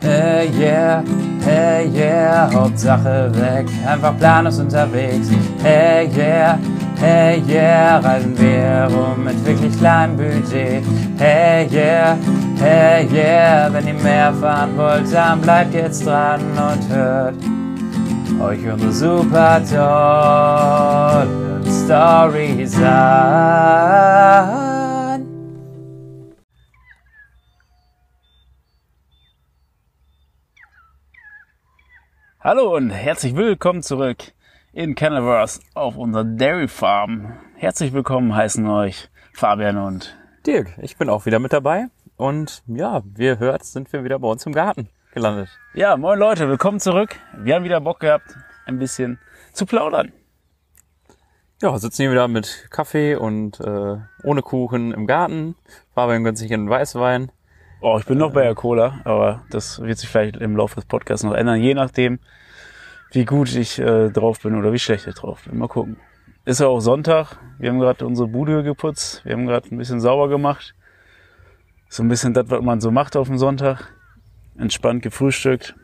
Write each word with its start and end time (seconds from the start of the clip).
Hey 0.00 0.50
yeah, 0.54 1.02
hey 1.42 1.90
yeah, 1.92 2.48
Hauptsache 2.52 3.32
weg, 3.34 3.66
einfach 3.84 4.16
planlos 4.16 4.60
unterwegs. 4.60 5.28
Hey 5.60 6.08
yeah, 6.16 6.56
hey 7.00 7.42
yeah, 7.48 7.98
reisen 7.98 8.38
wir 8.38 8.88
rum 8.94 9.24
mit 9.24 9.44
wirklich 9.44 9.76
kleinem 9.76 10.16
Budget. 10.16 10.84
Hey 11.18 11.66
yeah, 11.72 12.16
hey 12.60 13.08
yeah, 13.12 13.68
wenn 13.72 13.88
ihr 13.88 13.94
mehr 13.94 14.32
fahren 14.34 14.76
wollt, 14.76 15.12
dann 15.12 15.40
bleibt 15.40 15.74
jetzt 15.74 16.06
dran 16.06 16.42
und 16.52 16.88
hört 16.94 17.34
euch 18.40 18.72
unsere 18.72 18.92
super 18.92 19.60
tollen 19.68 21.64
Stories 21.66 22.76
an. 22.80 24.67
Hallo 32.48 32.74
und 32.74 32.88
herzlich 32.88 33.36
willkommen 33.36 33.82
zurück 33.82 34.32
in 34.72 34.94
Canaverse 34.94 35.60
auf 35.74 35.98
unserer 35.98 36.24
Dairy 36.24 36.66
Farm. 36.66 37.36
Herzlich 37.56 37.92
willkommen 37.92 38.34
heißen 38.34 38.66
euch 38.66 39.10
Fabian 39.34 39.76
und 39.76 40.16
Dirk. 40.46 40.68
Ich 40.80 40.96
bin 40.96 41.10
auch 41.10 41.26
wieder 41.26 41.40
mit 41.40 41.52
dabei 41.52 41.88
und 42.16 42.62
ja, 42.66 43.02
wie 43.04 43.26
ihr 43.26 43.38
hört, 43.38 43.66
sind 43.66 43.92
wir 43.92 44.02
wieder 44.02 44.18
bei 44.18 44.28
uns 44.28 44.46
im 44.46 44.54
Garten 44.54 44.88
gelandet. 45.12 45.50
Ja, 45.74 45.98
moin 45.98 46.18
Leute, 46.18 46.48
willkommen 46.48 46.80
zurück. 46.80 47.16
Wir 47.36 47.54
haben 47.54 47.64
wieder 47.64 47.82
Bock 47.82 48.00
gehabt, 48.00 48.34
ein 48.64 48.78
bisschen 48.78 49.18
zu 49.52 49.66
plaudern. 49.66 50.10
Ja, 51.60 51.76
sitzen 51.76 52.00
hier 52.00 52.12
wieder 52.12 52.28
mit 52.28 52.68
Kaffee 52.70 53.16
und 53.16 53.60
äh, 53.60 53.98
ohne 54.24 54.40
Kuchen 54.40 54.92
im 54.92 55.06
Garten. 55.06 55.54
Fabian 55.94 56.24
gönnt 56.24 56.38
sich 56.38 56.50
einen 56.54 56.70
Weißwein. 56.70 57.30
Oh, 57.80 57.96
ich 57.96 58.06
bin 58.06 58.18
noch 58.18 58.32
bei 58.32 58.42
der 58.42 58.56
Cola, 58.56 59.00
aber 59.04 59.44
das 59.50 59.80
wird 59.80 59.98
sich 59.98 60.08
vielleicht 60.08 60.36
im 60.38 60.56
Laufe 60.56 60.74
des 60.74 60.84
Podcasts 60.84 61.22
noch 61.22 61.34
ändern, 61.34 61.60
je 61.60 61.74
nachdem, 61.74 62.18
wie 63.12 63.24
gut 63.24 63.54
ich 63.54 63.78
äh, 63.78 64.10
drauf 64.10 64.40
bin 64.40 64.56
oder 64.56 64.72
wie 64.72 64.80
schlecht 64.80 65.06
ich 65.06 65.14
drauf 65.14 65.44
bin. 65.44 65.58
Mal 65.58 65.68
gucken. 65.68 65.96
Ist 66.44 66.58
ja 66.58 66.66
auch 66.66 66.80
Sonntag. 66.80 67.36
Wir 67.58 67.70
haben 67.70 67.78
gerade 67.78 68.04
unsere 68.04 68.26
Bude 68.26 68.64
geputzt. 68.64 69.24
Wir 69.24 69.34
haben 69.34 69.46
gerade 69.46 69.68
ein 69.70 69.78
bisschen 69.78 70.00
sauber 70.00 70.28
gemacht. 70.28 70.74
So 71.88 72.02
ein 72.02 72.08
bisschen 72.08 72.34
das, 72.34 72.50
was 72.50 72.62
man 72.62 72.80
so 72.80 72.90
macht 72.90 73.16
auf 73.16 73.28
dem 73.28 73.38
Sonntag. 73.38 73.92
Entspannt 74.58 75.02
gefrühstückt. 75.02 75.76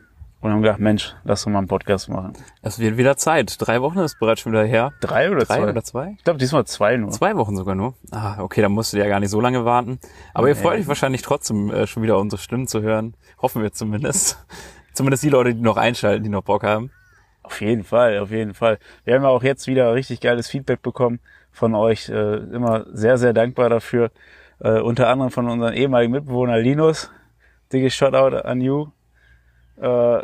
Und 0.45 0.51
haben 0.51 0.61
gedacht, 0.61 0.77
Mensch, 0.79 1.15
lass 1.23 1.43
uns 1.47 1.53
mal 1.53 1.57
einen 1.57 1.67
Podcast 1.67 2.07
machen. 2.07 2.33
Es 2.61 2.77
wird 2.77 2.97
wieder 2.97 3.17
Zeit. 3.17 3.55
Drei 3.57 3.81
Wochen 3.81 3.97
ist 3.97 4.19
bereits 4.19 4.41
schon 4.41 4.51
wieder 4.51 4.63
her. 4.63 4.93
Drei 5.01 5.31
oder 5.31 5.43
Drei 5.43 5.55
zwei? 5.57 5.69
oder 5.71 5.83
zwei? 5.83 6.13
Ich 6.19 6.23
glaube, 6.23 6.37
diesmal 6.37 6.65
zwei 6.65 6.97
nur. 6.97 7.09
Zwei 7.09 7.35
Wochen 7.35 7.55
sogar 7.57 7.73
nur. 7.73 7.95
Ah, 8.11 8.35
okay, 8.43 8.61
dann 8.61 8.71
musst 8.71 8.93
du 8.93 8.97
ja 8.97 9.07
gar 9.07 9.19
nicht 9.19 9.31
so 9.31 9.41
lange 9.41 9.65
warten. 9.65 9.97
Aber 10.35 10.47
ihr 10.47 10.53
Nee. 10.53 10.61
freut 10.61 10.79
euch 10.79 10.87
wahrscheinlich 10.87 11.23
trotzdem 11.23 11.71
äh, 11.71 11.87
schon 11.87 12.03
wieder 12.03 12.19
unsere 12.19 12.39
Stimmen 12.39 12.67
zu 12.67 12.83
hören. 12.83 13.15
Hoffen 13.41 13.63
wir 13.63 13.71
zumindest. 13.73 14.37
zumindest 14.93 15.23
die 15.23 15.29
Leute, 15.29 15.55
die 15.55 15.61
noch 15.61 15.77
einschalten, 15.77 16.23
die 16.23 16.29
noch 16.29 16.43
Bock 16.43 16.61
haben. 16.61 16.91
Auf 17.41 17.59
jeden 17.61 17.83
Fall, 17.83 18.19
auf 18.19 18.29
jeden 18.29 18.53
Fall. 18.53 18.77
Wir 19.03 19.15
haben 19.15 19.23
ja 19.23 19.29
auch 19.29 19.41
jetzt 19.41 19.65
wieder 19.65 19.95
richtig 19.95 20.21
geiles 20.21 20.47
Feedback 20.47 20.83
bekommen 20.83 21.19
von 21.51 21.73
euch. 21.73 22.07
Äh, 22.09 22.35
immer 22.35 22.85
sehr, 22.93 23.17
sehr 23.17 23.33
dankbar 23.33 23.69
dafür. 23.69 24.11
Äh, 24.59 24.79
unter 24.79 25.09
anderem 25.09 25.31
von 25.31 25.49
unserem 25.49 25.73
ehemaligen 25.73 26.13
Mitbewohner 26.13 26.59
Linus. 26.59 27.09
Dickes 27.73 27.95
Shoutout 27.95 28.37
an 28.37 28.61
you. 28.61 28.89
Äh, 29.77 30.21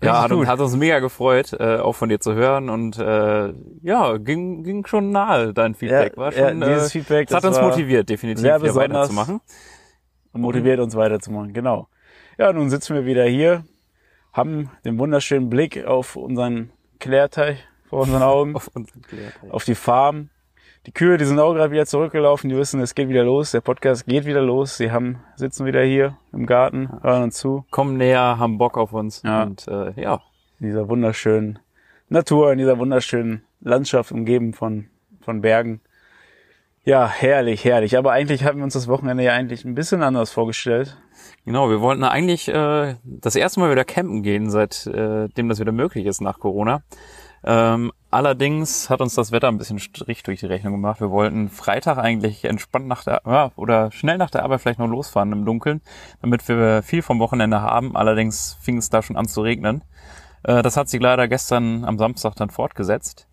Ja, 0.00 0.22
hat, 0.22 0.30
uns- 0.32 0.46
hat 0.46 0.60
uns 0.60 0.76
mega 0.76 1.00
gefreut, 1.00 1.52
äh, 1.58 1.78
auch 1.78 1.94
von 1.94 2.08
dir 2.08 2.20
zu 2.20 2.34
hören 2.34 2.70
und 2.70 2.98
äh, 2.98 3.52
ja, 3.82 4.16
ging, 4.18 4.62
ging 4.62 4.86
schon 4.86 5.10
nahe, 5.10 5.52
dein 5.52 5.74
Feedback. 5.74 6.12
Ja, 6.12 6.16
war 6.18 6.32
ja, 6.32 6.48
schon, 6.50 6.60
dieses 6.60 6.86
äh, 6.86 6.90
Feedback, 6.90 7.28
das 7.28 7.36
hat 7.38 7.44
uns 7.46 7.60
motiviert, 7.60 8.08
definitiv 8.08 8.42
sehr 8.42 8.60
hier 8.60 8.74
weiterzumachen. 8.76 9.40
motiviert 10.32 10.78
uns 10.80 10.94
weiterzumachen, 10.94 11.52
genau. 11.52 11.88
Ja, 12.38 12.52
nun 12.52 12.70
sitzen 12.70 12.94
wir 12.94 13.06
wieder 13.06 13.24
hier, 13.24 13.64
haben 14.32 14.70
den 14.84 14.98
wunderschönen 15.00 15.50
Blick 15.50 15.84
auf 15.84 16.14
unseren 16.14 16.70
Klärteich 17.00 17.66
vor 17.88 18.02
unseren 18.02 18.22
Augen, 18.22 18.54
Auf 18.54 18.68
unseren 18.74 19.02
Klär- 19.02 19.50
auf 19.50 19.64
die 19.64 19.74
Farm. 19.74 20.30
Die 20.88 20.94
Kühe, 20.94 21.18
die 21.18 21.26
sind 21.26 21.38
auch 21.38 21.52
gerade 21.52 21.70
wieder 21.70 21.84
zurückgelaufen, 21.84 22.48
die 22.48 22.56
wissen, 22.56 22.80
es 22.80 22.94
geht 22.94 23.10
wieder 23.10 23.22
los, 23.22 23.50
der 23.50 23.60
Podcast 23.60 24.06
geht 24.06 24.24
wieder 24.24 24.40
los. 24.40 24.78
Sie 24.78 24.90
haben, 24.90 25.18
sitzen 25.36 25.66
wieder 25.66 25.82
hier 25.82 26.16
im 26.32 26.46
Garten, 26.46 26.88
hören 27.02 27.24
uns 27.24 27.36
zu, 27.36 27.66
Kommen 27.70 27.98
näher, 27.98 28.38
haben 28.38 28.56
Bock 28.56 28.78
auf 28.78 28.94
uns 28.94 29.20
Ja. 29.22 29.42
und 29.42 29.68
äh, 29.68 29.92
ja, 30.00 30.22
in 30.58 30.68
dieser 30.68 30.88
wunderschönen 30.88 31.58
Natur, 32.08 32.52
in 32.52 32.58
dieser 32.58 32.78
wunderschönen 32.78 33.42
Landschaft, 33.60 34.12
umgeben 34.12 34.54
von, 34.54 34.86
von 35.20 35.42
Bergen. 35.42 35.82
Ja, 36.84 37.06
herrlich, 37.06 37.66
herrlich. 37.66 37.98
Aber 37.98 38.12
eigentlich 38.12 38.44
hatten 38.44 38.56
wir 38.56 38.64
uns 38.64 38.72
das 38.72 38.88
Wochenende 38.88 39.22
ja 39.24 39.34
eigentlich 39.34 39.66
ein 39.66 39.74
bisschen 39.74 40.02
anders 40.02 40.30
vorgestellt. 40.30 40.96
genau. 41.44 41.68
Wir 41.68 41.82
wollten 41.82 42.02
eigentlich 42.02 42.48
äh, 42.48 42.94
das 43.04 43.36
erste 43.36 43.60
Mal 43.60 43.70
wieder 43.70 43.84
campen 43.84 44.22
gehen, 44.22 44.48
seitdem 44.48 44.94
äh, 44.94 45.28
dem 45.28 45.50
das 45.50 45.60
wieder 45.60 45.72
möglich 45.72 46.06
ist 46.06 46.22
nach 46.22 46.38
Corona. 46.38 46.82
Ähm, 47.44 47.92
allerdings 48.10 48.90
hat 48.90 49.00
uns 49.00 49.14
das 49.14 49.32
Wetter 49.32 49.48
ein 49.48 49.58
bisschen 49.58 49.78
Strich 49.78 50.22
durch 50.22 50.40
die 50.40 50.46
Rechnung 50.46 50.72
gemacht. 50.74 51.00
Wir 51.00 51.10
wollten 51.10 51.48
Freitag 51.48 51.98
eigentlich 51.98 52.44
entspannt 52.44 52.86
nach 52.86 53.04
der 53.04 53.22
ja, 53.26 53.50
oder 53.56 53.90
schnell 53.92 54.18
nach 54.18 54.30
der 54.30 54.44
Arbeit 54.44 54.60
vielleicht 54.60 54.78
noch 54.78 54.88
losfahren 54.88 55.32
im 55.32 55.44
Dunkeln, 55.44 55.80
damit 56.20 56.46
wir 56.48 56.82
viel 56.82 57.02
vom 57.02 57.18
Wochenende 57.18 57.60
haben. 57.60 57.96
Allerdings 57.96 58.56
fing 58.60 58.78
es 58.78 58.90
da 58.90 59.02
schon 59.02 59.16
an 59.16 59.28
zu 59.28 59.42
regnen. 59.42 59.82
Äh, 60.42 60.62
das 60.62 60.76
hat 60.76 60.88
sich 60.88 61.00
leider 61.00 61.28
gestern 61.28 61.84
am 61.84 61.98
Samstag 61.98 62.34
dann 62.36 62.50
fortgesetzt. 62.50 63.28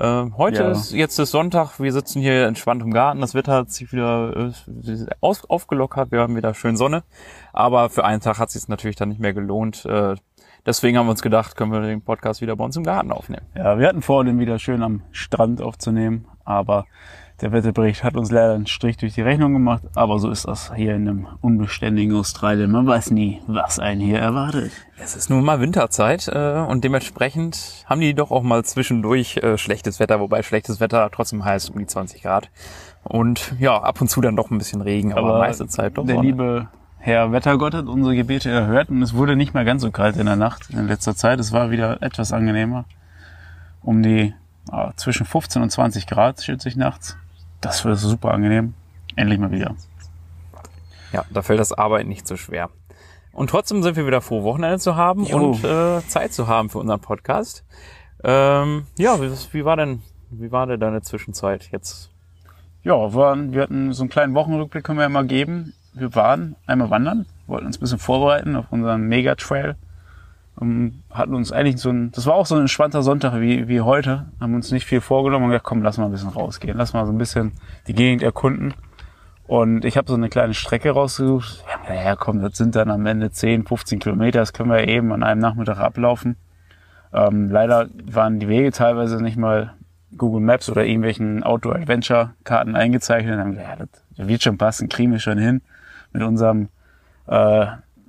Ähm, 0.00 0.38
heute 0.38 0.62
Ja. 0.62 0.70
ist 0.70 0.92
jetzt 0.92 1.18
ist 1.18 1.32
Sonntag, 1.32 1.78
wir 1.78 1.92
sitzen 1.92 2.22
hier 2.22 2.46
entspannt 2.46 2.80
im 2.80 2.92
Garten, 2.94 3.20
das 3.20 3.34
Wetter 3.34 3.52
hat 3.52 3.70
sich 3.70 3.92
wieder 3.92 4.34
äh, 4.34 5.06
aus, 5.20 5.44
aufgelockert, 5.44 6.10
wir 6.10 6.20
haben 6.20 6.34
wieder 6.34 6.54
schön 6.54 6.78
Sonne, 6.78 7.02
aber 7.52 7.90
für 7.90 8.02
einen 8.02 8.22
Tag 8.22 8.38
hat 8.38 8.48
es 8.48 8.54
sich 8.54 8.68
natürlich 8.68 8.96
dann 8.96 9.10
nicht 9.10 9.20
mehr 9.20 9.34
gelohnt. 9.34 9.84
Äh, 9.84 10.14
deswegen 10.66 10.98
haben 10.98 11.06
wir 11.06 11.12
uns 11.12 11.22
gedacht, 11.22 11.56
können 11.56 11.72
wir 11.72 11.80
den 11.80 12.02
Podcast 12.02 12.40
wieder 12.40 12.56
bei 12.56 12.64
uns 12.64 12.76
im 12.76 12.84
Garten 12.84 13.12
aufnehmen. 13.12 13.46
Ja, 13.56 13.78
wir 13.78 13.88
hatten 13.88 14.02
vor, 14.02 14.24
den 14.24 14.38
wieder 14.38 14.58
schön 14.58 14.82
am 14.82 15.02
Strand 15.10 15.60
aufzunehmen, 15.60 16.26
aber 16.44 16.86
der 17.42 17.50
Wetterbericht 17.50 18.04
hat 18.04 18.16
uns 18.16 18.30
leider 18.30 18.54
einen 18.54 18.68
Strich 18.68 18.96
durch 18.98 19.14
die 19.14 19.20
Rechnung 19.20 19.52
gemacht. 19.52 19.82
Aber 19.96 20.20
so 20.20 20.30
ist 20.30 20.46
das 20.46 20.72
hier 20.76 20.94
in 20.94 21.08
einem 21.08 21.28
unbeständigen 21.40 22.16
Australien. 22.16 22.70
Man 22.70 22.86
weiß 22.86 23.10
nie, 23.10 23.42
was 23.48 23.80
einen 23.80 24.00
hier 24.00 24.20
erwartet. 24.20 24.70
Es 24.96 25.16
ist 25.16 25.28
nun 25.28 25.44
mal 25.44 25.60
Winterzeit 25.60 26.28
äh, 26.28 26.64
und 26.68 26.84
dementsprechend 26.84 27.84
haben 27.86 28.00
die 28.00 28.14
doch 28.14 28.30
auch 28.30 28.44
mal 28.44 28.64
zwischendurch 28.64 29.38
äh, 29.38 29.58
schlechtes 29.58 29.98
Wetter, 29.98 30.20
wobei 30.20 30.44
schlechtes 30.44 30.78
Wetter 30.78 31.10
trotzdem 31.10 31.44
heißt 31.44 31.70
um 31.70 31.80
die 31.80 31.86
20 31.86 32.22
Grad. 32.22 32.48
Und 33.02 33.56
ja, 33.58 33.76
ab 33.76 34.00
und 34.00 34.08
zu 34.08 34.20
dann 34.20 34.36
doch 34.36 34.52
ein 34.52 34.58
bisschen 34.58 34.80
Regen, 34.80 35.12
aber, 35.12 35.38
meiste 35.38 35.66
Zeit 35.66 35.98
doch 35.98 36.06
der 36.06 36.14
Sonne. 36.14 36.28
liebe 36.28 36.68
Herr 37.04 37.32
Wettergott 37.32 37.74
hat 37.74 37.86
unsere 37.86 38.14
Gebete 38.14 38.48
erhört 38.48 38.88
und 38.88 39.02
es 39.02 39.12
wurde 39.12 39.34
nicht 39.34 39.54
mehr 39.54 39.64
ganz 39.64 39.82
so 39.82 39.90
kalt 39.90 40.16
in 40.16 40.26
der 40.26 40.36
Nacht 40.36 40.70
in 40.70 40.86
letzter 40.86 41.16
Zeit. 41.16 41.40
Es 41.40 41.50
war 41.50 41.72
wieder 41.72 42.00
etwas 42.00 42.32
angenehmer. 42.32 42.84
Um 43.82 44.04
die 44.04 44.32
ah, 44.70 44.92
zwischen 44.94 45.26
15 45.26 45.62
und 45.62 45.70
20 45.70 46.06
Grad, 46.06 46.40
schätze 46.44 46.68
ich, 46.68 46.76
nachts. 46.76 47.16
Das 47.60 47.84
wird 47.84 47.98
super 47.98 48.30
angenehm. 48.32 48.74
Endlich 49.16 49.40
mal 49.40 49.50
wieder. 49.50 49.74
Ja, 51.12 51.24
da 51.28 51.42
fällt 51.42 51.58
das 51.58 51.72
Arbeiten 51.72 52.08
nicht 52.08 52.28
so 52.28 52.36
schwer. 52.36 52.70
Und 53.32 53.50
trotzdem 53.50 53.82
sind 53.82 53.96
wir 53.96 54.06
wieder 54.06 54.20
froh, 54.20 54.44
Wochenende 54.44 54.78
zu 54.78 54.94
haben 54.94 55.24
Jo. 55.24 55.38
und 55.38 55.64
äh, 55.64 56.06
Zeit 56.06 56.32
zu 56.32 56.46
haben 56.46 56.70
für 56.70 56.78
unseren 56.78 57.00
Podcast. 57.00 57.64
Ähm, 58.22 58.86
ja, 58.96 59.20
wie, 59.20 59.32
wie 59.50 59.64
war 59.64 59.74
denn, 59.76 60.02
wie 60.30 60.52
war 60.52 60.68
denn 60.68 60.78
deine 60.78 61.02
Zwischenzeit 61.02 61.68
jetzt? 61.72 62.10
Ja, 62.84 63.12
waren, 63.12 63.52
wir 63.52 63.62
hatten 63.62 63.92
so 63.92 64.04
einen 64.04 64.10
kleinen 64.10 64.34
Wochenrückblick, 64.34 64.84
können 64.84 65.00
wir 65.00 65.04
ja 65.04 65.08
mal 65.08 65.26
geben. 65.26 65.74
Wir 65.94 66.14
waren 66.14 66.56
einmal 66.66 66.90
wandern, 66.90 67.26
wollten 67.46 67.66
uns 67.66 67.76
ein 67.76 67.80
bisschen 67.80 67.98
vorbereiten 67.98 68.56
auf 68.56 68.66
unseren 68.70 69.02
Mega-Trail. 69.08 69.76
Ähm, 70.60 71.02
hatten 71.10 71.34
uns 71.34 71.52
eigentlich 71.52 71.78
so 71.78 71.90
ein, 71.90 72.12
das 72.12 72.26
war 72.26 72.34
auch 72.34 72.46
so 72.46 72.54
ein 72.54 72.62
entspannter 72.62 73.02
Sonntag 73.02 73.40
wie, 73.40 73.68
wie 73.68 73.80
heute, 73.80 74.26
haben 74.40 74.54
uns 74.54 74.70
nicht 74.70 74.86
viel 74.86 75.00
vorgenommen 75.00 75.44
und 75.44 75.50
gesagt, 75.50 75.64
komm, 75.64 75.82
lass 75.82 75.98
mal 75.98 76.06
ein 76.06 76.12
bisschen 76.12 76.28
rausgehen, 76.28 76.76
lass 76.76 76.92
mal 76.92 77.06
so 77.06 77.12
ein 77.12 77.18
bisschen 77.18 77.52
die 77.86 77.94
Gegend 77.94 78.22
erkunden. 78.22 78.74
Und 79.46 79.84
ich 79.84 79.96
habe 79.96 80.08
so 80.08 80.14
eine 80.14 80.28
kleine 80.28 80.54
Strecke 80.54 80.90
rausgesucht. 80.90 81.64
Ja, 81.68 81.94
naja, 81.94 82.16
komm, 82.16 82.40
das 82.40 82.56
sind 82.56 82.74
dann 82.74 82.90
am 82.90 83.04
Ende 83.06 83.30
10, 83.30 83.66
15 83.66 83.98
Kilometer, 83.98 84.38
das 84.40 84.52
können 84.52 84.70
wir 84.70 84.86
eben 84.88 85.12
an 85.12 85.22
einem 85.22 85.40
Nachmittag 85.40 85.78
ablaufen. 85.78 86.36
Ähm, 87.12 87.50
leider 87.50 87.88
waren 88.10 88.40
die 88.40 88.48
Wege 88.48 88.72
teilweise 88.72 89.22
nicht 89.22 89.36
mal 89.36 89.74
Google 90.16 90.40
Maps 90.40 90.70
oder 90.70 90.84
irgendwelchen 90.84 91.42
Outdoor-Adventure-Karten 91.42 92.76
eingezeichnet. 92.76 93.34
Dann 93.34 93.40
haben 93.40 93.56
wir, 93.56 93.62
ja, 93.62 93.76
das 93.76 94.28
wird 94.28 94.42
schon 94.42 94.58
passen, 94.58 94.88
kriegen 94.88 95.12
wir 95.12 95.18
schon 95.18 95.38
hin. 95.38 95.62
Mit 96.12 96.22
unserem 96.22 96.68
äh, 97.26 97.66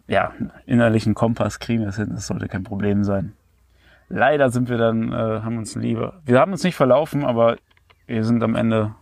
ja, 0.07 0.33
innerlichen 0.65 1.13
Kompass 1.13 1.59
kriegen 1.59 1.81
wir 1.81 1.89
es 1.89 1.95
hin, 1.95 2.11
das 2.11 2.27
sollte 2.27 2.47
kein 2.47 2.63
Problem 2.63 3.03
sein. 3.03 3.33
Leider 4.09 4.49
sind 4.49 4.69
wir 4.69 4.77
dann, 4.77 5.11
äh, 5.11 5.15
haben 5.15 5.57
uns 5.57 5.75
lieber, 5.75 6.21
wir 6.25 6.39
haben 6.39 6.51
uns 6.51 6.63
nicht 6.63 6.75
verlaufen, 6.75 7.25
aber 7.25 7.57
wir 8.05 8.23
sind 8.23 8.43
am 8.43 8.55
Ende 8.55 8.93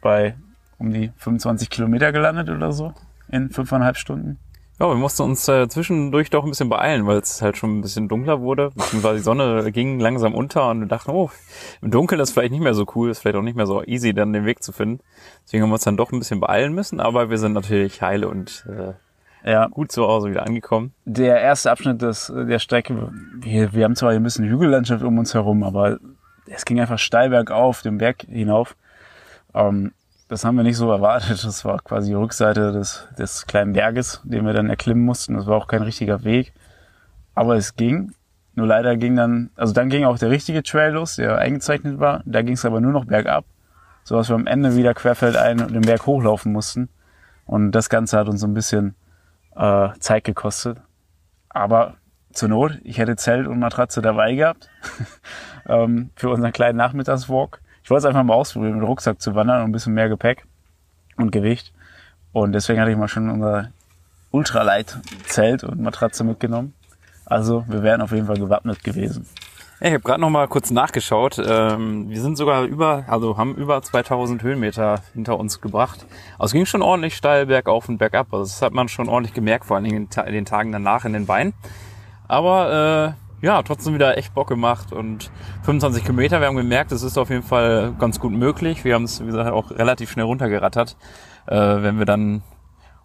bei 0.00 0.34
um 0.78 0.92
die 0.92 1.12
25 1.16 1.70
Kilometer 1.70 2.12
gelandet 2.12 2.50
oder 2.50 2.72
so 2.72 2.92
in 3.28 3.50
fünfeinhalb 3.50 3.96
Stunden. 3.96 4.38
Ja, 4.80 4.86
wir 4.88 4.94
mussten 4.94 5.22
uns 5.22 5.48
äh, 5.48 5.66
zwischendurch 5.68 6.30
doch 6.30 6.44
ein 6.44 6.50
bisschen 6.50 6.68
beeilen, 6.68 7.04
weil 7.06 7.18
es 7.18 7.42
halt 7.42 7.56
schon 7.56 7.78
ein 7.78 7.80
bisschen 7.80 8.06
dunkler 8.08 8.40
wurde, 8.40 8.70
beziehungsweise 8.76 9.16
die 9.16 9.22
Sonne 9.24 9.72
ging 9.72 9.98
langsam 9.98 10.34
unter 10.34 10.70
und 10.70 10.80
wir 10.80 10.86
dachten, 10.86 11.10
oh, 11.10 11.30
im 11.82 11.90
Dunkeln 11.90 12.20
ist 12.20 12.30
vielleicht 12.30 12.52
nicht 12.52 12.62
mehr 12.62 12.74
so 12.74 12.86
cool, 12.94 13.10
ist 13.10 13.18
vielleicht 13.18 13.36
auch 13.36 13.42
nicht 13.42 13.56
mehr 13.56 13.66
so 13.66 13.82
easy, 13.82 14.14
dann 14.14 14.32
den 14.32 14.44
Weg 14.44 14.62
zu 14.62 14.70
finden. 14.70 15.00
Deswegen 15.44 15.64
haben 15.64 15.70
wir 15.70 15.74
uns 15.74 15.82
dann 15.84 15.96
doch 15.96 16.12
ein 16.12 16.20
bisschen 16.20 16.38
beeilen 16.38 16.74
müssen, 16.74 17.00
aber 17.00 17.28
wir 17.28 17.38
sind 17.38 17.54
natürlich 17.54 18.02
heile 18.02 18.28
und 18.28 18.66
äh, 18.68 19.50
Ja. 19.50 19.66
gut 19.66 19.90
zu 19.90 20.06
Hause 20.06 20.30
wieder 20.30 20.46
angekommen. 20.46 20.92
Der 21.04 21.40
erste 21.40 21.72
Abschnitt 21.72 22.00
des, 22.00 22.32
der 22.32 22.60
Strecke, 22.60 23.10
wir, 23.34 23.72
wir 23.72 23.84
haben 23.84 23.96
zwar 23.96 24.10
ein 24.10 24.22
bisschen 24.22 24.44
Hügellandschaft 24.48 25.02
um 25.02 25.18
uns 25.18 25.34
herum, 25.34 25.64
aber 25.64 25.98
es 26.46 26.64
ging 26.64 26.80
einfach 26.80 27.00
steil 27.00 27.30
bergauf, 27.30 27.82
den 27.82 27.98
Berg 27.98 28.22
hinauf. 28.28 28.76
Ähm, 29.54 29.90
das 30.28 30.44
haben 30.44 30.56
wir 30.56 30.62
nicht 30.62 30.76
so 30.76 30.90
erwartet. 30.90 31.42
Das 31.44 31.64
war 31.64 31.78
quasi 31.80 32.10
die 32.10 32.14
Rückseite 32.14 32.72
des, 32.72 33.08
des 33.18 33.46
kleinen 33.46 33.72
Berges, 33.72 34.20
den 34.24 34.44
wir 34.44 34.52
dann 34.52 34.68
erklimmen 34.68 35.04
mussten. 35.04 35.34
Das 35.34 35.46
war 35.46 35.56
auch 35.56 35.66
kein 35.66 35.82
richtiger 35.82 36.22
Weg. 36.24 36.52
Aber 37.34 37.56
es 37.56 37.76
ging. 37.76 38.12
Nur 38.54 38.66
leider 38.66 38.96
ging 38.96 39.14
dann, 39.16 39.50
also 39.54 39.72
dann 39.72 39.88
ging 39.88 40.04
auch 40.04 40.18
der 40.18 40.30
richtige 40.30 40.62
Trail 40.62 40.92
los, 40.92 41.16
der 41.16 41.38
eingezeichnet 41.38 42.00
war. 42.00 42.22
Da 42.26 42.42
ging 42.42 42.54
es 42.54 42.64
aber 42.64 42.80
nur 42.80 42.92
noch 42.92 43.04
bergab, 43.04 43.44
so 44.02 44.16
dass 44.16 44.28
wir 44.28 44.34
am 44.34 44.48
Ende 44.48 44.74
wieder 44.74 44.94
querfeldein 44.94 45.60
und 45.60 45.72
den 45.72 45.82
Berg 45.82 46.06
hochlaufen 46.06 46.52
mussten. 46.52 46.88
Und 47.46 47.70
das 47.70 47.88
Ganze 47.88 48.18
hat 48.18 48.28
uns 48.28 48.40
so 48.40 48.48
ein 48.48 48.54
bisschen 48.54 48.96
äh, 49.54 49.90
Zeit 50.00 50.24
gekostet. 50.24 50.78
Aber 51.48 51.94
zur 52.32 52.48
Not, 52.48 52.78
ich 52.82 52.98
hätte 52.98 53.16
Zelt 53.16 53.46
und 53.46 53.60
Matratze 53.60 54.02
dabei 54.02 54.34
gehabt 54.34 54.68
ähm, 55.68 56.10
für 56.16 56.28
unseren 56.28 56.52
kleinen 56.52 56.76
Nachmittagswalk. 56.76 57.60
Ich 57.88 57.90
wollte 57.90 58.00
es 58.00 58.04
einfach 58.04 58.22
mal 58.22 58.34
ausprobieren, 58.34 58.78
mit 58.78 58.86
Rucksack 58.86 59.18
zu 59.18 59.34
wandern 59.34 59.62
und 59.62 59.70
ein 59.70 59.72
bisschen 59.72 59.94
mehr 59.94 60.10
Gepäck 60.10 60.44
und 61.16 61.32
Gewicht. 61.32 61.72
Und 62.34 62.52
deswegen 62.52 62.78
hatte 62.78 62.90
ich 62.90 62.98
mal 62.98 63.08
schon 63.08 63.30
unser 63.30 63.70
Ultralight-Zelt 64.30 65.64
und 65.64 65.80
Matratze 65.80 66.22
mitgenommen. 66.22 66.74
Also 67.24 67.64
wir 67.66 67.82
wären 67.82 68.02
auf 68.02 68.12
jeden 68.12 68.26
Fall 68.26 68.36
gewappnet 68.36 68.84
gewesen. 68.84 69.26
Ich 69.80 69.86
habe 69.90 70.00
gerade 70.00 70.20
noch 70.20 70.28
mal 70.28 70.48
kurz 70.48 70.70
nachgeschaut. 70.70 71.38
Ähm, 71.42 72.10
wir 72.10 72.20
sind 72.20 72.36
sogar 72.36 72.64
über, 72.64 73.04
also 73.06 73.38
haben 73.38 73.54
über 73.54 73.80
2000 73.80 74.42
Höhenmeter 74.42 75.00
hinter 75.14 75.38
uns 75.38 75.62
gebracht. 75.62 76.04
Also 76.34 76.44
es 76.44 76.52
ging 76.52 76.66
schon 76.66 76.82
ordentlich 76.82 77.16
steil 77.16 77.46
bergauf 77.46 77.88
und 77.88 77.96
bergab. 77.96 78.34
Also 78.34 78.44
das 78.44 78.60
hat 78.60 78.74
man 78.74 78.88
schon 78.88 79.08
ordentlich 79.08 79.32
gemerkt, 79.32 79.64
vor 79.64 79.76
allen 79.76 79.84
Dingen 79.84 80.10
in 80.26 80.32
den 80.34 80.44
Tagen 80.44 80.72
danach 80.72 81.06
in 81.06 81.14
den 81.14 81.24
Beinen. 81.24 81.54
Aber 82.26 83.16
äh, 83.16 83.27
ja, 83.40 83.62
trotzdem 83.62 83.94
wieder 83.94 84.16
echt 84.18 84.34
Bock 84.34 84.48
gemacht 84.48 84.92
und 84.92 85.30
25 85.62 86.02
Kilometer. 86.02 86.40
Wir 86.40 86.48
haben 86.48 86.56
gemerkt, 86.56 86.92
es 86.92 87.02
ist 87.02 87.18
auf 87.18 87.30
jeden 87.30 87.42
Fall 87.42 87.94
ganz 87.98 88.18
gut 88.18 88.32
möglich. 88.32 88.84
Wir 88.84 88.94
haben 88.94 89.04
es, 89.04 89.20
wie 89.20 89.26
gesagt, 89.26 89.50
auch 89.52 89.70
relativ 89.70 90.10
schnell 90.10 90.24
runtergerattert. 90.24 90.96
Äh, 91.46 91.56
wenn 91.56 91.98
wir 91.98 92.06
dann 92.06 92.42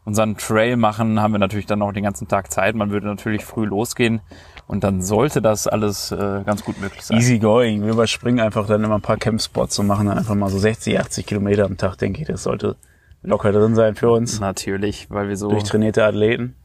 unseren 0.06 0.36
Trail 0.38 0.76
machen, 0.76 1.22
haben 1.22 1.32
wir 1.32 1.40
natürlich 1.40 1.66
dann 1.66 1.80
noch 1.80 1.94
den 1.94 2.04
ganzen 2.04 2.28
Tag 2.28 2.52
Zeit. 2.52 2.76
Man 2.76 2.92
würde 2.92 3.08
natürlich 3.08 3.46
früh 3.46 3.66
losgehen 3.66 4.22
und 4.68 4.84
dann 4.84 5.02
sollte 5.02 5.42
das 5.42 5.68
alles 5.68 6.12
äh, 6.12 6.44
ganz 6.46 6.64
gut 6.64 6.80
möglich 6.82 7.04
sein. 7.04 7.18
Easy 7.18 7.40
going. 7.40 7.84
Wir 7.84 7.94
überspringen 7.94 8.40
einfach 8.40 8.68
dann 8.68 8.84
immer 8.84 8.96
ein 8.96 9.02
paar 9.02 9.18
Campspots 9.18 9.80
und 9.80 9.88
machen 9.88 10.08
dann 10.08 10.18
einfach 10.18 10.36
mal 10.36 10.50
so 10.50 10.58
60, 10.58 11.00
80 11.00 11.26
Kilometer 11.26 11.66
am 11.66 11.78
Tag, 11.78 11.98
denke 11.98 12.22
ich. 12.22 12.28
Das 12.28 12.44
sollte 12.44 12.76
locker 13.22 13.52
drin 13.52 13.76
sein 13.76 13.96
für 13.96 14.12
uns. 14.12 14.40
Natürlich, 14.40 15.10
weil 15.10 15.30
wir 15.30 15.38
so 15.38 15.50
Durchtrainierte 15.50 16.04
Athleten. 16.04 16.56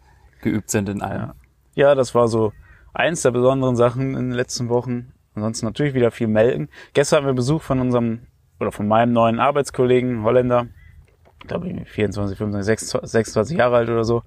geübt 0.43 0.71
sind 0.71 0.89
in 0.89 1.03
allem. 1.03 1.33
Ja. 1.75 1.89
ja, 1.89 1.95
das 1.95 2.15
war 2.15 2.29
so 2.29 2.53
eins 2.95 3.23
der 3.23 3.31
besonderen 3.31 3.77
Sachen 3.77 4.15
in 4.15 4.31
den 4.31 4.33
letzten 4.33 4.69
Wochen. 4.69 5.13
Ansonsten 5.35 5.67
natürlich 5.67 5.95
wieder 5.95 6.11
viel 6.11 6.27
melden. 6.27 6.69
Gestern 6.95 7.19
hatten 7.19 7.27
wir 7.27 7.35
Besuch 7.35 7.63
von 7.63 7.81
unserem 7.81 8.21
oder 8.61 8.73
von 8.73 8.89
meinem 8.89 9.13
neuen 9.13 9.39
Arbeitskollegen, 9.39 10.25
Holländer. 10.25 10.67
Ich 11.43 11.47
glaube, 11.47 11.67
24, 11.67 12.37
25, 12.37 12.67
26, 12.67 13.11
26 13.11 13.59
Jahre 13.59 13.77
alt 13.77 13.89
oder 13.89 14.05
so. 14.05 14.23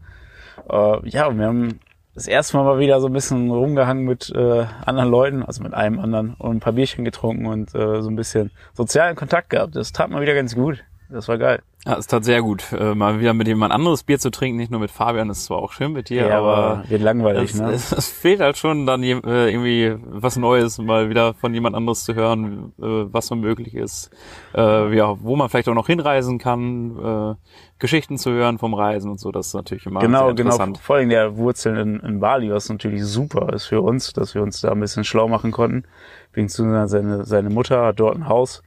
Äh, 0.69 1.09
ja, 1.09 1.27
und 1.27 1.37
wir 1.37 1.47
haben 1.47 1.79
das 2.13 2.27
erste 2.27 2.57
Mal 2.57 2.63
mal 2.63 2.79
wieder 2.79 2.99
so 2.99 3.07
ein 3.07 3.13
bisschen 3.13 3.49
rumgehangen 3.49 4.05
mit 4.05 4.31
äh, 4.35 4.65
anderen 4.85 5.09
Leuten, 5.09 5.43
also 5.43 5.63
mit 5.63 5.73
einem 5.73 5.99
anderen 5.99 6.33
und 6.35 6.57
ein 6.57 6.59
paar 6.59 6.73
Bierchen 6.73 7.05
getrunken 7.05 7.45
und 7.45 7.73
äh, 7.75 8.01
so 8.01 8.09
ein 8.09 8.15
bisschen 8.15 8.51
sozialen 8.73 9.15
Kontakt 9.15 9.49
gehabt. 9.49 9.75
Das 9.75 9.91
tat 9.91 10.09
mal 10.09 10.21
wieder 10.21 10.33
ganz 10.33 10.55
gut. 10.55 10.83
Das 11.11 11.27
war 11.27 11.37
geil. 11.37 11.61
Ja, 11.85 11.97
es 11.97 12.05
tat 12.05 12.23
sehr 12.23 12.43
gut, 12.43 12.71
äh, 12.73 12.93
mal 12.93 13.19
wieder 13.19 13.33
mit 13.33 13.47
jemand 13.47 13.73
anderes 13.73 14.03
Bier 14.03 14.19
zu 14.19 14.29
trinken, 14.29 14.57
nicht 14.57 14.69
nur 14.69 14.79
mit 14.79 14.91
Fabian, 14.91 15.27
das 15.29 15.39
ist 15.39 15.45
zwar 15.45 15.57
auch 15.57 15.71
schön 15.71 15.93
mit 15.93 16.09
dir, 16.09 16.31
aber 16.31 16.83
wird 16.87 17.01
langweilig, 17.01 17.53
es, 17.55 17.59
ne? 17.59 17.71
es, 17.71 17.91
es 17.91 18.07
fehlt 18.07 18.39
halt 18.39 18.55
schon 18.57 18.85
dann 18.85 19.01
je- 19.01 19.19
äh, 19.25 19.49
irgendwie 19.51 19.95
was 20.05 20.37
Neues, 20.37 20.77
mal 20.77 21.09
wieder 21.09 21.33
von 21.33 21.55
jemand 21.55 21.75
anderes 21.75 22.03
zu 22.03 22.13
hören, 22.13 22.71
äh, 22.79 22.83
was 23.11 23.25
so 23.25 23.35
möglich 23.35 23.73
ist, 23.73 24.11
äh, 24.53 24.95
ja, 24.95 25.15
wo 25.23 25.35
man 25.35 25.49
vielleicht 25.49 25.69
auch 25.69 25.73
noch 25.73 25.87
hinreisen 25.87 26.37
kann, 26.37 26.99
äh, 26.99 27.35
Geschichten 27.79 28.19
zu 28.19 28.29
hören 28.31 28.59
vom 28.59 28.75
Reisen 28.75 29.09
und 29.09 29.19
so, 29.19 29.31
das 29.31 29.47
ist 29.47 29.55
natürlich 29.55 29.87
immer 29.87 30.01
Genau, 30.01 30.25
sehr 30.27 30.35
genau. 30.35 30.49
interessant. 30.51 30.77
Vor 30.77 30.97
allem 30.97 31.09
der 31.09 31.35
Wurzeln 31.35 31.77
in, 31.77 31.99
in 32.01 32.19
Bali, 32.19 32.51
was 32.51 32.69
natürlich 32.69 33.03
super 33.05 33.51
ist 33.53 33.65
für 33.65 33.81
uns, 33.81 34.13
dass 34.13 34.35
wir 34.35 34.43
uns 34.43 34.61
da 34.61 34.71
ein 34.71 34.79
bisschen 34.79 35.03
schlau 35.03 35.27
machen 35.27 35.51
konnten. 35.51 35.85
Wegen 36.33 36.47
seine, 36.47 37.25
seine 37.25 37.49
Mutter 37.49 37.87
hat 37.87 37.99
dort 37.99 38.17
ein 38.17 38.27
Haus, 38.29 38.61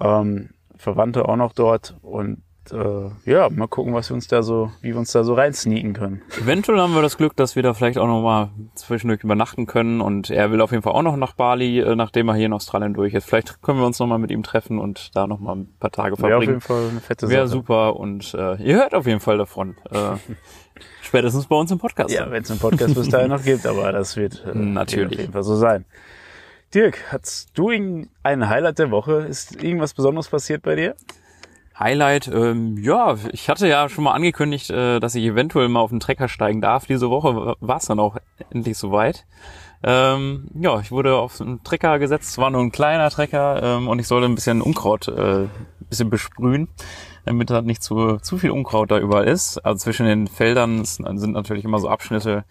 ähm, 0.00 0.50
Verwandte 0.82 1.28
auch 1.28 1.36
noch 1.36 1.52
dort 1.52 1.96
und 2.02 2.42
äh, 2.70 3.10
ja, 3.30 3.48
mal 3.50 3.66
gucken, 3.66 3.92
was 3.92 4.08
wir 4.08 4.14
uns 4.14 4.28
da 4.28 4.42
so, 4.44 4.70
wie 4.82 4.90
wir 4.90 4.96
uns 4.98 5.10
da 5.10 5.24
so 5.24 5.34
reinsneaken 5.34 5.94
können. 5.94 6.22
Eventuell 6.40 6.78
haben 6.78 6.94
wir 6.94 7.02
das 7.02 7.16
Glück, 7.16 7.34
dass 7.34 7.56
wir 7.56 7.62
da 7.64 7.74
vielleicht 7.74 7.98
auch 7.98 8.06
noch 8.06 8.22
mal 8.22 8.50
zwischendurch 8.76 9.24
übernachten 9.24 9.66
können 9.66 10.00
und 10.00 10.30
er 10.30 10.52
will 10.52 10.60
auf 10.60 10.70
jeden 10.70 10.82
Fall 10.84 10.92
auch 10.92 11.02
noch 11.02 11.16
nach 11.16 11.32
Bali, 11.32 11.80
äh, 11.80 11.96
nachdem 11.96 12.28
er 12.28 12.36
hier 12.36 12.46
in 12.46 12.52
Australien 12.52 12.94
durch 12.94 13.14
ist. 13.14 13.24
Vielleicht 13.28 13.62
können 13.62 13.78
wir 13.78 13.86
uns 13.86 13.98
noch 13.98 14.06
mal 14.06 14.18
mit 14.18 14.30
ihm 14.30 14.44
treffen 14.44 14.78
und 14.78 15.10
da 15.16 15.26
noch 15.26 15.40
mal 15.40 15.56
ein 15.56 15.74
paar 15.80 15.90
Tage 15.90 16.10
Wäre 16.12 16.12
auf 16.12 16.30
verbringen. 16.30 16.48
jeden 16.50 16.60
Fall 16.60 16.88
eine 16.90 17.00
fette 17.00 17.28
Wäre 17.28 17.48
Sache. 17.48 17.58
super 17.58 17.96
und 17.96 18.32
äh, 18.34 18.54
ihr 18.62 18.76
hört 18.76 18.94
auf 18.94 19.06
jeden 19.06 19.20
Fall 19.20 19.38
davon. 19.38 19.74
Äh, 19.90 20.16
spätestens 21.02 21.46
bei 21.46 21.56
uns 21.56 21.70
im 21.72 21.78
Podcast. 21.78 22.14
Ja, 22.14 22.30
wenn 22.30 22.42
es 22.42 22.50
einen 22.50 22.60
Podcast 22.60 22.94
bis 22.94 23.08
dahin 23.08 23.30
noch 23.30 23.42
gibt, 23.42 23.66
aber 23.66 23.90
das 23.90 24.16
wird 24.16 24.44
äh, 24.46 24.56
Natürlich. 24.56 25.14
auf 25.14 25.20
jeden 25.20 25.32
Fall 25.32 25.42
so 25.42 25.56
sein. 25.56 25.84
Dirk, 26.74 27.12
hast 27.12 27.50
du 27.52 27.68
ein 27.68 28.08
Highlight 28.24 28.78
der 28.78 28.90
Woche? 28.90 29.26
Ist 29.28 29.62
irgendwas 29.62 29.92
Besonderes 29.92 30.28
passiert 30.28 30.62
bei 30.62 30.74
dir? 30.74 30.94
Highlight, 31.78 32.28
ähm, 32.28 32.78
ja, 32.78 33.16
ich 33.30 33.50
hatte 33.50 33.68
ja 33.68 33.90
schon 33.90 34.04
mal 34.04 34.12
angekündigt, 34.12 34.70
äh, 34.70 34.98
dass 34.98 35.14
ich 35.14 35.24
eventuell 35.24 35.68
mal 35.68 35.80
auf 35.80 35.90
den 35.90 36.00
Trecker 36.00 36.28
steigen 36.28 36.62
darf. 36.62 36.86
Diese 36.86 37.10
Woche 37.10 37.56
war 37.60 37.76
es 37.76 37.84
dann 37.84 38.00
auch 38.00 38.16
endlich 38.48 38.78
soweit. 38.78 39.26
Ähm, 39.82 40.48
ja, 40.54 40.80
ich 40.80 40.90
wurde 40.90 41.16
auf 41.16 41.42
einen 41.42 41.62
Trecker 41.62 41.98
gesetzt, 41.98 42.30
es 42.30 42.38
war 42.38 42.50
nur 42.50 42.62
ein 42.62 42.72
kleiner 42.72 43.10
Trecker 43.10 43.62
ähm, 43.62 43.88
und 43.88 43.98
ich 43.98 44.06
sollte 44.06 44.26
ein 44.26 44.34
bisschen 44.34 44.62
Unkraut 44.62 45.08
äh, 45.08 45.42
ein 45.42 45.50
bisschen 45.90 46.08
besprühen, 46.08 46.68
damit 47.26 47.50
da 47.50 47.60
nicht 47.60 47.82
zu, 47.82 48.16
zu 48.18 48.38
viel 48.38 48.50
Unkraut 48.50 48.90
da 48.90 48.98
überall 48.98 49.28
ist. 49.28 49.58
Also 49.58 49.78
zwischen 49.78 50.06
den 50.06 50.26
Feldern 50.26 50.86
sind 50.86 51.32
natürlich 51.32 51.64
immer 51.64 51.80
so 51.80 51.88
Abschnitte, 51.88 52.44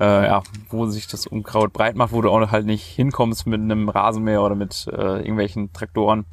äh, 0.00 0.04
ja, 0.26 0.42
wo 0.70 0.86
sich 0.86 1.06
das 1.06 1.26
Unkraut 1.26 1.72
breit 1.72 1.96
macht, 1.96 2.12
wo 2.12 2.20
du 2.22 2.30
auch 2.30 2.50
halt 2.50 2.66
nicht 2.66 2.84
hinkommst 2.84 3.46
mit 3.46 3.60
einem 3.60 3.88
Rasenmäher 3.88 4.42
oder 4.42 4.54
mit 4.54 4.86
äh, 4.90 5.18
irgendwelchen 5.18 5.72
Traktoren. 5.72 6.24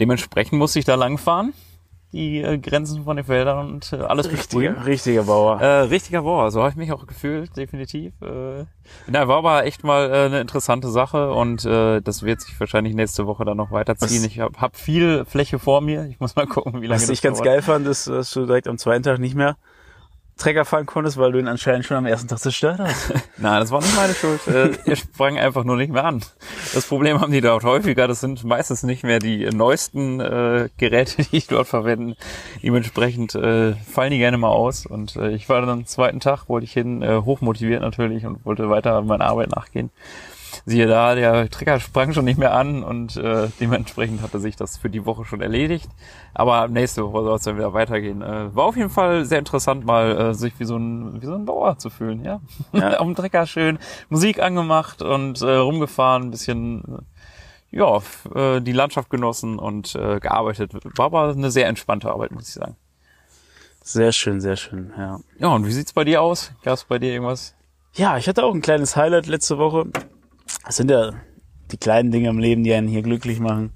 Dementsprechend 0.00 0.58
musste 0.58 0.78
ich 0.78 0.84
da 0.84 0.94
langfahren, 0.94 1.52
die 2.12 2.40
äh, 2.40 2.58
Grenzen 2.58 3.04
von 3.04 3.16
den 3.16 3.24
Feldern 3.26 3.72
und 3.74 3.92
äh, 3.92 3.96
alles 3.96 4.28
besprühen. 4.28 4.74
Richtiger, 4.74 4.86
richtiger 4.86 5.22
Bauer. 5.24 5.60
Äh, 5.60 5.80
richtiger 5.82 6.22
Bauer, 6.22 6.50
so 6.50 6.60
habe 6.60 6.70
ich 6.70 6.76
mich 6.76 6.92
auch 6.92 7.06
gefühlt, 7.06 7.56
definitiv. 7.56 8.12
Äh, 8.22 8.64
na, 9.08 9.28
war 9.28 9.38
aber 9.38 9.64
echt 9.66 9.84
mal 9.84 10.10
äh, 10.10 10.26
eine 10.26 10.40
interessante 10.40 10.88
Sache 10.88 11.32
und 11.32 11.64
äh, 11.64 12.00
das 12.00 12.22
wird 12.22 12.40
sich 12.40 12.58
wahrscheinlich 12.58 12.94
nächste 12.94 13.26
Woche 13.26 13.44
dann 13.44 13.56
noch 13.56 13.70
weiterziehen. 13.70 14.22
Was- 14.22 14.26
Ich 14.26 14.40
habe 14.40 14.58
hab 14.60 14.76
viel 14.76 15.24
Fläche 15.24 15.58
vor 15.58 15.80
mir. 15.80 16.06
Ich 16.06 16.20
muss 16.20 16.36
mal 16.36 16.46
gucken, 16.46 16.74
wie 16.82 16.86
lange 16.86 17.00
Was 17.00 17.08
das 17.08 17.10
ich 17.18 17.22
ganz 17.22 17.38
dauert. 17.38 17.46
geil 17.46 17.62
fand, 17.62 17.86
ist, 17.86 18.06
dass 18.06 18.30
du 18.32 18.46
direkt 18.46 18.68
am 18.68 18.78
zweiten 18.78 19.02
Tag 19.02 19.18
nicht 19.18 19.34
mehr 19.34 19.56
Trecker 20.36 20.64
fahren 20.64 20.86
konntest, 20.86 21.16
weil 21.16 21.32
du 21.32 21.38
ihn 21.38 21.46
anscheinend 21.46 21.84
schon 21.84 21.96
am 21.96 22.06
ersten 22.06 22.28
Tag 22.28 22.38
zerstört 22.38 22.80
hast. 22.80 23.12
Nein, 23.38 23.60
das 23.60 23.70
war 23.70 23.80
nicht 23.80 23.94
meine 23.94 24.14
Schuld. 24.14 24.46
Äh, 24.48 24.72
er 24.84 24.96
sprang 24.96 25.38
einfach 25.38 25.64
nur 25.64 25.76
nicht 25.76 25.92
mehr 25.92 26.04
an. 26.04 26.22
Das 26.74 26.86
Problem 26.86 27.20
haben 27.20 27.32
die 27.32 27.40
dort 27.40 27.62
häufiger. 27.62 28.08
Das 28.08 28.20
sind 28.20 28.42
meistens 28.44 28.82
nicht 28.82 29.04
mehr 29.04 29.20
die 29.20 29.46
neuesten 29.46 30.20
äh, 30.20 30.68
Geräte, 30.76 31.22
die 31.30 31.36
ich 31.36 31.46
dort 31.46 31.68
verwende. 31.68 32.16
Dementsprechend 32.62 33.34
äh, 33.36 33.74
fallen 33.74 34.10
die 34.10 34.18
gerne 34.18 34.36
mal 34.36 34.48
aus. 34.48 34.86
Und 34.86 35.16
äh, 35.16 35.30
ich 35.30 35.48
war 35.48 35.60
dann 35.60 35.70
am 35.70 35.86
zweiten 35.86 36.20
Tag, 36.20 36.48
wollte 36.48 36.64
ich 36.64 36.72
hin, 36.72 37.02
äh, 37.02 37.22
hochmotiviert 37.24 37.82
natürlich 37.82 38.26
und 38.26 38.44
wollte 38.44 38.68
weiter 38.70 39.00
meiner 39.02 39.26
Arbeit 39.26 39.50
nachgehen. 39.50 39.90
Siehe 40.66 40.86
da, 40.86 41.14
der 41.14 41.48
Trecker 41.50 41.80
sprang 41.80 42.12
schon 42.12 42.24
nicht 42.24 42.38
mehr 42.38 42.54
an 42.54 42.82
und 42.82 43.16
äh, 43.16 43.48
dementsprechend 43.60 44.22
hatte 44.22 44.40
sich 44.40 44.56
das 44.56 44.76
für 44.76 44.90
die 44.90 45.06
Woche 45.06 45.24
schon 45.24 45.40
erledigt. 45.40 45.88
Aber 46.34 46.68
nächste 46.68 47.04
Woche 47.04 47.24
soll 47.24 47.36
es 47.36 47.42
dann 47.42 47.56
wieder 47.56 47.72
weitergehen. 47.72 48.22
Äh, 48.22 48.54
war 48.54 48.64
auf 48.64 48.76
jeden 48.76 48.90
Fall 48.90 49.24
sehr 49.24 49.38
interessant, 49.38 49.84
mal 49.84 50.18
äh, 50.30 50.34
sich 50.34 50.58
wie 50.58 50.64
so 50.64 50.76
ein 50.76 51.22
wie 51.22 51.26
so 51.26 51.34
ein 51.34 51.44
Bauer 51.44 51.78
zu 51.78 51.90
fühlen, 51.90 52.24
ja. 52.24 52.40
Ja. 52.72 52.98
Auf 52.98 53.06
dem 53.06 53.14
Trecker 53.14 53.46
schön 53.46 53.78
Musik 54.08 54.42
angemacht 54.42 55.02
und 55.02 55.40
äh, 55.42 55.54
rumgefahren, 55.54 56.24
ein 56.24 56.30
bisschen 56.30 57.04
ja, 57.74 58.00
äh, 58.34 58.60
die 58.60 58.72
Landschaft 58.72 59.10
genossen 59.10 59.58
und 59.58 59.94
äh, 59.94 60.20
gearbeitet. 60.20 60.72
War 60.96 61.06
aber 61.06 61.30
eine 61.30 61.50
sehr 61.50 61.66
entspannte 61.66 62.10
Arbeit, 62.10 62.30
muss 62.30 62.48
ich 62.48 62.54
sagen. 62.54 62.76
Sehr 63.82 64.12
schön, 64.12 64.40
sehr 64.40 64.56
schön, 64.56 64.92
ja. 64.96 65.20
Ja, 65.38 65.48
und 65.48 65.66
wie 65.66 65.72
sieht's 65.72 65.92
bei 65.92 66.04
dir 66.04 66.22
aus? 66.22 66.52
Gab's 66.62 66.84
bei 66.84 66.98
dir 66.98 67.12
irgendwas? 67.12 67.54
Ja, 67.94 68.16
ich 68.16 68.28
hatte 68.28 68.44
auch 68.44 68.54
ein 68.54 68.62
kleines 68.62 68.96
Highlight 68.96 69.26
letzte 69.26 69.58
Woche. 69.58 69.86
Das 70.64 70.76
sind 70.76 70.90
ja 70.90 71.12
die 71.70 71.76
kleinen 71.76 72.10
Dinge 72.10 72.28
im 72.28 72.38
Leben, 72.38 72.64
die 72.64 72.72
einen 72.74 72.88
hier 72.88 73.02
glücklich 73.02 73.40
machen. 73.40 73.72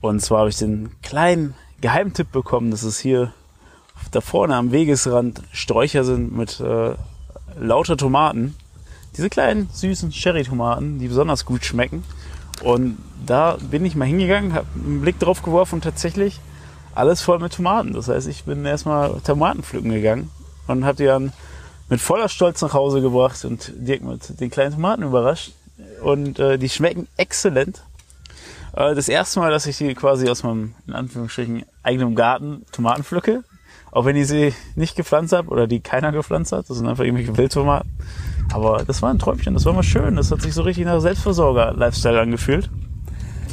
Und 0.00 0.20
zwar 0.20 0.40
habe 0.40 0.50
ich 0.50 0.56
den 0.56 0.90
kleinen 1.02 1.54
Geheimtipp 1.80 2.32
bekommen, 2.32 2.70
dass 2.70 2.82
es 2.82 2.98
hier 2.98 3.32
da 4.10 4.20
vorne 4.20 4.56
am 4.56 4.72
Wegesrand 4.72 5.42
Sträucher 5.52 6.04
sind 6.04 6.36
mit 6.36 6.60
äh, 6.60 6.94
lauter 7.58 7.96
Tomaten. 7.96 8.56
Diese 9.16 9.28
kleinen, 9.28 9.68
süßen 9.72 10.10
Cherry-Tomaten, 10.10 10.98
die 10.98 11.08
besonders 11.08 11.44
gut 11.44 11.64
schmecken. 11.64 12.04
Und 12.62 12.98
da 13.26 13.56
bin 13.70 13.84
ich 13.84 13.96
mal 13.96 14.06
hingegangen, 14.06 14.54
habe 14.54 14.66
einen 14.74 15.00
Blick 15.00 15.18
drauf 15.18 15.42
geworfen 15.42 15.76
und 15.76 15.84
tatsächlich 15.84 16.40
alles 16.94 17.22
voll 17.22 17.38
mit 17.38 17.54
Tomaten. 17.54 17.92
Das 17.92 18.08
heißt, 18.08 18.28
ich 18.28 18.44
bin 18.44 18.64
erstmal 18.64 19.20
Tomaten 19.20 19.62
pflücken 19.62 19.90
gegangen 19.90 20.30
und 20.66 20.84
habe 20.84 20.96
die 20.96 21.06
dann 21.06 21.32
mit 21.88 22.00
voller 22.00 22.28
Stolz 22.28 22.62
nach 22.62 22.74
Hause 22.74 23.00
gebracht 23.00 23.44
und 23.44 23.72
Dirk 23.76 24.02
mit 24.02 24.40
den 24.40 24.50
kleinen 24.50 24.74
Tomaten 24.74 25.02
überrascht. 25.02 25.52
Und 26.02 26.38
äh, 26.38 26.58
die 26.58 26.68
schmecken 26.68 27.08
exzellent. 27.16 27.82
Äh, 28.74 28.94
das 28.94 29.08
erste 29.08 29.40
Mal, 29.40 29.50
dass 29.50 29.66
ich 29.66 29.78
die 29.78 29.94
quasi 29.94 30.28
aus 30.28 30.42
meinem, 30.42 30.74
in 30.86 30.94
Anführungsstrichen, 30.94 31.64
eigenen 31.82 32.14
Garten 32.14 32.64
Tomaten 32.72 33.04
pflücke. 33.04 33.44
Auch 33.92 34.04
wenn 34.04 34.16
ich 34.16 34.28
sie 34.28 34.54
nicht 34.76 34.94
gepflanzt 34.96 35.32
habe 35.32 35.48
oder 35.48 35.66
die 35.66 35.80
keiner 35.80 36.12
gepflanzt 36.12 36.52
hat. 36.52 36.70
Das 36.70 36.76
sind 36.76 36.86
einfach 36.86 37.04
irgendwelche 37.04 37.36
Wildtomaten. 37.36 37.90
Aber 38.52 38.84
das 38.84 39.02
war 39.02 39.10
ein 39.10 39.18
Träumchen, 39.18 39.54
das 39.54 39.64
war 39.64 39.72
mal 39.72 39.82
schön. 39.82 40.16
Das 40.16 40.30
hat 40.30 40.42
sich 40.42 40.54
so 40.54 40.62
richtig 40.62 40.84
nach 40.84 41.00
Selbstversorger-Lifestyle 41.00 42.20
angefühlt. 42.20 42.70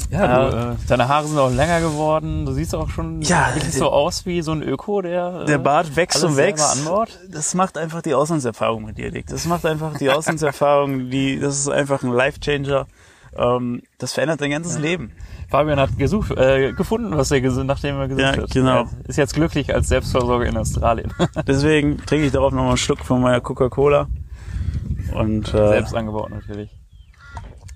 Ja, 0.09 0.49
du, 0.49 0.57
äh, 0.57 0.75
deine 0.87 1.07
Haare 1.09 1.27
sind 1.27 1.37
auch 1.37 1.51
länger 1.51 1.81
geworden. 1.81 2.45
Du 2.45 2.53
siehst 2.53 2.73
auch 2.73 2.89
schon 2.89 3.21
Ja, 3.21 3.49
der- 3.53 3.69
so 3.71 3.89
aus 3.91 4.25
wie 4.25 4.41
so 4.41 4.51
ein 4.53 4.63
Öko, 4.63 5.01
der, 5.01 5.41
äh, 5.41 5.45
Der 5.45 5.57
Bart 5.57 5.95
wächst 5.95 6.23
und 6.23 6.37
wächst. 6.37 6.77
anbaut. 6.79 7.19
Das 7.29 7.53
macht 7.55 7.77
einfach 7.77 8.01
die 8.01 8.13
Auslandserfahrung 8.13 8.85
mit 8.85 8.97
dir, 8.97 9.11
Dick. 9.11 9.27
Das 9.27 9.45
macht 9.45 9.65
einfach 9.65 9.97
die 9.97 10.09
Auslandserfahrung, 10.09 11.09
die, 11.09 11.39
das 11.39 11.59
ist 11.59 11.69
einfach 11.69 12.03
ein 12.03 12.11
Life-Changer. 12.11 12.87
Ähm, 13.35 13.81
das 13.97 14.13
verändert 14.13 14.39
dein 14.41 14.51
ganzes 14.51 14.79
Leben. 14.79 15.11
Fabian 15.49 15.79
hat 15.79 15.97
gesucht, 15.97 16.31
äh, 16.31 16.73
gefunden, 16.73 17.15
was 17.15 17.29
er 17.31 17.41
gesucht, 17.41 17.65
nachdem 17.67 17.97
er 17.99 18.07
gesucht 18.07 18.21
Ja, 18.35 18.41
hat. 18.43 18.49
genau. 18.51 18.79
Er 19.03 19.09
ist 19.09 19.17
jetzt 19.17 19.33
glücklich 19.33 19.73
als 19.73 19.89
Selbstversorger 19.89 20.45
in 20.45 20.57
Australien. 20.57 21.13
Deswegen 21.47 21.97
trinke 21.97 22.25
ich 22.27 22.31
darauf 22.31 22.51
nochmal 22.51 22.69
einen 22.69 22.77
Schluck 22.77 22.99
von 23.05 23.21
meiner 23.21 23.41
Coca-Cola. 23.41 24.07
Und 25.13 25.53
äh, 25.53 25.67
Selbst 25.69 25.93
angebaut 25.95 26.29
natürlich. 26.31 26.69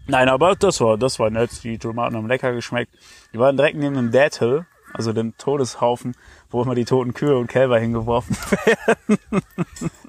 Nein, 0.08 0.30
aber 0.30 0.56
das 0.56 0.82
war, 0.82 0.98
das 0.98 1.20
war 1.20 1.30
nett. 1.30 1.64
Die 1.64 1.78
Tomaten 1.78 2.16
haben 2.16 2.28
lecker 2.28 2.54
geschmeckt. 2.54 2.94
Die 3.34 3.40
waren 3.40 3.58
direkt 3.58 3.78
neben 3.78 3.96
dem 3.96 4.12
Dead 4.12 4.34
Hill, 4.36 4.66
also 4.94 5.14
dem 5.14 5.38
Todeshaufen, 5.38 6.16
wo 6.50 6.62
immer 6.62 6.76
die 6.76 6.86
toten 6.86 7.14
Kühe 7.14 7.38
und 7.38 7.48
Kälber 7.48 7.80
hingeworfen 7.80 8.36
werden. 8.66 9.20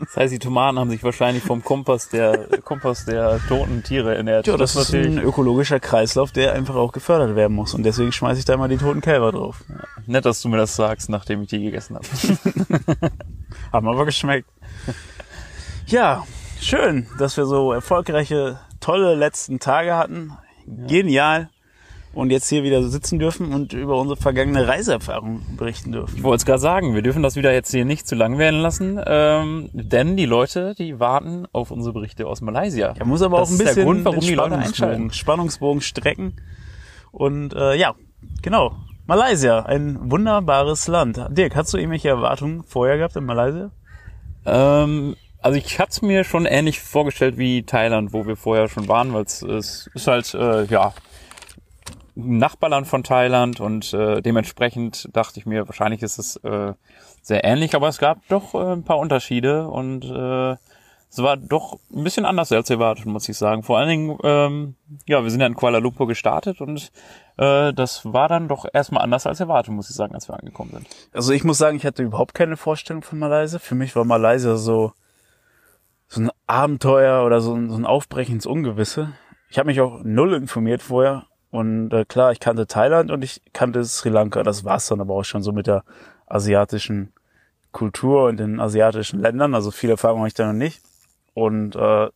Das 0.01 0.17
heißt, 0.17 0.33
die 0.33 0.39
Tomaten 0.39 0.79
haben 0.79 0.91
sich 0.91 1.03
wahrscheinlich 1.03 1.43
vom 1.43 1.63
Kompass 1.63 2.09
der 2.09 2.49
Kompass 2.65 3.05
der 3.05 3.41
toten 3.49 3.83
Tiere 3.83 4.17
ernährt. 4.17 4.47
Ja, 4.47 4.57
das, 4.57 4.75
ist 4.75 4.93
ein 4.93 5.19
ökologischer 5.19 5.81
Kreislauf, 5.81 6.33
der 6.33 6.53
einfach 6.53 6.75
auch 6.75 6.93
gefördert 6.93 7.37
werden 7.37 7.55
muss. 7.55 7.75
Und 7.75 7.85
deswegen 7.85 8.13
schmeiße 8.13 8.41
ich 8.41 8.45
da 8.45 8.55
immer 8.55 8.69
die 8.69 8.79
toten 8.79 9.01
Kälber 9.01 9.33
drauf. 9.33 9.63
nett, 10.07 10.25
dass 10.25 10.43
du 10.43 10.49
mir 10.49 10.57
das 10.57 10.75
sagst, 10.75 11.09
nachdem 11.09 11.43
ich 11.43 11.49
die 11.49 11.63
gegessen 11.63 11.97
habe. 11.97 12.07
Haben 13.73 13.89
aber 13.89 14.05
geschmeckt. 14.05 14.49
Ja, 15.87 16.27
schön, 16.61 17.07
dass 17.19 17.37
wir 17.37 17.47
so 17.47 17.73
erfolgreiche, 17.73 18.59
tolle 18.83 19.15
letzten 19.15 19.59
Tage 19.59 19.97
hatten. 19.97 20.33
Genial. 20.67 21.49
Und 22.15 22.31
jetzt 22.31 22.51
hier 22.51 22.63
wieder 22.63 22.83
sitzen 22.83 23.19
dürfen 23.19 23.55
und 23.55 23.73
über 23.73 23.99
unsere 23.99 24.21
vergangene 24.21 24.69
Reiseerfahrung 24.69 25.41
berichten 25.57 25.93
dürfen. 25.93 26.15
Ich 26.15 26.23
wollte 26.23 26.43
es 26.43 26.45
gerade 26.45 26.59
sagen, 26.59 26.95
wir 26.95 27.01
dürfen 27.01 27.23
das 27.23 27.37
wieder 27.37 27.55
jetzt 27.55 27.71
hier 27.71 27.87
nicht 27.87 28.07
zu 28.07 28.15
lang 28.15 28.37
werden 28.37 28.61
lassen, 28.61 29.01
ähm, 29.07 29.71
denn 29.73 30.15
die 30.19 30.27
Leute, 30.27 30.75
die 30.75 31.01
warten 31.01 31.47
auf 31.53 31.71
unsere 31.71 31.95
Berichte 31.95 32.27
aus 32.27 32.43
Malaysia. 32.43 32.93
Da 32.93 33.07
muss 33.07 33.23
aber 33.23 33.39
Das 33.39 33.49
auch 33.49 33.51
ein 33.51 33.55
ist 33.55 33.61
der 33.61 33.65
bisschen 33.67 33.85
Grund, 33.85 34.05
warum 34.05 34.21
den 34.21 34.29
die 34.29 34.35
Leute 34.35 34.49
Spannungsbogen, 34.51 34.85
einschalten. 34.85 35.13
Spannungsbogen 35.15 35.81
strecken. 35.81 36.37
Und 37.13 37.55
äh, 37.55 37.77
ja, 37.77 37.95
genau. 38.43 38.77
Malaysia, 39.07 39.61
ein 39.61 40.11
wunderbares 40.11 40.89
Land. 40.89 41.19
Dirk, 41.31 41.57
hast 41.57 41.73
du 41.73 41.79
irgendwelche 41.79 42.11
Erwartungen 42.11 42.63
vorher 42.65 42.99
gehabt 42.99 43.17
in 43.17 43.25
Malaysia? 43.25 43.71
Ähm, 44.45 45.17
also 45.43 45.59
ich 45.59 45.79
hatte 45.79 45.91
es 45.91 46.03
mir 46.03 46.25
schon 46.25 46.47
ähnlich 46.47 46.81
vorgestellt 46.81 47.37
wie 47.37 47.65
Thailand, 47.65 48.13
wo 48.13 48.27
wir 48.27 48.37
vorher 48.37 48.69
schon 48.69 48.89
waren, 48.89 49.13
weil 49.13 49.23
es 49.23 49.43
ist 49.95 50.07
halt 50.07 50.33
äh, 50.35 50.65
ja 50.65 50.95
Nachbarland 52.15 52.87
von 52.87 53.03
Thailand 53.03 53.61
und 53.61 53.93
äh, 53.95 54.21
dementsprechend 54.21 55.09
dachte 55.13 55.41
ich 55.41 55.47
mir, 55.47 55.67
wahrscheinlich 55.67 56.03
ist 56.03 56.19
es 56.19 56.37
äh, 56.37 56.75
sehr 57.23 57.45
ähnlich, 57.45 57.75
aber 57.75 57.89
es 57.89 57.99
gab 57.99 58.27
doch 58.29 58.55
äh, 58.55 58.73
ein 58.73 58.85
paar 58.85 58.99
Unterschiede 58.99 59.69
und 59.69 60.05
äh, 60.05 60.57
es 61.13 61.19
war 61.19 61.37
doch 61.37 61.79
ein 61.95 62.05
bisschen 62.05 62.25
anders 62.25 62.51
als 62.53 62.71
erwartet, 62.71 63.05
muss 63.05 63.29
ich 63.29 63.37
sagen. 63.37 63.63
Vor 63.63 63.79
allen 63.79 63.89
Dingen, 63.89 64.19
ähm, 64.25 64.77
ja, 65.07 65.23
wir 65.23 65.31
sind 65.31 65.41
ja 65.41 65.47
in 65.47 65.55
Kuala 65.55 65.77
Lumpur 65.77 66.07
gestartet 66.07 66.63
und 66.63 66.91
äh, 67.37 67.73
das 67.75 68.11
war 68.11 68.29
dann 68.29 68.49
doch 68.49 68.65
erstmal 68.73 69.03
anders 69.03 69.27
als 69.27 69.41
erwartet, 69.41 69.75
muss 69.75 69.91
ich 69.91 69.97
sagen, 69.97 70.15
als 70.15 70.29
wir 70.29 70.39
angekommen 70.39 70.71
sind. 70.73 70.87
Also 71.13 71.33
ich 71.33 71.45
muss 71.45 71.59
sagen, 71.59 71.77
ich 71.77 71.85
hatte 71.85 72.03
überhaupt 72.03 72.33
keine 72.33 72.57
Vorstellung 72.57 73.03
von 73.03 73.19
Malaysia. 73.19 73.59
Für 73.59 73.75
mich 73.75 73.95
war 73.95 74.07
Malaysia 74.07 74.57
so, 74.57 74.93
so 76.13 76.21
ein 76.21 76.31
Abenteuer 76.47 77.25
oder 77.25 77.41
so 77.41 77.55
ein, 77.55 77.71
so 77.71 77.77
ein 77.77 77.87
Aufbrechen 77.87 78.35
ins 78.35 78.45
Ungewisse. 78.47 79.15
Ich 79.49 79.59
habe 79.59 79.69
mich 79.69 79.81
auch 79.81 80.03
null 80.05 80.35
informiert 80.35 80.83
vorher. 80.83 81.25
Und 81.51 81.93
äh, 81.93 82.05
klar, 82.05 82.33
ich 82.33 82.41
kannte 82.41 82.67
Thailand 82.67 83.11
und 83.11 83.25
ich 83.25 83.41
kannte 83.55 83.83
Sri 83.85 84.11
Lanka. 84.11 84.43
Das 84.43 84.65
war's 84.65 84.87
dann 84.89 85.01
aber 85.01 85.15
auch 85.15 85.25
schon 85.25 85.43
so 85.43 85.53
mit 85.53 85.67
der 85.67 85.85
asiatischen 86.27 87.15
Kultur 87.73 88.27
und 88.27 88.39
den 88.39 88.61
asiatischen 88.61 89.21
Ländern. 89.21 89.55
Also 89.55 89.71
viel 89.71 89.89
Erfahrung 89.89 90.19
habe 90.19 90.29
ich 90.29 90.35
da 90.35 90.47
noch 90.47 90.53
nicht. 90.53 90.83
Und 91.33 91.77
äh, 91.77 92.09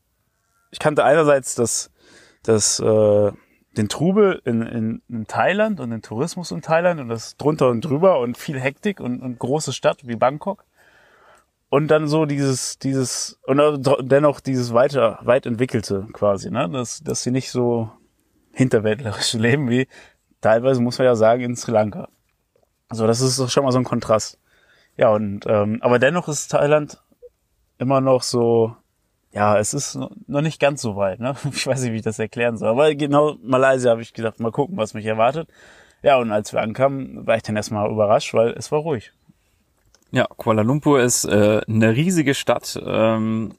ich 0.70 0.78
kannte 0.78 1.02
einerseits 1.02 1.54
das, 1.54 1.90
das 2.42 2.78
äh, 2.80 3.32
den 3.78 3.88
Trubel 3.88 4.42
in, 4.44 4.60
in, 4.60 5.02
in 5.08 5.26
Thailand 5.26 5.80
und 5.80 5.88
den 5.88 6.02
Tourismus 6.02 6.50
in 6.50 6.60
Thailand 6.60 7.00
und 7.00 7.08
das 7.08 7.38
drunter 7.38 7.70
und 7.70 7.82
drüber 7.82 8.20
und 8.20 8.36
viel 8.36 8.60
Hektik 8.60 9.00
und, 9.00 9.22
und 9.22 9.38
große 9.38 9.72
Stadt 9.72 10.06
wie 10.06 10.16
Bangkok. 10.16 10.64
Und 11.68 11.88
dann 11.88 12.06
so 12.06 12.26
dieses, 12.26 12.78
dieses, 12.78 13.40
und 13.44 13.58
dennoch 14.02 14.40
dieses 14.40 14.72
weiter, 14.72 15.18
weit 15.22 15.46
entwickelte 15.46 16.06
quasi, 16.12 16.50
ne, 16.50 16.68
dass, 16.70 17.00
dass 17.02 17.22
sie 17.22 17.32
nicht 17.32 17.50
so 17.50 17.90
hinterwäldlerisch 18.52 19.32
leben 19.34 19.68
wie 19.68 19.88
teilweise, 20.40 20.80
muss 20.80 20.98
man 20.98 21.06
ja 21.06 21.16
sagen, 21.16 21.42
in 21.42 21.56
Sri 21.56 21.72
Lanka. 21.72 22.08
Also 22.88 23.06
das 23.06 23.20
ist 23.20 23.38
doch 23.40 23.50
schon 23.50 23.64
mal 23.64 23.72
so 23.72 23.78
ein 23.78 23.84
Kontrast. 23.84 24.38
Ja, 24.96 25.10
und, 25.10 25.44
ähm, 25.46 25.78
aber 25.82 25.98
dennoch 25.98 26.28
ist 26.28 26.48
Thailand 26.52 27.02
immer 27.78 28.00
noch 28.00 28.22
so, 28.22 28.76
ja, 29.32 29.58
es 29.58 29.74
ist 29.74 29.96
no- 29.96 30.10
noch 30.26 30.40
nicht 30.40 30.60
ganz 30.60 30.80
so 30.80 30.96
weit, 30.96 31.20
ne? 31.20 31.34
Ich 31.52 31.66
weiß 31.66 31.82
nicht, 31.82 31.92
wie 31.92 31.96
ich 31.96 32.02
das 32.02 32.18
erklären 32.18 32.56
soll. 32.56 32.68
Aber 32.68 32.94
genau 32.94 33.36
Malaysia 33.42 33.90
habe 33.90 34.02
ich 34.02 34.14
gedacht, 34.14 34.40
mal 34.40 34.52
gucken, 34.52 34.76
was 34.76 34.94
mich 34.94 35.04
erwartet. 35.04 35.48
Ja, 36.02 36.16
und 36.18 36.30
als 36.30 36.52
wir 36.52 36.62
ankamen, 36.62 37.26
war 37.26 37.36
ich 37.36 37.42
dann 37.42 37.56
erstmal 37.56 37.90
überrascht, 37.90 38.32
weil 38.34 38.50
es 38.52 38.70
war 38.72 38.78
ruhig. 38.78 39.12
Ja, 40.16 40.24
Kuala 40.34 40.62
Lumpur 40.62 41.02
ist 41.02 41.26
äh, 41.26 41.60
eine 41.68 41.94
riesige 41.94 42.32
Stadt. 42.32 42.80
Ähm, 42.82 43.52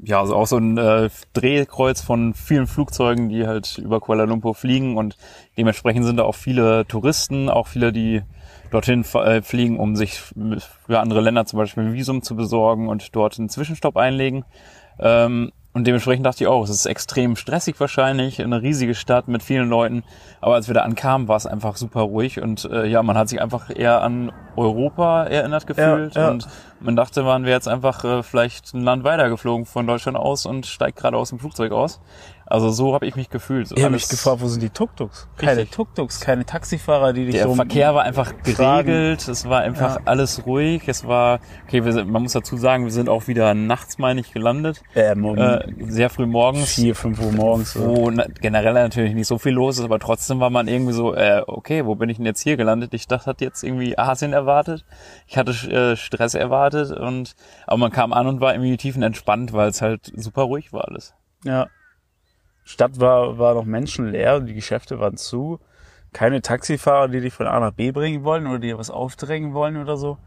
ja, 0.00 0.18
also 0.18 0.34
auch 0.34 0.48
so 0.48 0.56
ein 0.56 0.76
äh, 0.76 1.08
Drehkreuz 1.34 2.00
von 2.00 2.34
vielen 2.34 2.66
Flugzeugen, 2.66 3.28
die 3.28 3.46
halt 3.46 3.78
über 3.78 4.00
Kuala 4.00 4.24
Lumpur 4.24 4.56
fliegen 4.56 4.96
und 4.96 5.16
dementsprechend 5.56 6.04
sind 6.04 6.16
da 6.16 6.24
auch 6.24 6.34
viele 6.34 6.84
Touristen, 6.88 7.48
auch 7.48 7.68
viele, 7.68 7.92
die 7.92 8.22
dorthin 8.72 9.04
äh, 9.04 9.40
fliegen, 9.42 9.78
um 9.78 9.94
sich 9.94 10.18
für 10.18 10.98
andere 10.98 11.20
Länder 11.20 11.46
zum 11.46 11.60
Beispiel 11.60 11.84
ein 11.84 11.92
Visum 11.92 12.22
zu 12.22 12.34
besorgen 12.34 12.88
und 12.88 13.14
dort 13.14 13.38
einen 13.38 13.48
Zwischenstopp 13.48 13.96
einlegen. 13.96 14.44
Ähm, 14.98 15.52
und 15.74 15.88
dementsprechend 15.88 16.24
dachte 16.24 16.44
ich 16.44 16.48
auch, 16.48 16.62
es 16.62 16.70
ist 16.70 16.86
extrem 16.86 17.34
stressig 17.34 17.78
wahrscheinlich, 17.80 18.40
eine 18.40 18.62
riesige 18.62 18.94
Stadt 18.94 19.26
mit 19.26 19.42
vielen 19.42 19.68
Leuten. 19.68 20.04
Aber 20.40 20.54
als 20.54 20.68
wir 20.68 20.74
da 20.74 20.82
ankamen, 20.82 21.26
war 21.26 21.36
es 21.36 21.46
einfach 21.46 21.76
super 21.76 22.02
ruhig 22.02 22.40
und 22.40 22.64
äh, 22.66 22.86
ja, 22.86 23.02
man 23.02 23.18
hat 23.18 23.28
sich 23.28 23.42
einfach 23.42 23.70
eher 23.74 24.00
an 24.00 24.30
Europa 24.54 25.24
erinnert 25.24 25.66
gefühlt 25.66 26.14
ja. 26.14 26.30
und 26.30 26.46
man 26.78 26.94
dachte, 26.94 27.26
waren 27.26 27.44
wir 27.44 27.50
jetzt 27.50 27.66
einfach 27.66 28.04
äh, 28.04 28.22
vielleicht 28.22 28.72
ein 28.72 28.84
Land 28.84 29.02
weitergeflogen 29.02 29.66
von 29.66 29.84
Deutschland 29.86 30.16
aus 30.16 30.46
und 30.46 30.66
steigt 30.66 30.96
gerade 30.96 31.16
aus 31.16 31.30
dem 31.30 31.40
Flugzeug 31.40 31.72
aus. 31.72 32.00
Also 32.46 32.70
so 32.70 32.94
habe 32.94 33.06
ich 33.06 33.16
mich 33.16 33.30
gefühlt. 33.30 33.68
So 33.68 33.76
Ich 33.76 33.82
habe 33.82 33.94
mich 33.94 34.08
gefragt, 34.08 34.40
wo 34.40 34.48
sind 34.48 34.62
die 34.62 34.68
Tuk-Tuks? 34.70 35.28
Keine. 35.38 35.68
Tuk-Tuks, 35.68 36.20
keine 36.20 36.44
Taxifahrer, 36.44 37.12
die 37.12 37.24
dich 37.26 37.34
Der 37.36 37.44
so 37.44 37.54
Verkehr 37.54 37.94
war 37.94 38.02
einfach 38.02 38.32
geregelt, 38.42 39.26
es 39.28 39.48
war 39.48 39.62
einfach 39.62 39.96
Ja. 39.96 40.02
alles 40.04 40.44
ruhig, 40.46 40.86
es 40.86 41.06
war, 41.06 41.40
okay, 41.66 41.84
wir 41.84 41.92
sind, 41.92 42.10
man 42.10 42.22
muss 42.22 42.32
dazu 42.32 42.56
sagen, 42.56 42.84
wir 42.84 42.92
sind 42.92 43.08
auch 43.08 43.28
wieder 43.28 43.54
nachts, 43.54 43.98
meine 43.98 44.20
ich, 44.20 44.32
gelandet, 44.32 44.82
ähm, 44.94 45.24
um 45.24 45.38
äh, 45.38 45.60
sehr 45.88 46.10
früh 46.10 46.26
morgens, 46.26 46.74
vier, 46.74 46.94
fünf 46.94 47.20
Uhr 47.20 47.32
morgens. 47.32 47.78
wo 47.78 48.10
na, 48.10 48.26
generell 48.40 48.74
natürlich 48.74 49.14
nicht 49.14 49.26
so 49.26 49.38
viel 49.38 49.52
los 49.52 49.78
ist, 49.78 49.84
aber 49.84 49.98
trotzdem 49.98 50.40
war 50.40 50.50
man 50.50 50.68
irgendwie 50.68 50.92
so, 50.92 51.14
äh, 51.14 51.42
okay, 51.46 51.86
wo 51.86 51.94
bin 51.94 52.08
ich 52.10 52.18
denn 52.18 52.26
jetzt 52.26 52.42
hier 52.42 52.56
gelandet? 52.56 52.92
Ich 52.94 53.08
dachte, 53.08 53.26
hatte 53.26 53.44
jetzt 53.44 53.62
irgendwie 53.64 53.96
Asien 53.98 54.32
erwartet, 54.32 54.84
ich 55.26 55.38
hatte 55.38 55.52
äh, 55.52 55.96
Stress 55.96 56.34
erwartet 56.34 56.90
und, 56.92 57.34
aber 57.66 57.78
man 57.78 57.90
kam 57.92 58.12
an 58.12 58.26
und 58.26 58.40
war 58.40 58.52
irgendwie 58.54 58.76
tiefenentspannt, 58.76 59.52
weil 59.52 59.68
es 59.70 59.80
halt 59.80 60.12
super 60.14 60.42
ruhig 60.42 60.72
war 60.72 60.86
alles. 60.88 61.14
Ja. 61.44 61.68
Stadt 62.64 62.98
war, 62.98 63.38
war 63.38 63.54
noch 63.54 63.64
menschenleer, 63.64 64.40
die 64.40 64.54
Geschäfte 64.54 64.98
waren 64.98 65.16
zu. 65.16 65.60
Keine 66.12 66.42
Taxifahrer, 66.42 67.08
die 67.08 67.20
dich 67.20 67.34
von 67.34 67.46
A 67.46 67.60
nach 67.60 67.72
B 67.72 67.90
bringen 67.90 68.24
wollen 68.24 68.46
oder 68.46 68.58
dir 68.58 68.78
was 68.78 68.90
aufdrängen 68.90 69.52
wollen 69.52 69.76
oder 69.76 69.96
so. 69.96 70.18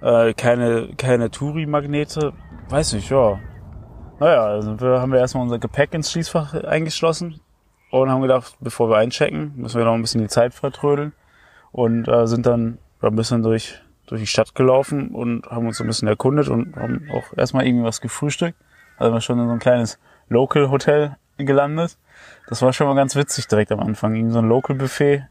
Äh, 0.00 0.34
keine, 0.34 0.90
keine 0.96 1.30
Touri-Magnete. 1.30 2.32
Weiß 2.68 2.94
nicht, 2.94 3.10
ja. 3.10 3.38
Naja, 4.18 4.44
also 4.44 4.80
wir 4.80 5.00
haben 5.00 5.12
wir 5.12 5.20
erstmal 5.20 5.44
unser 5.44 5.58
Gepäck 5.58 5.94
ins 5.94 6.10
Schließfach 6.10 6.54
eingeschlossen 6.64 7.40
und 7.90 8.10
haben 8.10 8.22
gedacht, 8.22 8.56
bevor 8.60 8.88
wir 8.90 8.96
einchecken, 8.96 9.52
müssen 9.56 9.78
wir 9.78 9.84
noch 9.84 9.94
ein 9.94 10.02
bisschen 10.02 10.20
die 10.20 10.28
Zeit 10.28 10.54
vertrödeln 10.54 11.12
und 11.72 12.08
äh, 12.08 12.26
sind 12.26 12.46
dann 12.46 12.78
ein 13.00 13.16
bisschen 13.16 13.42
durch, 13.42 13.80
durch 14.06 14.20
die 14.20 14.26
Stadt 14.26 14.54
gelaufen 14.54 15.10
und 15.10 15.46
haben 15.46 15.66
uns 15.66 15.80
ein 15.80 15.86
bisschen 15.86 16.08
erkundet 16.08 16.48
und 16.48 16.74
haben 16.76 17.08
auch 17.12 17.36
erstmal 17.36 17.66
irgendwie 17.66 17.84
was 17.84 18.00
gefrühstückt. 18.00 18.56
Also 18.96 19.12
wir 19.12 19.20
schon 19.20 19.38
in 19.38 19.46
so 19.46 19.52
ein 19.52 19.58
kleines 19.58 19.98
Local 20.28 20.70
Hotel 20.70 21.16
gelandet. 21.38 21.96
Das 22.48 22.62
war 22.62 22.72
schon 22.72 22.86
mal 22.86 22.94
ganz 22.94 23.16
witzig 23.16 23.48
direkt 23.48 23.72
am 23.72 23.80
Anfang. 23.80 24.14
Irgendwie 24.14 24.32
so 24.32 24.38
ein 24.38 24.48
Local 24.48 24.76
Buffet. 24.76 25.26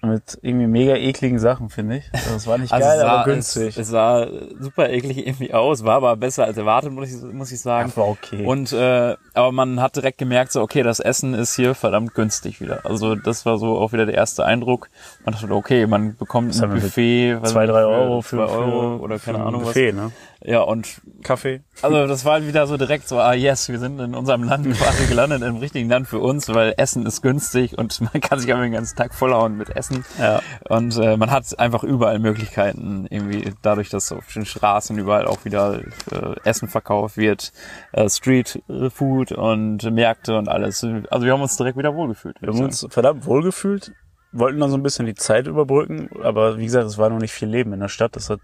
Mit 0.00 0.38
irgendwie 0.42 0.66
mega 0.68 0.94
ekligen 0.94 1.38
Sachen, 1.38 1.70
finde 1.70 1.96
ich. 1.96 2.10
Also, 2.12 2.30
Das 2.34 2.46
war 2.46 2.58
nicht 2.58 2.72
Also 2.72 2.88
geil, 2.88 2.98
sah, 2.98 3.08
aber 3.08 3.24
günstig. 3.24 3.68
Es, 3.70 3.76
es 3.78 3.88
sah 3.88 4.28
super 4.60 4.90
eklig 4.90 5.26
irgendwie 5.26 5.52
aus, 5.52 5.84
war 5.84 5.96
aber 5.96 6.16
besser 6.16 6.44
als 6.44 6.56
erwartet, 6.56 6.92
muss 6.92 7.10
ich, 7.10 7.20
muss 7.32 7.50
ich 7.50 7.60
sagen. 7.60 7.90
Ach, 7.92 7.96
war 7.96 8.08
okay. 8.08 8.44
Und 8.44 8.72
äh, 8.72 9.16
aber 9.34 9.52
man 9.52 9.80
hat 9.80 9.96
direkt 9.96 10.18
gemerkt, 10.18 10.52
so 10.52 10.62
okay, 10.62 10.82
das 10.82 11.00
Essen 11.00 11.34
ist 11.34 11.56
hier 11.56 11.74
verdammt 11.74 12.14
günstig 12.14 12.60
wieder. 12.60 12.86
Also 12.86 13.16
das 13.16 13.44
war 13.44 13.58
so 13.58 13.76
auch 13.78 13.92
wieder 13.92 14.06
der 14.06 14.14
erste 14.14 14.44
Eindruck. 14.44 14.88
Man 15.24 15.34
dachte, 15.34 15.50
okay, 15.52 15.86
man 15.86 16.16
bekommt 16.16 16.54
ein 16.54 16.60
haben 16.62 16.74
wir 16.74 16.80
Buffet, 16.80 17.38
was 17.40 17.52
zwei, 17.52 17.66
drei 17.66 17.84
Euro 17.84 18.20
zwei 18.22 18.28
für, 18.28 18.48
Euro 18.48 18.98
für, 18.98 19.02
oder 19.02 19.18
keine 19.18 19.38
ein 19.38 19.46
Ahnung 19.46 19.62
Buffet, 19.62 19.92
ne? 19.92 20.04
was. 20.04 20.12
Ja 20.48 20.60
und 20.60 21.00
Kaffee. 21.24 21.62
also 21.82 22.06
das 22.06 22.24
war 22.24 22.46
wieder 22.46 22.68
so 22.68 22.76
direkt 22.76 23.08
so, 23.08 23.18
ah 23.18 23.32
yes, 23.32 23.68
wir 23.68 23.80
sind 23.80 23.98
in 23.98 24.14
unserem 24.14 24.44
Land 24.44 24.72
quasi 24.78 25.06
gelandet, 25.06 25.42
im 25.42 25.56
richtigen 25.56 25.88
Land 25.88 26.06
für 26.06 26.20
uns, 26.20 26.48
weil 26.48 26.74
Essen 26.76 27.04
ist 27.06 27.22
günstig 27.22 27.76
und 27.76 28.00
man 28.12 28.20
kann 28.20 28.38
sich 28.38 28.50
einfach 28.50 28.62
den 28.62 28.72
ganzen 28.72 28.96
Tag 28.96 29.14
vollhauen 29.14 29.56
mit 29.56 29.70
Essen. 29.70 29.87
Ja. 30.18 30.40
Und 30.68 30.96
äh, 30.96 31.16
man 31.16 31.30
hat 31.30 31.58
einfach 31.58 31.84
überall 31.84 32.18
Möglichkeiten, 32.18 33.06
irgendwie 33.10 33.52
dadurch, 33.62 33.88
dass 33.88 34.12
auf 34.12 34.32
den 34.32 34.44
Straßen 34.44 34.98
überall 34.98 35.26
auch 35.26 35.44
wieder 35.44 35.80
äh, 36.10 36.34
Essen 36.44 36.68
verkauft 36.68 37.16
wird, 37.16 37.52
äh, 37.92 38.08
Street 38.08 38.62
Food 38.92 39.32
und 39.32 39.82
Märkte 39.90 40.36
und 40.36 40.48
alles. 40.48 40.84
Also 41.10 41.26
wir 41.26 41.32
haben 41.32 41.42
uns 41.42 41.56
direkt 41.56 41.78
wieder 41.78 41.94
wohlgefühlt. 41.94 42.40
Wir 42.40 42.50
haben 42.50 42.60
uns 42.60 42.86
verdammt 42.90 43.26
wohlgefühlt, 43.26 43.92
wollten 44.32 44.60
dann 44.60 44.70
so 44.70 44.76
ein 44.76 44.82
bisschen 44.82 45.06
die 45.06 45.14
Zeit 45.14 45.46
überbrücken, 45.46 46.10
aber 46.22 46.58
wie 46.58 46.64
gesagt, 46.64 46.86
es 46.86 46.98
war 46.98 47.10
noch 47.10 47.18
nicht 47.18 47.32
viel 47.32 47.48
Leben 47.48 47.72
in 47.72 47.80
der 47.80 47.88
Stadt. 47.88 48.16
Das 48.16 48.30
hat 48.30 48.40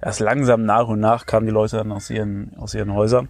erst 0.00 0.20
langsam 0.20 0.64
nach 0.64 0.88
und 0.88 1.00
nach 1.00 1.26
kamen 1.26 1.46
die 1.46 1.52
Leute 1.52 1.76
dann 1.76 1.92
aus 1.92 2.10
ihren, 2.10 2.56
aus 2.58 2.74
ihren 2.74 2.94
Häusern. 2.94 3.28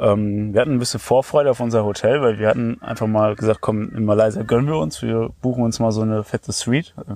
Ähm, 0.00 0.54
wir 0.54 0.62
hatten 0.62 0.72
ein 0.72 0.78
bisschen 0.78 0.98
Vorfreude 0.98 1.50
auf 1.50 1.60
unser 1.60 1.84
Hotel, 1.84 2.22
weil 2.22 2.38
wir 2.38 2.48
hatten 2.48 2.80
einfach 2.80 3.06
mal 3.06 3.36
gesagt, 3.36 3.60
komm, 3.60 3.94
in 3.94 4.06
Malaysia 4.06 4.42
gönnen 4.42 4.66
wir 4.66 4.78
uns, 4.78 5.02
wir 5.02 5.28
buchen 5.42 5.62
uns 5.62 5.78
mal 5.78 5.92
so 5.92 6.00
eine 6.00 6.24
fette 6.24 6.52
Suite, 6.52 6.94
äh, 6.96 7.14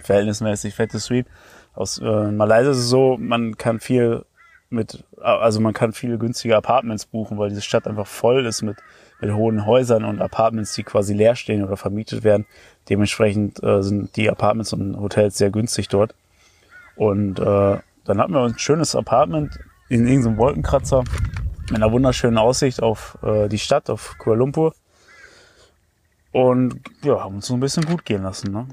verhältnismäßig 0.00 0.74
fette 0.74 0.98
Suite. 0.98 1.26
Aus 1.74 1.98
äh, 1.98 2.30
Malaysia 2.30 2.72
ist 2.72 2.78
es 2.78 2.88
so, 2.88 3.16
man 3.18 3.56
kann 3.56 3.80
viel 3.80 4.26
mit, 4.68 5.04
also 5.16 5.60
man 5.60 5.72
kann 5.72 5.94
viele 5.94 6.18
günstige 6.18 6.54
Apartments 6.54 7.06
buchen, 7.06 7.38
weil 7.38 7.48
diese 7.48 7.62
Stadt 7.62 7.86
einfach 7.86 8.06
voll 8.06 8.44
ist 8.44 8.60
mit, 8.60 8.76
mit 9.20 9.32
hohen 9.32 9.64
Häusern 9.64 10.04
und 10.04 10.20
Apartments, 10.20 10.74
die 10.74 10.82
quasi 10.82 11.14
leer 11.14 11.34
stehen 11.34 11.64
oder 11.64 11.78
vermietet 11.78 12.24
werden. 12.24 12.44
Dementsprechend 12.90 13.62
äh, 13.62 13.82
sind 13.82 14.14
die 14.16 14.28
Apartments 14.28 14.74
und 14.74 15.00
Hotels 15.00 15.38
sehr 15.38 15.50
günstig 15.50 15.88
dort. 15.88 16.14
Und 16.96 17.38
äh, 17.38 17.78
dann 18.04 18.18
hatten 18.18 18.34
wir 18.34 18.42
ein 18.42 18.58
schönes 18.58 18.94
Apartment 18.94 19.58
in 19.88 20.06
irgendeinem 20.06 20.36
Wolkenkratzer 20.36 21.04
mit 21.70 21.82
einer 21.82 21.92
wunderschönen 21.92 22.38
Aussicht 22.38 22.82
auf 22.82 23.18
äh, 23.22 23.48
die 23.48 23.58
Stadt, 23.58 23.90
auf 23.90 24.16
Kuala 24.18 24.38
Lumpur. 24.38 24.74
Und 26.32 26.80
ja, 27.02 27.22
haben 27.22 27.36
uns 27.36 27.46
so 27.46 27.54
ein 27.54 27.60
bisschen 27.60 27.84
gut 27.84 28.04
gehen 28.04 28.22
lassen. 28.22 28.52
Ne? 28.52 28.66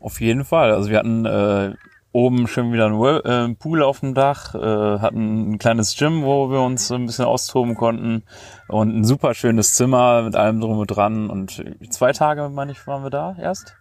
Auf 0.00 0.20
jeden 0.20 0.44
Fall. 0.44 0.72
Also 0.72 0.90
wir 0.90 0.98
hatten 0.98 1.26
äh, 1.26 1.74
oben 2.12 2.46
schön 2.46 2.72
wieder 2.72 2.86
einen 2.86 3.52
äh, 3.52 3.54
Pool 3.56 3.82
auf 3.82 4.00
dem 4.00 4.14
Dach, 4.14 4.54
äh, 4.54 4.98
hatten 5.00 5.50
ein 5.52 5.58
kleines 5.58 5.96
Gym, 5.96 6.22
wo 6.22 6.50
wir 6.50 6.60
uns 6.60 6.90
ein 6.92 7.06
bisschen 7.06 7.24
austoben 7.24 7.74
konnten 7.74 8.22
und 8.68 8.96
ein 8.96 9.04
super 9.04 9.34
schönes 9.34 9.74
Zimmer 9.74 10.22
mit 10.22 10.36
allem 10.36 10.60
drum 10.60 10.78
und 10.78 10.86
dran. 10.86 11.28
Und 11.28 11.62
zwei 11.90 12.12
Tage, 12.12 12.48
meine 12.48 12.72
ich, 12.72 12.86
waren 12.86 13.02
wir 13.02 13.10
da 13.10 13.36
erst. 13.38 13.76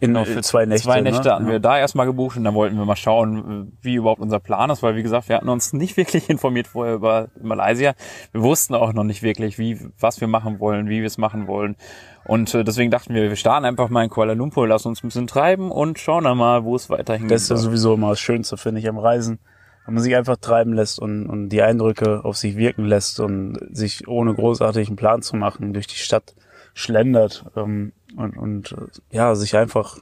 In 0.00 0.12
Genau, 0.12 0.24
äh, 0.24 0.42
zwei 0.42 0.66
Nächte. 0.66 0.84
Zwei 0.84 1.00
Nächte 1.00 1.28
ne? 1.28 1.34
hatten 1.34 1.46
wir 1.46 1.60
da 1.60 1.78
erstmal 1.78 2.06
gebucht 2.06 2.36
und 2.36 2.44
dann 2.44 2.54
wollten 2.54 2.76
wir 2.76 2.84
mal 2.84 2.96
schauen, 2.96 3.72
wie 3.80 3.94
überhaupt 3.94 4.20
unser 4.20 4.40
Plan 4.40 4.68
ist, 4.70 4.82
weil 4.82 4.96
wie 4.96 5.02
gesagt, 5.02 5.28
wir 5.28 5.36
hatten 5.36 5.48
uns 5.48 5.72
nicht 5.72 5.96
wirklich 5.96 6.28
informiert 6.28 6.66
vorher 6.66 6.94
über 6.94 7.28
Malaysia. 7.40 7.94
Wir 8.32 8.42
wussten 8.42 8.74
auch 8.74 8.92
noch 8.92 9.04
nicht 9.04 9.22
wirklich, 9.22 9.58
wie, 9.58 9.78
was 9.98 10.20
wir 10.20 10.26
machen 10.26 10.58
wollen, 10.58 10.88
wie 10.88 11.00
wir 11.00 11.06
es 11.06 11.16
machen 11.16 11.46
wollen. 11.46 11.76
Und 12.24 12.54
äh, 12.54 12.64
deswegen 12.64 12.90
dachten 12.90 13.14
wir, 13.14 13.28
wir 13.28 13.36
starten 13.36 13.64
einfach 13.64 13.88
mal 13.88 14.02
in 14.02 14.10
Kuala 14.10 14.32
Lumpur, 14.32 14.66
lassen 14.66 14.88
uns 14.88 15.04
ein 15.04 15.08
bisschen 15.08 15.26
treiben 15.26 15.70
und 15.70 15.98
schauen 15.98 16.24
dann 16.24 16.38
mal, 16.38 16.64
wo 16.64 16.74
es 16.74 16.90
weiterhin 16.90 17.28
Das 17.28 17.42
ist 17.42 17.50
ja 17.50 17.56
geht. 17.56 17.64
sowieso 17.64 17.94
immer 17.94 18.10
das 18.10 18.20
Schönste, 18.20 18.56
finde 18.56 18.80
ich, 18.80 18.88
am 18.88 18.98
Reisen. 18.98 19.38
Wenn 19.84 19.94
man 19.94 20.02
sich 20.02 20.16
einfach 20.16 20.38
treiben 20.38 20.72
lässt 20.72 20.98
und, 20.98 21.26
und 21.26 21.50
die 21.50 21.62
Eindrücke 21.62 22.24
auf 22.24 22.36
sich 22.36 22.56
wirken 22.56 22.86
lässt 22.86 23.20
und 23.20 23.58
sich 23.70 24.08
ohne 24.08 24.34
großartigen 24.34 24.96
Plan 24.96 25.20
zu 25.20 25.36
machen 25.36 25.74
durch 25.74 25.86
die 25.86 25.96
Stadt 25.96 26.34
schlendert 26.72 27.44
ähm, 27.54 27.92
und, 28.16 28.36
und 28.36 28.72
äh, 28.72 29.16
ja, 29.16 29.34
sich 29.34 29.56
einfach 29.56 29.98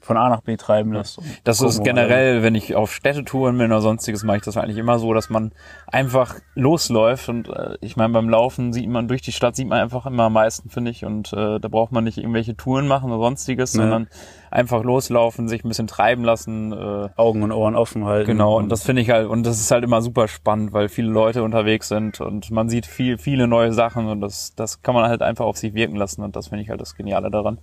von 0.00 0.16
A 0.16 0.30
nach 0.30 0.40
B 0.40 0.56
treiben 0.56 0.92
lässt. 0.94 1.20
Das 1.44 1.60
ist 1.60 1.84
generell, 1.84 2.42
wenn 2.42 2.54
ich 2.54 2.74
auf 2.74 2.94
Städtetouren 2.94 3.58
bin 3.58 3.66
oder 3.70 3.82
sonstiges, 3.82 4.22
mache 4.24 4.38
ich 4.38 4.42
das 4.42 4.56
eigentlich 4.56 4.78
immer 4.78 4.98
so, 4.98 5.12
dass 5.12 5.28
man 5.28 5.52
einfach 5.86 6.36
losläuft 6.54 7.28
und 7.28 7.48
äh, 7.50 7.76
ich 7.82 7.96
meine, 7.96 8.14
beim 8.14 8.30
Laufen 8.30 8.72
sieht 8.72 8.88
man 8.88 9.06
durch 9.06 9.20
die 9.20 9.32
Stadt 9.32 9.54
sieht 9.54 9.68
man 9.68 9.80
einfach 9.80 10.06
immer 10.06 10.24
am 10.24 10.32
meisten, 10.32 10.70
finde 10.70 10.92
ich, 10.92 11.04
und 11.04 11.32
äh, 11.34 11.60
da 11.60 11.68
braucht 11.68 11.92
man 11.92 12.04
nicht 12.04 12.16
irgendwelche 12.16 12.56
Touren 12.56 12.86
machen 12.86 13.10
oder 13.10 13.22
sonstiges, 13.22 13.74
Ja. 13.74 13.82
sondern 13.82 14.08
einfach 14.50 14.82
loslaufen, 14.84 15.48
sich 15.48 15.64
ein 15.64 15.68
bisschen 15.68 15.86
treiben 15.86 16.24
lassen. 16.24 16.72
Äh, 16.72 17.08
Augen 17.16 17.42
und 17.42 17.52
Ohren 17.52 17.74
offen 17.74 18.04
halten. 18.04 18.26
Genau, 18.26 18.56
und 18.56 18.68
das 18.68 18.84
finde 18.84 19.02
ich 19.02 19.10
halt, 19.10 19.28
und 19.28 19.44
das 19.44 19.60
ist 19.60 19.70
halt 19.70 19.84
immer 19.84 20.02
super 20.02 20.28
spannend, 20.28 20.72
weil 20.72 20.88
viele 20.88 21.08
Leute 21.08 21.42
unterwegs 21.42 21.88
sind 21.88 22.20
und 22.20 22.50
man 22.50 22.68
sieht 22.68 22.86
viel, 22.86 23.18
viele 23.18 23.46
neue 23.46 23.72
Sachen 23.72 24.08
und 24.08 24.20
das, 24.20 24.54
das 24.54 24.82
kann 24.82 24.94
man 24.94 25.08
halt 25.08 25.22
einfach 25.22 25.44
auf 25.44 25.56
sich 25.56 25.74
wirken 25.74 25.96
lassen 25.96 26.22
und 26.22 26.36
das 26.36 26.48
finde 26.48 26.62
ich 26.62 26.70
halt 26.70 26.80
das 26.80 26.94
Geniale 26.96 27.30
daran. 27.30 27.58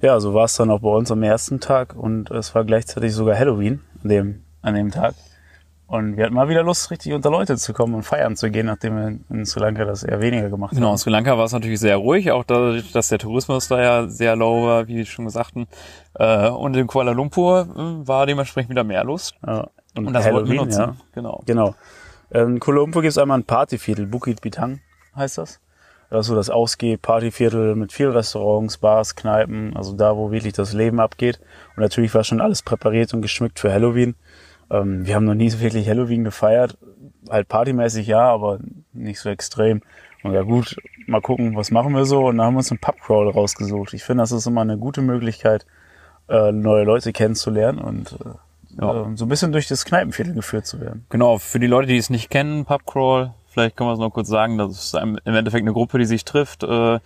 Ja, 0.00 0.20
so 0.20 0.34
war 0.34 0.44
es 0.44 0.56
dann 0.56 0.70
auch 0.70 0.80
bei 0.80 0.90
uns 0.90 1.10
am 1.10 1.22
ersten 1.22 1.60
Tag 1.60 1.94
und 1.96 2.30
es 2.30 2.54
war 2.54 2.64
gleichzeitig 2.64 3.14
sogar 3.14 3.38
Halloween 3.38 3.80
an 4.02 4.08
dem, 4.08 4.42
an 4.60 4.74
dem 4.74 4.90
Tag. 4.90 5.14
Und 5.94 6.16
wir 6.16 6.24
hatten 6.24 6.34
mal 6.34 6.48
wieder 6.48 6.64
Lust, 6.64 6.90
richtig 6.90 7.12
unter 7.12 7.30
Leute 7.30 7.56
zu 7.56 7.72
kommen 7.72 7.94
und 7.94 8.02
feiern 8.02 8.34
zu 8.34 8.50
gehen, 8.50 8.66
nachdem 8.66 8.96
wir 8.96 9.18
in 9.30 9.46
Sri 9.46 9.60
Lanka 9.60 9.84
das 9.84 10.02
eher 10.02 10.20
weniger 10.20 10.50
gemacht 10.50 10.70
Genau, 10.74 10.86
in 10.86 10.90
haben. 10.90 10.98
Sri 10.98 11.10
Lanka 11.10 11.38
war 11.38 11.44
es 11.44 11.52
natürlich 11.52 11.78
sehr 11.78 11.96
ruhig, 11.98 12.32
auch 12.32 12.42
dadurch, 12.42 12.90
dass 12.90 13.10
der 13.10 13.18
Tourismus 13.18 13.68
da 13.68 13.80
ja 13.80 14.08
sehr 14.08 14.34
low 14.34 14.66
war, 14.66 14.88
wie 14.88 15.06
schon 15.06 15.28
sagten. 15.30 15.68
Äh, 16.14 16.48
Und 16.48 16.76
in 16.76 16.88
Kuala 16.88 17.12
Lumpur 17.12 17.68
äh, 17.76 18.08
war 18.08 18.26
dementsprechend 18.26 18.70
wieder 18.70 18.82
mehr 18.82 19.04
los. 19.04 19.34
Ja. 19.46 19.68
Und, 19.96 20.08
Und 20.08 20.12
das 20.14 20.24
wollten 20.24 20.48
wir 20.50 20.58
Halloween, 20.58 20.68
nutzen. 20.68 20.80
ja. 20.80 20.96
Genau. 21.14 21.42
Genau. 21.46 21.74
In 22.30 22.58
Kuala 22.58 22.80
Lumpur 22.80 23.02
gibt 23.02 23.12
es 23.12 23.18
einmal 23.18 23.38
ein 23.38 23.44
Partyviertel, 23.44 24.06
Bukit 24.06 24.40
Bintang 24.40 24.80
heißt 25.14 25.38
das. 25.38 25.60
Das 26.10 26.22
ist 26.22 26.26
so 26.26 26.34
das 26.34 26.50
Ausgeh-Partyviertel 26.50 27.76
mit 27.76 27.92
vielen 27.92 28.10
Restaurants, 28.12 28.78
Bars, 28.78 29.14
Kneipen, 29.14 29.76
also 29.76 29.92
da, 29.92 30.16
wo 30.16 30.30
wirklich 30.32 30.52
das 30.54 30.72
Leben 30.72 30.98
abgeht. 30.98 31.38
Und 31.76 31.82
natürlich 31.82 32.12
war 32.14 32.24
schon 32.24 32.40
alles 32.40 32.62
präpariert 32.62 33.14
und 33.14 33.22
geschmückt 33.22 33.58
für 33.60 33.72
Halloween. 33.72 34.14
Ähm, 34.80 35.06
wir 35.06 35.14
haben 35.14 35.24
noch 35.24 35.34
nie 35.34 35.50
so 35.50 35.60
wirklich 35.60 35.88
Halloween 35.88 36.24
gefeiert. 36.24 36.76
Halt 37.30 37.48
partymäßig 37.48 38.06
ja, 38.06 38.20
aber 38.20 38.58
nicht 38.92 39.20
so 39.20 39.28
extrem. 39.30 39.82
Und 40.22 40.32
ja 40.32 40.42
gut, 40.42 40.76
mal 41.06 41.20
gucken, 41.20 41.56
was 41.56 41.70
machen 41.70 41.94
wir 41.94 42.04
so. 42.06 42.26
Und 42.26 42.38
dann 42.38 42.46
haben 42.46 42.54
wir 42.54 42.58
uns 42.58 42.70
einen 42.70 42.80
Pubcrawl 42.80 43.30
rausgesucht. 43.30 43.94
Ich 43.94 44.04
finde, 44.04 44.22
das 44.22 44.32
ist 44.32 44.46
immer 44.46 44.62
eine 44.62 44.78
gute 44.78 45.02
Möglichkeit, 45.02 45.66
äh, 46.28 46.52
neue 46.52 46.84
Leute 46.84 47.12
kennenzulernen 47.12 47.78
und 47.78 48.12
äh, 48.12 48.80
Ja. 48.80 49.02
äh, 49.02 49.16
so 49.16 49.26
ein 49.26 49.28
bisschen 49.28 49.52
durch 49.52 49.68
das 49.68 49.84
Kneipenviertel 49.84 50.34
geführt 50.34 50.66
zu 50.66 50.80
werden. 50.80 51.04
Genau, 51.10 51.38
für 51.38 51.60
die 51.60 51.66
Leute, 51.66 51.88
die 51.88 51.96
es 51.98 52.10
nicht 52.10 52.30
kennen, 52.30 52.64
Pubcrawl, 52.64 53.32
vielleicht 53.46 53.76
können 53.76 53.88
wir 53.90 53.94
es 53.94 54.00
noch 54.00 54.10
kurz 54.10 54.28
sagen, 54.28 54.56
das 54.58 54.70
ist 54.72 54.94
im 54.94 55.18
Endeffekt 55.24 55.62
eine 55.62 55.72
Gruppe, 55.72 55.98
die 55.98 56.06
sich 56.06 56.24
trifft, 56.24 56.62
äh, 56.64 56.98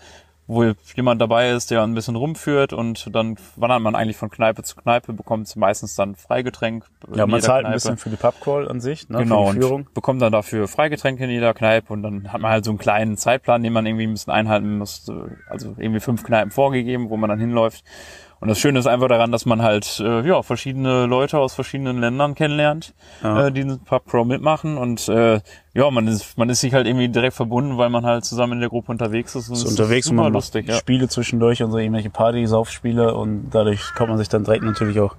wo 0.51 0.65
jemand 0.97 1.21
dabei 1.21 1.51
ist, 1.51 1.71
der 1.71 1.83
ein 1.83 1.95
bisschen 1.95 2.17
rumführt 2.17 2.73
und 2.73 3.15
dann 3.15 3.37
wandert 3.57 3.83
man 3.83 3.95
eigentlich 3.95 4.17
von 4.17 4.31
Kneipe 4.31 4.63
zu 4.63 4.77
Kneipe, 4.77 5.13
bekommt 5.13 5.55
meistens 5.57 5.95
dann 5.95 6.17
Freigetränk. 6.17 6.87
Ja, 7.15 7.27
man 7.27 7.41
zahlt 7.43 7.59
ein 7.67 7.73
Kneipe. 7.73 7.75
bisschen 7.75 7.97
für 7.99 8.09
die 8.09 8.17
Pubcall 8.17 8.67
an 8.67 8.81
sich, 8.81 9.09
ne, 9.11 9.19
Genau, 9.19 9.49
für 9.49 9.55
die 9.55 9.61
Führung. 9.61 9.81
und 9.83 9.95
bekommt 9.95 10.23
dann 10.23 10.33
dafür 10.33 10.67
Freigetränke 10.67 11.25
in 11.25 11.31
jeder 11.31 11.53
Kneipe 11.53 11.93
und 11.93 12.03
dann 12.03 12.33
hat 12.33 12.41
man 12.41 12.51
halt 12.51 12.65
so 12.65 12.71
einen 12.71 12.79
kleinen 12.79 13.19
Zeitplan, 13.19 13.63
den 13.63 13.73
man 13.75 13.85
irgendwie 13.85 14.07
ein 14.07 14.13
bisschen 14.13 14.33
einhalten 14.33 14.79
muss. 14.79 15.13
Also 15.51 15.75
irgendwie 15.77 16.01
fünf 16.01 16.25
Kneipen 16.25 16.51
vorgegeben, 16.51 17.11
wo 17.11 17.17
man 17.19 17.29
dann 17.29 17.39
hinläuft. 17.41 17.85
Und 18.41 18.47
das 18.49 18.59
Schöne 18.61 18.79
ist 18.79 18.87
einfach 18.87 19.09
daran, 19.09 19.33
dass 19.33 19.47
man 19.47 19.63
halt 19.63 19.99
äh, 20.01 20.27
ja 20.27 20.43
verschiedene 20.43 21.07
Leute 21.07 21.39
aus 21.39 21.55
verschiedenen 21.55 21.99
Ländern 22.01 22.35
kennenlernt, 22.37 22.95
Ja. 23.23 23.47
äh, 23.47 23.53
die 23.53 23.63
den 23.65 23.81
Pubcrawl 23.81 24.25
mitmachen 24.25 24.79
und 24.79 25.09
äh, 25.09 25.41
ja, 25.75 25.91
man 25.91 26.07
ist 26.07 26.39
man 26.39 26.49
ist 26.49 26.61
sich 26.61 26.73
halt 26.73 26.87
irgendwie 26.87 27.09
direkt 27.09 27.35
verbunden, 27.35 27.79
weil 27.79 27.91
man 27.91 28.07
halt 28.07 28.25
zusammen 28.25 28.55
in 28.55 28.61
der 28.61 28.69
Gruppe 28.69 28.93
unterwegs 28.93 29.35
ist. 29.35 29.49
Und 29.49 29.55
Ist 29.57 29.65
es 29.65 29.71
unterwegs 29.71 30.07
super 30.07 30.23
man 30.23 30.33
lustig, 30.33 30.69
ja. 30.69 30.75
Spiele 30.77 31.09
zwischendurch 31.09 31.63
und 31.65 31.73
so 31.73 31.79
irgendwelche 31.79 32.11
Party, 32.11 32.47
Saufspiele 32.47 33.13
und 33.15 33.51
dadurch 33.51 33.81
kommt 33.97 34.11
man 34.11 34.19
sich 34.19 34.29
dann 34.29 34.45
direkt 34.45 34.63
natürlich 34.65 35.01
auch 35.01 35.17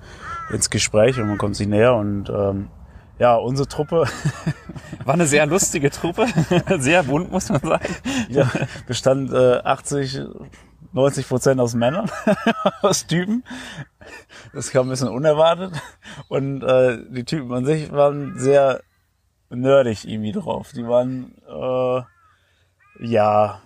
ins 0.53 0.69
Gespräch 0.69 1.19
und 1.19 1.27
man 1.27 1.37
kommt 1.37 1.55
sich 1.57 1.67
näher 1.67 1.95
und 1.95 2.29
ähm, 2.29 2.67
ja, 3.19 3.35
unsere 3.35 3.67
Truppe 3.67 4.05
War 5.05 5.13
eine 5.15 5.25
sehr 5.25 5.45
lustige 5.45 5.89
Truppe, 5.91 6.25
sehr 6.79 7.03
bunt, 7.03 7.31
muss 7.31 7.49
man 7.49 7.59
sagen. 7.61 7.95
ja, 8.29 8.49
bestand 8.87 9.33
äh, 9.33 9.57
80, 9.57 10.21
90 10.93 11.27
Prozent 11.27 11.61
aus 11.61 11.75
Männern, 11.75 12.09
aus 12.81 13.05
Typen. 13.05 13.43
Das 14.53 14.71
kam 14.71 14.87
ein 14.87 14.89
bisschen 14.89 15.09
unerwartet. 15.09 15.73
Und 16.27 16.63
äh, 16.63 16.97
die 17.09 17.25
Typen 17.25 17.53
an 17.53 17.65
sich 17.65 17.91
waren 17.91 18.37
sehr 18.39 18.81
nerdig 19.49 20.05
irgendwie 20.05 20.31
drauf. 20.31 20.71
Die 20.73 20.87
waren, 20.87 21.35
äh, 21.47 22.01
ja, 23.05 23.61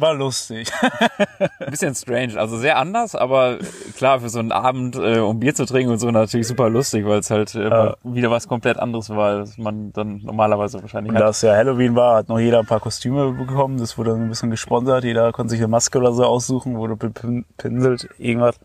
war 0.00 0.14
lustig. 0.14 0.70
Ein 0.80 1.48
bisschen 1.70 1.94
strange, 1.94 2.38
also 2.38 2.56
sehr 2.56 2.76
anders, 2.78 3.14
aber 3.14 3.58
klar, 3.96 4.20
für 4.20 4.28
so 4.28 4.38
einen 4.38 4.52
Abend, 4.52 4.96
äh, 4.96 5.18
um 5.18 5.38
Bier 5.40 5.54
zu 5.54 5.66
trinken 5.66 5.92
und 5.92 5.98
so, 5.98 6.10
natürlich 6.10 6.46
super 6.48 6.68
lustig, 6.70 7.04
weil 7.06 7.18
es 7.20 7.30
halt 7.30 7.54
äh, 7.54 7.68
Ja. 7.68 7.94
wieder 8.02 8.30
was 8.30 8.48
komplett 8.48 8.78
anderes 8.78 9.10
war, 9.10 9.38
als 9.40 9.58
man 9.58 9.92
dann 9.92 10.20
normalerweise 10.24 10.80
wahrscheinlich 10.82 11.10
Und 11.10 11.16
hat. 11.16 11.24
da 11.24 11.28
es 11.30 11.42
ja 11.42 11.54
Halloween 11.54 11.94
war, 11.94 12.16
hat 12.16 12.28
noch 12.28 12.38
jeder 12.38 12.60
ein 12.60 12.66
paar 12.66 12.80
Kostüme 12.80 13.32
bekommen. 13.32 13.78
Das 13.78 13.96
wurde 13.98 14.10
dann 14.10 14.22
ein 14.22 14.28
bisschen 14.28 14.50
gesponsert. 14.50 15.04
Jeder 15.04 15.32
konnte 15.32 15.50
sich 15.50 15.60
eine 15.60 15.68
Maske 15.68 15.98
oder 15.98 16.12
so 16.12 16.24
aussuchen, 16.24 16.76
wurde 16.76 16.96
bepinselt, 16.96 18.08
irgendwas. 18.18 18.56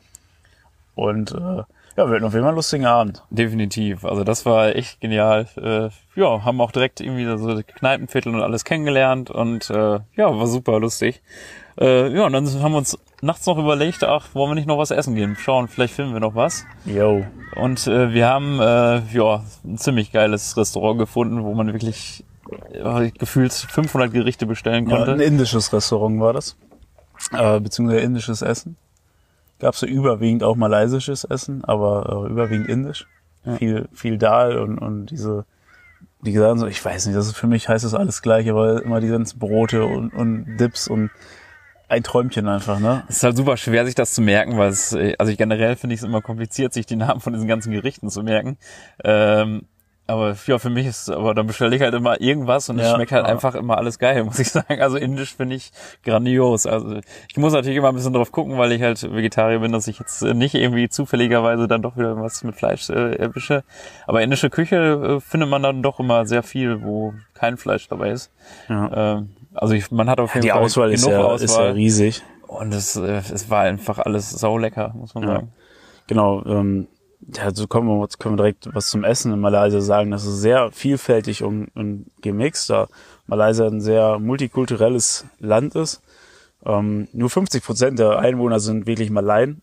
Und 0.96 1.32
äh, 1.34 1.64
ja, 1.98 2.08
wir 2.08 2.16
hatten 2.16 2.26
auf 2.26 2.34
jeden 2.34 2.44
Fall 2.44 2.50
einen 2.50 2.56
lustigen 2.56 2.86
Abend. 2.86 3.24
Definitiv. 3.30 4.04
Also 4.06 4.24
das 4.24 4.46
war 4.46 4.76
echt 4.76 5.00
genial. 5.02 5.48
Äh, 5.58 5.90
ja, 6.20 6.44
haben 6.44 6.60
auch 6.62 6.72
direkt 6.72 7.00
irgendwie 7.02 7.26
so 7.38 7.62
Kneipenviertel 7.78 8.34
und 8.34 8.42
alles 8.42 8.64
kennengelernt 8.66 9.30
und 9.32 9.70
äh, 9.70 10.00
ja, 10.16 10.38
war 10.38 10.48
super 10.48 10.80
lustig. 10.80 11.22
Äh, 11.80 12.14
ja, 12.16 12.26
und 12.26 12.34
dann 12.34 12.46
haben 12.62 12.72
wir 12.72 12.78
uns 12.78 12.98
nachts 13.22 13.46
noch 13.46 13.58
überlegt, 13.58 14.04
ach, 14.04 14.28
wollen 14.34 14.52
wir 14.52 14.56
nicht 14.56 14.68
noch 14.68 14.78
was 14.78 14.92
essen 14.92 15.16
gehen? 15.16 15.36
Schauen, 15.40 15.68
vielleicht 15.68 15.94
finden 15.94 16.14
wir 16.14 16.20
noch 16.22 16.36
was. 16.36 16.66
Yo. 16.86 17.26
Und 17.56 17.86
äh, 17.88 18.14
wir 18.14 18.28
haben 18.28 18.60
äh, 18.60 19.02
ja 19.14 19.44
ein 19.66 19.78
ziemlich 19.78 20.12
geiles 20.12 20.56
Restaurant 20.58 21.00
gefunden, 21.00 21.44
wo 21.44 21.54
man 21.54 21.68
wirklich 21.74 22.24
äh, 22.72 23.12
gefühlt 23.12 23.52
500 23.54 24.12
Gerichte 24.12 24.46
bestellen 24.46 24.90
Ja, 24.90 24.98
konnte. 24.98 25.12
ein 25.14 25.20
indisches 25.20 25.74
Restaurant 25.74 26.20
war 26.20 26.34
das. 26.34 26.58
Äh, 27.34 27.60
beziehungsweise 27.60 28.02
indisches 28.02 28.42
Essen. 28.42 28.78
Gab's 29.60 29.80
so 29.80 29.86
überwiegend 29.86 30.44
auch 30.44 30.56
malaysisches 30.56 31.24
Essen, 31.24 31.64
aber 31.64 32.26
äh, 32.28 32.32
überwiegend 32.32 32.68
indisch. 32.68 33.08
Ja. 33.46 33.56
Viel, 33.56 33.88
viel 33.94 34.18
Dal 34.18 34.58
und, 34.58 34.80
und 34.80 35.08
diese, 35.08 35.46
die 36.22 36.34
sagen 36.34 36.60
so, 36.60 36.68
ich 36.68 36.84
weiß 36.84 37.06
nicht, 37.06 37.18
das 37.18 37.28
ist 37.28 37.38
für 37.38 37.48
mich 37.48 37.70
heißt 37.70 37.86
das 37.86 37.94
alles 37.94 38.22
gleich, 38.22 38.50
aber 38.50 38.82
immer 38.82 39.00
die 39.02 39.08
ganzen 39.08 39.40
Brote 39.40 39.86
und, 39.86 40.14
und 40.14 40.58
Dips 40.58 40.88
und 40.88 41.12
ein 41.88 42.04
Träumchen 42.04 42.48
einfach, 42.48 42.80
ne? 42.80 43.04
Es 43.08 43.18
ist 43.18 43.24
halt 43.24 43.38
super 43.38 43.58
schwer, 43.58 43.86
sich 43.86 43.94
das 43.94 44.14
zu 44.14 44.22
merken, 44.22 44.58
weil 44.58 44.70
es, 44.70 44.94
äh, 44.94 45.16
also 45.20 45.32
ich 45.32 45.38
generell 45.38 45.76
finde 45.76 45.94
ich 45.94 46.02
es 46.02 46.08
immer 46.08 46.22
kompliziert, 46.22 46.74
sich 46.74 46.86
die 46.86 46.96
Namen 46.96 47.22
von 47.22 47.34
diesen 47.34 47.48
ganzen 47.48 47.72
Gerichten 47.72 48.10
zu 48.10 48.24
merken. 48.24 48.58
Ähm, 49.04 49.68
aber 50.08 50.36
ja, 50.46 50.60
für 50.60 50.70
mich 50.70 50.86
ist, 50.86 51.10
aber 51.10 51.34
dann 51.34 51.48
bestelle 51.48 51.76
ich 51.76 51.82
halt 51.82 51.94
immer 51.96 52.22
irgendwas 52.22 52.70
und 52.70 52.78
es 52.80 52.86
Ja, 52.88 52.96
schmeckt 52.96 53.12
halt 53.12 53.26
ja. 53.26 53.32
einfach 53.32 53.56
immer 53.56 53.78
alles 53.78 53.98
geil, 53.98 54.24
muss 54.26 54.38
ich 54.40 54.52
sagen. 54.52 54.80
Also 54.82 54.98
indisch 54.98 55.36
finde 55.36 55.56
ich 55.56 55.72
grandios. 56.04 56.66
Also 56.68 57.00
ich 57.30 57.38
muss 57.38 57.54
natürlich 57.54 57.78
immer 57.78 57.90
ein 57.90 57.96
bisschen 57.96 58.14
drauf 58.14 58.32
gucken, 58.32 58.58
weil 58.58 58.72
ich 58.72 58.82
halt 58.82 59.02
Vegetarier 59.02 59.60
bin, 59.60 59.72
dass 59.72 59.88
ich 59.88 60.00
jetzt 60.00 60.22
äh, 60.22 60.34
nicht 60.34 60.54
irgendwie 60.56 60.90
zufälligerweise 60.90 61.68
dann 61.68 61.82
doch 61.82 61.98
wieder 61.98 62.20
was 62.22 62.44
mit 62.44 62.56
Fleisch 62.56 62.90
äh, 62.90 63.16
erwische. 63.16 63.64
Aber 64.06 64.22
indische 64.22 64.50
Küche 64.50 65.18
äh, 65.18 65.20
findet 65.20 65.50
man 65.50 65.64
dann 65.64 65.82
doch 65.82 66.00
immer 66.00 66.26
sehr 66.26 66.44
viel, 66.44 66.84
wo 66.84 67.14
kein 67.34 67.58
Fleisch 67.58 67.88
dabei 67.88 68.12
ist. 68.12 68.32
Ja. 68.70 69.16
Ähm, 69.18 69.30
also 69.54 69.74
ich, 69.74 69.90
man 69.90 70.10
hat 70.10 70.20
auf 70.20 70.34
jeden 70.36 70.44
Die 70.46 70.52
Fall 70.52 70.62
Auswahl 70.62 70.92
ist 70.92 71.06
genug 71.06 71.20
ja, 71.20 71.26
Auswahl. 71.26 71.44
ist 71.46 71.58
ja 71.58 71.64
riesig. 71.72 72.24
Und 72.48 72.74
es, 72.74 72.96
äh, 72.96 73.22
es 73.34 73.50
war 73.50 73.62
einfach 73.62 73.98
alles 74.00 74.30
saulecker, 74.30 74.94
muss 74.96 75.16
man 75.16 75.26
sagen. 75.26 75.52
Genau, 76.08 76.46
ähm, 76.46 76.88
ja, 77.34 77.54
so 77.54 77.68
kommen 77.68 77.88
wir, 77.88 78.08
können 78.20 78.34
wir 78.34 78.44
direkt 78.44 78.74
was 78.74 78.88
zum 78.88 79.04
Essen 79.04 79.34
in 79.34 79.40
Malaysia 79.40 79.82
sagen. 79.82 80.12
Das 80.12 80.26
ist 80.26 80.42
sehr 80.42 80.72
vielfältig 80.72 81.44
und, 81.44 81.70
und 81.76 82.12
gemixt, 82.22 82.70
da 82.70 82.88
Malaysia 83.28 83.66
ein 83.66 83.82
sehr 83.82 84.20
multikulturelles 84.20 85.26
Land 85.40 85.76
ist. 85.76 86.02
Ähm, 86.66 87.08
nur 87.14 87.30
50 87.30 87.64
Prozent 87.64 88.00
der 88.00 88.20
Einwohner 88.20 88.60
sind 88.60 88.88
wirklich 88.88 89.10
Malaien. 89.10 89.62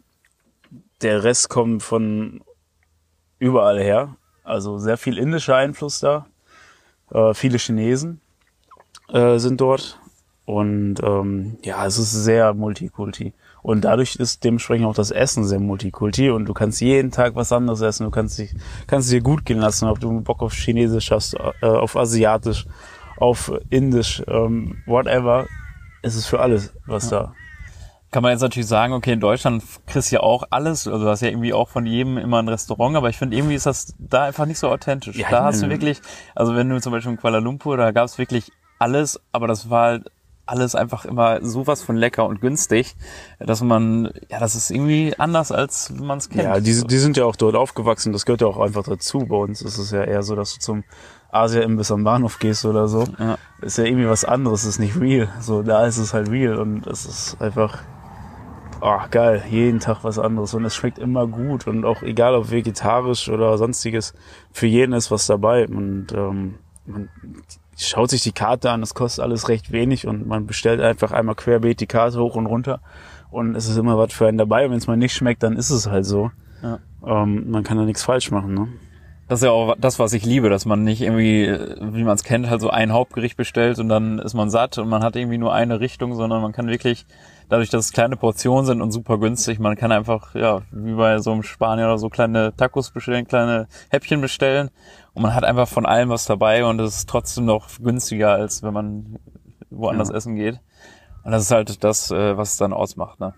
Der 1.02 1.24
Rest 1.24 1.48
kommt 1.48 1.82
von 1.82 2.42
überall 3.38 3.80
her. 3.80 4.16
Also 4.44 4.78
sehr 4.78 4.96
viel 4.96 5.18
indischer 5.18 5.56
Einfluss 5.56 6.00
da. 6.00 6.26
Äh, 7.10 7.34
viele 7.34 7.58
Chinesen 7.58 8.20
äh, 9.08 9.38
sind 9.38 9.60
dort. 9.60 9.98
Und 10.44 10.96
ähm, 11.02 11.58
ja, 11.62 11.86
es 11.86 11.98
ist 11.98 12.12
sehr 12.12 12.54
multikulti. 12.54 13.32
Und 13.62 13.82
dadurch 13.84 14.16
ist 14.16 14.42
dementsprechend 14.42 14.86
auch 14.86 14.94
das 14.94 15.12
Essen 15.12 15.44
sehr 15.44 15.60
multikulti 15.60 16.30
und 16.30 16.46
du 16.46 16.52
kannst 16.52 16.80
jeden 16.80 17.12
Tag 17.12 17.36
was 17.36 17.52
anderes 17.52 17.80
essen. 17.80 18.04
Du 18.04 18.10
kannst 18.10 18.38
dich, 18.38 18.54
kannst 18.88 19.10
dir 19.12 19.20
gut 19.20 19.44
gehen 19.44 19.58
lassen, 19.58 19.88
ob 19.88 20.00
du 20.00 20.20
Bock 20.20 20.42
auf 20.42 20.52
Chinesisch 20.52 21.12
hast, 21.12 21.34
äh, 21.34 21.66
auf 21.66 21.96
Asiatisch, 21.96 22.66
auf 23.18 23.52
Indisch, 23.70 24.22
ähm, 24.26 24.82
whatever. 24.86 25.46
Es 26.02 26.16
ist 26.16 26.26
für 26.26 26.40
alles 26.40 26.74
was 26.86 27.08
da. 27.08 27.34
Kann 28.10 28.24
man 28.24 28.32
jetzt 28.32 28.42
natürlich 28.42 28.66
sagen, 28.66 28.92
okay, 28.92 29.12
in 29.12 29.20
Deutschland 29.20 29.62
kriegst 29.86 30.10
du 30.10 30.16
ja 30.16 30.22
auch 30.22 30.42
alles, 30.50 30.86
also 30.86 31.04
du 31.04 31.08
hast 31.08 31.22
ja 31.22 31.28
irgendwie 31.28 31.54
auch 31.54 31.68
von 31.68 31.86
jedem 31.86 32.18
immer 32.18 32.42
ein 32.42 32.48
Restaurant, 32.48 32.96
aber 32.96 33.08
ich 33.08 33.16
finde 33.16 33.36
irgendwie 33.36 33.54
ist 33.54 33.64
das 33.64 33.94
da 33.98 34.24
einfach 34.24 34.44
nicht 34.44 34.58
so 34.58 34.68
authentisch. 34.68 35.16
Ja, 35.16 35.30
da 35.30 35.44
hast 35.44 35.62
du 35.62 35.70
wirklich, 35.70 36.02
also 36.34 36.54
wenn 36.54 36.68
du 36.68 36.78
zum 36.80 36.92
Beispiel 36.92 37.12
in 37.12 37.18
Kuala 37.18 37.38
Lumpur, 37.38 37.78
da 37.78 37.90
gab 37.92 38.04
es 38.04 38.18
wirklich 38.18 38.50
alles, 38.78 39.18
aber 39.30 39.46
das 39.46 39.70
war 39.70 39.84
halt 39.86 40.10
alles 40.52 40.74
einfach 40.74 41.06
immer 41.06 41.42
sowas 41.42 41.82
von 41.82 41.96
lecker 41.96 42.26
und 42.26 42.42
günstig, 42.42 42.94
dass 43.38 43.62
man, 43.62 44.12
ja, 44.28 44.38
das 44.38 44.54
ist 44.54 44.70
irgendwie 44.70 45.14
anders, 45.18 45.50
als 45.50 45.90
man 45.90 46.18
es 46.18 46.28
kennt. 46.28 46.44
Ja, 46.44 46.60
die, 46.60 46.86
die 46.86 46.98
sind 46.98 47.16
ja 47.16 47.24
auch 47.24 47.36
dort 47.36 47.56
aufgewachsen. 47.56 48.12
Das 48.12 48.26
gehört 48.26 48.42
ja 48.42 48.46
auch 48.48 48.60
einfach 48.60 48.84
dazu. 48.84 49.20
Bei 49.20 49.36
uns 49.36 49.62
ist 49.62 49.78
es 49.78 49.90
ja 49.90 50.04
eher 50.04 50.22
so, 50.22 50.36
dass 50.36 50.54
du 50.54 50.60
zum 50.60 50.84
Asia-Imbiss 51.30 51.90
am 51.90 52.04
Bahnhof 52.04 52.38
gehst 52.38 52.66
oder 52.66 52.86
so. 52.86 53.06
Ja. 53.18 53.38
Ist 53.62 53.78
ja 53.78 53.84
irgendwie 53.84 54.08
was 54.08 54.26
anderes. 54.26 54.64
ist 54.64 54.78
nicht 54.78 55.00
real. 55.00 55.28
So, 55.40 55.62
da 55.62 55.86
ist 55.86 55.96
es 55.96 56.12
halt 56.12 56.30
real 56.30 56.58
und 56.58 56.86
es 56.86 57.06
ist 57.06 57.40
einfach, 57.40 57.78
oh, 58.82 58.98
geil. 59.10 59.42
Jeden 59.48 59.80
Tag 59.80 60.04
was 60.04 60.18
anderes 60.18 60.52
und 60.52 60.66
es 60.66 60.74
schmeckt 60.74 60.98
immer 60.98 61.26
gut 61.26 61.66
und 61.66 61.86
auch 61.86 62.02
egal 62.02 62.34
ob 62.34 62.50
vegetarisch 62.50 63.30
oder 63.30 63.56
sonstiges, 63.56 64.12
für 64.52 64.66
jeden 64.66 64.92
ist 64.92 65.10
was 65.10 65.26
dabei 65.26 65.66
und 65.66 66.12
ähm, 66.12 66.56
man 66.84 67.08
schaut 67.76 68.10
sich 68.10 68.22
die 68.22 68.32
Karte 68.32 68.70
an, 68.70 68.82
es 68.82 68.94
kostet 68.94 69.24
alles 69.24 69.48
recht 69.48 69.72
wenig 69.72 70.06
und 70.06 70.26
man 70.26 70.46
bestellt 70.46 70.80
einfach 70.80 71.12
einmal 71.12 71.34
querbeet 71.34 71.80
die 71.80 71.86
Karte 71.86 72.20
hoch 72.20 72.36
und 72.36 72.46
runter 72.46 72.80
und 73.30 73.54
es 73.56 73.68
ist 73.68 73.76
immer 73.76 73.96
was 73.98 74.12
für 74.12 74.26
einen 74.26 74.38
dabei 74.38 74.64
und 74.64 74.72
wenn 74.72 74.78
es 74.78 74.86
mal 74.86 74.96
nicht 74.96 75.14
schmeckt, 75.14 75.42
dann 75.42 75.56
ist 75.56 75.70
es 75.70 75.88
halt 75.88 76.04
so. 76.04 76.30
Ja. 76.62 76.78
Ähm, 77.04 77.50
man 77.50 77.64
kann 77.64 77.78
da 77.78 77.84
nichts 77.84 78.04
falsch 78.04 78.30
machen, 78.30 78.54
ne? 78.54 78.68
Das 79.32 79.40
ist 79.40 79.46
ja 79.46 79.50
auch 79.50 79.76
das, 79.78 79.98
was 79.98 80.12
ich 80.12 80.26
liebe, 80.26 80.50
dass 80.50 80.66
man 80.66 80.84
nicht 80.84 81.00
irgendwie, 81.00 81.46
wie 81.80 82.04
man 82.04 82.16
es 82.16 82.22
kennt, 82.22 82.50
halt 82.50 82.60
so 82.60 82.68
ein 82.68 82.92
Hauptgericht 82.92 83.38
bestellt 83.38 83.78
und 83.78 83.88
dann 83.88 84.18
ist 84.18 84.34
man 84.34 84.50
satt 84.50 84.76
und 84.76 84.90
man 84.90 85.02
hat 85.02 85.16
irgendwie 85.16 85.38
nur 85.38 85.54
eine 85.54 85.80
Richtung, 85.80 86.14
sondern 86.14 86.42
man 86.42 86.52
kann 86.52 86.66
wirklich, 86.66 87.06
dadurch, 87.48 87.70
dass 87.70 87.86
es 87.86 87.92
kleine 87.94 88.18
Portionen 88.18 88.66
sind 88.66 88.82
und 88.82 88.90
super 88.92 89.16
günstig, 89.16 89.58
man 89.58 89.74
kann 89.74 89.90
einfach, 89.90 90.34
ja, 90.34 90.60
wie 90.70 90.92
bei 90.92 91.16
so 91.20 91.32
einem 91.32 91.42
Spanier 91.44 91.86
oder 91.86 91.96
so 91.96 92.10
kleine 92.10 92.54
Tacos 92.54 92.90
bestellen, 92.90 93.26
kleine 93.26 93.68
Häppchen 93.88 94.20
bestellen 94.20 94.68
und 95.14 95.22
man 95.22 95.34
hat 95.34 95.44
einfach 95.44 95.66
von 95.66 95.86
allem 95.86 96.10
was 96.10 96.26
dabei 96.26 96.66
und 96.66 96.78
es 96.82 96.96
ist 96.96 97.08
trotzdem 97.08 97.46
noch 97.46 97.70
günstiger, 97.82 98.32
als 98.32 98.62
wenn 98.62 98.74
man 98.74 99.18
woanders 99.70 100.10
Ja. 100.10 100.16
essen 100.16 100.34
geht. 100.34 100.60
Und 101.24 101.32
das 101.32 101.44
ist 101.44 101.50
halt 101.52 101.82
das, 101.82 102.10
äh, 102.10 102.36
was 102.36 102.50
es 102.50 102.56
dann 102.58 102.74
ausmacht, 102.74 103.18
ne? 103.18 103.32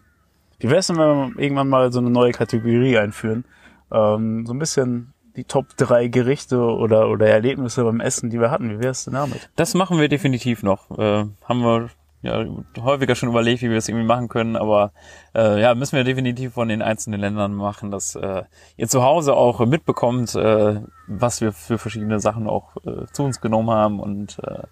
Wie 0.58 0.68
wär's 0.70 0.88
denn, 0.88 0.96
wenn 0.98 1.36
wir 1.36 1.40
irgendwann 1.40 1.68
mal 1.68 1.92
so 1.92 2.00
eine 2.00 2.10
neue 2.10 2.32
Kategorie 2.32 2.98
einführen? 2.98 3.44
Ähm, 3.92 4.44
so 4.44 4.52
ein 4.54 4.58
bisschen 4.58 5.13
die 5.36 5.44
Top 5.44 5.76
drei 5.76 6.08
Gerichte 6.08 6.60
oder, 6.60 7.08
oder 7.08 7.28
Erlebnisse 7.28 7.84
beim 7.84 8.00
Essen, 8.00 8.30
die 8.30 8.40
wir 8.40 8.50
hatten. 8.50 8.70
Wie 8.70 8.82
wär's 8.82 9.04
denn 9.04 9.14
damit? 9.14 9.50
Das 9.56 9.74
machen 9.74 9.98
wir 9.98 10.08
definitiv 10.08 10.62
noch. 10.62 10.90
Äh, 10.96 11.26
haben 11.44 11.60
wir 11.60 11.90
ja 12.22 12.44
häufiger 12.80 13.14
schon 13.14 13.28
überlegt, 13.28 13.62
wie 13.62 13.68
wir 13.68 13.76
das 13.76 13.88
irgendwie 13.88 14.06
machen 14.06 14.28
können, 14.28 14.56
aber 14.56 14.92
äh, 15.34 15.60
ja, 15.60 15.74
müssen 15.74 15.96
wir 15.96 16.04
definitiv 16.04 16.54
von 16.54 16.68
den 16.68 16.80
einzelnen 16.80 17.20
Ländern 17.20 17.54
machen, 17.54 17.90
dass 17.90 18.14
äh, 18.14 18.44
ihr 18.76 18.88
zu 18.88 19.02
Hause 19.02 19.34
auch 19.34 19.60
mitbekommt, 19.66 20.34
äh, 20.34 20.80
was 21.06 21.42
wir 21.42 21.52
für 21.52 21.76
verschiedene 21.76 22.20
Sachen 22.20 22.48
auch 22.48 22.76
äh, 22.86 23.04
zu 23.12 23.24
uns 23.24 23.40
genommen 23.40 23.70
haben 23.70 24.00
und 24.00 24.38
äh, 24.42 24.62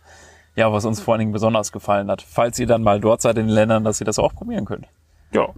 ja, 0.55 0.73
was 0.73 0.85
uns 0.85 1.01
vor 1.01 1.15
allen 1.15 1.21
Dingen 1.21 1.33
besonders 1.33 1.73
gefallen 1.73 2.11
hat. 2.11 2.23
Falls 2.23 2.59
ihr 2.59 2.67
dann 2.67 2.83
mal 2.83 3.01
dort 3.01 3.21
seid 3.21 3.37
in 3.37 3.47
den 3.47 3.55
Ländern, 3.55 3.85
dass 3.85 4.01
ihr 4.01 4.07
das 4.07 4.19
auch 4.19 4.35
probieren 4.35 4.65
könnt. 4.65 4.87
Ja. 5.33 5.49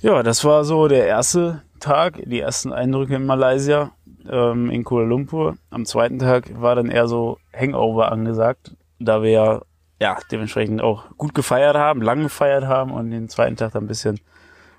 Ja, 0.00 0.22
das 0.22 0.44
war 0.44 0.64
so 0.64 0.88
der 0.88 1.06
erste 1.06 1.62
Tag, 1.84 2.18
die 2.24 2.40
ersten 2.40 2.72
Eindrücke 2.72 3.16
in 3.16 3.26
Malaysia, 3.26 3.90
ähm, 4.30 4.70
in 4.70 4.84
Kuala 4.84 5.06
Lumpur. 5.06 5.56
Am 5.68 5.84
zweiten 5.84 6.18
Tag 6.18 6.58
war 6.58 6.74
dann 6.74 6.88
eher 6.88 7.08
so 7.08 7.36
Hangover 7.54 8.10
angesagt, 8.10 8.74
da 8.98 9.22
wir 9.22 9.30
ja, 9.30 9.62
ja 10.00 10.18
dementsprechend 10.32 10.80
auch 10.80 11.04
gut 11.18 11.34
gefeiert 11.34 11.76
haben, 11.76 12.00
lang 12.00 12.22
gefeiert 12.22 12.64
haben 12.64 12.90
und 12.90 13.10
den 13.10 13.28
zweiten 13.28 13.56
Tag 13.56 13.72
dann 13.72 13.84
ein 13.84 13.88
bisschen 13.88 14.18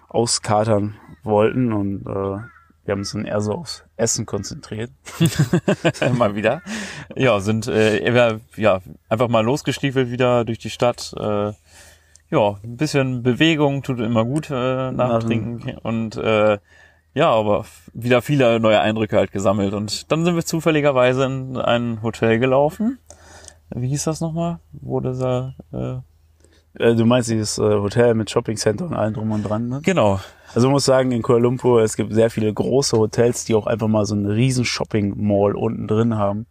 auskatern 0.09 0.95
wollten 1.21 1.73
und 1.73 2.07
äh, 2.07 2.39
wir 2.85 2.91
haben 2.91 2.99
uns 2.99 3.11
dann 3.11 3.25
eher 3.25 3.41
so 3.41 3.53
aufs 3.53 3.83
Essen 3.97 4.25
konzentriert. 4.25 4.89
mal 6.17 6.35
wieder. 6.35 6.63
Ja, 7.15 7.39
sind 7.39 7.67
äh, 7.67 8.31
ja 8.55 8.79
einfach 9.09 9.27
mal 9.27 9.45
losgestiefelt 9.45 10.09
wieder 10.09 10.43
durch 10.43 10.59
die 10.59 10.69
Stadt. 10.71 11.13
Äh, 11.17 11.53
ja, 12.31 12.59
ein 12.63 12.77
bisschen 12.77 13.21
Bewegung 13.21 13.83
tut 13.83 13.99
immer 13.99 14.25
gut 14.25 14.49
äh, 14.49 14.91
nach 14.91 15.21
Trinken 15.21 15.77
und 15.83 16.17
äh, 16.17 16.57
ja, 17.15 17.31
aber 17.31 17.65
wieder 17.93 18.21
viele 18.21 18.59
neue 18.59 18.79
Eindrücke 18.79 19.17
halt 19.17 19.31
gesammelt 19.31 19.73
und 19.73 20.11
dann 20.11 20.23
sind 20.23 20.35
wir 20.35 20.45
zufälligerweise 20.45 21.25
in 21.25 21.57
ein 21.57 22.03
Hotel 22.03 22.37
gelaufen. 22.37 22.99
Wie 23.71 23.87
hieß 23.87 24.03
das 24.03 24.21
nochmal? 24.21 24.59
Wo 24.73 24.99
dieser 24.99 25.55
äh, 25.73 25.97
Äh, 26.77 26.95
du 26.95 27.05
meinst 27.05 27.29
dieses 27.29 27.57
äh, 27.57 27.61
Hotel 27.61 28.13
mit 28.13 28.29
Shoppingcenter 28.29 28.85
und 28.85 28.93
allem 28.93 29.13
drum 29.13 29.31
und 29.31 29.43
dran, 29.43 29.69
ne? 29.69 29.79
genau 29.81 30.19
Also 30.53 30.69
muss 30.69 30.85
sagen, 30.85 31.11
in 31.11 31.21
Kuala 31.21 31.41
Lumpur, 31.41 31.81
es 31.81 31.95
gibt 31.95 32.13
sehr 32.13 32.29
viele 32.29 32.53
große 32.53 32.97
Hotels, 32.97 33.45
die 33.45 33.55
auch 33.55 33.67
einfach 33.67 33.87
mal 33.87 34.05
so 34.05 34.15
eine 34.15 34.35
riesen 34.35 34.65
Shopping 34.65 35.15
Mall 35.17 35.55
unten 35.55 35.87
drin 35.87 36.17
haben. 36.17 36.45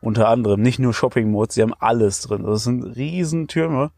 Unter 0.00 0.28
anderem, 0.28 0.62
nicht 0.62 0.78
nur 0.78 0.94
Shopping 0.94 1.30
Malls, 1.30 1.54
die 1.54 1.62
haben 1.62 1.74
alles 1.78 2.22
drin. 2.22 2.44
Das 2.44 2.64
sind 2.64 2.82
riesen 2.82 3.48
Türme. 3.48 3.90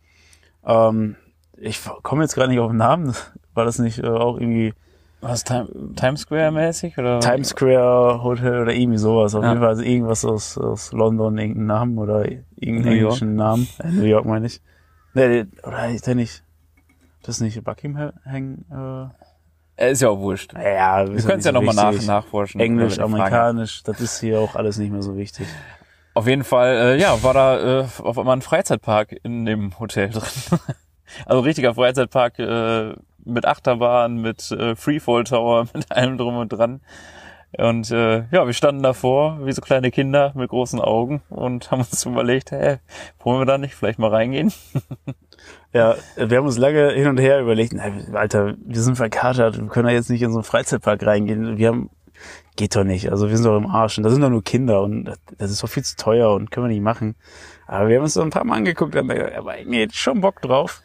Ähm, 0.64 1.16
ich 1.56 1.80
komme 2.02 2.22
jetzt 2.22 2.34
gerade 2.34 2.50
nicht 2.50 2.60
auf 2.60 2.70
den 2.70 2.78
Namen. 2.78 3.14
War 3.54 3.64
das 3.64 3.78
nicht 3.78 3.98
äh, 3.98 4.08
auch 4.08 4.38
irgendwie 4.38 4.74
was 5.20 5.42
Time, 5.44 5.68
Times 5.96 6.20
Square 6.20 6.50
mäßig 6.52 6.96
oder 6.98 7.20
Times 7.20 7.48
Square 7.48 8.22
Hotel 8.22 8.62
oder 8.62 8.72
irgendwie 8.72 8.98
sowas? 8.98 9.34
Auf 9.34 9.42
Ja. 9.42 9.48
jeden 9.50 9.60
Fall 9.60 9.70
also 9.70 9.82
irgendwas 9.82 10.24
aus, 10.24 10.56
aus 10.58 10.92
London, 10.92 11.36
irgendeinen 11.38 11.66
Namen 11.66 11.98
oder 11.98 12.24
irgendeinen 12.56 12.82
New 12.84 12.90
York. 12.92 13.14
englischen 13.20 13.34
Namen. 13.34 13.68
Äh, 13.82 13.88
New 13.90 14.04
York 14.04 14.24
meine 14.24 14.46
ich. 14.46 14.60
Nee, 15.14 15.46
oder 15.64 15.88
ist 15.88 16.06
der 16.06 16.14
nicht? 16.14 16.44
das 17.22 17.40
nicht 17.40 17.62
Buckingham? 17.64 18.12
Äh, 18.24 19.06
Er 19.76 19.90
ist 19.90 20.00
ja 20.00 20.08
auch 20.08 20.18
wurscht. 20.18 20.54
ja, 20.54 21.06
Wir 21.06 21.22
können 21.22 21.40
es 21.40 21.44
ja 21.44 21.52
nochmal 21.52 21.74
nach, 21.74 22.00
nachforschen. 22.02 22.60
Englisch. 22.60 22.98
Amerikanisch, 22.98 23.82
das 23.82 24.00
ist 24.00 24.20
hier 24.20 24.40
auch 24.40 24.54
alles 24.54 24.78
nicht 24.78 24.90
mehr 24.92 25.02
so 25.02 25.16
wichtig. 25.16 25.46
Auf 26.14 26.26
jeden 26.26 26.42
Fall, 26.44 26.74
äh, 26.96 27.00
ja, 27.00 27.22
war 27.22 27.34
da 27.34 27.80
äh, 27.82 27.86
auf 28.02 28.18
einmal 28.18 28.36
ein 28.36 28.42
Freizeitpark 28.42 29.14
in 29.22 29.44
dem 29.44 29.78
Hotel 29.78 30.08
drin. 30.10 30.22
also 31.26 31.40
richtiger 31.40 31.74
Freizeitpark 31.74 32.38
äh, 32.38 32.94
mit 33.28 33.46
Achterbahn, 33.46 34.16
mit 34.16 34.50
äh, 34.50 34.74
Freefall 34.74 35.24
Tower, 35.24 35.66
mit 35.74 35.90
allem 35.92 36.18
drum 36.18 36.36
und 36.36 36.48
dran. 36.48 36.80
Und 37.56 37.90
äh, 37.90 38.24
ja, 38.30 38.46
wir 38.46 38.52
standen 38.52 38.82
davor 38.82 39.38
wie 39.46 39.52
so 39.52 39.62
kleine 39.62 39.90
Kinder 39.90 40.32
mit 40.34 40.50
großen 40.50 40.80
Augen 40.80 41.22
und 41.30 41.70
haben 41.70 41.80
uns 41.80 42.04
überlegt, 42.04 42.50
hä, 42.50 42.78
wollen 43.20 43.40
wir 43.40 43.46
da 43.46 43.56
nicht 43.56 43.74
vielleicht 43.74 43.98
mal 43.98 44.10
reingehen? 44.10 44.52
Ja, 45.72 45.96
wir 46.16 46.38
haben 46.38 46.46
uns 46.46 46.56
lange 46.56 46.92
hin 46.92 47.08
und 47.08 47.18
her 47.18 47.40
überlegt, 47.40 47.74
na, 47.74 48.18
Alter, 48.18 48.54
wir 48.58 48.80
sind 48.80 48.96
verkatert, 48.96 49.58
wir 49.58 49.68
können 49.68 49.86
da 49.86 49.92
jetzt 49.92 50.08
nicht 50.08 50.22
in 50.22 50.30
so 50.30 50.38
einen 50.38 50.44
Freizeitpark 50.44 51.04
reingehen. 51.04 51.58
Wir 51.58 51.68
haben, 51.68 51.90
geht 52.56 52.74
doch 52.74 52.84
nicht, 52.84 53.10
also 53.10 53.28
wir 53.28 53.36
sind 53.36 53.46
doch 53.46 53.56
im 53.56 53.66
Arsch 53.66 53.98
und 53.98 54.04
da 54.04 54.10
sind 54.10 54.22
doch 54.22 54.30
nur 54.30 54.42
Kinder 54.42 54.82
und 54.82 55.12
das, 55.36 55.50
ist 55.50 55.62
doch 55.62 55.68
viel 55.68 55.84
zu 55.84 55.96
teuer 55.96 56.32
und 56.32 56.50
können 56.50 56.66
wir 56.66 56.72
nicht 56.72 56.82
machen. 56.82 57.16
Aber 57.66 57.88
wir 57.88 57.96
haben 57.96 58.04
uns 58.04 58.14
so 58.14 58.22
ein 58.22 58.30
paar 58.30 58.44
Mal 58.44 58.56
angeguckt 58.56 58.94
und 58.94 58.98
haben 58.98 59.08
gedacht, 59.08 59.34
aber 59.36 59.58
ich 59.58 59.94
schon 59.94 60.20
Bock 60.22 60.40
drauf. 60.40 60.82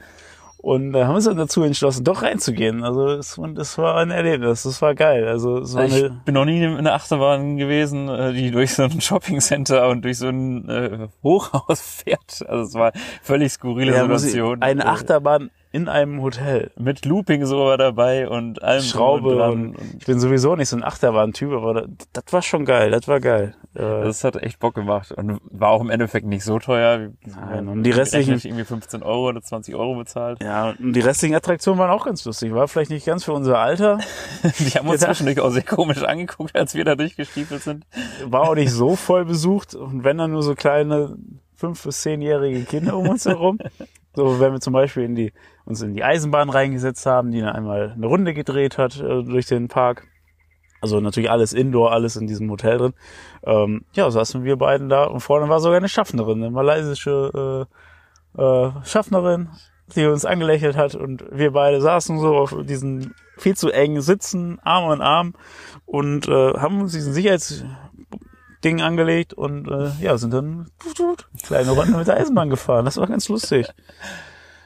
Und 0.64 0.94
da 0.94 1.02
haben 1.02 1.12
wir 1.12 1.16
uns 1.16 1.26
dann 1.26 1.36
dazu 1.36 1.62
entschlossen, 1.64 2.06
doch 2.06 2.22
reinzugehen. 2.22 2.86
Also 2.86 3.08
es, 3.08 3.38
und 3.38 3.60
es 3.60 3.78
war 3.78 3.98
ein 3.98 4.12
Erlebnis, 4.12 4.64
das 4.64 4.82
war 4.82 4.96
geil. 4.96 5.28
Also 5.28 5.58
es 5.58 5.76
war 5.76 5.84
Ich 5.84 6.10
bin 6.24 6.36
noch 6.36 6.46
nie 6.46 6.64
in 6.64 6.78
einer 6.78 6.94
Achterbahn 6.94 7.58
gewesen, 7.58 8.08
äh, 8.08 8.32
die 8.32 8.50
durch 8.50 8.74
so 8.74 8.84
ein 8.84 9.02
Shoppingcenter 9.02 9.90
und 9.90 10.06
durch 10.06 10.20
so 10.20 10.30
ein 10.30 10.70
äh, 10.70 11.08
Hochhaus 11.22 11.82
fährt. 12.06 12.48
Also 12.48 12.64
es 12.64 12.74
war 12.76 12.94
völlig 13.22 13.52
skurrile 13.52 13.92
ja, 13.94 14.18
Situation. 14.18 14.62
eine 14.62 14.86
Äh, 14.86 14.88
Achterbahn 14.88 15.52
in 15.74 15.90
einem 15.90 16.22
Hotel. 16.22 16.72
mit 16.78 17.04
Looping 17.04 17.46
so 17.46 17.66
war 17.66 17.78
dabei 17.78 18.30
und 18.30 18.62
allem 18.64 18.84
Schraube 18.84 19.44
und 19.44 19.76
und 19.76 19.96
ich 20.00 20.06
bin 20.06 20.20
sowieso 20.20 20.56
nicht 20.56 20.70
so 20.70 20.78
ein 20.78 20.84
Achterbahn-Typ, 20.84 21.52
aber 21.52 21.74
das, 21.74 21.88
das 22.14 22.24
war 22.32 22.42
schon 22.44 22.64
geil, 22.64 22.92
das 22.92 23.08
war 23.08 23.20
geil. 23.20 23.56
Äh, 23.74 23.80
Das 23.80 24.24
hat 24.24 24.36
echt 24.36 24.60
Bock 24.60 24.76
gemacht 24.76 25.12
und 25.12 25.42
war 25.50 25.70
auch 25.72 25.82
im 25.82 25.90
Endeffekt 25.90 26.28
nicht 26.28 26.44
so 26.46 26.60
teuer. 26.60 27.10
Nein, 27.26 27.68
und 27.68 27.84
die 27.84 27.90
restlichen- 27.92 28.28
Gerechnet 28.36 28.46
irgendwie 28.46 28.66
15 28.66 29.02
Euro 29.04 29.30
oder 29.30 29.42
20 29.42 29.74
Euro 29.76 29.96
bezahlt. 29.96 30.42
ja, 30.44 30.76
und 30.80 30.94
die 30.94 31.00
restlichen 31.02 31.36
Attraktionen 31.36 31.80
waren 31.80 31.90
auch 31.90 32.06
ganz 32.06 32.24
lustig. 32.24 32.54
War 32.54 32.68
vielleicht 32.68 32.92
nicht 32.92 33.06
ganz 33.08 33.24
für 33.24 33.34
unser 33.34 33.58
Alter, 33.60 33.98
Die 34.60 34.78
haben 34.78 34.88
uns 34.88 35.02
Ja. 35.02 35.08
zwischendurch 35.08 35.40
auch 35.40 35.50
sehr 35.50 35.64
komisch 35.64 36.04
angeguckt, 36.04 36.56
als 36.56 36.76
wir 36.76 36.86
da 36.86 36.96
durchgestiefelt 36.96 37.64
sind. 37.64 37.86
war 38.26 38.42
auch 38.50 38.56
nicht 38.56 38.72
so 38.72 38.96
voll 38.96 39.26
besucht 39.26 39.74
und 39.74 40.04
wenn 40.04 40.20
dann 40.20 40.32
nur 40.32 40.44
so 40.44 40.54
kleine 40.54 41.18
fünf 41.56 41.84
bis 41.84 42.02
zehnjährige 42.02 42.62
Kinder 42.66 42.96
um 42.96 43.10
uns 43.10 43.26
herum. 43.26 43.58
So, 44.16 44.40
wenn 44.40 44.54
wir 44.54 44.60
zum 44.62 44.74
Beispiel 44.74 45.06
in 45.06 45.16
die, 45.16 45.34
uns 45.66 45.82
in 45.82 45.94
die 45.94 46.04
Eisenbahn 46.04 46.50
reingesetzt 46.50 47.06
haben, 47.06 47.32
die 47.32 47.42
dann 47.42 47.56
einmal 47.56 47.92
eine 47.96 48.06
Runde 48.06 48.34
gedreht 48.34 48.78
hat 48.78 49.00
äh, 49.00 49.24
durch 49.24 49.46
den 49.46 49.68
Park. 49.68 50.08
Also 50.82 51.00
natürlich 51.00 51.32
alles 51.32 51.54
Indoor, 51.54 51.94
alles 51.94 52.18
in 52.18 52.28
diesem 52.28 52.52
Hotel 52.52 52.78
drin. 52.78 52.94
Ähm, 53.46 53.86
ja, 53.94 54.10
saßen 54.12 54.44
wir 54.44 54.58
beiden 54.58 54.90
da 54.90 55.06
und 55.06 55.22
vorne 55.22 55.48
war 55.48 55.62
sogar 55.62 55.78
eine 55.78 55.88
Schaffnerin, 55.88 56.44
eine 56.44 56.52
malaysische 56.52 57.68
äh, 58.36 58.42
äh, 58.42 58.72
Schaffnerin, 58.84 59.50
die 59.96 60.06
uns 60.06 60.26
angelächelt 60.26 60.76
hat 60.76 60.96
und 60.96 61.24
wir 61.32 61.52
beide 61.52 61.80
saßen 61.80 62.20
so 62.20 62.36
auf 62.36 62.56
diesen 62.64 63.16
viel 63.38 63.56
zu 63.56 63.70
engen 63.70 64.02
Sitzen, 64.02 64.60
Arm 64.64 64.90
an 64.90 65.02
Arm 65.02 65.34
und 65.86 66.28
äh, 66.28 66.54
haben 66.54 66.82
uns 66.82 66.92
diesen 66.92 67.14
Sicherheitsding 67.14 68.82
angelegt 68.82 69.34
und 69.34 69.70
äh, 69.70 69.92
ja, 70.02 70.18
sind 70.18 70.34
dann 70.34 70.68
kleine 71.44 71.72
Runde 71.72 71.98
mit 71.98 72.08
der 72.08 72.18
Eisenbahn 72.18 72.50
gefahren. 72.50 72.86
Das 72.86 72.98
war 72.98 73.08
ganz 73.08 73.30
lustig. 73.30 73.68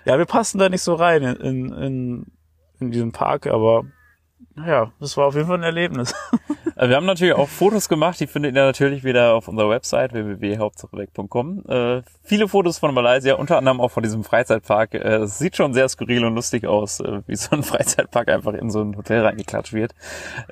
Ja, 0.08 0.18
wir 0.18 0.26
passen 0.26 0.58
da 0.58 0.70
nicht 0.70 0.84
so 0.84 0.94
rein 0.94 1.22
in, 1.22 1.36
in, 1.36 1.74
in, 1.74 2.26
in 2.80 2.92
diesem 2.92 3.12
Park, 3.12 3.46
aber 3.46 3.84
naja, 4.56 4.94
das 5.02 5.18
war 5.18 5.28
auf 5.28 5.36
jeden 5.36 5.48
Fall 5.48 5.58
ein 5.58 5.64
Erlebnis. 5.64 6.16
Also 6.78 6.90
wir 6.90 6.96
haben 6.96 7.06
natürlich 7.06 7.34
auch 7.34 7.50
Fotos 7.50 7.90
gemacht, 7.90 8.18
die 8.22 8.28
findet 8.28 8.56
ihr 8.56 8.64
natürlich 8.64 9.04
wieder 9.04 9.34
auf 9.34 9.50
unserer 9.50 9.70
Website 9.70 10.14
www.hauptsacheweg.com. 10.14 11.66
Äh, 11.68 12.04
viele 12.24 12.48
Fotos 12.48 12.78
von 12.78 12.94
Malaysia, 12.94 13.36
unter 13.36 13.58
anderem 13.58 13.82
auch 13.82 13.92
von 13.92 14.02
diesem 14.02 14.24
Freizeitpark. 14.24 14.94
Äh, 14.94 15.24
Es 15.24 15.40
sieht 15.40 15.58
schon 15.58 15.74
sehr 15.74 15.90
skurril 15.90 16.24
und 16.24 16.36
lustig 16.36 16.66
aus, 16.66 17.02
äh, 17.02 17.20
wie 17.28 17.36
so 17.36 17.54
ein 17.54 17.64
Freizeitpark 17.64 18.30
einfach 18.30 18.54
in 18.54 18.70
so 18.70 18.82
ein 18.82 18.96
Hotel 18.96 19.26
reingeklatscht 19.26 19.74
wird. 19.74 19.94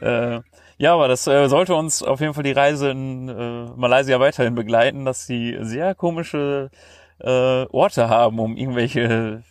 Äh, 0.02 0.41
ja, 0.78 0.94
aber 0.94 1.08
das 1.08 1.26
äh, 1.28 1.48
sollte 1.48 1.76
uns 1.76 2.04
auf 2.04 2.20
jeden 2.20 2.34
Fall 2.34 2.44
die 2.44 2.52
Reise 2.52 2.89
in 2.89 3.30
äh, 3.30 3.68
Malaysia 3.78 4.20
weiterhin 4.20 4.56
begleiten, 4.56 5.06
dass 5.06 5.26
sie 5.26 5.58
sehr 5.62 5.96
komische 5.96 6.72
äh, 7.19 7.65
Orte 7.65 8.10
haben, 8.10 8.39
um 8.39 8.58
irgendwelche 8.58 9.43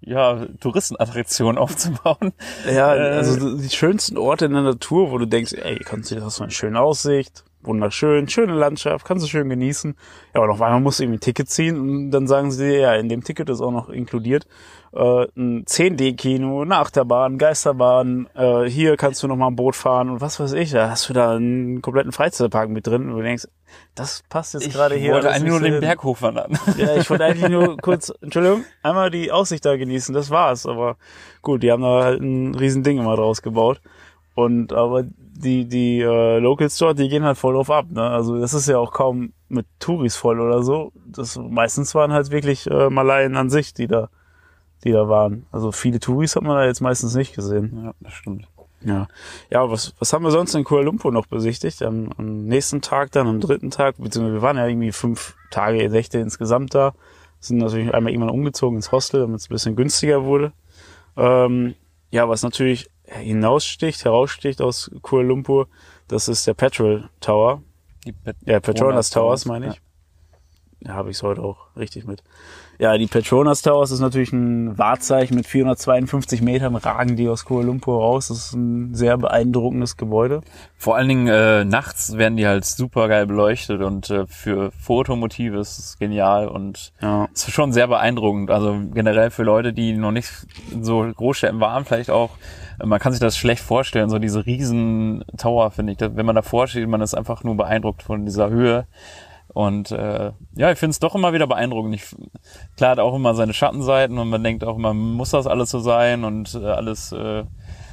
ja, 0.00 0.46
Touristenattraktionen 0.60 1.58
aufzubauen. 1.58 2.32
Ja, 2.70 2.94
Äh, 2.94 3.16
also 3.16 3.56
die 3.56 3.70
schönsten 3.70 4.18
Orte 4.18 4.46
in 4.46 4.52
der 4.52 4.62
Natur, 4.62 5.10
wo 5.10 5.18
du 5.18 5.26
denkst, 5.26 5.54
ey, 5.54 5.78
kannst 5.78 6.10
du 6.10 6.16
das 6.16 6.36
so 6.36 6.42
eine 6.42 6.52
schöne 6.52 6.80
Aussicht, 6.80 7.44
wunderschön, 7.62 8.28
schöne 8.28 8.54
Landschaft, 8.54 9.06
kannst 9.06 9.24
du 9.24 9.28
schön 9.28 9.48
genießen. 9.48 9.96
Ja, 10.34 10.40
aber 10.40 10.48
noch 10.48 10.60
einmal 10.60 10.80
musst 10.80 10.98
du 10.98 11.04
irgendwie 11.04 11.18
ein 11.18 11.20
Ticket 11.20 11.48
ziehen 11.48 11.78
und 11.78 12.10
dann 12.10 12.26
sagen 12.26 12.50
sie 12.50 12.68
dir, 12.68 12.78
ja, 12.78 12.94
in 12.94 13.08
dem 13.08 13.24
Ticket 13.24 13.48
ist 13.48 13.60
auch 13.60 13.72
noch 13.72 13.88
inkludiert 13.88 14.46
äh, 14.94 15.26
ein 15.36 15.64
10D-Kino, 15.64 16.62
eine 16.62 16.76
Achterbahn, 16.76 17.38
Geisterbahn, 17.38 18.28
äh, 18.34 18.64
hier 18.64 18.96
kannst 18.96 19.22
du 19.22 19.28
noch 19.28 19.36
mal 19.36 19.48
ein 19.48 19.56
Boot 19.56 19.74
fahren 19.74 20.08
und 20.08 20.20
was 20.20 20.38
weiß 20.38 20.52
ich, 20.52 20.70
da 20.70 20.90
hast 20.90 21.08
du 21.08 21.12
da 21.12 21.34
einen 21.34 21.82
kompletten 21.82 22.12
Freizeitpark 22.12 22.68
mit 22.68 22.86
drin 22.86 23.08
und 23.08 23.16
du 23.16 23.22
denkst, 23.22 23.48
das 23.94 24.22
passt 24.28 24.54
jetzt 24.54 24.66
Ich 24.66 24.72
gerade 24.72 24.96
hier. 24.96 25.12
wollte 25.12 25.28
alles 25.28 25.40
eigentlich 25.40 25.50
nur 25.50 25.60
den. 25.60 25.80
Berg 25.80 26.02
hochwandern. 26.02 26.58
Ja, 26.76 26.96
ich 26.96 27.08
wollte 27.08 27.24
eigentlich 27.24 27.48
nur 27.50 27.76
kurz, 27.82 28.12
Entschuldigung, 28.20 28.64
einmal 28.82 29.10
die 29.10 29.30
Aussicht 29.30 29.64
da 29.64 29.76
genießen, 29.76 30.14
das 30.14 30.30
war's. 30.30 30.66
Aber 30.66 30.96
gut, 31.42 31.62
die 31.62 31.70
haben 31.70 31.82
da 31.82 32.02
halt 32.02 32.20
ein 32.20 32.54
riesen 32.54 32.82
Ding 32.82 32.98
immer 32.98 33.16
draus 33.16 33.42
gebaut. 33.42 33.80
Und 34.34 34.72
aber 34.72 35.04
die, 35.04 35.66
die 35.68 36.00
äh, 36.00 36.38
Locals 36.38 36.76
dort, 36.78 36.98
die 36.98 37.08
gehen 37.08 37.22
halt 37.24 37.38
voll 37.38 37.54
drauf 37.54 37.70
ab. 37.70 37.86
Ne? 37.90 38.02
Also 38.02 38.40
das 38.40 38.52
ist 38.52 38.68
ja 38.68 38.78
auch 38.78 38.92
kaum 38.92 39.32
mit 39.48 39.66
Touris 39.78 40.16
voll 40.16 40.40
oder 40.40 40.62
so. 40.62 40.90
Das 41.06 41.36
meistens 41.36 41.94
waren 41.94 42.12
halt 42.12 42.30
wirklich 42.30 42.68
äh, 42.68 42.90
Malaien 42.90 43.36
an 43.36 43.48
sich, 43.50 43.74
die 43.74 43.86
da, 43.86 44.08
die 44.82 44.90
da 44.90 45.08
waren. 45.08 45.46
Also 45.52 45.70
viele 45.70 46.00
Touris 46.00 46.34
hat 46.34 46.42
man 46.42 46.56
da 46.56 46.64
jetzt 46.64 46.80
meistens 46.80 47.14
nicht 47.14 47.34
gesehen. 47.34 47.80
Ja, 47.84 47.94
das 48.00 48.12
stimmt. 48.14 48.48
Ja, 48.84 49.08
ja, 49.50 49.70
was, 49.70 49.94
was 49.98 50.12
haben 50.12 50.24
wir 50.24 50.30
sonst 50.30 50.54
in 50.54 50.64
Kuala 50.64 50.84
Lumpur 50.84 51.10
noch 51.10 51.26
besichtigt? 51.26 51.82
Am, 51.82 52.10
am 52.18 52.44
nächsten 52.44 52.82
Tag 52.82 53.12
dann, 53.12 53.26
am 53.26 53.40
dritten 53.40 53.70
Tag, 53.70 53.96
beziehungsweise 53.98 54.34
wir 54.34 54.42
waren 54.42 54.56
ja 54.56 54.66
irgendwie 54.66 54.92
fünf 54.92 55.36
Tage, 55.50 55.88
Nächte 55.88 56.18
insgesamt 56.18 56.74
da. 56.74 56.94
Sind 57.40 57.58
natürlich 57.58 57.92
einmal 57.94 58.12
irgendwann 58.12 58.34
umgezogen 58.34 58.76
ins 58.76 58.92
Hostel, 58.92 59.20
damit 59.20 59.40
es 59.40 59.46
ein 59.46 59.54
bisschen 59.54 59.76
günstiger 59.76 60.24
wurde. 60.24 60.52
Ähm, 61.16 61.74
ja, 62.10 62.28
was 62.28 62.42
natürlich 62.42 62.90
hinaussticht, 63.06 64.04
heraussticht 64.04 64.60
aus 64.60 64.90
Kuala 65.02 65.28
Lumpur, 65.28 65.68
das 66.08 66.28
ist 66.28 66.46
der 66.46 66.54
Petrol 66.54 67.08
Tower. 67.20 67.62
Die 68.04 68.12
Pet 68.12 68.36
Ja, 68.44 68.60
Petronas 68.60 69.10
Towers 69.10 69.42
Towers, 69.42 69.46
meine 69.46 69.68
ich. 69.68 69.80
Ja, 70.80 70.94
habe 70.94 71.10
ich 71.10 71.22
heute 71.22 71.42
auch 71.42 71.74
richtig 71.76 72.06
mit. 72.06 72.22
Ja, 72.78 72.98
die 72.98 73.06
Petronas 73.06 73.62
Towers 73.62 73.90
ist 73.90 74.00
natürlich 74.00 74.32
ein 74.32 74.76
Wahrzeichen 74.76 75.36
mit 75.36 75.46
452 75.46 76.42
Metern 76.42 76.74
ragen 76.74 77.16
die 77.16 77.28
aus 77.28 77.44
Kuala 77.44 77.66
Lumpur 77.66 78.00
raus. 78.00 78.28
Das 78.28 78.38
ist 78.38 78.52
ein 78.54 78.94
sehr 78.94 79.16
beeindruckendes 79.16 79.96
Gebäude. 79.96 80.40
Vor 80.76 80.96
allen 80.96 81.08
Dingen 81.08 81.28
äh, 81.28 81.64
nachts 81.64 82.16
werden 82.16 82.36
die 82.36 82.46
halt 82.46 82.64
super 82.64 83.08
geil 83.08 83.26
beleuchtet 83.26 83.80
und 83.80 84.10
äh, 84.10 84.26
für 84.26 84.72
Fotomotive 84.72 85.58
ist 85.58 85.78
es 85.78 85.98
genial 85.98 86.48
und 86.48 86.92
Ja. 87.00 87.28
ist 87.32 87.50
schon 87.52 87.72
sehr 87.72 87.86
beeindruckend. 87.86 88.50
Also 88.50 88.76
generell 88.92 89.30
für 89.30 89.44
Leute, 89.44 89.72
die 89.72 89.92
noch 89.96 90.12
nicht 90.12 90.30
so 90.80 91.06
Großstädten 91.14 91.60
waren, 91.60 91.84
vielleicht 91.84 92.10
auch, 92.10 92.30
äh, 92.80 92.86
man 92.86 92.98
kann 92.98 93.12
sich 93.12 93.20
das 93.20 93.36
schlecht 93.36 93.62
vorstellen, 93.62 94.10
so 94.10 94.18
diese 94.18 94.46
riesen 94.46 95.24
Tower, 95.38 95.70
finde 95.70 95.92
ich. 95.92 95.98
Wenn 96.00 96.26
man 96.26 96.34
davor 96.34 96.66
steht, 96.66 96.88
man 96.88 97.00
ist 97.00 97.14
einfach 97.14 97.44
nur 97.44 97.56
beeindruckt 97.56 98.02
von 98.02 98.24
dieser 98.24 98.50
Höhe. 98.50 98.86
Und 99.54 99.92
äh, 99.92 100.32
ja, 100.56 100.72
ich 100.72 100.78
finde 100.78 100.90
es 100.90 100.98
doch 100.98 101.14
immer 101.14 101.32
wieder 101.32 101.46
beeindruckend. 101.46 101.94
Ich, 101.94 102.04
klar 102.76 102.90
hat 102.90 102.98
auch 102.98 103.14
immer 103.14 103.34
seine 103.36 103.54
Schattenseiten 103.54 104.18
und 104.18 104.28
man 104.28 104.42
denkt 104.42 104.64
auch 104.64 104.76
immer, 104.76 104.92
muss 104.92 105.30
das 105.30 105.46
alles 105.46 105.70
so 105.70 105.78
sein 105.78 106.24
und 106.24 106.54
äh, 106.56 106.66
alles 106.66 107.12
äh, 107.12 107.44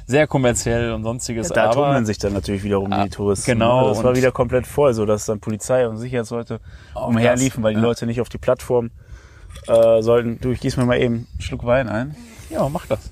sehr 0.06 0.26
kommerziell 0.26 0.92
und 0.92 1.04
sonstiges. 1.04 1.48
Da 1.50 1.66
aber 1.66 1.74
tummeln 1.74 2.04
sich 2.04 2.18
dann 2.18 2.32
natürlich 2.32 2.64
wiederum 2.64 2.92
Ah, 2.92 3.04
die 3.04 3.10
Touristen. 3.10 3.46
genau, 3.52 3.88
Das 3.88 4.02
war 4.02 4.16
wieder 4.16 4.32
komplett 4.32 4.66
voll, 4.66 4.92
so 4.92 5.06
dass 5.06 5.24
dann 5.26 5.38
Polizei 5.38 5.86
und 5.88 5.98
Sicherheitsleute 5.98 6.58
Auch 6.94 7.06
umherliefen, 7.08 7.62
weil 7.62 7.74
die 7.74 7.80
ja. 7.80 7.86
Leute 7.86 8.06
nicht 8.06 8.20
auf 8.20 8.28
die 8.28 8.38
Plattform 8.38 8.90
äh, 9.68 10.02
sollten. 10.02 10.40
Du, 10.40 10.50
ich 10.50 10.58
gieß 10.60 10.76
mir 10.76 10.84
mal 10.84 11.00
eben 11.00 11.28
einen 11.30 11.40
Schluck 11.40 11.64
Wein 11.64 11.88
ein. 11.88 12.16
ja, 12.50 12.68
mach 12.68 12.86
das. 12.86 13.08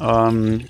Ähm, 0.00 0.66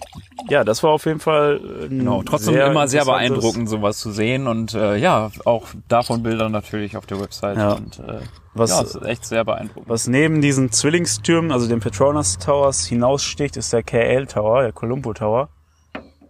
ja, 0.48 0.64
das 0.64 0.82
war 0.82 0.90
auf 0.90 1.04
jeden 1.06 1.20
Fall 1.20 1.60
ein 1.84 1.98
Genau, 2.00 2.22
trotzdem 2.22 2.54
sehr 2.54 2.66
immer 2.66 2.88
sehr 2.88 3.04
beeindruckend, 3.04 3.68
sowas 3.68 3.98
zu 3.98 4.10
sehen 4.10 4.46
und 4.46 4.74
äh, 4.74 4.96
ja, 4.96 5.30
auch 5.44 5.68
davon 5.88 6.22
Bilder 6.22 6.48
natürlich 6.48 6.96
auf 6.96 7.06
der 7.06 7.20
Website 7.20 7.56
Ja. 7.56 7.72
und 7.74 7.98
äh, 8.00 8.20
Was- 8.54 8.70
ja, 8.70 8.80
ist 8.82 9.02
echt 9.04 9.24
sehr 9.24 9.44
beeindruckend. 9.44 9.88
Was 9.88 10.06
neben 10.08 10.40
diesen 10.40 10.72
Zwillingstürmen, 10.72 11.52
also 11.52 11.68
den 11.68 11.80
Petronas 11.80 12.38
Towers, 12.38 12.86
hinaussticht, 12.86 13.56
ist 13.56 13.72
der 13.72 13.82
KL 13.82 14.26
Tower, 14.26 14.62
der 14.62 14.72
Colombo 14.72 15.12
Tower, 15.14 15.48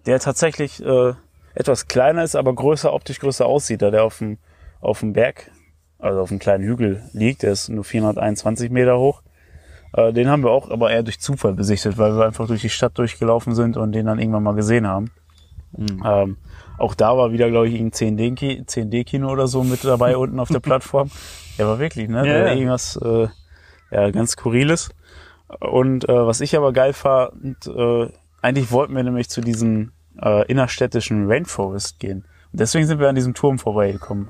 der 0.06 0.20
tatsächlich 0.20 0.84
äh, 0.84 1.14
etwas 1.54 1.88
kleiner 1.88 2.22
ist, 2.22 2.36
aber 2.36 2.54
größer, 2.54 2.92
optisch 2.92 3.18
größer 3.20 3.46
aussieht, 3.46 3.82
da 3.82 3.90
der 3.90 4.04
auf 4.04 4.18
dem, 4.18 4.38
auf 4.80 5.00
dem 5.00 5.12
Berg, 5.14 5.50
also 5.98 6.20
auf 6.20 6.30
einem 6.30 6.38
kleinen 6.38 6.64
Hügel 6.64 7.02
liegt. 7.12 7.42
Der 7.42 7.52
ist 7.52 7.68
nur 7.68 7.84
421 7.84 8.70
Meter 8.70 8.98
hoch. 8.98 9.22
Äh, 9.92 10.12
den 10.12 10.28
haben 10.28 10.42
wir 10.42 10.50
auch 10.50 10.70
aber 10.70 10.90
eher 10.90 11.02
durch 11.02 11.20
Zufall 11.20 11.54
besichtet, 11.54 11.98
weil 11.98 12.16
wir 12.16 12.26
einfach 12.26 12.46
durch 12.46 12.60
die 12.60 12.68
Stadt 12.68 12.96
durchgelaufen 12.98 13.54
sind 13.54 13.76
und 13.76 13.92
den 13.92 14.06
dann 14.06 14.18
irgendwann 14.18 14.42
mal 14.42 14.54
gesehen 14.54 14.86
haben. 14.86 15.10
Mhm. 15.76 16.02
Ähm, 16.04 16.36
auch 16.78 16.94
da 16.94 17.16
war 17.16 17.32
wieder, 17.32 17.50
glaube 17.50 17.68
ich, 17.68 17.78
ein 17.78 17.90
10D-Ki- 17.90 18.64
10D-Kino 18.66 19.30
oder 19.30 19.46
so 19.46 19.62
mit 19.62 19.84
dabei 19.84 20.16
unten 20.18 20.40
auf 20.40 20.48
der 20.48 20.60
Plattform. 20.60 21.10
Ja, 21.58 21.66
war 21.66 21.78
wirklich, 21.78 22.08
ne? 22.08 22.26
Ja, 22.26 22.38
ja. 22.46 22.52
Irgendwas 22.52 22.96
äh, 22.96 23.28
ja, 23.90 24.10
ganz 24.10 24.32
Skurriles. 24.32 24.90
Und 25.58 26.08
äh, 26.08 26.26
was 26.26 26.40
ich 26.40 26.56
aber 26.56 26.72
geil 26.72 26.92
fand, 26.92 27.66
äh, 27.66 28.08
eigentlich 28.40 28.70
wollten 28.70 28.94
wir 28.94 29.02
nämlich 29.02 29.28
zu 29.28 29.40
diesem 29.40 29.92
äh, 30.22 30.46
innerstädtischen 30.46 31.26
Rainforest 31.30 31.98
gehen. 31.98 32.24
Und 32.52 32.60
deswegen 32.60 32.86
sind 32.86 33.00
wir 33.00 33.08
an 33.08 33.14
diesem 33.14 33.34
Turm 33.34 33.58
vorbeigekommen. 33.58 34.28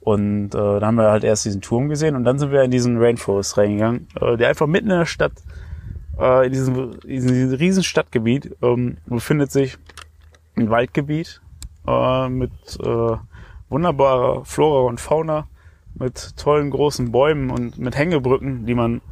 Und 0.00 0.54
äh, 0.54 0.80
da 0.80 0.80
haben 0.80 0.96
wir 0.96 1.10
halt 1.10 1.24
erst 1.24 1.44
diesen 1.44 1.60
Turm 1.60 1.88
gesehen 1.88 2.16
und 2.16 2.24
dann 2.24 2.38
sind 2.38 2.52
wir 2.52 2.62
in 2.62 2.70
diesen 2.70 2.96
Rainforest 2.98 3.58
reingegangen, 3.58 4.08
äh, 4.20 4.36
der 4.36 4.48
einfach 4.48 4.66
mitten 4.66 4.90
in 4.90 4.98
der 4.98 5.06
Stadt, 5.06 5.32
äh, 6.18 6.46
in 6.46 6.52
diesem, 6.52 6.92
in 7.04 7.26
diesem 7.26 7.54
riesen 7.54 7.82
Stadtgebiet, 7.82 8.56
ähm, 8.62 8.96
befindet 9.06 9.52
sich 9.52 9.76
ein 10.56 10.70
Waldgebiet 10.70 11.42
äh, 11.86 12.28
mit 12.30 12.50
äh, 12.82 13.16
wunderbarer 13.68 14.44
Flora 14.46 14.88
und 14.88 15.00
Fauna, 15.00 15.46
mit 15.94 16.36
tollen 16.38 16.70
großen 16.70 17.12
Bäumen 17.12 17.50
und 17.50 17.78
mit 17.78 17.96
Hängebrücken, 17.96 18.64
die 18.64 18.74
man, 18.74 19.02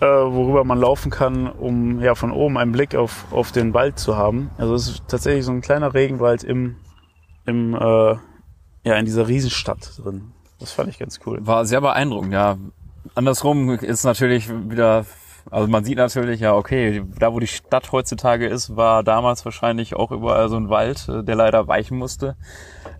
äh, 0.00 0.06
worüber 0.06 0.64
man 0.64 0.80
laufen 0.80 1.10
kann, 1.10 1.46
um 1.46 2.00
ja 2.00 2.16
von 2.16 2.32
oben 2.32 2.58
einen 2.58 2.72
Blick 2.72 2.96
auf, 2.96 3.26
auf 3.30 3.52
den 3.52 3.72
Wald 3.72 4.00
zu 4.00 4.16
haben. 4.16 4.50
Also 4.58 4.74
es 4.74 4.88
ist 4.88 5.02
tatsächlich 5.06 5.44
so 5.44 5.52
ein 5.52 5.60
kleiner 5.60 5.94
Regenwald 5.94 6.42
im, 6.42 6.74
im 7.46 7.74
äh, 7.74 8.16
ja 8.84 8.94
in 8.96 9.04
dieser 9.04 9.28
Riesenstadt 9.28 9.98
drin. 9.98 10.32
Das 10.58 10.72
fand 10.72 10.88
ich 10.88 10.98
ganz 10.98 11.20
cool. 11.26 11.44
War 11.46 11.64
sehr 11.66 11.80
beeindruckend, 11.80 12.32
ja. 12.32 12.56
Andersrum 13.14 13.70
ist 13.70 14.04
natürlich 14.04 14.48
wieder, 14.48 15.04
also 15.50 15.68
man 15.68 15.84
sieht 15.84 15.98
natürlich, 15.98 16.40
ja, 16.40 16.54
okay, 16.54 17.02
da 17.18 17.32
wo 17.32 17.40
die 17.40 17.48
Stadt 17.48 17.90
heutzutage 17.90 18.46
ist, 18.46 18.76
war 18.76 19.02
damals 19.02 19.44
wahrscheinlich 19.44 19.96
auch 19.96 20.12
überall 20.12 20.48
so 20.48 20.56
ein 20.56 20.68
Wald, 20.68 21.08
äh, 21.08 21.24
der 21.24 21.34
leider 21.34 21.66
weichen 21.66 21.98
musste 21.98 22.36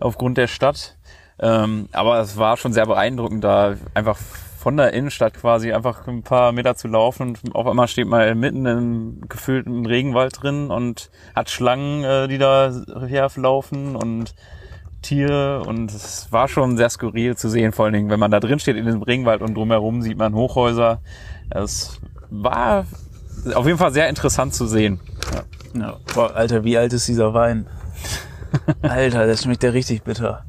aufgrund 0.01 0.39
der 0.39 0.49
Stadt. 0.49 0.99
Ähm, 1.39 1.89
aber 1.93 2.21
es 2.21 2.37
war 2.37 2.57
schon 2.57 2.73
sehr 2.73 2.87
beeindruckend, 2.87 3.45
da 3.45 3.77
einfach 3.95 4.19
von 4.63 4.77
der 4.77 4.93
Innenstadt 4.93 5.35
quasi 5.35 5.73
einfach 5.73 6.07
ein 6.07 6.23
paar 6.23 6.53
Meter 6.53 6.77
zu 6.77 6.87
laufen 6.87 7.37
und 7.43 7.55
auf 7.55 7.67
einmal 7.67 7.89
steht 7.89 8.07
man 8.07 8.39
mitten 8.39 8.65
im 8.67 9.21
gefüllten 9.29 9.87
Regenwald 9.87 10.41
drin 10.41 10.71
und 10.71 11.11
hat 11.35 11.51
Schlangen, 11.51 12.05
äh, 12.05 12.29
die 12.29 12.39
da 12.39 12.73
herlaufen 13.07 13.97
und 13.97 14.35
Tiere 15.03 15.63
und 15.63 15.93
es 15.93 16.31
war 16.31 16.49
schon 16.49 16.77
sehr 16.77 16.89
skurril 16.91 17.37
zu 17.37 17.49
sehen, 17.49 17.73
vor 17.73 17.85
allen 17.85 17.95
Dingen, 17.95 18.11
wenn 18.11 18.21
man 18.21 18.31
da 18.31 18.41
drin 18.41 18.59
steht 18.59 18.77
in 18.77 18.85
diesem 18.85 19.03
Regenwald 19.03 19.43
und 19.43 19.55
drumherum 19.55 20.03
sieht 20.03 20.17
man 20.17 20.35
Hochhäuser. 20.35 21.01
Es 21.51 22.01
war 22.31 22.87
auf 23.55 23.67
jeden 23.67 23.79
Fall 23.79 23.93
sehr 23.93 24.09
interessant 24.09 24.55
zu 24.55 24.67
sehen. 24.67 25.01
Ja. 25.75 25.97
Boah, 26.15 26.35
Alter, 26.35 26.65
wie 26.65 26.79
alt 26.79 26.93
ist 26.93 27.09
dieser 27.09 27.35
Wein? 27.35 27.67
Alter, 28.83 29.27
das 29.27 29.43
schmeckt 29.43 29.63
ja 29.63 29.71
richtig 29.71 30.03
bitter. 30.03 30.45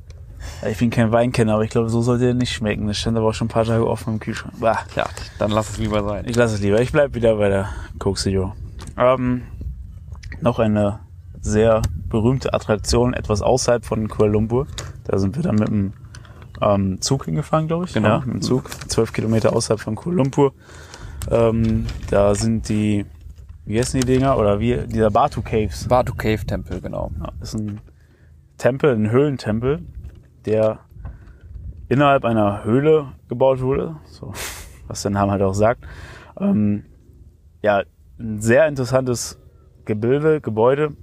Ja, 0.61 0.69
Ich 0.69 0.77
bin 0.77 0.89
kein 0.89 1.11
Weinkenner, 1.11 1.55
aber 1.55 1.63
ich 1.63 1.69
glaube, 1.69 1.89
so 1.89 2.01
sollte 2.01 2.27
er 2.27 2.33
nicht 2.33 2.53
schmecken. 2.53 2.87
Das 2.87 2.97
stand 2.97 3.17
aber 3.17 3.29
auch 3.29 3.33
schon 3.33 3.47
ein 3.47 3.51
paar 3.51 3.65
Tage 3.65 3.87
offen 3.87 4.13
im 4.13 4.19
Kühlschrank. 4.19 4.59
Bah. 4.59 4.79
Ja, 4.95 5.05
dann 5.39 5.51
lass 5.51 5.71
es 5.71 5.77
lieber 5.77 6.03
sein. 6.03 6.25
Ich 6.27 6.35
lasse 6.35 6.55
es 6.55 6.61
lieber. 6.61 6.81
Ich 6.81 6.91
bleib 6.91 7.15
wieder 7.15 7.35
bei 7.35 7.49
der 7.49 7.69
Coke 7.99 8.53
Ähm, 8.97 9.43
noch 10.41 10.59
eine 10.59 10.99
sehr 11.43 11.82
berühmte 12.10 12.53
Attraktion, 12.53 13.13
etwas 13.13 13.41
außerhalb 13.41 13.86
von 13.86 14.08
Kuala 14.08 14.32
Lumpur. 14.32 14.65
Da 15.03 15.19
sind 15.19 15.36
wir 15.36 15.43
dann 15.43 15.56
mit 15.56 15.67
dem 15.67 15.93
ähm, 16.62 17.01
Zug 17.01 17.25
hingefahren, 17.25 17.67
glaube 17.67 17.86
ich. 17.86 17.93
Genau. 17.93 18.08
Ja, 18.08 18.19
mit 18.19 18.36
dem 18.36 18.41
Zug. 18.41 18.69
Zwölf 18.89 19.13
Kilometer 19.13 19.53
außerhalb 19.53 19.79
von 19.79 19.95
Kuala 19.95 20.17
Lumpur. 20.17 20.53
Ähm, 21.29 21.86
da 22.10 22.34
sind 22.34 22.69
die, 22.69 23.06
wie 23.65 23.77
heißen 23.77 23.99
die 23.99 24.06
Dinger? 24.06 24.38
Oder 24.38 24.60
wie, 24.60 24.77
dieser 24.88 25.12
Batu 25.12 25.41
Caves. 25.41 25.88
Batu 25.88 26.15
Cave 26.15 26.45
Tempel, 26.45 26.82
genau. 26.82 27.12
Ja, 27.19 27.29
ist 27.41 27.56
ein 27.56 27.82
Tempel, 28.58 28.95
ein 28.95 29.12
Höhlentempel, 29.12 29.82
der 30.45 30.79
innerhalb 31.89 32.23
einer 32.23 32.63
Höhle 32.63 33.08
gebaut 33.27 33.62
wurde, 33.62 33.97
so, 34.06 34.32
was 34.88 35.01
der 35.01 35.12
Name 35.12 35.34
halt 35.34 35.41
auch 35.41 35.53
sagt. 35.53 35.84
Ähm, 36.39 36.86
ja, 37.62 37.84
ein 38.17 38.39
sehr 38.39 38.67
interessantes 38.67 39.39
Gebilde, 39.86 40.39
Gebäude 40.39 40.95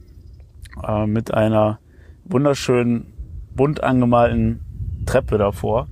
äh, 0.87 1.07
mit 1.07 1.33
einer 1.33 1.79
wunderschönen, 2.25 3.13
bunt 3.55 3.83
angemalten 3.83 4.61
Treppe 5.07 5.39
davor 5.39 5.89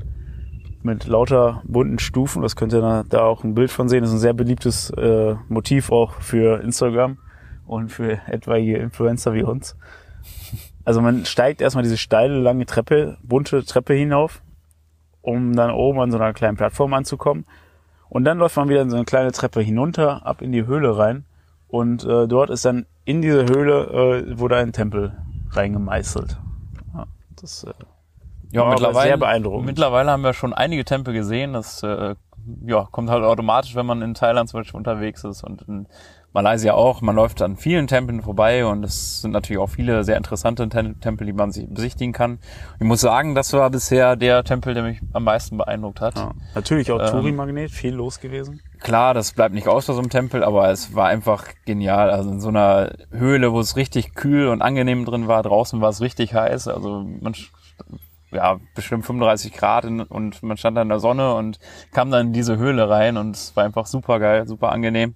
mit 0.83 1.07
lauter 1.07 1.63
bunten 1.65 1.99
Stufen. 1.99 2.43
Das 2.43 2.57
könnt 2.57 2.73
ihr 2.73 3.05
da, 3.09 3.21
auch 3.23 3.45
ein 3.45 3.55
Bild 3.55 3.71
von 3.71 3.89
sehen. 3.89 4.03
Das 4.03 4.11
ist 4.11 4.17
ein 4.17 4.21
sehr 4.21 4.33
beliebtes 4.33 4.91
äh, 4.91 5.35
Motiv 5.49 5.91
auch 5.91 6.15
für 6.21 6.63
Instagram 6.63 7.19
und 7.67 7.91
für 7.91 8.19
etwaige 8.27 8.79
Influencer 8.79 9.35
wie 9.35 9.43
uns. 9.43 9.77
Also 10.85 11.01
man 11.01 11.27
steigt 11.27 11.61
erstmal 11.61 11.85
diese 11.85 11.99
steile, 11.99 12.39
lange 12.41 12.65
Treppe, 12.65 13.19
bunte 13.23 13.65
Treppe 13.65 13.95
hinauf, 13.95 14.43
um 15.21 15.55
dann 15.55 15.71
oben 15.71 16.01
an 16.01 16.11
so 16.11 16.19
einer 16.19 16.33
kleinen 16.33 16.57
Plattform 16.57 16.95
anzukommen. 16.95 17.45
Und 18.09 18.25
dann 18.25 18.39
läuft 18.39 18.57
man 18.57 18.71
wieder 18.71 18.81
in 18.81 18.89
so 18.89 18.97
eine 18.97 19.05
kleine 19.05 19.33
Treppe 19.33 19.61
hinunter, 19.61 20.25
ab 20.27 20.41
in 20.41 20.53
die 20.53 20.67
Höhle 20.67 20.97
rein. 20.97 21.27
Und 21.69 22.05
äh, 22.05 22.27
dort 22.27 22.49
ist 22.49 22.65
dann 22.65 22.87
in 23.09 23.23
diese 23.23 23.47
Höhle 23.47 24.25
äh, 24.29 24.39
wurde 24.39 24.57
ein 24.57 24.73
Tempel 24.75 25.17
reingemeißelt. 25.53 26.37
Ja, 26.95 27.07
das 27.41 27.65
äh, 27.65 27.73
Ja, 28.51 28.63
War 28.63 28.71
mittlerweile, 28.73 29.09
sehr 29.09 29.17
beeindruckend. 29.17 29.65
mittlerweile 29.65 30.11
haben 30.11 30.23
wir 30.23 30.35
schon 30.35 30.53
einige 30.53 30.85
Tempel 30.85 31.15
gesehen. 31.15 31.55
Das 31.55 31.83
äh, 31.83 32.17
ja, 32.67 32.87
kommt 32.91 33.09
halt 33.09 33.25
automatisch, 33.25 33.75
wenn 33.75 33.87
man 33.87 34.03
in 34.03 34.13
Thailand 34.13 34.51
zum 34.51 34.61
Beispiel 34.61 34.77
unterwegs 34.77 35.25
ist 35.25 35.43
und 35.43 35.63
in 35.63 35.87
Malaysia 36.33 36.75
auch. 36.75 37.01
Man 37.01 37.17
läuft 37.17 37.41
an 37.43 37.57
vielen 37.57 37.87
Tempeln 37.87 38.23
vorbei 38.23 38.65
und 38.67 38.85
es 38.85 39.23
sind 39.23 39.31
natürlich 39.33 39.61
auch 39.61 39.69
viele 39.71 40.05
sehr 40.05 40.17
interessante 40.17 40.69
Tem- 40.69 41.01
Tempel, 41.01 41.27
die 41.27 41.33
man 41.33 41.51
sich 41.53 41.67
besichtigen 41.69 42.13
kann. 42.13 42.39
Ich 42.79 42.87
muss 42.87 43.01
sagen, 43.01 43.35
das 43.35 43.53
war 43.55 43.71
bisher 43.71 44.15
der 44.15 44.45
Tempel, 44.45 44.75
der 44.75 44.83
mich 44.83 45.01
am 45.13 45.25
meisten 45.25 45.57
beeindruckt 45.57 46.01
hat. 46.01 46.17
ja. 46.17 46.33
natürlich 46.55 46.93
auch 46.93 47.01
Ähm, 47.01 47.07
Touri-Magnet, 47.11 47.71
viel 47.71 47.95
los 47.95 48.21
gewesen. 48.21 48.61
Klar, 48.81 49.15
das 49.15 49.33
bleibt 49.33 49.55
nicht 49.55 49.67
aus 49.69 49.87
bei 49.87 49.95
so 49.95 49.99
einem 49.99 50.11
Tempel, 50.11 50.45
aber 50.45 50.71
es 50.71 50.95
war 50.95 51.09
einfach 51.09 51.47
genial. 51.65 52.11
Also 52.11 52.31
in 52.31 52.41
so 52.41 52.49
einer 52.49 52.93
Höhle, 53.11 53.53
wo 53.53 53.59
es 53.61 53.77
richtig 53.77 54.15
kühl 54.15 54.49
und 54.49 54.63
angenehm 54.63 55.05
drin 55.05 55.27
war, 55.29 55.43
draußen 55.43 55.81
war 55.81 55.89
es 55.89 56.01
richtig 56.01 56.35
heiß. 56.35 56.69
Also 56.69 57.05
man, 57.21 57.35
ja, 58.31 58.59
bestimmt 58.75 59.07
35 59.07 59.53
Grad 59.55 59.85
in, 59.87 60.03
und 60.03 60.43
man 60.43 60.57
stand 60.59 60.77
da 60.77 60.83
in 60.83 60.91
der 60.91 61.01
Sonne 61.01 61.35
und 61.35 61.59
kam 61.93 62.11
dann 62.11 62.29
in 62.29 62.33
diese 62.35 62.59
Höhle 62.59 62.89
rein 62.89 63.17
und 63.17 63.35
es 63.35 63.57
war 63.57 63.65
einfach 63.65 63.87
super 63.87 64.21
geil, 64.21 64.47
super 64.47 64.71
angenehm. 64.71 65.15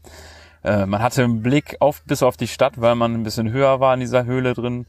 Äh, 0.65 0.87
man 0.87 1.03
hatte 1.03 1.25
einen 1.25 1.43
Blick 1.43 1.77
auf, 1.81 2.03
bis 2.05 2.23
auf 2.23 2.37
die 2.37 2.49
Stadt, 2.49 2.81
weil 2.81 2.95
man 2.95 3.15
ein 3.15 3.23
bisschen 3.23 3.51
höher 3.51 3.81
war 3.81 3.95
in 3.95 4.01
dieser 4.01 4.25
Höhle 4.25 4.55
drin. 4.55 4.87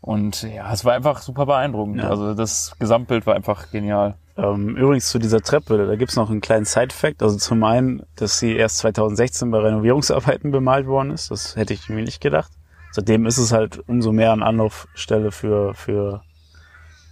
Und 0.00 0.42
ja, 0.42 0.72
es 0.72 0.84
war 0.84 0.94
einfach 0.94 1.20
super 1.20 1.46
beeindruckend. 1.46 1.98
Ja. 1.98 2.08
Also 2.08 2.34
das 2.34 2.74
Gesamtbild 2.78 3.26
war 3.26 3.34
einfach 3.34 3.70
genial. 3.70 4.16
Ähm, 4.36 4.76
übrigens 4.76 5.10
zu 5.10 5.18
dieser 5.18 5.42
Treppe, 5.42 5.86
da 5.86 5.96
gibt's 5.96 6.16
noch 6.16 6.30
einen 6.30 6.40
kleinen 6.40 6.64
Side-Fact. 6.64 7.22
Also 7.22 7.36
zum 7.36 7.62
einen, 7.64 8.02
dass 8.16 8.38
sie 8.38 8.56
erst 8.56 8.78
2016 8.78 9.50
bei 9.50 9.58
Renovierungsarbeiten 9.58 10.50
bemalt 10.50 10.86
worden 10.86 11.10
ist. 11.10 11.30
Das 11.30 11.56
hätte 11.56 11.74
ich 11.74 11.88
mir 11.90 12.02
nicht 12.02 12.22
gedacht. 12.22 12.50
Seitdem 12.92 13.26
ist 13.26 13.38
es 13.38 13.52
halt 13.52 13.86
umso 13.88 14.12
mehr 14.12 14.32
an 14.32 14.42
Anlaufstelle 14.42 15.30
für, 15.30 15.74
für 15.74 16.22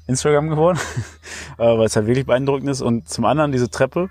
Instagram 0.06 0.48
geworden, 0.48 0.78
äh, 1.58 1.64
weil 1.64 1.84
es 1.84 1.94
halt 1.94 2.06
wirklich 2.06 2.26
beeindruckend 2.26 2.70
ist. 2.70 2.80
Und 2.80 3.08
zum 3.08 3.26
anderen 3.26 3.52
diese 3.52 3.70
Treppe, 3.70 4.08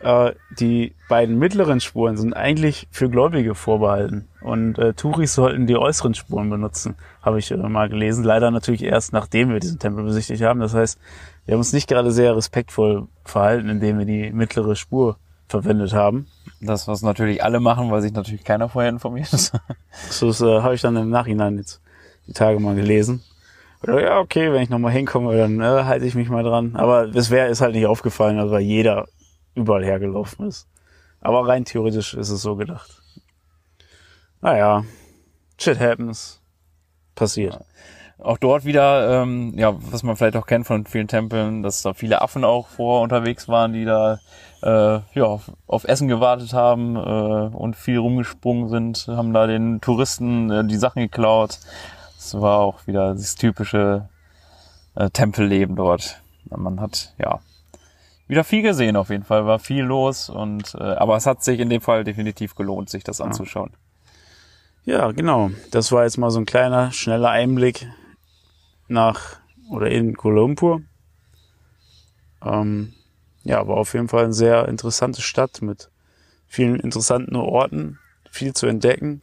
äh, 0.00 0.32
die 0.58 0.94
beiden 1.08 1.38
mittleren 1.38 1.80
Spuren 1.80 2.16
sind 2.16 2.34
eigentlich 2.34 2.88
für 2.90 3.08
Gläubige 3.08 3.54
vorbehalten. 3.54 4.28
Und 4.42 4.78
äh, 4.78 4.92
Touris 4.94 5.34
sollten 5.34 5.66
die 5.66 5.76
äußeren 5.76 6.14
Spuren 6.14 6.50
benutzen, 6.50 6.96
habe 7.22 7.38
ich 7.38 7.50
äh, 7.50 7.56
mal 7.56 7.88
gelesen. 7.88 8.24
Leider 8.24 8.50
natürlich 8.50 8.82
erst, 8.82 9.12
nachdem 9.12 9.50
wir 9.50 9.60
diesen 9.60 9.78
Tempel 9.78 10.04
besichtigt 10.04 10.42
haben. 10.42 10.60
Das 10.60 10.74
heißt, 10.74 10.98
wir 11.46 11.52
haben 11.52 11.60
uns 11.60 11.72
nicht 11.72 11.88
gerade 11.88 12.12
sehr 12.12 12.36
respektvoll 12.36 13.08
verhalten, 13.24 13.68
indem 13.68 13.98
wir 13.98 14.06
die 14.06 14.30
mittlere 14.32 14.76
Spur 14.76 15.16
verwendet 15.48 15.92
haben. 15.92 16.26
Das, 16.60 16.88
was 16.88 17.02
natürlich 17.02 17.42
alle 17.42 17.60
machen, 17.60 17.90
weil 17.90 18.02
sich 18.02 18.12
natürlich 18.12 18.44
keiner 18.44 18.68
vorher 18.68 18.90
informiert 18.90 19.32
ist. 19.32 19.52
Das 20.20 20.40
äh, 20.42 20.60
habe 20.60 20.74
ich 20.74 20.82
dann 20.82 20.96
im 20.96 21.08
Nachhinein 21.08 21.56
jetzt 21.56 21.80
die 22.26 22.32
Tage 22.32 22.60
mal 22.60 22.74
gelesen. 22.74 23.22
Oder, 23.82 24.02
ja, 24.02 24.18
okay, 24.18 24.52
wenn 24.52 24.62
ich 24.62 24.68
nochmal 24.68 24.92
hinkomme, 24.92 25.36
dann 25.36 25.60
äh, 25.60 25.84
halte 25.84 26.04
ich 26.04 26.14
mich 26.14 26.28
mal 26.28 26.42
dran. 26.42 26.76
Aber 26.76 27.06
das 27.06 27.30
wäre 27.30 27.48
ist 27.48 27.60
halt 27.60 27.74
nicht 27.74 27.86
aufgefallen, 27.86 28.38
also 28.38 28.52
weil 28.52 28.62
jeder 28.62 29.06
überall 29.56 29.84
hergelaufen 29.84 30.46
ist. 30.46 30.68
Aber 31.20 31.48
rein 31.48 31.64
theoretisch 31.64 32.14
ist 32.14 32.30
es 32.30 32.42
so 32.42 32.54
gedacht. 32.56 33.02
Naja, 34.40 34.84
shit 35.58 35.80
happens. 35.80 36.40
Passiert. 37.14 37.64
Auch 38.18 38.38
dort 38.38 38.64
wieder, 38.64 39.22
ähm, 39.22 39.54
ja, 39.56 39.74
was 39.90 40.02
man 40.02 40.16
vielleicht 40.16 40.36
auch 40.36 40.46
kennt 40.46 40.66
von 40.66 40.86
vielen 40.86 41.08
Tempeln, 41.08 41.62
dass 41.62 41.82
da 41.82 41.94
viele 41.94 42.22
Affen 42.22 42.44
auch 42.44 42.68
vor 42.68 43.02
unterwegs 43.02 43.48
waren, 43.48 43.72
die 43.72 43.84
da 43.84 44.20
äh, 44.62 45.00
ja, 45.14 45.24
auf, 45.24 45.52
auf 45.66 45.84
Essen 45.84 46.08
gewartet 46.08 46.52
haben 46.52 46.96
äh, 46.96 47.56
und 47.56 47.76
viel 47.76 47.98
rumgesprungen 47.98 48.68
sind, 48.68 49.06
haben 49.08 49.34
da 49.34 49.46
den 49.46 49.80
Touristen 49.80 50.50
äh, 50.50 50.64
die 50.66 50.76
Sachen 50.76 51.02
geklaut. 51.02 51.58
Das 52.16 52.40
war 52.40 52.58
auch 52.58 52.86
wieder 52.86 53.14
das 53.14 53.34
typische 53.34 54.08
äh, 54.94 55.10
Tempelleben 55.10 55.76
dort. 55.76 56.22
Man 56.48 56.80
hat, 56.80 57.14
ja, 57.18 57.40
wieder 58.28 58.44
viel 58.44 58.62
gesehen 58.62 58.96
auf 58.96 59.10
jeden 59.10 59.24
Fall, 59.24 59.46
war 59.46 59.58
viel 59.58 59.84
los 59.84 60.28
und 60.28 60.74
äh, 60.74 60.82
aber 60.82 61.16
es 61.16 61.26
hat 61.26 61.42
sich 61.42 61.60
in 61.60 61.70
dem 61.70 61.80
Fall 61.80 62.04
definitiv 62.04 62.54
gelohnt, 62.54 62.90
sich 62.90 63.04
das 63.04 63.20
anzuschauen. 63.20 63.72
Ja, 64.84 65.10
genau. 65.10 65.50
Das 65.72 65.90
war 65.90 66.04
jetzt 66.04 66.16
mal 66.16 66.30
so 66.30 66.38
ein 66.38 66.46
kleiner, 66.46 66.92
schneller 66.92 67.30
Einblick 67.30 67.88
nach 68.88 69.38
oder 69.68 69.90
in 69.90 70.16
Kuala 70.16 70.36
Lumpur. 70.36 70.82
Ähm, 72.44 72.92
ja, 73.42 73.58
aber 73.58 73.76
auf 73.76 73.94
jeden 73.94 74.08
Fall 74.08 74.24
eine 74.24 74.32
sehr 74.32 74.68
interessante 74.68 75.22
Stadt 75.22 75.60
mit 75.60 75.90
vielen 76.46 76.78
interessanten 76.78 77.36
Orten, 77.36 77.98
viel 78.30 78.54
zu 78.54 78.66
entdecken. 78.66 79.22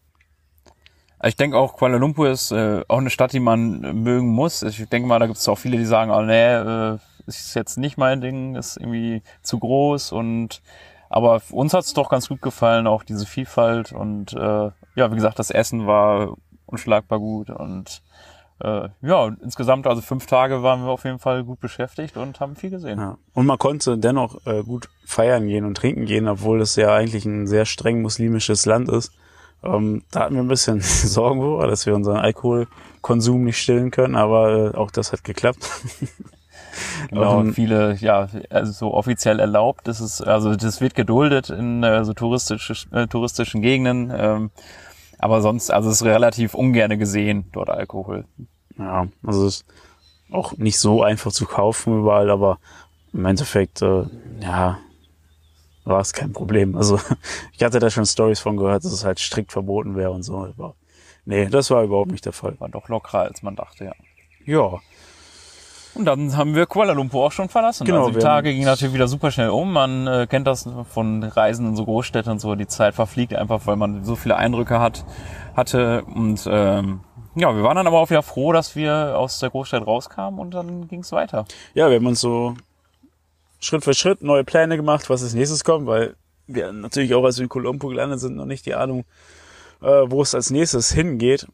Ich 1.24 1.38
denke 1.38 1.58
auch, 1.58 1.78
Kuala 1.78 1.96
Lumpur 1.96 2.30
ist 2.30 2.52
äh, 2.52 2.84
auch 2.90 2.98
eine 2.98 3.10
Stadt, 3.10 3.32
die 3.32 3.40
man 3.40 4.04
mögen 4.04 4.28
muss. 4.28 4.62
Ich 4.64 4.90
denke 4.90 5.08
mal, 5.08 5.20
da 5.20 5.28
gibt 5.28 5.38
es 5.38 5.48
auch 5.48 5.58
viele, 5.58 5.78
die 5.78 5.86
sagen, 5.86 6.12
oh 6.12 6.22
nee, 6.22 6.54
äh, 6.54 6.98
ist 7.28 7.54
jetzt 7.56 7.78
nicht 7.78 7.98
mein 7.98 8.22
Ding, 8.22 8.56
ist 8.56 8.78
irgendwie 8.78 9.22
zu 9.42 9.60
groß 9.60 10.12
und 10.12 10.62
aber 11.10 11.42
uns 11.52 11.74
hat's 11.74 11.94
doch 11.94 12.10
ganz 12.10 12.28
gut 12.28 12.42
gefallen, 12.42 12.88
auch 12.88 13.04
diese 13.04 13.26
Vielfalt 13.26 13.92
und 13.92 14.34
äh, 14.34 14.72
ja, 14.96 15.12
wie 15.12 15.16
gesagt, 15.16 15.38
das 15.38 15.52
Essen 15.52 15.86
war 15.86 16.36
unschlagbar 16.66 17.20
gut 17.20 17.50
und 17.50 18.02
äh, 18.64 18.90
ja, 19.02 19.28
insgesamt 19.42 19.88
also 19.88 20.02
fünf 20.02 20.26
Tage 20.26 20.64
waren 20.64 20.84
wir 20.84 20.92
auf 20.92 21.04
jeden 21.04 21.20
Fall 21.20 21.44
gut 21.44 21.60
beschäftigt 21.60 22.18
und 22.18 22.40
haben 22.40 22.56
viel 22.56 22.70
gesehen. 22.70 23.00
Ja. 23.00 23.18
Und 23.34 23.46
man 23.46 23.58
konnte 23.58 23.98
dennoch 23.98 24.46
äh, 24.46 24.64
gut 24.64 24.90
feiern 25.06 25.48
gehen 25.48 25.66
und 25.66 25.76
trinken 25.76 26.06
gehen, 26.06 26.28
obwohl 26.28 26.62
es 26.62 26.76
ja 26.76 26.94
eigentlich 26.94 27.26
ein 27.26 27.46
sehr 27.48 27.66
streng 27.66 28.02
muslimisches 28.02 28.66
Land 28.66 28.90
ist. 28.90 29.12
Ähm, 29.64 30.04
da 30.12 30.22
hatten 30.22 30.36
wir 30.36 30.42
ein 30.42 30.48
bisschen 30.48 30.82
Sorgen 30.82 31.42
vor, 31.42 31.68
dass 31.68 31.86
wir 31.86 31.96
unseren 31.96 32.18
Alkoholkonsum 32.18 33.44
nicht 33.44 33.58
stillen 33.58 33.92
können, 33.92 34.16
aber 34.16 34.74
äh, 34.74 34.78
auch 34.78 34.92
das 34.92 35.12
hat 35.12 35.24
geklappt. 35.24 35.70
Genau, 37.10 37.40
um, 37.40 37.54
viele, 37.54 37.96
ja, 37.96 38.28
also 38.50 38.72
so 38.72 38.94
offiziell 38.94 39.40
erlaubt. 39.40 39.88
Das 39.88 40.02
ist, 40.02 40.22
also 40.22 40.56
das 40.56 40.82
wird 40.82 40.96
geduldet 40.96 41.50
in 41.50 41.84
äh, 41.84 42.04
so 42.04 42.14
touristische, 42.14 42.74
äh, 42.92 43.08
touristischen 43.08 43.62
Gegenden. 43.62 44.12
Ähm, 44.16 44.52
aber 45.20 45.42
sonst, 45.42 45.72
also 45.72 45.90
es 45.90 46.02
ist 46.02 46.06
relativ 46.06 46.54
ungerne 46.54 46.98
gesehen, 46.98 47.46
dort 47.54 47.70
Alkohol. 47.70 48.26
Ja, 48.78 49.08
also 49.26 49.48
es 49.48 49.56
ist 49.58 49.66
auch 50.32 50.58
nicht 50.58 50.80
so 50.80 51.04
einfach 51.04 51.32
zu 51.32 51.46
kaufen 51.46 52.00
überall, 52.00 52.30
aber 52.30 52.60
im 53.14 53.26
Endeffekt, 53.26 53.82
äh, 53.82 54.04
ja, 54.42 54.80
war 55.86 56.00
es 56.00 56.14
kein 56.14 56.34
Problem. 56.34 56.76
Also 56.76 57.00
ich 57.54 57.64
hatte 57.64 57.80
da 57.80 57.90
schon 57.90 58.06
Stories 58.06 58.40
von 58.40 58.58
gehört, 58.58 58.84
dass 58.84 58.92
es 58.92 59.06
halt 59.06 59.20
strikt 59.20 59.52
verboten 59.52 59.96
wäre 59.96 60.12
und 60.12 60.24
so. 60.24 60.38
Aber 60.38 60.76
nee, 61.26 61.48
das 61.48 61.70
war 61.72 61.84
überhaupt 61.84 62.12
nicht 62.12 62.26
der 62.26 62.34
Fall. 62.34 62.60
War 62.60 62.70
doch 62.70 62.90
lockerer, 62.90 63.22
als 63.22 63.44
man 63.44 63.56
dachte, 63.56 63.86
ja. 63.86 63.94
Ja, 64.46 64.80
und 65.96 66.06
dann 66.06 66.36
haben 66.36 66.56
wir 66.56 66.66
Kuala 66.66 66.94
Lumpur 66.94 67.26
auch 67.26 67.32
schon 67.32 67.50
verlassen. 67.50 67.86
Genau, 67.86 68.06
also 68.06 68.12
die 68.12 68.20
Tage 68.20 68.52
gingen 68.52 68.66
natürlich 68.66 68.94
wieder 68.94 69.08
super 69.08 69.30
schnell 69.32 69.50
um. 69.50 69.72
Man 69.72 70.08
äh, 70.08 70.28
kennt 70.28 70.48
das 70.48 70.68
von 70.90 71.24
Reisen 71.24 71.68
in 71.68 71.76
so 71.76 71.86
Großstädten 71.86 72.32
und 72.32 72.40
so. 72.40 72.56
Die 72.56 72.68
Zeit 72.68 72.96
verfliegt 72.96 73.36
einfach, 73.36 73.62
weil 73.66 73.76
man 73.76 74.04
so 74.04 74.16
viele 74.16 74.36
Eindrücke 74.36 74.80
hat, 74.80 75.06
hatte. 75.56 76.04
Und 76.04 76.48
ähm, 76.50 77.02
ja, 77.36 77.56
wir 77.56 77.64
waren 77.64 77.76
dann 77.76 77.88
aber 77.88 78.00
auch 78.00 78.10
wieder 78.10 78.24
froh, 78.24 78.54
dass 78.54 78.76
wir 78.76 79.18
aus 79.18 79.40
der 79.40 79.52
Großstadt 79.52 79.86
rauskamen 79.86 80.40
und 80.40 80.54
dann 80.54 80.88
ging 80.88 81.02
es 81.02 81.12
weiter. 81.12 81.46
Ja, 81.74 81.90
wir 81.90 81.98
haben 81.98 82.08
uns 82.08 82.22
so 82.22 82.56
Schritt 83.60 83.84
für 83.84 83.94
Schritt 83.94 84.24
neue 84.24 84.44
Pläne 84.44 84.78
gemacht, 84.78 85.10
was 85.10 85.22
als 85.22 85.34
nächstes 85.34 85.64
kommt, 85.64 85.86
weil 85.86 86.16
wir 86.48 86.72
natürlich 86.72 87.14
auch, 87.14 87.24
als 87.24 87.38
wir 87.38 87.44
in 87.44 87.50
Kuala 87.50 87.66
Lumpur 87.66 87.92
gelandet 87.92 88.20
sind, 88.20 88.36
noch 88.36 88.46
nicht 88.46 88.66
die 88.66 88.76
Ahnung, 88.76 89.06
äh, 89.82 89.88
wo 90.06 90.22
es 90.22 90.34
als 90.34 90.50
nächstes 90.50 90.92
hingeht. 90.92 91.48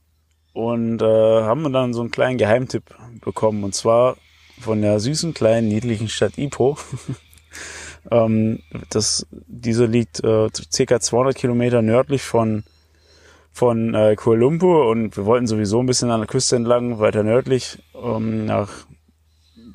Und 0.52 1.02
äh, 1.02 1.06
haben 1.06 1.72
dann 1.72 1.94
so 1.94 2.02
einen 2.02 2.10
kleinen 2.12 2.38
Geheimtipp 2.38 2.84
bekommen. 3.22 3.64
Und 3.64 3.76
zwar 3.76 4.18
von 4.60 4.82
der 4.82 5.00
süßen 5.00 5.34
kleinen 5.34 5.68
niedlichen 5.68 6.10
Stadt 6.10 6.38
Ipoh. 6.38 6.78
ähm, 8.12 8.60
das, 8.90 9.26
diese 9.32 9.86
liegt 9.86 10.24
äh, 10.24 10.50
circa 10.72 11.00
200 11.00 11.36
Kilometer 11.36 11.82
nördlich 11.82 12.22
von 12.22 12.64
von 13.52 13.94
äh, 13.94 14.16
Kuala 14.16 14.40
Lumpur 14.40 14.88
und 14.88 15.18
wir 15.18 15.26
wollten 15.26 15.48
sowieso 15.48 15.82
ein 15.82 15.86
bisschen 15.86 16.12
an 16.12 16.22
der 16.22 16.28
Küste 16.28 16.56
entlang, 16.56 17.00
weiter 17.00 17.24
nördlich 17.24 17.80
ähm, 17.94 18.46
nach 18.46 18.70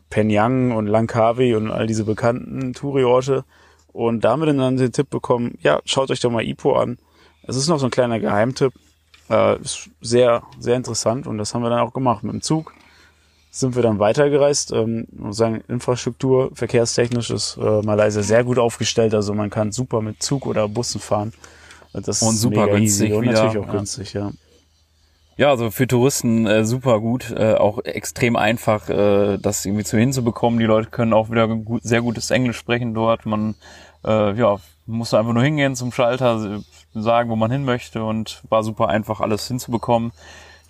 Penyang 0.09 0.73
und 0.73 0.87
Langkawi 0.87 1.55
und 1.55 1.71
all 1.71 1.87
diese 1.87 2.05
bekannten 2.05 2.73
Touri-Orte. 2.73 3.45
Und 3.93 4.25
da 4.25 4.31
haben 4.31 4.41
wir 4.41 4.53
dann 4.53 4.77
den 4.77 4.93
Tipp 4.93 5.11
bekommen, 5.11 5.59
ja, 5.61 5.81
schaut 5.85 6.11
euch 6.11 6.21
doch 6.21 6.31
mal 6.31 6.45
Ipoh 6.45 6.75
an. 6.77 6.99
Es 7.43 7.57
ist 7.57 7.69
noch 7.69 7.79
so 7.79 7.87
ein 7.87 7.91
kleiner 7.91 8.21
Geheimtipp. 8.21 8.73
Äh, 9.29 9.61
ist 9.61 9.91
sehr, 10.01 10.45
sehr 10.59 10.77
interessant 10.77 11.27
und 11.27 11.39
das 11.39 11.55
haben 11.55 11.63
wir 11.63 11.71
dann 11.71 11.81
auch 11.81 11.93
gemacht 11.93 12.23
mit 12.23 12.33
dem 12.33 12.43
Zug 12.43 12.73
sind 13.55 13.77
wir 13.77 13.83
dann 13.83 14.01
weitergereist. 14.01 14.73
Ähm, 14.73 15.07
muss 15.13 15.37
sagen, 15.37 15.63
Infrastruktur, 15.69 16.51
verkehrstechnisch 16.55 17.31
ist 17.31 17.57
äh, 17.57 17.83
Malaysia 17.83 18.23
sehr 18.23 18.43
gut 18.43 18.59
aufgestellt. 18.59 19.15
Also 19.15 19.33
man 19.33 19.49
kann 19.49 19.71
super 19.71 20.01
mit 20.01 20.23
Zug 20.23 20.47
oder 20.47 20.69
Bussen 20.69 21.01
fahren. 21.01 21.33
Das 21.93 22.21
und 22.23 22.35
super 22.35 22.67
günstig. 22.67 23.13
Und 23.13 23.23
wieder, 23.23 23.35
natürlich 23.35 23.59
auch 23.59 23.67
ja. 23.67 23.73
günstig, 23.73 24.13
ja. 24.13 24.33
Ja, 25.37 25.51
also 25.51 25.71
für 25.71 25.87
Touristen 25.87 26.47
äh, 26.47 26.65
super 26.65 27.01
gut, 27.01 27.31
äh, 27.31 27.55
auch 27.55 27.85
extrem 27.85 28.37
einfach, 28.37 28.89
äh, 28.89 29.37
das 29.39 29.65
irgendwie 29.65 29.85
zu 29.85 29.99
hinzubekommen. 29.99 30.59
Die 30.59 30.67
Leute 30.67 30.91
können 30.91 31.13
auch 31.13 31.31
wieder 31.31 31.47
gut, 31.47 31.83
sehr 31.85 32.03
gutes 32.03 32.31
Englisch 32.31 32.57
sprechen 32.57 32.95
dort. 32.95 33.25
Man 33.25 33.55
äh, 34.05 34.33
ja, 34.35 34.57
muss 34.87 35.15
einfach 35.15 35.33
nur 35.33 35.43
hingehen 35.43 35.77
zum 35.77 35.93
Schalter, 35.93 36.61
sagen, 36.93 37.31
wo 37.31 37.37
man 37.37 37.51
hin 37.51 37.65
möchte 37.65 38.05
und 38.05 38.43
war 38.49 38.63
super 38.63 38.89
einfach, 38.89 39.21
alles 39.21 39.47
hinzubekommen. 39.47 40.13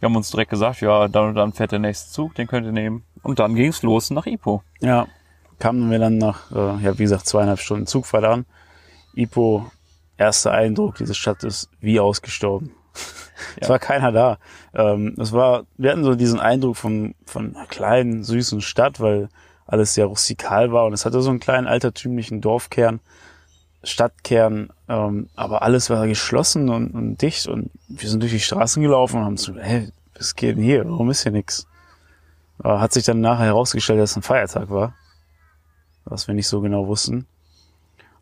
Wir 0.05 0.11
haben 0.11 0.17
uns 0.17 0.31
direkt 0.31 0.51
gesagt, 0.51 0.83
ja, 0.83 1.09
dann 1.09 1.31
und 1.31 1.35
dann 1.35 1.55
fährt 1.55 1.73
der 1.73 1.79
nächste 1.79 2.13
Zug, 2.13 2.35
den 2.35 2.47
könnt 2.47 2.67
ihr 2.67 2.73
nehmen. 2.73 3.05
Und 3.23 3.39
dann 3.39 3.55
ging's 3.55 3.83
los 3.83 4.11
nach 4.11 4.27
Ipo. 4.27 4.63
Ja, 4.81 5.07
kamen 5.59 5.91
wir 5.91 5.99
dann 5.99 6.19
nach, 6.19 6.51
äh, 6.51 6.85
ja, 6.85 6.99
wie 6.99 7.05
gesagt, 7.05 7.25
zweieinhalb 7.27 7.59
Stunden 7.59 7.87
Zugfahrt 7.87 8.25
an. 8.25 8.45
Ipo, 9.15 9.65
erster 10.19 10.53
Eindruck, 10.53 10.97
diese 10.97 11.15
Stadt 11.15 11.43
ist 11.43 11.71
wie 11.81 12.01
ausgestorben. 12.01 12.73
Ja. 12.75 13.03
es 13.63 13.69
war 13.71 13.79
keiner 13.79 14.13
da. 14.13 14.37
Ähm, 14.75 15.17
es 15.19 15.33
war, 15.33 15.65
wir 15.79 15.93
hatten 15.93 16.05
so 16.05 16.17
diesen 16.17 16.39
Eindruck 16.39 16.77
von, 16.77 17.15
von 17.25 17.57
einer 17.57 17.65
kleinen, 17.65 18.25
süßen 18.25 18.61
Stadt, 18.61 19.01
weil 19.01 19.31
alles 19.65 19.95
sehr 19.95 20.05
rustikal 20.05 20.71
war 20.71 20.85
und 20.85 20.93
es 20.93 21.07
hatte 21.07 21.23
so 21.23 21.31
einen 21.31 21.41
kleinen 21.41 21.67
altertümlichen 21.67 22.43
Dorfkern, 22.43 23.01
Stadtkern, 23.85 24.71
ähm, 24.89 25.29
aber 25.37 25.63
alles 25.63 25.91
war 25.91 26.07
geschlossen 26.07 26.69
und, 26.69 26.91
und 26.91 27.23
dicht 27.23 27.47
und 27.47 27.71
wir 27.89 28.09
sind 28.09 28.23
durch 28.23 28.33
die 28.33 28.41
Straßen 28.41 28.83
gelaufen 28.83 29.19
und 29.19 29.25
haben 29.25 29.37
so, 29.37 29.55
hey, 29.57 29.93
was 30.17 30.35
geht 30.35 30.57
denn 30.57 30.65
hier? 30.65 30.89
Warum 30.89 31.11
ist 31.11 31.23
hier 31.23 31.33
nichts? 31.33 31.67
Hat 32.63 32.93
sich 32.93 33.05
dann 33.05 33.21
nachher 33.21 33.47
herausgestellt, 33.47 34.01
dass 34.01 34.13
es 34.13 34.17
ein 34.17 34.23
Feiertag 34.23 34.71
war, 34.71 34.95
was 36.05 36.29
wir 36.29 36.35
nicht 36.35 36.47
so 36.47 36.61
genau 36.61 36.87
wussten. 36.87 37.27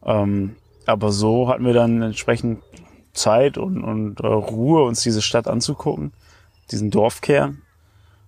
Ähm, 0.04 0.56
aber 0.86 1.12
so 1.12 1.48
hatten 1.48 1.64
wir 1.64 1.74
dann 1.74 2.02
entsprechend 2.02 2.62
Zeit 3.12 3.58
und, 3.58 3.84
und 3.84 4.20
äh, 4.20 4.26
Ruhe, 4.26 4.84
uns 4.84 5.02
diese 5.02 5.22
Stadt 5.22 5.46
anzugucken, 5.46 6.12
diesen 6.70 6.90
Dorfkern. 6.90 7.62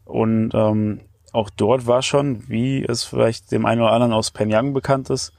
Und 0.04 0.50
ähm, 0.54 1.00
auch 1.32 1.50
dort 1.50 1.86
war 1.86 2.02
schon, 2.02 2.48
wie 2.48 2.84
es 2.84 3.02
vielleicht 3.02 3.50
dem 3.50 3.66
einen 3.66 3.80
oder 3.80 3.92
anderen 3.92 4.12
aus 4.12 4.30
Penyang 4.30 4.74
bekannt 4.74 5.10
ist, 5.10 5.32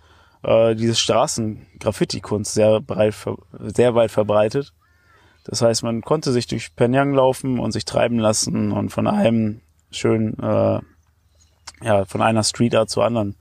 äh, 0.45 0.75
diese 0.75 0.95
Straßen-Graffiti-Kunst 0.95 2.53
sehr 2.53 2.79
breit, 2.81 3.15
sehr 3.59 3.95
weit 3.95 4.11
verbreitet. 4.11 4.73
Das 5.43 5.61
heißt, 5.61 5.83
man 5.83 6.01
konnte 6.01 6.31
sich 6.31 6.47
durch 6.47 6.75
Penyang 6.75 7.13
laufen 7.13 7.59
und 7.59 7.71
sich 7.71 7.85
treiben 7.85 8.19
lassen 8.19 8.71
und 8.71 8.89
von 8.89 9.07
einem 9.07 9.61
schön, 9.91 10.37
äh, 10.39 10.79
ja, 11.83 12.05
von 12.05 12.21
einer 12.21 12.43
Street 12.43 12.75
Art 12.75 12.89
zur 12.89 13.05
anderen 13.05 13.35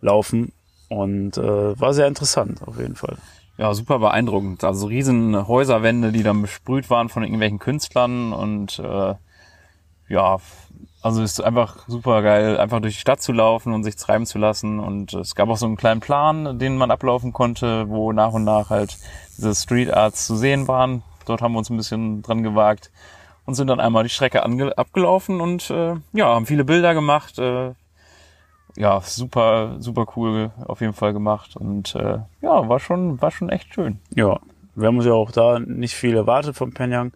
laufen 0.00 0.52
und 0.88 1.36
äh, 1.38 1.80
war 1.80 1.94
sehr 1.94 2.06
interessant 2.06 2.62
auf 2.62 2.78
jeden 2.78 2.96
Fall. 2.96 3.16
Ja, 3.58 3.72
super 3.72 3.98
beeindruckend. 3.98 4.64
Also 4.64 4.86
riesen 4.86 5.48
Häuserwände, 5.48 6.12
die 6.12 6.22
dann 6.22 6.42
besprüht 6.42 6.90
waren 6.90 7.08
von 7.08 7.22
irgendwelchen 7.22 7.58
Künstlern 7.58 8.34
und 8.34 8.78
äh, 8.78 9.14
ja, 10.08 10.38
also 11.06 11.22
es 11.22 11.34
ist 11.34 11.40
einfach 11.40 11.86
super 11.86 12.20
geil, 12.20 12.58
einfach 12.58 12.80
durch 12.80 12.94
die 12.94 13.00
Stadt 13.00 13.22
zu 13.22 13.32
laufen 13.32 13.72
und 13.72 13.84
sich 13.84 13.94
treiben 13.94 14.26
zu 14.26 14.38
lassen. 14.38 14.80
Und 14.80 15.14
es 15.14 15.36
gab 15.36 15.48
auch 15.48 15.56
so 15.56 15.64
einen 15.64 15.76
kleinen 15.76 16.00
Plan, 16.00 16.58
den 16.58 16.76
man 16.76 16.90
ablaufen 16.90 17.32
konnte, 17.32 17.88
wo 17.88 18.10
nach 18.10 18.32
und 18.32 18.42
nach 18.42 18.70
halt 18.70 18.98
diese 19.38 19.54
Street 19.54 19.92
Arts 19.92 20.26
zu 20.26 20.34
sehen 20.34 20.66
waren. 20.66 21.04
Dort 21.24 21.42
haben 21.42 21.52
wir 21.52 21.58
uns 21.58 21.70
ein 21.70 21.76
bisschen 21.76 22.22
dran 22.22 22.42
gewagt 22.42 22.90
und 23.44 23.54
sind 23.54 23.68
dann 23.68 23.78
einmal 23.78 24.02
die 24.02 24.08
Strecke 24.08 24.42
abgelaufen 24.42 25.40
und 25.40 25.70
äh, 25.70 25.94
ja, 26.12 26.26
haben 26.26 26.46
viele 26.46 26.64
Bilder 26.64 26.92
gemacht. 26.92 27.38
Äh, 27.38 27.74
ja, 28.76 29.00
super, 29.00 29.76
super 29.78 30.06
cool 30.16 30.50
auf 30.66 30.80
jeden 30.80 30.92
Fall 30.92 31.12
gemacht. 31.12 31.56
Und 31.56 31.94
äh, 31.94 32.18
ja, 32.42 32.68
war 32.68 32.80
schon, 32.80 33.22
war 33.22 33.30
schon 33.30 33.48
echt 33.48 33.72
schön. 33.72 34.00
Ja, 34.12 34.40
wir 34.74 34.88
haben 34.88 34.96
uns 34.96 35.06
ja 35.06 35.12
auch 35.12 35.30
da 35.30 35.60
nicht 35.60 35.94
viel 35.94 36.16
erwartet 36.16 36.56
von 36.56 36.72
Penyang. 36.72 37.12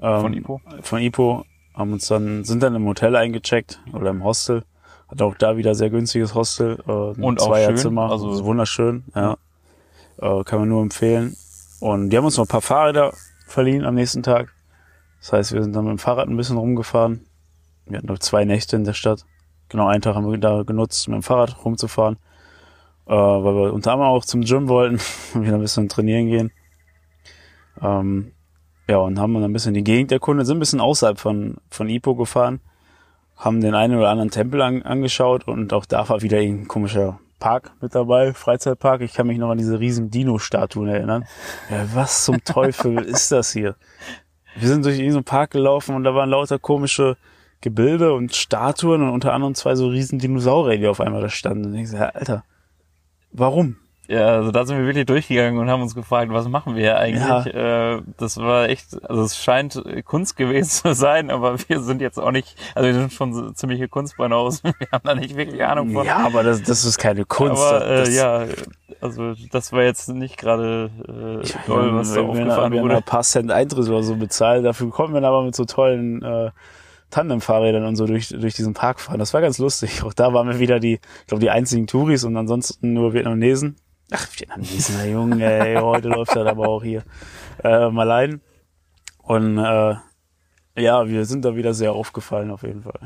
Ähm, 0.00 0.20
von 0.20 0.32
Ipo. 0.32 0.60
Von 0.82 1.02
Ipo 1.02 1.44
haben 1.76 1.92
uns 1.92 2.08
dann, 2.08 2.44
sind 2.44 2.62
dann 2.62 2.74
im 2.74 2.86
Hotel 2.86 3.14
eingecheckt 3.14 3.80
oder 3.92 4.10
im 4.10 4.24
Hostel. 4.24 4.64
Hat 5.08 5.22
auch 5.22 5.36
da 5.36 5.56
wieder 5.56 5.74
sehr 5.74 5.90
günstiges 5.90 6.34
Hostel. 6.34 6.78
Äh, 6.86 6.90
und 6.90 7.40
auch 7.40 7.54
schön, 7.54 7.98
also 7.98 8.32
ist 8.32 8.42
wunderschön, 8.44 9.04
ja. 9.14 9.36
Äh, 10.18 10.42
kann 10.44 10.60
man 10.60 10.68
nur 10.68 10.82
empfehlen. 10.82 11.36
Und 11.80 12.10
die 12.10 12.16
haben 12.16 12.24
uns 12.24 12.38
noch 12.38 12.46
ein 12.46 12.48
paar 12.48 12.62
Fahrräder 12.62 13.12
verliehen 13.46 13.84
am 13.84 13.94
nächsten 13.94 14.22
Tag. 14.22 14.52
Das 15.20 15.32
heißt, 15.32 15.52
wir 15.52 15.62
sind 15.62 15.76
dann 15.76 15.84
mit 15.84 15.92
dem 15.92 15.98
Fahrrad 15.98 16.28
ein 16.28 16.36
bisschen 16.36 16.56
rumgefahren. 16.56 17.26
Wir 17.84 17.98
hatten 17.98 18.06
noch 18.06 18.18
zwei 18.18 18.44
Nächte 18.44 18.76
in 18.76 18.84
der 18.84 18.94
Stadt. 18.94 19.24
Genau 19.68 19.86
einen 19.86 20.02
Tag 20.02 20.14
haben 20.14 20.30
wir 20.30 20.38
da 20.38 20.62
genutzt, 20.62 21.06
mit 21.08 21.16
dem 21.16 21.22
Fahrrad 21.22 21.64
rumzufahren. 21.64 22.16
äh, 23.06 23.12
weil 23.12 23.54
wir 23.54 23.72
unter 23.72 23.92
anderem 23.92 24.10
auch 24.10 24.24
zum 24.24 24.40
Gym 24.42 24.68
wollten, 24.68 24.98
wieder 25.34 25.54
ein 25.54 25.60
bisschen 25.60 25.88
trainieren 25.88 26.26
gehen. 26.26 26.52
Ähm, 27.80 28.32
ja, 28.88 28.98
und 28.98 29.18
haben 29.18 29.34
dann 29.34 29.44
ein 29.44 29.52
bisschen 29.52 29.74
die 29.74 29.84
Gegend 29.84 30.12
erkundet, 30.12 30.46
sind 30.46 30.56
ein 30.56 30.60
bisschen 30.60 30.80
außerhalb 30.80 31.18
von, 31.18 31.56
von 31.70 31.88
Ipo 31.88 32.14
gefahren, 32.14 32.60
haben 33.36 33.60
den 33.60 33.74
einen 33.74 33.96
oder 33.96 34.10
anderen 34.10 34.30
Tempel 34.30 34.62
an, 34.62 34.82
angeschaut 34.82 35.48
und 35.48 35.72
auch 35.72 35.86
da 35.86 36.08
war 36.08 36.22
wieder 36.22 36.38
ein 36.38 36.68
komischer 36.68 37.18
Park 37.38 37.72
mit 37.80 37.94
dabei, 37.94 38.32
Freizeitpark. 38.32 39.02
Ich 39.02 39.12
kann 39.12 39.26
mich 39.26 39.38
noch 39.38 39.50
an 39.50 39.58
diese 39.58 39.78
riesen 39.78 40.10
Dino-Statuen 40.10 40.88
erinnern. 40.88 41.26
Ja, 41.70 41.86
was 41.94 42.24
zum 42.24 42.42
Teufel 42.44 42.98
ist 43.04 43.30
das 43.32 43.52
hier? 43.52 43.76
Wir 44.58 44.68
sind 44.68 44.84
durch 44.84 44.96
diesen 44.96 45.24
Park 45.24 45.50
gelaufen 45.50 45.94
und 45.94 46.04
da 46.04 46.14
waren 46.14 46.30
lauter 46.30 46.58
komische 46.58 47.16
Gebilde 47.60 48.14
und 48.14 48.34
Statuen 48.34 49.02
und 49.02 49.10
unter 49.10 49.32
anderem 49.32 49.54
zwei 49.54 49.74
so 49.74 49.88
riesen 49.88 50.18
Dinosaurier, 50.18 50.78
die 50.78 50.86
auf 50.86 51.00
einmal 51.00 51.20
da 51.20 51.28
standen. 51.28 51.66
Und 51.66 51.74
ich 51.74 51.90
so, 51.90 51.98
Alter, 51.98 52.44
warum? 53.32 53.76
Ja, 54.08 54.36
also 54.36 54.52
da 54.52 54.64
sind 54.64 54.78
wir 54.78 54.86
wirklich 54.86 55.06
durchgegangen 55.06 55.58
und 55.58 55.68
haben 55.68 55.82
uns 55.82 55.94
gefragt, 55.94 56.32
was 56.32 56.48
machen 56.48 56.74
wir 56.74 56.82
hier 56.82 56.98
eigentlich? 56.98 57.54
Ja. 57.54 57.96
Äh, 57.96 58.02
das 58.18 58.36
war 58.36 58.68
echt, 58.68 59.02
also 59.08 59.22
es 59.22 59.36
scheint 59.36 59.82
Kunst 60.04 60.36
gewesen 60.36 60.68
zu 60.70 60.94
sein, 60.94 61.30
aber 61.30 61.56
wir 61.68 61.80
sind 61.80 62.00
jetzt 62.00 62.18
auch 62.18 62.30
nicht, 62.30 62.56
also 62.74 62.86
wir 62.86 62.94
sind 62.94 63.12
schon 63.12 63.32
so 63.34 63.50
ziemliche 63.50 63.88
Kunstbanausen. 63.88 64.72
Wir 64.78 64.88
haben 64.92 65.04
da 65.04 65.14
nicht 65.14 65.36
wirklich 65.36 65.64
Ahnung 65.64 65.92
von. 65.92 66.06
Ja, 66.06 66.18
aber 66.18 66.42
das, 66.42 66.62
das 66.62 66.84
ist 66.84 66.98
keine 66.98 67.24
Kunst. 67.24 67.62
Aber 67.62 67.86
äh, 67.86 68.10
ja, 68.10 68.44
also 69.00 69.34
das 69.50 69.72
war 69.72 69.82
jetzt 69.82 70.08
nicht 70.08 70.36
gerade 70.36 70.90
äh, 71.08 71.46
toll, 71.66 71.94
was 71.94 72.12
da 72.12 72.20
aufgefahren 72.22 72.72
wir 72.72 72.82
wurde. 72.82 72.96
ein 72.96 73.02
paar 73.02 73.22
Cent 73.22 73.50
Eintritt 73.50 73.88
oder 73.88 74.02
so 74.02 74.16
bezahlt. 74.16 74.64
Dafür 74.64 74.90
kommen 74.90 75.14
wir 75.14 75.20
dann 75.20 75.30
aber 75.30 75.42
mit 75.42 75.54
so 75.56 75.64
tollen 75.64 76.22
äh, 76.22 76.50
Tandemfahrrädern 77.10 77.84
und 77.84 77.96
so 77.96 78.06
durch, 78.06 78.28
durch 78.28 78.54
diesen 78.54 78.74
Park 78.74 79.00
fahren. 79.00 79.18
Das 79.18 79.32
war 79.34 79.40
ganz 79.40 79.58
lustig. 79.58 80.02
Auch 80.02 80.12
da 80.12 80.32
waren 80.34 80.48
wir 80.48 80.58
wieder 80.58 80.80
die, 80.80 80.94
ich 80.94 81.26
glaube, 81.26 81.40
die 81.40 81.50
einzigen 81.50 81.86
Touris 81.86 82.24
und 82.24 82.36
ansonsten 82.36 82.92
nur 82.92 83.14
Vietnamesen. 83.14 83.76
Ach, 84.12 84.28
Vietnamesen, 84.36 84.96
der 84.98 85.10
Junge, 85.10 85.44
ey, 85.44 85.76
heute 85.76 86.08
läuft 86.08 86.36
das 86.36 86.46
aber 86.46 86.68
auch 86.68 86.82
hier. 86.82 87.02
Ähm, 87.64 87.98
allein. 87.98 88.40
Und 89.18 89.58
äh, 89.58 89.96
ja, 90.76 91.08
wir 91.08 91.24
sind 91.24 91.44
da 91.44 91.56
wieder 91.56 91.74
sehr 91.74 91.92
aufgefallen 91.92 92.50
auf 92.50 92.62
jeden 92.62 92.82
Fall. 92.82 93.00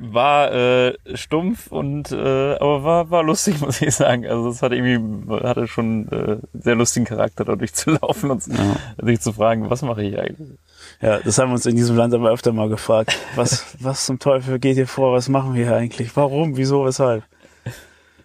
War 0.00 0.52
äh, 0.52 0.94
stumpf 1.14 1.72
und 1.72 2.12
äh, 2.12 2.54
aber 2.54 2.84
war 2.84 3.10
war 3.10 3.22
lustig, 3.22 3.60
muss 3.60 3.80
ich 3.80 3.94
sagen. 3.94 4.26
Also 4.26 4.48
es 4.48 4.62
hat 4.62 4.72
irgendwie 4.72 5.44
hatte 5.44 5.66
schon 5.68 6.08
äh, 6.08 6.38
sehr 6.54 6.74
lustigen 6.74 7.04
Charakter, 7.06 7.44
dadurch 7.44 7.74
zu 7.74 7.90
laufen 7.90 8.30
und 8.30 8.46
ja. 8.46 8.76
sich 9.02 9.20
zu 9.20 9.32
fragen, 9.32 9.70
was 9.70 9.82
mache 9.82 10.02
ich 10.02 10.18
eigentlich? 10.18 10.58
Ja, 11.00 11.18
das 11.18 11.38
haben 11.38 11.50
wir 11.50 11.54
uns 11.54 11.66
in 11.66 11.76
diesem 11.76 11.96
Land 11.96 12.14
aber 12.14 12.30
öfter 12.30 12.52
mal 12.52 12.68
gefragt. 12.68 13.16
Was 13.36 13.76
was 13.80 14.06
zum 14.06 14.18
Teufel 14.18 14.58
geht 14.58 14.74
hier 14.74 14.88
vor? 14.88 15.12
Was 15.12 15.28
machen 15.28 15.54
wir 15.54 15.64
hier 15.64 15.76
eigentlich? 15.76 16.16
Warum? 16.16 16.56
Wieso? 16.56 16.84
Weshalb? 16.84 17.24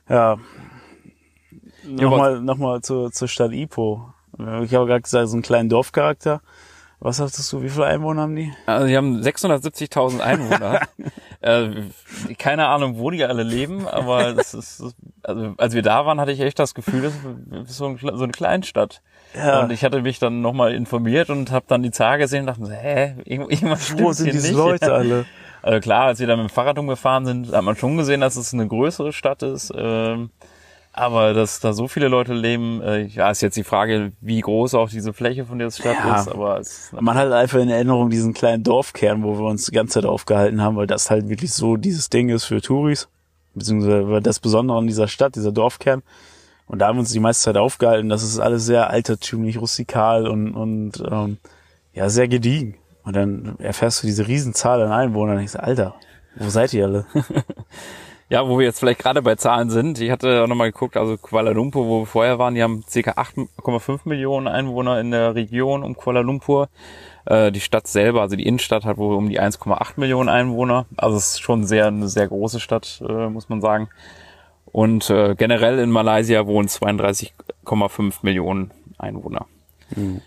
Ja, 0.09 0.37
Nochmal, 1.83 2.41
nochmal 2.41 2.81
zur, 2.81 3.11
zur 3.11 3.27
Stadt 3.27 3.51
Ipo. 3.51 4.13
Ich 4.37 4.73
habe 4.73 4.87
gerade 4.87 5.01
gesagt, 5.01 5.27
so 5.27 5.35
einen 5.35 5.43
kleinen 5.43 5.69
Dorfcharakter. 5.69 6.41
Was 6.99 7.17
sagtest 7.17 7.51
du, 7.51 7.61
wie 7.61 7.69
viele 7.69 7.85
Einwohner 7.85 8.21
haben 8.21 8.35
die? 8.37 8.53
Also 8.65 8.87
die 8.87 8.95
haben 8.95 9.19
670.000 9.19 10.21
Einwohner. 10.21 10.79
äh, 11.41 11.69
keine 12.37 12.67
Ahnung, 12.67 12.97
wo 12.97 13.11
die 13.11 13.25
alle 13.25 13.43
leben, 13.43 13.89
aber 13.89 14.31
das 14.31 14.53
ist, 14.53 14.81
also 15.21 15.53
als 15.57 15.73
wir 15.73 15.81
da 15.81 16.05
waren, 16.05 16.21
hatte 16.21 16.31
ich 16.31 16.39
echt 16.39 16.59
das 16.59 16.73
Gefühl, 16.73 17.01
das 17.01 17.13
ist 17.69 17.75
so, 17.75 17.87
ein, 17.87 17.97
so 17.97 18.23
eine 18.23 18.31
Kleinstadt. 18.31 19.01
Ja. 19.35 19.63
Und 19.63 19.73
ich 19.73 19.83
hatte 19.83 20.01
mich 20.01 20.19
dann 20.19 20.39
nochmal 20.39 20.73
informiert 20.73 21.29
und 21.29 21.51
habe 21.51 21.65
dann 21.67 21.83
die 21.83 21.91
Zahl 21.91 22.19
gesehen 22.19 22.47
und 22.47 22.57
dachte, 22.57 22.73
hä, 22.73 23.15
irgendwas 23.25 23.87
stimmt 23.87 24.01
Wo 24.01 24.13
sind 24.13 24.27
hier 24.27 24.33
diese 24.33 24.47
nicht. 24.47 24.57
Leute 24.57 24.93
alle? 24.93 25.25
Also 25.65 25.79
klar, 25.79 26.07
als 26.07 26.19
wir 26.19 26.27
dann 26.27 26.39
mit 26.39 26.49
dem 26.49 26.53
Fahrrad 26.53 26.77
umgefahren 26.77 27.25
sind, 27.25 27.53
hat 27.53 27.63
man 27.63 27.77
schon 27.77 27.95
gesehen, 27.95 28.19
dass 28.19 28.35
es 28.35 28.53
eine 28.53 28.67
größere 28.67 29.13
Stadt 29.13 29.43
ist. 29.43 29.71
Ähm, 29.73 30.29
aber 30.95 31.33
dass 31.33 31.59
da 31.59 31.73
so 31.73 31.87
viele 31.87 32.07
Leute 32.07 32.35
leben, 32.35 32.79
äh, 32.83 33.05
ja, 33.05 33.31
ist 33.31 33.41
jetzt 33.41 33.57
die 33.57 33.63
Frage, 33.63 34.11
wie 34.21 34.39
groß 34.39 34.75
auch 34.75 34.89
diese 34.89 35.11
Fläche 35.11 35.43
von 35.45 35.57
der 35.57 35.71
Stadt 35.71 35.97
ja, 35.97 36.19
ist. 36.19 36.29
Aber 36.29 36.59
es 36.59 36.91
man 36.91 37.17
hat 37.17 37.31
einfach 37.31 37.59
in 37.59 37.69
Erinnerung 37.69 38.11
diesen 38.11 38.33
kleinen 38.33 38.63
Dorfkern, 38.63 39.23
wo 39.23 39.39
wir 39.39 39.45
uns 39.45 39.65
die 39.65 39.71
ganze 39.71 39.95
Zeit 39.95 40.05
aufgehalten 40.05 40.61
haben, 40.61 40.75
weil 40.75 40.85
das 40.85 41.09
halt 41.09 41.29
wirklich 41.29 41.51
so 41.51 41.77
dieses 41.77 42.11
Ding 42.11 42.29
ist 42.29 42.45
für 42.45 42.61
Touris, 42.61 43.09
beziehungsweise 43.55 44.21
das 44.21 44.39
Besondere 44.39 44.77
an 44.77 44.85
dieser 44.85 45.07
Stadt, 45.07 45.35
dieser 45.35 45.51
Dorfkern. 45.51 46.03
Und 46.67 46.79
da 46.79 46.87
haben 46.87 46.97
wir 46.97 47.01
uns 47.01 47.11
die 47.11 47.19
meiste 47.19 47.45
Zeit 47.45 47.57
aufgehalten. 47.57 48.09
Das 48.09 48.21
ist 48.21 48.37
alles 48.37 48.63
sehr 48.65 48.91
altertümlich, 48.91 49.59
rustikal 49.59 50.27
und, 50.27 50.53
und 50.53 51.03
ähm, 51.09 51.37
ja, 51.93 52.07
sehr 52.09 52.27
gediegen. 52.27 52.75
Und 53.03 53.15
dann 53.15 53.55
erfährst 53.57 54.03
du 54.03 54.07
diese 54.07 54.27
Riesenzahl 54.27 54.81
an 54.83 54.91
Einwohnern 54.91 55.37
und 55.37 55.43
ich 55.43 55.51
so, 55.51 55.59
Alter, 55.59 55.95
wo 56.35 56.49
seid 56.49 56.71
ihr 56.73 56.85
alle? 56.85 57.05
Ja, 58.29 58.47
wo 58.47 58.57
wir 58.57 58.65
jetzt 58.65 58.79
vielleicht 58.79 58.99
gerade 58.99 59.21
bei 59.21 59.35
Zahlen 59.35 59.69
sind. 59.69 59.99
Ich 59.99 60.09
hatte 60.09 60.43
auch 60.43 60.47
nochmal 60.47 60.71
geguckt, 60.71 60.97
also 60.97 61.17
Kuala 61.17 61.51
Lumpur, 61.51 61.87
wo 61.87 62.01
wir 62.01 62.05
vorher 62.05 62.39
waren, 62.39 62.55
die 62.55 62.63
haben 62.63 62.83
ca. 62.91 63.11
8,5 63.11 64.01
Millionen 64.05 64.47
Einwohner 64.47 64.99
in 64.99 65.11
der 65.11 65.35
Region 65.35 65.83
um 65.83 65.95
Kuala 65.95 66.21
Lumpur. 66.21 66.69
Äh, 67.25 67.51
die 67.51 67.59
Stadt 67.59 67.87
selber, 67.87 68.21
also 68.21 68.35
die 68.35 68.45
Innenstadt 68.45 68.85
hat 68.85 68.97
wohl 68.97 69.15
um 69.15 69.29
die 69.29 69.39
1,8 69.39 69.93
Millionen 69.97 70.29
Einwohner. 70.29 70.85
Also 70.97 71.17
es 71.17 71.31
ist 71.31 71.41
schon 71.41 71.65
sehr 71.65 71.87
eine 71.87 72.07
sehr 72.07 72.27
große 72.27 72.59
Stadt, 72.59 73.03
äh, 73.07 73.29
muss 73.29 73.49
man 73.49 73.61
sagen. 73.61 73.89
Und 74.65 75.09
äh, 75.09 75.35
generell 75.35 75.79
in 75.79 75.91
Malaysia 75.91 76.47
wohnen 76.47 76.67
32,5 76.67 78.15
Millionen 78.23 78.71
Einwohner. 78.97 79.45
Mhm. 79.95 80.21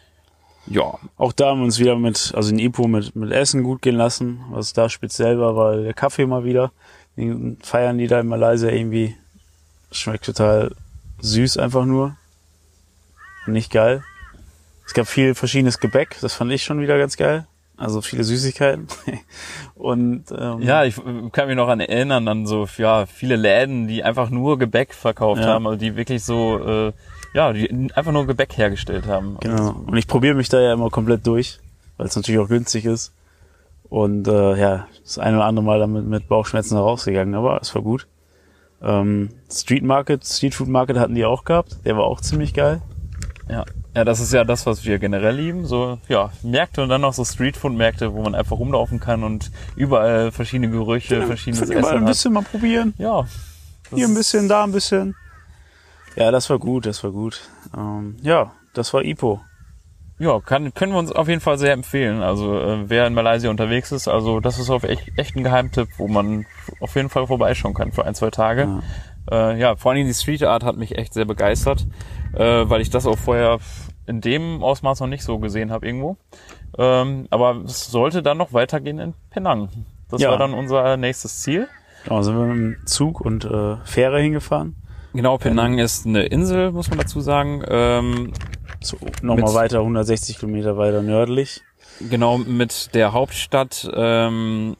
Ja. 0.69 0.99
Auch 1.17 1.33
da 1.33 1.51
haben 1.51 1.61
wir 1.61 1.65
uns 1.65 1.79
wieder 1.79 1.97
mit, 1.97 2.33
also 2.35 2.53
in 2.53 2.59
Ipoh 2.59 2.89
mit, 2.89 3.15
mit 3.15 3.33
Essen 3.33 3.63
gut 3.63 3.83
gehen 3.83 3.97
lassen. 3.97 4.45
Was 4.51 4.73
da 4.73 4.89
speziell 4.89 5.39
war, 5.39 5.57
war 5.57 5.77
der 5.77 5.95
Kaffee 5.95 6.27
mal 6.27 6.45
wieder. 6.45 6.73
Feiern 7.63 7.99
die 7.99 8.07
da 8.07 8.21
in 8.21 8.29
Malaysia 8.29 8.69
irgendwie. 8.69 9.17
Schmeckt 9.91 10.25
total 10.25 10.75
süß 11.21 11.57
einfach 11.59 11.85
nur. 11.85 12.17
Nicht 13.47 13.73
geil. 13.73 14.03
Es 14.87 14.95
gab 14.95 15.07
viel 15.09 15.35
verschiedenes 15.35 15.81
Gebäck, 15.81 16.17
das 16.21 16.35
fand 16.35 16.53
ich 16.53 16.63
schon 16.63 16.81
wieder 16.81 16.99
ganz 16.99 17.17
geil. 17.17 17.47
Also 17.77 18.01
viele 18.01 18.25
Süßigkeiten. 18.25 18.87
Und 19.75 20.25
ähm, 20.37 20.63
ja, 20.63 20.85
ich 20.85 20.97
kann 21.33 21.49
mich 21.49 21.57
noch 21.57 21.69
an 21.69 21.81
erinnern 21.81 22.27
an 22.29 22.47
so 22.47 22.67
ja 22.79 23.05
viele 23.07 23.37
Läden, 23.37 23.87
die 23.87 24.03
einfach 24.03 24.31
nur 24.31 24.59
Gebäck 24.59 24.95
verkauft 24.95 25.43
ja. 25.43 25.49
haben, 25.49 25.67
also 25.67 25.79
die 25.79 25.97
wirklich 25.97 26.25
so 26.25 26.59
äh, 26.89 26.93
ja, 27.35 27.53
die 27.53 27.69
einfach 27.95 28.13
nur 28.13 28.27
Gebäck 28.27 28.57
hergestellt 28.57 29.07
haben. 29.07 29.37
Genau. 29.41 29.73
Und 29.87 29.97
ich 29.97 30.07
probiere 30.07 30.35
mich 30.35 30.49
da 30.49 30.59
ja 30.59 30.73
immer 30.73 30.89
komplett 30.89 31.27
durch, 31.27 31.61
weil 31.99 32.07
es 32.07 32.17
natürlich 32.17 32.41
auch 32.41 32.49
günstig 32.49 32.87
ist. 32.87 33.13
Und 33.89 34.29
äh, 34.29 34.57
ja, 34.57 34.89
das 35.03 35.19
eine 35.19 35.37
oder 35.37 35.47
andere 35.47 35.65
Mal 35.65 35.79
damit 35.79 36.07
mit 36.07 36.29
Bauchschmerzen 36.29 36.77
rausgegangen, 36.77 37.35
aber 37.35 37.61
es 37.61 37.75
war 37.75 37.83
gut. 37.83 38.07
Ähm, 38.83 39.31
Street 39.51 39.85
Market, 39.85 40.25
Street 40.25 40.55
Food 40.55 40.69
Market 40.69 40.99
hatten 40.99 41.15
die 41.15 41.25
auch 41.25 41.45
gehabt. 41.45 41.79
Der 41.85 41.97
war 41.97 42.05
auch 42.05 42.21
ziemlich 42.21 42.53
geil. 42.53 42.83
Ja. 43.49 43.65
Ja, 43.95 44.05
das 44.05 44.21
ist 44.21 44.31
ja 44.33 44.45
das, 44.45 44.67
was 44.67 44.85
wir 44.85 44.99
generell 44.99 45.37
lieben. 45.37 45.65
So, 45.65 45.99
ja, 46.09 46.31
Märkte 46.43 46.83
und 46.83 46.91
dann 46.91 47.01
noch 47.01 47.15
so 47.15 47.25
Streetfood-Märkte, 47.25 48.13
wo 48.13 48.23
man 48.23 48.35
einfach 48.35 48.59
rumlaufen 48.59 49.01
kann 49.01 49.25
und 49.25 49.51
überall 49.75 50.33
verschiedene 50.33 50.69
Gerüche, 50.69 51.17
ja, 51.17 51.27
verschiedenes 51.27 51.71
Essen 51.71 51.81
mal 51.81 51.97
ein 51.97 52.05
bisschen 52.05 52.35
mal 52.35 52.43
probieren. 52.43 52.93
Ja. 52.99 53.27
Hier 53.95 54.07
ein 54.07 54.15
bisschen, 54.15 54.49
da 54.49 54.65
ein 54.65 54.73
bisschen. 54.73 55.15
Ja, 56.15 56.31
das 56.31 56.51
war 56.51 56.59
gut, 56.59 56.85
das 56.85 57.03
war 57.05 57.11
gut. 57.11 57.41
Ähm, 57.75 58.17
ja, 58.21 58.53
das 58.75 58.93
war 58.93 59.03
Ipo 59.03 59.41
ja, 60.19 60.41
kann, 60.41 60.73
können 60.73 60.93
wir 60.93 60.99
uns 60.99 61.13
auf 61.13 61.29
jeden 61.29 61.41
Fall 61.41 61.59
sehr 61.59 61.73
empfehlen. 61.73 62.23
Also 62.23 62.59
äh, 62.59 62.89
wer 62.89 63.07
in 63.07 63.15
Malaysia 63.15 63.51
unterwegs 63.51 63.93
ist, 63.93 64.09
also 64.09 64.41
das 64.41 64.59
ist 64.59 64.71
auf 64.71 64.83
echt, 64.85 65.13
echt 65.17 65.37
ein 65.37 65.45
Geheimtipp, 65.45 65.89
wo 65.99 66.09
man 66.09 66.47
auf 66.81 66.95
jeden 66.97 67.11
Fall 67.11 67.27
vorbeischauen 67.27 67.75
kann 67.75 67.93
für 67.93 68.05
ein, 68.05 68.15
zwei 68.15 68.31
Tage. 68.31 68.81
Ja, 69.31 69.51
äh, 69.51 69.61
ja 69.61 69.77
vor 69.77 69.93
allem 69.93 70.07
die 70.07 70.15
Street 70.15 70.43
Art 70.43 70.65
hat 70.65 70.77
mich 70.77 70.97
echt 70.97 71.13
sehr 71.13 71.27
begeistert, 71.27 71.87
äh, 72.33 72.39
weil 72.39 72.81
ich 72.81 72.89
das 72.89 73.07
auch 73.07 73.19
vorher 73.19 73.59
in 74.07 74.21
dem 74.21 74.63
Ausmaß 74.63 75.01
noch 75.01 75.09
nicht 75.09 75.23
so 75.23 75.39
gesehen 75.39 75.71
habe 75.71 75.87
irgendwo. 75.87 76.17
Ähm, 76.79 77.27
aber 77.31 77.63
es 77.65 77.91
sollte 77.91 78.23
dann 78.23 78.39
noch 78.39 78.53
weitergehen 78.53 78.99
in 78.99 79.15
Penang. 79.31 79.69
Das 80.09 80.23
ja. 80.23 80.31
war 80.31 80.39
dann 80.39 80.55
unser 80.55 80.97
nächstes 80.97 81.41
Ziel. 81.41 81.69
Genau, 82.05 82.23
sind 82.23 82.39
wir 82.39 82.47
mit 82.47 82.57
dem 82.57 82.87
Zug 82.87 83.21
und 83.21 83.45
äh, 83.45 83.77
Fähre 83.85 84.21
hingefahren. 84.21 84.77
Genau, 85.13 85.39
Penang 85.39 85.79
ist 85.79 86.07
eine 86.07 86.25
Insel, 86.25 86.73
muss 86.73 86.91
man 86.91 86.99
dazu 86.99 87.21
sagen. 87.21 87.63
Ähm, 87.69 88.33
so, 88.81 88.97
Nochmal 89.23 89.55
weiter, 89.55 89.81
160 89.81 90.39
Kilometer 90.39 90.77
weiter 90.77 91.03
nördlich. 91.03 91.63
Genau, 92.01 92.39
mit 92.39 92.95
der 92.95 93.13
Hauptstadt, 93.13 93.89
ähm, 93.95 94.77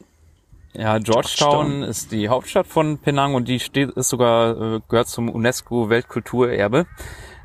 ja, 0.73 0.99
Georgetown, 0.99 1.35
Georgetown 1.37 1.83
ist 1.83 2.11
die 2.11 2.29
Hauptstadt 2.29 2.67
von 2.67 2.99
Penang 2.99 3.33
und 3.33 3.47
die 3.47 3.59
steht, 3.59 3.89
ist 3.91 4.09
sogar, 4.09 4.75
äh, 4.75 4.79
gehört 4.87 5.07
zum 5.07 5.29
UNESCO 5.29 5.89
Weltkulturerbe. 5.89 6.85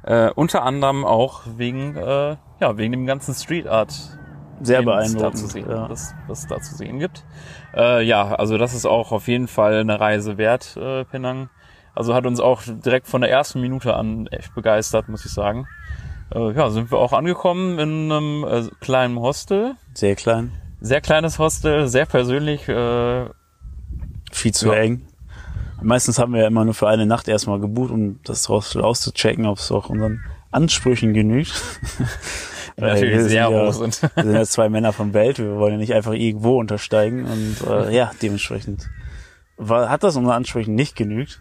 Äh, 0.03 0.31
unter 0.35 0.65
anderem 0.65 1.05
auch 1.05 1.43
wegen, 1.57 1.97
äh, 1.97 2.37
ja, 2.61 2.77
wegen 2.77 2.93
dem 2.93 3.07
ganzen 3.07 3.35
Street 3.35 3.67
Art. 3.67 3.95
Sehr 4.61 4.83
beeindruckend. 4.83 5.43
Da 5.43 5.49
sehen, 5.49 5.69
ja. 5.69 5.89
das, 5.89 6.15
was 6.29 6.41
es 6.41 6.47
da 6.47 6.61
zu 6.61 6.77
sehen 6.77 6.99
gibt. 6.99 7.25
Äh, 7.75 8.05
ja, 8.05 8.35
also 8.35 8.59
das 8.59 8.75
ist 8.75 8.87
auch 8.87 9.11
auf 9.11 9.27
jeden 9.27 9.49
Fall 9.49 9.81
eine 9.81 9.99
Reise 9.99 10.37
wert, 10.39 10.77
äh, 10.77 11.05
Penang. 11.05 11.49
Also 11.95 12.15
hat 12.15 12.27
uns 12.27 12.39
auch 12.39 12.63
direkt 12.67 13.07
von 13.09 13.23
der 13.23 13.31
ersten 13.31 13.61
Minute 13.61 13.95
an 13.95 14.27
echt 14.29 14.55
begeistert, 14.55 15.09
muss 15.09 15.25
ich 15.25 15.33
sagen 15.33 15.67
äh, 16.35 16.53
ja, 16.53 16.71
sind 16.71 16.91
wir 16.91 16.99
auch 16.99 17.13
angekommen 17.13 17.79
in 17.79 18.13
einem 18.13 18.45
äh, 18.45 18.71
kleinen 18.81 19.19
Hostel. 19.19 19.75
Sehr 19.95 20.17
klein. 20.17 20.53
Sehr 20.81 21.01
kleines 21.01 21.39
Hostel, 21.39 21.89
sehr 21.89 22.07
persönlich. 22.07 22.69
Äh, 22.69 23.27
Viel 24.33 24.53
zu 24.53 24.69
ja. 24.69 24.75
eng. 24.75 25.07
Meistens 25.83 26.19
haben 26.19 26.33
wir 26.33 26.43
ja 26.43 26.47
immer 26.47 26.65
nur 26.65 26.75
für 26.75 26.89
eine 26.89 27.07
Nacht 27.07 27.29
erstmal 27.29 27.61
gebucht, 27.61 27.91
um 27.91 28.21
das 28.25 28.49
raus, 28.49 28.77
auszuchecken, 28.77 29.47
ob 29.47 29.59
es 29.59 29.71
auch 29.73 29.91
unseren 29.91 30.21
Ansprüchen 30.51 31.13
genügt. 31.13 31.53
Natürlich 32.77 33.15
wir 33.15 33.21
sehr 33.25 33.49
sind 33.49 33.53
ja, 33.53 33.67
hoch 33.67 33.73
sind. 33.73 34.03
Wir 34.17 34.25
sind 34.25 34.35
ja 34.35 34.45
zwei 34.45 34.69
Männer 34.69 34.93
von 34.93 35.13
Welt, 35.13 35.39
wir 35.39 35.57
wollen 35.57 35.73
ja 35.73 35.79
nicht 35.79 35.93
einfach 35.93 36.13
irgendwo 36.13 36.59
untersteigen 36.59 37.27
und 37.27 37.57
äh, 37.69 37.95
ja, 37.95 38.13
dementsprechend 38.23 38.89
war, 39.59 39.91
hat 39.91 40.03
das 40.03 40.17
unseren 40.17 40.35
Ansprüchen 40.35 40.75
nicht 40.75 40.97
genügt. 40.97 41.41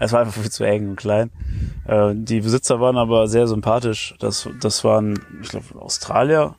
Es 0.00 0.12
war 0.12 0.20
einfach 0.20 0.40
viel 0.40 0.50
zu 0.50 0.64
eng 0.64 0.88
und 0.88 0.96
klein. 0.96 1.30
Äh, 1.86 2.14
die 2.14 2.40
Besitzer 2.40 2.80
waren 2.80 2.96
aber 2.96 3.28
sehr 3.28 3.46
sympathisch. 3.46 4.14
Das, 4.18 4.48
das 4.60 4.82
waren, 4.82 5.20
ich 5.42 5.50
glaube, 5.50 5.66
Australier. 5.76 6.56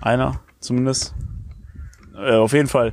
Einer 0.00 0.40
zumindest. 0.60 1.14
Äh, 2.14 2.36
auf 2.36 2.52
jeden 2.52 2.68
Fall. 2.68 2.92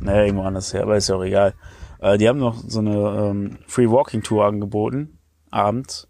Naja, 0.00 0.24
irgendwo 0.24 0.42
anders 0.42 0.74
her, 0.74 0.82
aber 0.82 0.96
ist 0.96 1.08
ja 1.08 1.14
auch 1.14 1.22
egal. 1.22 1.54
Äh, 2.00 2.18
die 2.18 2.28
haben 2.28 2.40
noch 2.40 2.56
so 2.66 2.80
eine 2.80 2.96
ähm, 2.96 3.58
Free 3.66 3.88
Walking 3.88 4.22
Tour 4.22 4.44
angeboten, 4.44 5.18
abends. 5.50 6.08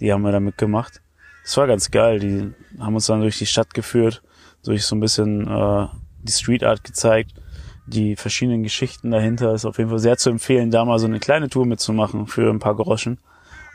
Die 0.00 0.12
haben 0.12 0.22
wir 0.22 0.32
dann 0.32 0.44
mitgemacht. 0.44 1.00
Das 1.42 1.56
war 1.56 1.66
ganz 1.66 1.90
geil. 1.90 2.18
Die 2.20 2.52
haben 2.78 2.94
uns 2.94 3.06
dann 3.06 3.22
durch 3.22 3.38
die 3.38 3.46
Stadt 3.46 3.72
geführt, 3.72 4.22
durch 4.62 4.84
so 4.84 4.94
ein 4.94 5.00
bisschen 5.00 5.48
äh, 5.48 5.86
die 6.22 6.32
Street 6.32 6.62
Art 6.62 6.84
gezeigt, 6.84 7.32
die 7.86 8.16
verschiedenen 8.16 8.62
Geschichten 8.62 9.10
dahinter. 9.10 9.54
Ist 9.54 9.64
auf 9.64 9.78
jeden 9.78 9.90
Fall 9.90 9.98
sehr 9.98 10.16
zu 10.16 10.30
empfehlen, 10.30 10.70
da 10.70 10.84
mal 10.84 10.98
so 10.98 11.06
eine 11.06 11.20
kleine 11.20 11.48
Tour 11.48 11.66
mitzumachen 11.66 12.26
für 12.26 12.50
ein 12.50 12.58
paar 12.58 12.76
Groschen 12.76 13.18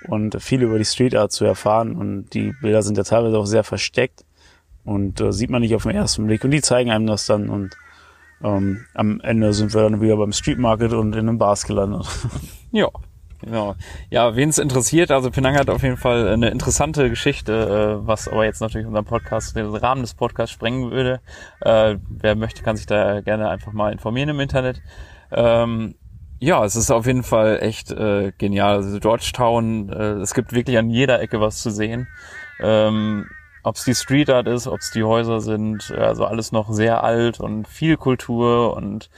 und 0.08 0.42
viel 0.42 0.62
über 0.62 0.78
die 0.78 0.86
Street 0.86 1.16
Art 1.16 1.32
zu 1.32 1.46
erfahren. 1.46 1.96
Und 1.96 2.34
die 2.34 2.54
Bilder 2.62 2.82
sind 2.84 2.98
ja 2.98 3.04
teilweise 3.04 3.38
auch 3.38 3.46
sehr 3.46 3.64
versteckt 3.64 4.26
und 4.84 5.20
äh, 5.22 5.32
sieht 5.32 5.50
man 5.50 5.62
nicht 5.62 5.76
auf 5.76 5.84
den 5.84 5.96
ersten 5.96 6.28
Blick. 6.28 6.44
Und 6.44 6.52
die 6.52 6.62
zeigen 6.62 6.92
einem 6.92 7.08
das 7.08 7.26
dann 7.26 7.50
und 7.50 7.76
ähm, 8.44 8.86
am 8.94 9.20
Ende 9.22 9.54
sind 9.54 9.74
wir 9.74 9.82
dann 9.82 10.00
wieder 10.02 10.18
beim 10.18 10.32
Street 10.32 10.60
Market 10.60 10.94
und 10.94 11.14
in 11.14 11.28
einem 11.28 11.38
Bars 11.38 11.66
gelandet. 11.66 12.08
Ja, 12.72 12.90
genau. 13.42 13.76
Ja, 14.10 14.36
wen 14.36 14.50
es 14.50 14.58
interessiert, 14.58 15.12
also 15.12 15.32
Penang 15.32 15.56
hat 15.56 15.70
auf 15.70 15.84
jeden 15.84 15.98
Fall 15.98 16.28
eine 16.28 16.50
interessante 16.50 17.10
Geschichte, 17.10 18.00
äh, 18.04 18.08
was 18.08 18.28
aber 18.28 18.46
jetzt 18.46 18.62
natürlich 18.62 18.88
unseren 18.88 19.06
Podcast, 19.06 19.56
den 19.56 19.74
Rahmen 19.76 20.02
des 20.02 20.14
Podcasts 20.14 20.54
sprengen 20.54 20.92
würde. 20.92 21.20
Äh, 21.62 21.98
wer 22.10 22.36
möchte, 22.36 22.64
kann 22.64 22.78
sich 22.78 22.86
da 22.86 23.22
gerne 23.22 23.50
einfach 23.50 23.74
mal 23.74 23.92
informieren 23.92 24.30
im 24.30 24.40
Internet. 24.40 24.82
Ähm, 25.32 25.96
ja, 26.40 26.64
es 26.64 26.76
ist 26.76 26.92
auf 26.92 27.08
jeden 27.08 27.24
Fall 27.24 27.60
echt 27.62 27.92
äh, 27.92 28.32
genial. 28.38 28.76
Also 28.76 29.00
Georgetown, 29.00 29.90
äh, 29.90 30.22
es 30.22 30.34
gibt 30.34 30.54
wirklich 30.54 30.78
an 30.78 30.90
jeder 30.90 31.20
Ecke 31.20 31.42
was 31.42 31.62
zu 31.62 31.72
sehen. 31.72 32.08
Ähm, 32.60 33.28
ob 33.64 33.76
es 33.76 33.84
die 33.84 33.96
Street 33.96 34.30
Art 34.30 34.48
ist, 34.48 34.68
ob 34.68 34.80
es 34.80 34.92
die 34.92 35.04
Häuser 35.04 35.42
sind, 35.42 35.92
also 35.92 36.26
alles 36.26 36.52
noch 36.52 36.72
sehr 36.72 37.04
alt 37.04 37.40
und 37.40 37.68
viel 37.68 37.98
Kultur 37.98 38.76
und 38.76 39.10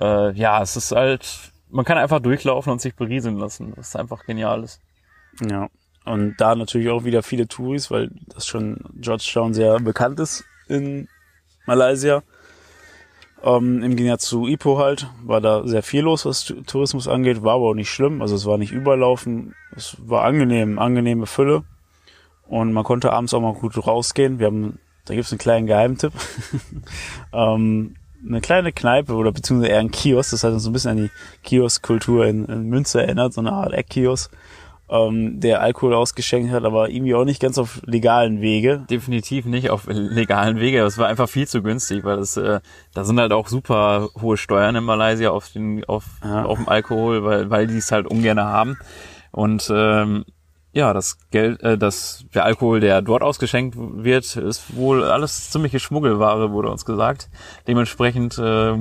äh, 0.00 0.32
ja, 0.32 0.62
es 0.62 0.76
ist 0.76 0.92
halt, 0.92 1.52
man 1.70 1.84
kann 1.84 1.98
einfach 1.98 2.20
durchlaufen 2.20 2.72
und 2.72 2.80
sich 2.80 2.94
berieseln 2.94 3.38
lassen, 3.38 3.72
was 3.76 3.96
einfach 3.96 4.24
genial 4.24 4.64
ist. 4.64 4.80
Ja. 5.40 5.68
Und 6.04 6.36
da 6.38 6.54
natürlich 6.54 6.88
auch 6.88 7.04
wieder 7.04 7.22
viele 7.22 7.48
Touris, 7.48 7.90
weil 7.90 8.10
das 8.28 8.46
schon 8.46 8.78
Georgetown 8.94 9.52
sehr 9.52 9.78
bekannt 9.80 10.20
ist 10.20 10.44
in 10.66 11.08
Malaysia. 11.66 12.22
Ähm, 13.42 13.82
Im 13.82 13.94
Gegensatz 13.94 14.24
zu 14.24 14.46
Ipoh 14.46 14.78
halt 14.78 15.08
war 15.22 15.40
da 15.40 15.66
sehr 15.66 15.82
viel 15.82 16.02
los, 16.02 16.24
was 16.24 16.52
Tourismus 16.66 17.06
angeht, 17.06 17.44
war 17.44 17.54
aber 17.54 17.66
auch 17.66 17.74
nicht 17.74 17.90
schlimm. 17.90 18.22
Also 18.22 18.34
es 18.34 18.46
war 18.46 18.58
nicht 18.58 18.72
überlaufen, 18.72 19.54
es 19.76 19.96
war 20.00 20.24
angenehm, 20.24 20.78
angenehme 20.78 21.26
Fülle. 21.26 21.64
Und 22.46 22.72
man 22.72 22.84
konnte 22.84 23.12
abends 23.12 23.34
auch 23.34 23.42
mal 23.42 23.52
gut 23.52 23.76
rausgehen. 23.86 24.38
Wir 24.38 24.46
haben, 24.46 24.78
da 25.04 25.14
gibt's 25.14 25.30
einen 25.30 25.38
kleinen 25.38 25.66
Geheimtipp. 25.66 26.12
ähm, 27.32 27.94
eine 28.26 28.40
kleine 28.40 28.72
Kneipe 28.72 29.14
oder 29.14 29.32
beziehungsweise 29.32 29.72
eher 29.72 29.80
ein 29.80 29.90
Kiosk, 29.90 30.30
das 30.32 30.44
hat 30.44 30.52
uns 30.52 30.62
so 30.62 30.70
ein 30.70 30.72
bisschen 30.72 30.90
an 30.92 30.96
die 30.96 31.10
Kiosk-Kultur 31.44 32.26
in, 32.26 32.44
in 32.46 32.62
Münster 32.68 33.02
erinnert, 33.02 33.32
so 33.32 33.40
eine 33.40 33.52
Art 33.52 33.72
Eckkiosk, 33.72 34.30
ähm, 34.90 35.38
der 35.40 35.60
Alkohol 35.60 35.94
ausgeschenkt 35.94 36.50
hat, 36.50 36.64
aber 36.64 36.88
irgendwie 36.88 37.14
auch 37.14 37.24
nicht 37.24 37.40
ganz 37.40 37.58
auf 37.58 37.80
legalen 37.84 38.40
Wege. 38.40 38.84
Definitiv 38.90 39.44
nicht 39.44 39.70
auf 39.70 39.82
legalen 39.86 40.58
Wege, 40.60 40.82
es 40.82 40.98
war 40.98 41.06
einfach 41.08 41.28
viel 41.28 41.46
zu 41.46 41.62
günstig, 41.62 42.04
weil 42.04 42.18
es, 42.18 42.36
äh, 42.36 42.60
da 42.94 43.04
sind 43.04 43.20
halt 43.20 43.32
auch 43.32 43.48
super 43.48 44.08
hohe 44.20 44.36
Steuern 44.36 44.76
in 44.76 44.84
Malaysia 44.84 45.30
auf 45.30 45.50
den, 45.52 45.84
auf, 45.84 46.04
Ja. 46.24 46.44
auf 46.44 46.58
dem 46.58 46.68
Alkohol, 46.68 47.22
weil, 47.24 47.50
weil 47.50 47.66
die 47.66 47.76
es 47.76 47.92
halt 47.92 48.06
ungern 48.06 48.40
haben. 48.40 48.78
Und 49.30 49.70
ähm, 49.72 50.24
ja, 50.72 50.92
das 50.92 51.18
Geld, 51.30 51.62
äh, 51.62 51.78
das, 51.78 52.24
der 52.34 52.44
Alkohol, 52.44 52.80
der 52.80 53.02
dort 53.02 53.22
ausgeschenkt 53.22 53.76
wird, 53.78 54.36
ist 54.36 54.76
wohl 54.76 55.04
alles 55.04 55.50
ziemliche 55.50 55.80
Schmuggelware, 55.80 56.52
wurde 56.52 56.70
uns 56.70 56.84
gesagt. 56.84 57.30
Dementsprechend 57.66 58.38
äh, 58.38 58.74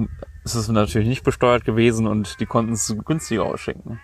ist 0.43 0.55
es 0.55 0.67
natürlich 0.67 1.07
nicht 1.07 1.23
besteuert 1.23 1.65
gewesen 1.65 2.07
und 2.07 2.39
die 2.39 2.45
konnten 2.45 2.73
es 2.73 2.95
günstiger 3.05 3.45
ausschenken. 3.45 3.99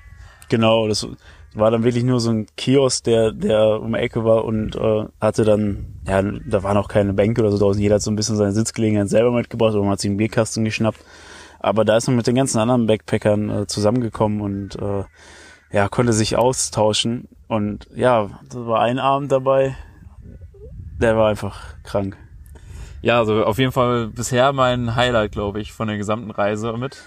Genau, 0.49 0.87
das 0.87 1.07
war 1.55 1.71
dann 1.71 1.83
wirklich 1.83 2.03
nur 2.03 2.19
so 2.19 2.31
ein 2.31 2.47
Kiosk, 2.57 3.03
der, 3.03 3.31
der 3.31 3.81
um 3.81 3.93
die 3.93 3.99
Ecke 3.99 4.23
war 4.23 4.45
und 4.45 4.75
äh, 4.75 5.05
hatte 5.21 5.43
dann, 5.43 5.99
ja, 6.07 6.21
da 6.21 6.63
waren 6.63 6.77
auch 6.77 6.87
keine 6.87 7.13
Bänke 7.13 7.41
oder 7.41 7.51
so 7.51 7.59
draußen. 7.59 7.81
Jeder 7.81 7.95
hat 7.95 8.01
so 8.01 8.11
ein 8.11 8.15
bisschen 8.15 8.35
seine 8.35 8.53
Sitzgelegenheit 8.53 9.09
selber 9.09 9.31
mitgebracht 9.31 9.73
oder 9.73 9.83
man 9.83 9.91
hat 9.91 9.99
sich 9.99 10.09
einen 10.09 10.17
Bierkasten 10.17 10.65
geschnappt. 10.65 10.99
Aber 11.59 11.85
da 11.85 11.95
ist 11.95 12.07
man 12.07 12.15
mit 12.15 12.27
den 12.27 12.35
ganzen 12.35 12.59
anderen 12.59 12.87
Backpackern 12.87 13.49
äh, 13.49 13.67
zusammengekommen 13.67 14.41
und 14.41 14.75
äh, 14.75 15.03
ja, 15.73 15.89
konnte 15.89 16.13
sich 16.13 16.37
austauschen. 16.37 17.27
Und 17.47 17.89
ja, 17.93 18.29
da 18.49 18.65
war 18.65 18.81
ein 18.81 18.99
Abend 18.99 19.31
dabei, 19.31 19.75
der 21.01 21.17
war 21.17 21.29
einfach 21.29 21.59
krank. 21.83 22.15
Ja, 23.01 23.19
also 23.19 23.43
auf 23.43 23.57
jeden 23.57 23.73
Fall 23.73 24.07
bisher 24.07 24.53
mein 24.53 24.95
Highlight, 24.95 25.33
glaube 25.33 25.59
ich, 25.59 25.73
von 25.73 25.89
der 25.89 25.97
gesamten 25.97 26.31
Reise 26.31 26.71
mit. 26.77 27.01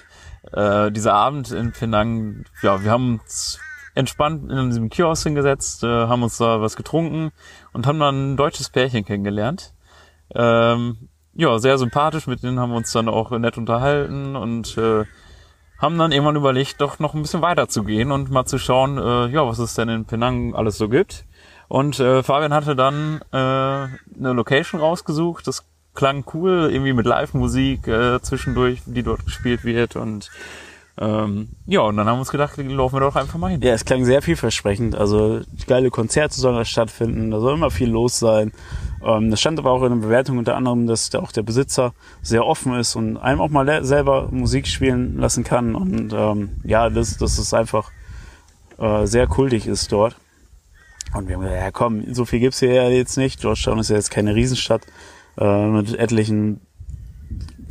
Äh, 0.52 0.92
dieser 0.92 1.14
Abend 1.14 1.52
in 1.52 1.72
Penang, 1.72 2.44
ja, 2.60 2.82
wir 2.84 2.90
haben 2.90 3.20
uns 3.20 3.58
entspannt 3.94 4.50
in 4.50 4.68
diesem 4.68 4.90
Kiosk 4.90 5.22
hingesetzt, 5.22 5.82
äh, 5.82 5.86
haben 5.86 6.22
uns 6.22 6.36
da 6.36 6.60
was 6.60 6.76
getrunken 6.76 7.30
und 7.72 7.86
haben 7.86 7.98
dann 7.98 8.32
ein 8.32 8.36
deutsches 8.36 8.68
Pärchen 8.68 9.04
kennengelernt. 9.04 9.72
Ähm, 10.34 11.08
ja, 11.32 11.58
sehr 11.58 11.78
sympathisch, 11.78 12.26
mit 12.26 12.42
denen 12.42 12.58
haben 12.60 12.70
wir 12.70 12.76
uns 12.76 12.92
dann 12.92 13.08
auch 13.08 13.30
nett 13.30 13.56
unterhalten 13.56 14.36
und 14.36 14.76
äh, 14.76 15.04
haben 15.78 15.98
dann 15.98 16.12
irgendwann 16.12 16.36
überlegt, 16.36 16.80
doch 16.80 16.98
noch 16.98 17.14
ein 17.14 17.22
bisschen 17.22 17.42
weiter 17.42 17.68
zu 17.68 17.84
gehen 17.84 18.10
und 18.12 18.30
mal 18.30 18.46
zu 18.46 18.58
schauen, 18.58 18.98
äh, 18.98 19.26
ja, 19.28 19.46
was 19.46 19.58
es 19.58 19.74
denn 19.74 19.88
in 19.88 20.04
Penang 20.04 20.54
alles 20.54 20.78
so 20.78 20.88
gibt. 20.88 21.24
Und 21.68 21.98
äh, 22.00 22.22
Fabian 22.22 22.54
hatte 22.54 22.76
dann 22.76 23.20
äh, 23.32 23.36
eine 23.36 24.32
Location 24.32 24.80
rausgesucht. 24.80 25.46
Das 25.46 25.64
klang 25.94 26.24
cool, 26.32 26.68
irgendwie 26.70 26.92
mit 26.92 27.06
Live-Musik 27.06 27.88
äh, 27.88 28.20
zwischendurch, 28.22 28.82
die 28.86 29.02
dort 29.02 29.24
gespielt 29.24 29.64
wird. 29.64 29.96
Und 29.96 30.30
ähm, 30.98 31.48
ja, 31.66 31.80
und 31.80 31.96
dann 31.98 32.06
haben 32.06 32.16
wir 32.16 32.20
uns 32.20 32.30
gedacht, 32.30 32.56
laufen 32.56 32.96
wir 32.96 33.00
doch 33.00 33.16
einfach 33.16 33.38
mal 33.38 33.50
hin. 33.50 33.60
Ja, 33.60 33.74
es 33.74 33.84
klang 33.84 34.04
sehr 34.06 34.22
vielversprechend. 34.22 34.94
Also 34.94 35.40
geile 35.66 35.90
Konzerte 35.90 36.34
sollen 36.34 36.56
da 36.56 36.64
stattfinden, 36.64 37.30
da 37.30 37.40
soll 37.40 37.54
immer 37.54 37.70
viel 37.70 37.90
los 37.90 38.18
sein. 38.18 38.52
Ähm, 39.04 39.30
das 39.30 39.40
stand 39.40 39.58
aber 39.58 39.72
auch 39.72 39.82
in 39.82 39.90
der 39.90 40.06
Bewertung 40.06 40.38
unter 40.38 40.56
anderem, 40.56 40.86
dass 40.86 41.10
da 41.10 41.18
auch 41.18 41.32
der 41.32 41.42
Besitzer 41.42 41.92
sehr 42.22 42.46
offen 42.46 42.74
ist 42.74 42.96
und 42.96 43.18
einem 43.18 43.40
auch 43.42 43.50
mal 43.50 43.84
selber 43.84 44.28
Musik 44.30 44.66
spielen 44.66 45.18
lassen 45.18 45.44
kann. 45.44 45.74
Und 45.74 46.14
ähm, 46.14 46.60
ja, 46.64 46.88
das, 46.88 47.18
das 47.18 47.38
ist 47.38 47.52
einfach 47.52 47.90
äh, 48.78 49.06
sehr 49.06 49.26
kultig 49.26 49.66
ist 49.66 49.92
dort. 49.92 50.16
Und 51.14 51.28
wir 51.28 51.36
haben 51.36 51.42
gesagt, 51.42 51.60
ja 51.60 51.70
komm, 51.70 52.14
so 52.14 52.24
viel 52.24 52.40
gibt's 52.40 52.60
hier 52.60 52.72
ja 52.72 52.88
jetzt 52.88 53.18
nicht. 53.18 53.40
Georgetown 53.40 53.78
ist 53.78 53.90
ja 53.90 53.96
jetzt 53.96 54.10
keine 54.10 54.34
Riesenstadt 54.34 54.82
äh, 55.38 55.66
mit 55.66 55.94
etlichen 55.94 56.60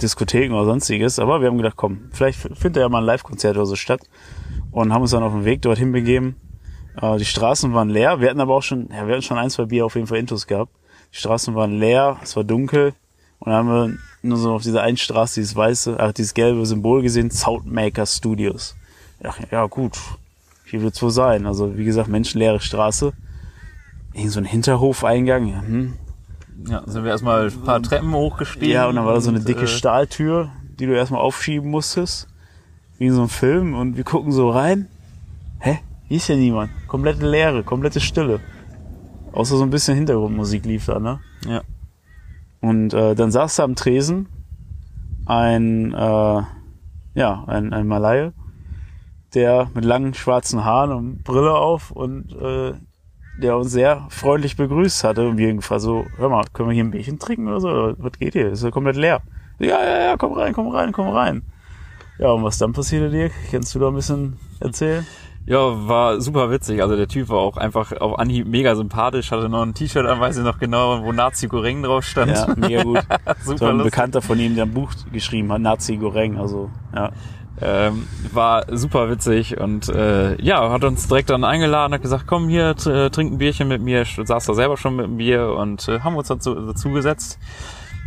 Diskotheken 0.01 0.53
oder 0.53 0.65
sonstiges. 0.65 1.19
Aber 1.19 1.41
wir 1.41 1.47
haben 1.47 1.57
gedacht, 1.57 1.75
komm, 1.75 2.09
vielleicht 2.11 2.39
findet 2.39 2.77
ja 2.77 2.89
mal 2.89 2.99
ein 2.99 3.05
Live-Konzert 3.05 3.55
oder 3.55 3.65
so 3.65 3.75
statt. 3.75 4.01
Und 4.71 4.93
haben 4.93 5.01
uns 5.01 5.11
dann 5.11 5.23
auf 5.23 5.33
den 5.33 5.45
Weg 5.45 5.61
dorthin 5.61 5.91
begeben. 5.91 6.35
Äh, 7.01 7.17
die 7.17 7.25
Straßen 7.25 7.73
waren 7.73 7.89
leer. 7.89 8.19
Wir 8.19 8.29
hatten 8.29 8.41
aber 8.41 8.55
auch 8.55 8.63
schon, 8.63 8.89
ja, 8.91 9.07
wir 9.07 9.13
hatten 9.13 9.21
schon 9.21 9.37
ein, 9.37 9.49
zwei 9.49 9.65
Bier 9.65 9.85
auf 9.85 9.95
jeden 9.95 10.07
Fall 10.07 10.17
Intus 10.17 10.47
gehabt. 10.47 10.71
Die 11.13 11.17
Straßen 11.17 11.55
waren 11.55 11.79
leer, 11.79 12.17
es 12.21 12.35
war 12.35 12.43
dunkel. 12.43 12.93
Und 13.39 13.51
dann 13.51 13.55
haben 13.55 13.69
wir 13.69 13.97
nur 14.21 14.37
so 14.37 14.53
auf 14.53 14.63
dieser 14.63 14.81
einen 14.81 14.97
Straße 14.97 15.39
dieses 15.39 15.55
weiße, 15.55 15.97
ach, 15.99 16.11
dieses 16.11 16.33
gelbe 16.33 16.65
Symbol 16.65 17.01
gesehen, 17.01 17.31
Soundmaker 17.31 18.05
Studios. 18.05 18.75
Ja, 19.23 19.33
ja 19.51 19.65
gut, 19.67 19.97
hier 20.65 20.81
wird's 20.81 21.01
wohl 21.01 21.11
sein. 21.11 21.45
Also 21.45 21.77
wie 21.77 21.85
gesagt, 21.85 22.09
menschenleere 22.09 22.59
Straße. 22.59 23.13
Irgend 24.13 24.31
so 24.31 24.39
ein 24.39 24.45
Hinterhofeingang. 24.45 25.47
Ja, 25.47 25.61
hm. 25.61 25.93
Ja, 26.67 26.83
sind 26.85 27.03
wir 27.03 27.11
erstmal 27.11 27.47
ein 27.47 27.61
paar 27.61 27.81
Treppen 27.81 28.13
hochgestiegen. 28.13 28.69
ja, 28.69 28.87
und 28.87 28.95
dann 28.95 29.05
war 29.05 29.13
da 29.13 29.21
so 29.21 29.29
eine 29.29 29.39
und, 29.39 29.47
dicke 29.47 29.63
äh, 29.63 29.67
Stahltür, 29.67 30.49
die 30.79 30.85
du 30.85 30.95
erstmal 30.95 31.21
aufschieben 31.21 31.69
musstest. 31.69 32.27
Wie 32.97 33.07
in 33.07 33.13
so 33.13 33.21
einem 33.21 33.29
Film. 33.29 33.73
Und 33.73 33.97
wir 33.97 34.03
gucken 34.03 34.31
so 34.31 34.49
rein. 34.49 34.87
Hä? 35.59 35.79
Hier 36.07 36.17
ist 36.17 36.27
ja 36.27 36.35
niemand. 36.35 36.71
Komplette 36.87 37.27
Leere, 37.27 37.63
komplette 37.63 37.99
Stille. 37.99 38.39
Außer 39.31 39.57
so 39.57 39.63
ein 39.63 39.69
bisschen 39.69 39.95
Hintergrundmusik 39.95 40.65
lief 40.65 40.85
da, 40.85 40.99
ne? 40.99 41.19
Ja. 41.45 41.61
Und 42.61 42.93
äh, 42.93 43.15
dann 43.15 43.31
saß 43.31 43.57
da 43.57 43.63
am 43.63 43.75
Tresen 43.75 44.27
ein, 45.25 45.93
äh, 45.93 46.41
ja, 47.15 47.43
ein, 47.47 47.73
ein 47.73 47.87
Malaye, 47.87 48.31
der 49.33 49.69
mit 49.73 49.83
langen 49.83 50.13
schwarzen 50.13 50.63
Haaren 50.63 50.91
und 50.91 51.23
Brille 51.23 51.53
auf 51.53 51.91
und 51.91 52.31
äh, 52.33 52.73
der 53.37 53.57
uns 53.57 53.71
sehr 53.71 54.05
freundlich 54.09 54.55
begrüßt 54.57 55.03
hatte 55.03 55.27
und 55.27 55.37
wir 55.37 55.53
gefragt 55.53 55.81
so, 55.81 56.05
hör 56.17 56.29
mal, 56.29 56.45
können 56.53 56.69
wir 56.69 56.73
hier 56.73 56.83
ein 56.83 56.91
Bierchen 56.91 57.19
trinken 57.19 57.47
oder 57.47 57.59
so? 57.59 57.69
Oder 57.69 57.95
Was 57.97 58.13
geht 58.19 58.33
hier? 58.33 58.51
Ist 58.51 58.63
ja 58.63 58.71
komplett 58.71 58.95
leer. 58.95 59.21
Ja, 59.59 59.83
ja, 59.83 60.03
ja, 60.03 60.17
komm 60.17 60.33
rein, 60.33 60.53
komm 60.53 60.67
rein, 60.69 60.91
komm 60.91 61.09
rein. 61.09 61.43
Ja, 62.17 62.29
und 62.31 62.43
was 62.43 62.57
dann 62.57 62.73
passierte 62.73 63.09
dir? 63.09 63.29
Kennst 63.49 63.75
du 63.75 63.79
da 63.79 63.87
ein 63.87 63.95
bisschen 63.95 64.37
Erzähl. 64.59 65.05
Ja, 65.47 65.87
war 65.87 66.19
super 66.21 66.49
witzig. 66.49 66.81
Also 66.81 66.95
der 66.95 67.07
Typ 67.07 67.29
war 67.29 67.37
auch 67.37 67.57
einfach 67.57 67.91
auf 67.99 68.17
Anhieb 68.17 68.47
mega 68.47 68.75
sympathisch, 68.75 69.31
hatte 69.31 69.47
noch 69.47 69.61
ein 69.61 69.75
T-Shirt 69.75 70.05
an, 70.07 70.19
weiß 70.19 70.37
ich 70.37 70.43
noch 70.43 70.57
genau, 70.57 71.03
wo 71.03 71.11
Nazi 71.11 71.47
Goreng 71.47 71.83
drauf 71.83 72.03
stand. 72.03 72.31
Ja, 72.31 72.47
mega 72.55 72.81
gut. 72.81 73.01
super 73.43 73.57
So 73.57 73.65
ein. 73.67 73.77
Bekannter 73.77 74.23
von 74.23 74.39
ihm, 74.39 74.55
der 74.55 74.65
ein 74.65 74.73
Buch 74.73 74.91
geschrieben 75.11 75.51
hat, 75.51 75.61
Nazi 75.61 75.97
Goreng, 75.97 76.37
also, 76.37 76.71
ja. 76.95 77.11
Ähm, 77.61 78.07
war 78.33 78.65
super 78.75 79.09
witzig 79.09 79.57
und 79.59 79.87
äh, 79.87 80.41
ja, 80.41 80.69
hat 80.71 80.83
uns 80.83 81.07
direkt 81.07 81.29
dann 81.29 81.45
eingeladen, 81.45 81.93
hat 81.93 82.01
gesagt, 82.01 82.25
komm 82.27 82.49
hier, 82.49 82.75
äh, 82.85 83.09
trink 83.09 83.31
ein 83.31 83.37
Bierchen 83.37 83.69
mit 83.69 83.81
mir, 83.81 84.03
saß 84.05 84.45
da 84.45 84.53
selber 84.53 84.75
schon 84.75 84.97
mit 84.97 85.05
dem 85.05 85.17
Bier 85.17 85.55
und 85.57 85.87
äh, 85.87 86.01
haben 86.01 86.17
uns 86.17 86.27
dazu, 86.27 86.53
dazu 86.53 86.91
gesetzt. 86.91 87.39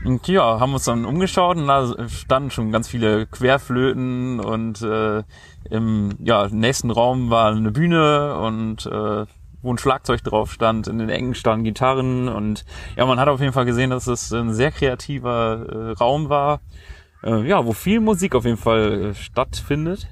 Und 0.04 0.28
ja, 0.28 0.60
haben 0.60 0.74
uns 0.74 0.84
dann 0.84 1.04
umgeschaut 1.04 1.56
und 1.56 1.66
da 1.66 2.08
standen 2.08 2.50
schon 2.50 2.70
ganz 2.70 2.88
viele 2.88 3.26
Querflöten 3.26 4.38
und 4.38 4.80
äh, 4.82 5.24
im 5.70 6.14
ja, 6.22 6.48
nächsten 6.48 6.90
Raum 6.90 7.30
war 7.30 7.50
eine 7.50 7.72
Bühne 7.72 8.38
und 8.38 8.86
äh, 8.86 9.26
wo 9.60 9.72
ein 9.72 9.78
Schlagzeug 9.78 10.22
drauf 10.22 10.52
stand, 10.52 10.86
in 10.86 10.98
den 10.98 11.08
Ecken 11.08 11.34
standen 11.34 11.64
Gitarren 11.64 12.28
und 12.28 12.64
ja, 12.96 13.06
man 13.06 13.18
hat 13.18 13.28
auf 13.28 13.40
jeden 13.40 13.52
Fall 13.52 13.64
gesehen, 13.64 13.90
dass 13.90 14.06
es 14.06 14.32
ein 14.32 14.52
sehr 14.52 14.70
kreativer 14.70 15.66
äh, 15.68 15.92
Raum 15.92 16.28
war 16.28 16.60
äh, 17.22 17.46
ja, 17.46 17.64
wo 17.64 17.72
viel 17.72 18.00
Musik 18.00 18.34
auf 18.34 18.44
jeden 18.44 18.56
Fall 18.56 19.10
äh, 19.10 19.14
stattfindet. 19.14 20.08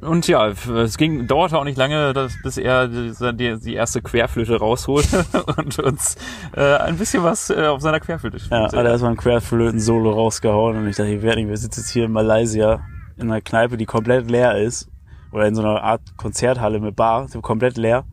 Und 0.00 0.28
ja, 0.28 0.48
es 0.48 0.98
ging, 0.98 1.26
dauerte 1.26 1.58
auch 1.58 1.64
nicht 1.64 1.78
lange, 1.78 2.12
dass, 2.12 2.34
bis 2.42 2.58
er 2.58 2.88
die, 2.88 3.58
die, 3.58 3.74
erste 3.74 4.02
Querflöte 4.02 4.58
rausholte 4.58 5.24
und 5.56 5.78
uns 5.78 6.16
äh, 6.54 6.76
ein 6.76 6.98
bisschen 6.98 7.22
was 7.22 7.48
äh, 7.48 7.66
auf 7.68 7.80
seiner 7.80 8.00
Querflöte 8.00 8.36
Ja, 8.36 8.42
spielte. 8.42 8.76
hat 8.76 8.84
er 8.84 8.90
erstmal 8.90 9.12
ein 9.12 9.16
Querflöten-Solo 9.16 10.10
rausgehauen 10.10 10.76
und 10.76 10.88
ich 10.88 10.96
dachte, 10.96 11.10
ich 11.10 11.22
werde 11.22 11.40
nicht, 11.40 11.48
wir 11.48 11.56
sitzen 11.56 11.80
jetzt 11.80 11.90
hier 11.90 12.04
in 12.04 12.12
Malaysia 12.12 12.82
in 13.16 13.30
einer 13.30 13.40
Kneipe, 13.40 13.76
die 13.76 13.86
komplett 13.86 14.30
leer 14.30 14.58
ist. 14.58 14.90
Oder 15.32 15.46
in 15.48 15.54
so 15.54 15.62
einer 15.62 15.82
Art 15.82 16.16
Konzerthalle 16.16 16.78
mit 16.78 16.94
Bar, 16.94 17.26
komplett 17.42 17.76
leer. 17.76 18.04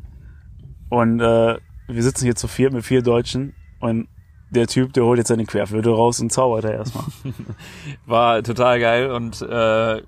Und 0.90 1.20
äh, 1.20 1.58
wir 1.88 2.04
sitzen 2.04 2.24
hier 2.26 2.36
zu 2.36 2.48
vier 2.48 2.72
mit 2.72 2.84
vier 2.84 3.04
Deutschen 3.04 3.54
und 3.80 4.08
der 4.52 4.68
Typ, 4.68 4.94
der 4.94 5.04
holt 5.04 5.18
jetzt 5.18 5.30
seine 5.30 5.46
Querflöte 5.46 5.90
raus 5.90 6.20
und 6.20 6.32
zaubert 6.32 6.66
er 6.66 6.74
erstmal. 6.74 7.06
War 8.06 8.44
total 8.44 8.80
geil 8.80 9.12
und 9.12 9.42
äh, 9.42 10.02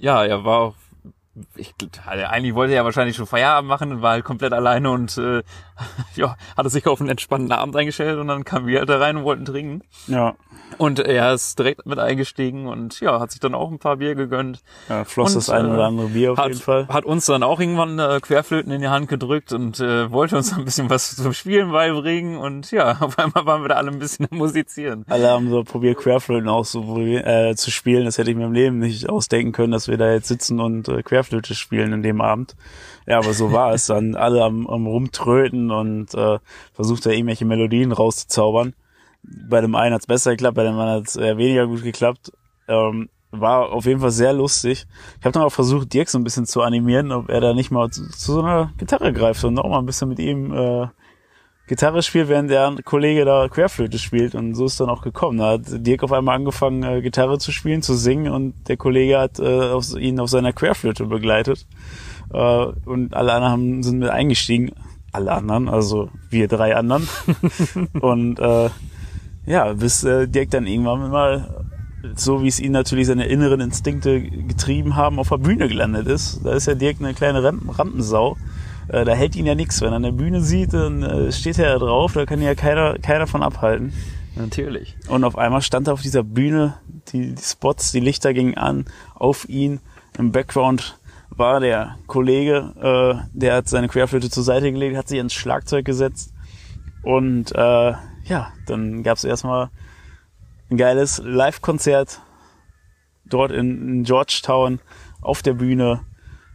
ja, 0.00 0.24
er 0.24 0.44
war 0.44 0.60
auch 0.60 0.74
ich, 1.56 1.74
also 2.06 2.24
eigentlich 2.24 2.54
wollte 2.54 2.74
er 2.74 2.84
wahrscheinlich 2.84 3.16
schon 3.16 3.26
Feierabend 3.26 3.68
machen 3.68 3.92
und 3.92 4.02
war 4.02 4.12
halt 4.12 4.24
komplett 4.24 4.52
alleine 4.52 4.90
und 4.90 5.16
äh, 5.16 5.42
ja, 6.16 6.36
hatte 6.56 6.68
sich 6.70 6.86
auf 6.86 7.00
einen 7.00 7.10
entspannten 7.10 7.52
Abend 7.52 7.76
eingestellt 7.76 8.18
und 8.18 8.28
dann 8.28 8.44
kamen 8.44 8.66
wir 8.66 8.78
halt 8.80 8.88
da 8.88 8.98
rein 8.98 9.16
und 9.18 9.24
wollten 9.24 9.44
trinken. 9.44 9.82
Ja, 10.06 10.34
Und 10.78 10.98
er 11.00 11.34
ist 11.34 11.58
direkt 11.58 11.86
mit 11.86 11.98
eingestiegen 11.98 12.66
und 12.66 13.00
ja, 13.00 13.20
hat 13.20 13.30
sich 13.32 13.40
dann 13.40 13.54
auch 13.54 13.70
ein 13.70 13.78
paar 13.78 13.96
Bier 13.96 14.14
gegönnt. 14.14 14.62
ja 14.88 15.04
floss 15.04 15.30
Und, 15.30 15.36
das 15.36 15.50
eine 15.50 15.68
äh, 15.68 15.72
oder 15.72 15.86
andere 15.86 16.08
Bier 16.08 16.32
auf 16.32 16.38
hat, 16.38 16.48
jeden 16.48 16.60
Fall. 16.60 16.88
hat 16.88 17.04
uns 17.04 17.26
dann 17.26 17.42
auch 17.42 17.60
irgendwann 17.60 17.98
äh, 17.98 18.20
Querflöten 18.20 18.72
in 18.72 18.80
die 18.80 18.88
Hand 18.88 19.08
gedrückt 19.08 19.52
und 19.52 19.80
äh, 19.80 20.10
wollte 20.10 20.36
uns 20.36 20.52
ein 20.56 20.64
bisschen 20.64 20.88
was 20.90 21.16
zum 21.16 21.32
Spielen 21.32 21.72
beibringen 21.72 22.36
und 22.38 22.70
ja, 22.70 22.96
auf 23.00 23.18
einmal 23.18 23.46
waren 23.46 23.62
wir 23.62 23.68
da 23.68 23.74
alle 23.76 23.90
ein 23.90 23.98
bisschen 23.98 24.26
am 24.30 24.38
musizieren. 24.38 25.04
Alle 25.08 25.28
haben 25.28 25.50
so 25.50 25.64
probiert, 25.64 25.98
Querflöten 25.98 26.48
auch 26.48 26.64
so 26.64 26.98
äh, 26.98 27.54
zu 27.56 27.70
spielen. 27.70 28.04
Das 28.04 28.18
hätte 28.18 28.30
ich 28.30 28.36
mir 28.36 28.46
im 28.46 28.52
Leben 28.52 28.78
nicht 28.78 29.08
ausdenken 29.08 29.52
können, 29.52 29.72
dass 29.72 29.88
wir 29.88 29.96
da 29.98 30.10
jetzt 30.12 30.28
sitzen 30.28 30.60
und 30.60 30.88
äh, 30.88 31.02
Querflöte 31.02 31.54
spielen 31.54 31.92
in 31.92 32.02
dem 32.02 32.20
Abend. 32.20 32.54
Ja, 33.06 33.18
aber 33.18 33.32
so 33.32 33.52
war 33.52 33.72
es 33.72 33.86
dann. 33.86 34.14
Alle 34.14 34.44
am, 34.44 34.66
am 34.66 34.86
rumtröten 34.86 35.70
und 35.70 36.14
äh, 36.14 36.38
versucht 36.72 37.06
da 37.06 37.10
irgendwelche 37.10 37.44
Melodien 37.44 37.92
rauszuzaubern. 37.92 38.74
Bei 39.22 39.60
dem 39.60 39.74
einen 39.74 39.94
hat's 39.94 40.06
besser 40.06 40.32
geklappt, 40.32 40.56
bei 40.56 40.64
dem 40.64 40.78
anderen 40.78 41.00
hat's 41.00 41.16
eher 41.16 41.36
weniger 41.36 41.66
gut 41.66 41.82
geklappt. 41.82 42.32
Ähm, 42.68 43.08
war 43.32 43.72
auf 43.72 43.86
jeden 43.86 44.00
Fall 44.00 44.10
sehr 44.10 44.32
lustig. 44.32 44.86
Ich 45.18 45.24
habe 45.24 45.32
dann 45.32 45.42
auch 45.42 45.52
versucht, 45.52 45.92
Dirk 45.92 46.08
so 46.08 46.18
ein 46.18 46.24
bisschen 46.24 46.46
zu 46.46 46.62
animieren, 46.62 47.12
ob 47.12 47.28
er 47.28 47.40
da 47.40 47.54
nicht 47.54 47.70
mal 47.70 47.90
zu, 47.90 48.08
zu 48.10 48.32
so 48.32 48.42
einer 48.42 48.72
Gitarre 48.76 49.12
greift 49.12 49.44
und 49.44 49.58
auch 49.58 49.68
mal 49.68 49.78
ein 49.78 49.86
bisschen 49.86 50.08
mit 50.08 50.18
ihm 50.18 50.52
äh, 50.52 50.86
Gitarre 51.68 52.02
spielt, 52.02 52.28
während 52.28 52.50
der 52.50 52.74
Kollege 52.84 53.24
da 53.24 53.48
Querflöte 53.48 53.98
spielt. 53.98 54.34
Und 54.34 54.54
so 54.54 54.64
ist 54.64 54.80
dann 54.80 54.88
auch 54.88 55.02
gekommen. 55.02 55.38
Da 55.38 55.52
hat 55.52 55.62
Dirk 55.68 56.02
auf 56.02 56.12
einmal 56.12 56.34
angefangen, 56.34 56.82
äh, 56.82 57.00
Gitarre 57.00 57.38
zu 57.38 57.52
spielen, 57.52 57.82
zu 57.82 57.94
singen 57.94 58.32
und 58.32 58.68
der 58.68 58.76
Kollege 58.76 59.20
hat 59.20 59.38
äh, 59.38 59.70
auf, 59.70 59.94
ihn 59.96 60.18
auf 60.18 60.30
seiner 60.30 60.52
Querflöte 60.52 61.06
begleitet. 61.06 61.66
Äh, 62.32 62.66
und 62.84 63.14
alle 63.14 63.32
anderen 63.32 63.52
haben, 63.52 63.82
sind 63.82 63.98
mit 63.98 64.10
eingestiegen. 64.10 64.72
Alle 65.12 65.32
anderen, 65.32 65.68
also 65.68 66.10
wir 66.30 66.46
drei 66.48 66.76
anderen. 66.76 67.08
und 68.00 68.38
äh, 68.38 68.70
ja, 69.46 69.72
bis 69.72 70.04
äh, 70.04 70.28
Dirk 70.28 70.50
dann 70.50 70.66
irgendwann 70.66 71.10
mal, 71.10 71.64
so 72.14 72.42
wie 72.42 72.48
es 72.48 72.60
ihn 72.60 72.72
natürlich 72.72 73.08
seine 73.08 73.26
inneren 73.26 73.60
Instinkte 73.60 74.20
getrieben 74.22 74.96
haben, 74.96 75.18
auf 75.18 75.30
der 75.30 75.38
Bühne 75.38 75.68
gelandet 75.68 76.06
ist. 76.06 76.40
Da 76.44 76.52
ist 76.52 76.66
ja 76.66 76.74
Dirk 76.74 76.96
eine 77.00 77.14
kleine 77.14 77.42
Rampen 77.42 77.70
Rampensau. 77.70 78.36
Äh, 78.88 79.04
da 79.04 79.12
hält 79.12 79.34
ihn 79.36 79.46
ja 79.46 79.54
nichts. 79.54 79.80
Wenn 79.80 79.92
er 79.92 79.96
eine 79.96 80.12
Bühne 80.12 80.40
sieht, 80.40 80.72
dann 80.72 81.02
äh, 81.02 81.32
steht 81.32 81.58
er 81.58 81.70
ja 81.70 81.78
drauf, 81.78 82.12
da 82.12 82.26
kann 82.26 82.40
ihn 82.40 82.46
ja 82.46 82.54
keiner, 82.54 82.98
keiner 82.98 83.26
von 83.26 83.42
abhalten. 83.42 83.92
Natürlich. 84.36 84.96
Und 85.08 85.24
auf 85.24 85.36
einmal 85.36 85.62
stand 85.62 85.88
er 85.88 85.94
auf 85.94 86.02
dieser 86.02 86.22
Bühne, 86.22 86.74
die, 87.08 87.34
die 87.34 87.42
Spots, 87.42 87.92
die 87.92 88.00
Lichter 88.00 88.32
gingen 88.32 88.56
an, 88.56 88.84
auf 89.14 89.48
ihn. 89.48 89.80
Im 90.18 90.32
Background 90.32 90.98
war 91.30 91.60
der 91.60 91.96
Kollege, 92.06 92.74
äh, 92.80 93.28
der 93.32 93.54
hat 93.54 93.68
seine 93.68 93.88
Querflöte 93.88 94.30
zur 94.30 94.42
Seite 94.42 94.72
gelegt, 94.72 94.96
hat 94.96 95.08
sich 95.08 95.18
ans 95.18 95.32
Schlagzeug 95.32 95.84
gesetzt. 95.84 96.34
Und 97.02 97.52
äh, 97.54 97.92
ja, 98.24 98.52
dann 98.66 99.02
gab's 99.02 99.24
erstmal 99.24 99.70
ein 100.70 100.76
geiles 100.76 101.20
Live-Konzert 101.24 102.20
dort 103.24 103.52
in, 103.52 103.88
in 103.88 104.04
Georgetown 104.04 104.80
auf 105.20 105.42
der 105.42 105.54
Bühne 105.54 106.04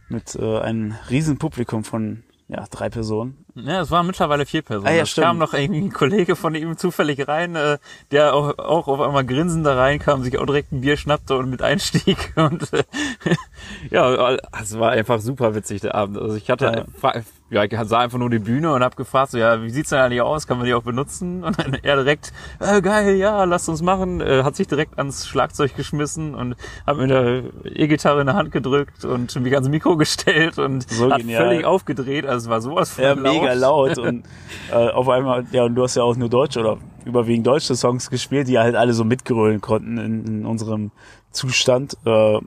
mit 0.08 0.36
äh, 0.36 0.58
einem 0.58 0.94
riesen 1.10 1.38
Publikum 1.38 1.84
von 1.84 2.22
ja, 2.48 2.64
drei 2.70 2.88
Personen. 2.88 3.45
Ja, 3.56 3.80
es 3.80 3.90
waren 3.90 4.06
mittlerweile 4.06 4.44
vier 4.44 4.60
Personen. 4.60 4.86
Ah, 4.88 4.92
ja, 4.94 5.02
es 5.04 5.10
stimmt. 5.10 5.26
kam 5.26 5.38
noch 5.38 5.54
irgendwie 5.54 5.80
ein 5.80 5.92
Kollege 5.92 6.36
von 6.36 6.54
ihm 6.54 6.76
zufällig 6.76 7.26
rein, 7.26 7.56
äh, 7.56 7.78
der 8.10 8.34
auch, 8.34 8.58
auch 8.58 8.86
auf 8.86 9.00
einmal 9.00 9.24
grinsend 9.24 9.64
da 9.64 9.74
reinkam, 9.76 10.22
sich 10.22 10.38
auch 10.38 10.44
direkt 10.44 10.72
ein 10.72 10.82
Bier 10.82 10.98
schnappte 10.98 11.36
und 11.36 11.48
mit 11.48 11.62
einstieg. 11.62 12.32
Und 12.36 12.70
äh, 12.74 12.84
ja, 13.90 14.36
es 14.60 14.78
war 14.78 14.90
einfach 14.90 15.20
super 15.20 15.54
witzig 15.54 15.80
der 15.80 15.94
Abend. 15.94 16.18
Also 16.18 16.36
ich 16.36 16.50
hatte, 16.50 16.84
ja, 17.48 17.64
ich 17.64 17.72
sah 17.84 18.00
einfach 18.00 18.18
nur 18.18 18.28
die 18.28 18.38
Bühne 18.40 18.72
und 18.72 18.82
hab 18.82 18.96
gefragt, 18.96 19.30
so, 19.30 19.38
ja, 19.38 19.62
wie 19.62 19.70
sieht's 19.70 19.90
denn 19.90 20.00
eigentlich 20.00 20.20
aus? 20.20 20.46
Kann 20.46 20.58
man 20.58 20.66
die 20.66 20.74
auch 20.74 20.82
benutzen? 20.82 21.44
Und 21.46 21.58
dann 21.58 21.74
er 21.74 21.96
direkt, 21.96 22.32
äh, 22.60 22.82
geil, 22.82 23.14
ja, 23.16 23.44
lasst 23.44 23.68
uns 23.68 23.82
machen. 23.82 24.20
Äh, 24.20 24.42
hat 24.42 24.56
sich 24.56 24.66
direkt 24.66 24.98
ans 24.98 25.26
Schlagzeug 25.28 25.76
geschmissen 25.76 26.34
und 26.34 26.56
hat 26.86 26.96
mir 26.96 27.04
eine 27.04 27.50
E-Gitarre 27.64 28.20
in 28.20 28.26
der 28.26 28.34
Hand 28.34 28.50
gedrückt 28.52 29.04
und 29.04 29.34
mich 29.40 29.54
ans 29.54 29.68
Mikro 29.68 29.96
gestellt 29.96 30.58
und 30.58 30.88
So 30.90 31.10
hat 31.10 31.20
genial. 31.20 31.44
völlig 31.46 31.64
aufgedreht. 31.64 32.26
Also 32.26 32.46
es 32.46 32.50
war 32.50 32.60
sowas 32.60 32.90
von 32.90 33.04
Ja, 33.04 33.12
laut. 33.12 33.45
Mega 33.46 33.58
laut 33.58 33.98
und 33.98 34.24
äh, 34.70 34.74
auf 34.74 35.08
einmal, 35.08 35.44
ja, 35.52 35.64
und 35.64 35.74
du 35.74 35.82
hast 35.82 35.96
ja 35.96 36.02
auch 36.02 36.16
nur 36.16 36.28
deutsche 36.28 36.60
oder 36.60 36.78
überwiegend 37.04 37.46
deutsche 37.46 37.74
Songs 37.76 38.10
gespielt, 38.10 38.48
die 38.48 38.58
halt 38.58 38.74
alle 38.74 38.92
so 38.92 39.04
mitgrölen 39.04 39.60
konnten 39.60 39.98
in, 39.98 40.24
in 40.26 40.46
unserem 40.46 40.90
Zustand. 41.30 41.96
Äh, 42.04 42.38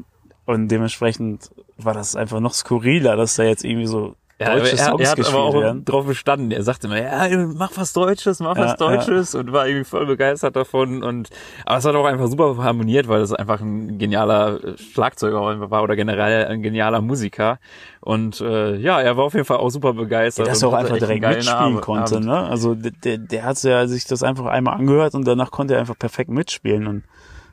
und 0.45 0.68
dementsprechend 0.68 1.52
war 1.78 1.93
das 1.93 2.16
einfach 2.16 2.39
noch 2.39 2.54
skurriler, 2.54 3.16
dass 3.16 3.36
da 3.36 3.43
jetzt 3.43 3.64
irgendwie 3.64 3.88
so 3.88 4.16
Ja, 4.42 4.56
deutsche 4.56 4.72
er, 4.72 4.78
Songs 4.78 5.02
er 5.02 5.12
hat 5.12 5.28
aber 5.28 5.38
auch 5.44 5.54
werden. 5.60 5.84
drauf 5.84 6.06
bestanden. 6.06 6.52
Er 6.52 6.64
sagte 6.64 6.88
immer, 6.88 7.02
ja, 7.02 7.28
mach 7.56 7.72
was 7.76 7.92
Deutsches, 7.92 8.40
mach 8.40 8.56
Ja, 8.56 8.64
was 8.64 8.78
Deutsches 8.78 9.36
und 9.36 9.52
war 9.52 9.68
irgendwie 9.68 9.84
voll 9.84 10.06
begeistert 10.06 10.56
davon. 10.56 11.04
Und 11.04 11.30
aber 11.66 11.78
es 11.78 11.86
hat 11.86 11.94
auch 11.96 12.06
einfach 12.06 12.28
super 12.28 12.56
harmoniert, 12.58 13.10
weil 13.10 13.20
es 13.22 13.34
einfach 13.34 13.60
ein 13.60 13.98
genialer 13.98 14.78
Schlagzeuger 14.78 15.70
war 15.70 15.84
oder 15.84 15.98
generell 15.98 16.46
ein 16.48 16.62
genialer 16.62 17.02
Musiker. 17.02 17.60
Und 18.00 18.40
äh, 18.40 18.78
ja, 18.78 19.02
er 19.02 19.18
war 19.18 19.26
auf 19.26 19.34
jeden 19.34 19.46
Fall 19.46 19.58
auch 19.58 19.72
super 19.72 19.92
begeistert. 19.92 20.48
dass 20.48 20.62
er 20.62 20.70
auch 20.70 20.74
einfach 20.74 20.98
direkt 20.98 21.22
mitspielen 21.22 21.58
Abend- 21.58 21.82
konnte, 21.82 22.22
ne? 22.22 22.38
Also 22.38 22.76
der, 22.76 22.92
der, 22.92 23.18
der 23.18 23.44
hat 23.44 23.62
ja 23.64 23.88
sich 23.88 24.06
das 24.06 24.24
einfach 24.24 24.46
einmal 24.46 24.76
angehört 24.76 25.16
und 25.16 25.28
danach 25.28 25.52
konnte 25.52 25.74
er 25.74 25.82
einfach 25.82 26.00
perfekt 26.00 26.30
mitspielen 26.30 26.88
und 26.88 27.04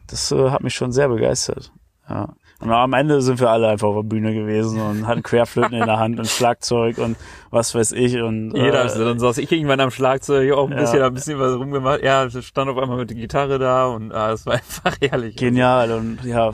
das 0.07 0.31
äh, 0.31 0.51
hat 0.51 0.63
mich 0.63 0.75
schon 0.75 0.93
sehr 0.93 1.09
begeistert. 1.09 1.73
Ja. 2.09 2.29
Und 2.59 2.71
am 2.73 2.95
Ende 2.95 3.21
sind 3.21 3.39
wir 3.39 3.51
alle 3.51 3.69
einfach 3.69 3.89
auf 3.89 3.97
der 3.97 4.03
Bühne 4.09 4.33
gewesen 4.33 4.81
und 4.81 5.07
hatten 5.07 5.23
Querflöten 5.23 5.75
in 5.75 5.85
der 5.85 5.99
Hand 5.99 6.19
und 6.19 6.27
Schlagzeug 6.27 6.97
und 6.97 7.17
was 7.51 7.75
weiß 7.75 7.93
ich 7.93 8.17
und 8.23 8.53
Jeder, 8.57 8.87
äh, 8.87 8.99
dann 8.99 9.19
saß 9.19 9.37
ich 9.39 9.53
irgendwann 9.53 9.79
am 9.81 9.91
Schlagzeug, 9.91 10.53
auch 10.55 10.65
ein 10.67 10.73
Ja. 10.73 10.81
bisschen, 10.81 11.03
ein 11.03 11.13
bisschen 11.13 11.39
was 11.39 11.55
rumgemacht. 11.55 12.01
Er 12.01 12.31
stand 12.31 12.71
auf 12.71 12.79
einmal 12.79 12.97
mit 12.97 13.11
der 13.11 13.17
Gitarre 13.19 13.59
da 13.59 13.87
und 13.89 14.11
ah, 14.13 14.33
es 14.33 14.47
war 14.47 14.55
einfach 14.55 14.97
herrlich. 15.03 15.37
genial 15.37 15.93
und 15.93 16.25
ja, 16.25 16.51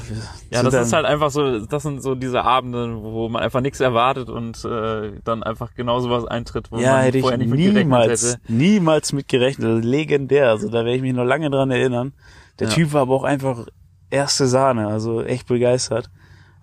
Ja, 0.50 0.62
das 0.64 0.74
ist 0.74 0.92
halt 0.92 1.06
einfach 1.06 1.30
so, 1.30 1.60
das 1.66 1.84
sind 1.84 2.02
so 2.02 2.16
diese 2.16 2.42
Abende, 2.44 2.96
wo 3.00 3.28
man 3.28 3.40
einfach 3.40 3.60
nichts 3.60 3.78
erwartet 3.78 4.28
und 4.28 4.64
äh, 4.64 5.12
dann 5.22 5.44
einfach 5.44 5.72
genau 5.76 6.00
sowas 6.00 6.24
eintritt, 6.26 6.72
wo 6.72 6.78
ja, 6.78 6.94
man 6.94 7.02
hätte 7.02 7.18
ich 7.18 7.22
vorher 7.22 7.38
nicht 7.38 7.48
mit 7.50 7.60
niemals, 7.60 8.32
hätte. 8.34 8.40
niemals 8.48 9.12
mit 9.12 9.28
gerechnet. 9.28 9.68
Also 9.68 9.88
legendär. 9.88 10.48
Also 10.50 10.66
da 10.66 10.78
werde 10.84 10.94
ich 10.96 11.02
mich 11.02 11.12
noch 11.14 11.24
lange 11.24 11.48
dran 11.48 11.70
erinnern. 11.70 12.12
Der 12.58 12.66
Ja. 12.68 12.74
Typ 12.74 12.92
war 12.92 13.02
aber 13.02 13.14
auch 13.14 13.24
einfach 13.24 13.66
erste 14.12 14.46
Sahne, 14.46 14.86
also 14.86 15.22
echt 15.22 15.48
begeistert. 15.48 16.10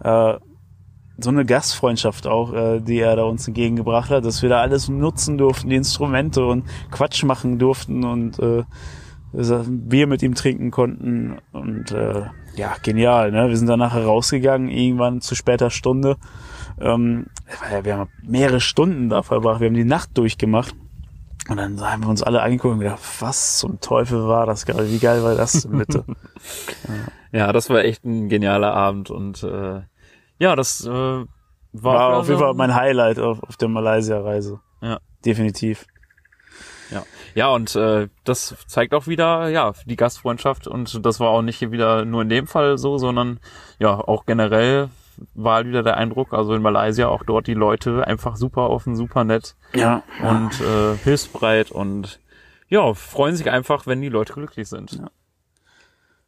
Äh, 0.03 0.35
so 1.21 1.29
eine 1.29 1.45
Gastfreundschaft 1.45 2.27
auch, 2.27 2.53
äh, 2.53 2.79
die 2.79 2.99
er 2.99 3.15
da 3.15 3.23
uns 3.23 3.47
entgegengebracht 3.47 4.09
hat, 4.09 4.23
dass 4.23 4.41
wir 4.41 4.49
da 4.49 4.61
alles 4.61 4.87
nutzen 4.87 5.37
durften, 5.37 5.69
die 5.69 5.75
Instrumente 5.75 6.45
und 6.45 6.65
Quatsch 6.91 7.23
machen 7.23 7.59
durften 7.59 8.05
und 8.05 8.39
äh, 8.39 8.63
Bier 9.31 10.07
mit 10.07 10.23
ihm 10.23 10.33
trinken 10.33 10.71
konnten 10.71 11.37
und 11.51 11.91
äh, 11.91 12.23
ja, 12.55 12.75
genial, 12.81 13.31
ne? 13.31 13.47
Wir 13.47 13.57
sind 13.57 13.67
dann 13.67 13.79
nachher 13.79 14.03
rausgegangen, 14.03 14.69
irgendwann 14.69 15.21
zu 15.21 15.35
später 15.35 15.69
Stunde 15.69 16.17
Ähm, 16.81 17.27
wir 17.83 17.97
haben 17.97 18.09
mehrere 18.23 18.61
Stunden 18.61 19.09
da 19.09 19.21
verbracht, 19.21 19.59
wir 19.59 19.67
haben 19.67 19.75
die 19.75 19.83
Nacht 19.83 20.17
durchgemacht. 20.17 20.75
Und 21.49 21.57
dann 21.57 21.81
haben 21.81 22.03
wir 22.03 22.09
uns 22.09 22.21
alle 22.21 22.41
angeguckt 22.41 22.73
und 22.73 22.79
gedacht, 22.79 22.99
was 23.19 23.57
zum 23.57 23.79
Teufel 23.81 24.27
war 24.27 24.45
das 24.45 24.65
gerade? 24.65 24.89
Wie 24.89 24.99
geil 24.99 25.23
war 25.23 25.35
das 25.35 25.63
denn 25.63 25.77
bitte? 25.77 26.05
ja. 27.31 27.39
ja, 27.39 27.53
das 27.53 27.69
war 27.69 27.83
echt 27.83 28.05
ein 28.05 28.29
genialer 28.29 28.73
Abend 28.73 29.09
und 29.09 29.41
äh, 29.43 29.81
ja, 30.37 30.55
das 30.55 30.85
äh, 30.85 30.89
war, 30.89 31.25
war 31.73 32.17
auf 32.17 32.27
jeden 32.27 32.39
Fall 32.39 32.53
mein 32.53 32.75
Highlight 32.75 33.19
auf, 33.19 33.41
auf 33.43 33.57
der 33.57 33.67
Malaysia-Reise. 33.67 34.59
Ja. 34.81 34.99
Definitiv. 35.25 35.85
Ja, 36.91 37.03
ja 37.35 37.47
und 37.49 37.75
äh, 37.75 38.09
das 38.23 38.55
zeigt 38.67 38.93
auch 38.93 39.07
wieder 39.07 39.49
ja 39.49 39.73
die 39.85 39.95
Gastfreundschaft 39.95 40.67
und 40.67 41.05
das 41.05 41.19
war 41.19 41.29
auch 41.29 41.41
nicht 41.41 41.71
wieder 41.71 42.05
nur 42.05 42.21
in 42.21 42.29
dem 42.29 42.47
Fall 42.47 42.77
so, 42.77 42.97
sondern 42.97 43.39
ja 43.79 43.99
auch 43.99 44.25
generell 44.25 44.89
war 45.33 45.55
halt 45.55 45.67
wieder 45.67 45.83
der 45.83 45.97
Eindruck, 45.97 46.33
also 46.33 46.53
in 46.53 46.61
Malaysia 46.61 47.07
auch 47.07 47.23
dort 47.23 47.47
die 47.47 47.53
Leute 47.53 48.05
einfach 48.05 48.35
super 48.35 48.69
offen, 48.69 48.95
super 48.95 49.23
nett 49.23 49.55
ja, 49.73 50.03
und 50.21 50.51
äh, 50.61 50.97
hilfsbereit 51.03 51.71
und 51.71 52.19
ja, 52.67 52.93
freuen 52.93 53.35
sich 53.35 53.49
einfach, 53.49 53.87
wenn 53.87 54.01
die 54.01 54.09
Leute 54.09 54.33
glücklich 54.33 54.69
sind. 54.69 54.93
Ja. 54.93 55.09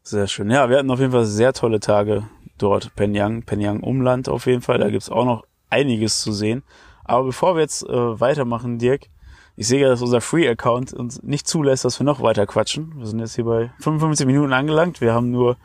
Sehr 0.03 0.27
schön. 0.27 0.49
Ja, 0.49 0.69
wir 0.69 0.77
hatten 0.77 0.89
auf 0.89 0.99
jeden 0.99 1.11
Fall 1.11 1.25
sehr 1.25 1.53
tolle 1.53 1.79
Tage 1.79 2.23
dort. 2.57 2.95
Penyang, 2.95 3.43
Penyang 3.43 3.81
Umland 3.81 4.29
auf 4.29 4.47
jeden 4.47 4.61
Fall. 4.61 4.79
Da 4.79 4.89
gibt's 4.89 5.09
auch 5.09 5.25
noch 5.25 5.45
einiges 5.69 6.21
zu 6.21 6.31
sehen. 6.31 6.63
Aber 7.03 7.25
bevor 7.25 7.55
wir 7.55 7.61
jetzt 7.61 7.83
äh, 7.87 8.19
weitermachen, 8.19 8.79
Dirk, 8.79 9.07
ich 9.55 9.67
sehe 9.67 9.81
ja, 9.81 9.89
dass 9.89 10.01
unser 10.01 10.21
Free-Account 10.21 10.93
uns 10.93 11.21
nicht 11.21 11.47
zulässt, 11.47 11.85
dass 11.85 11.99
wir 11.99 12.05
noch 12.05 12.21
weiter 12.21 12.47
quatschen. 12.47 12.93
Wir 12.97 13.05
sind 13.05 13.19
jetzt 13.19 13.35
hier 13.35 13.45
bei 13.45 13.71
55 13.79 14.25
Minuten 14.25 14.53
angelangt. 14.53 15.01
Wir 15.01 15.13
haben 15.13 15.29
nur 15.29 15.57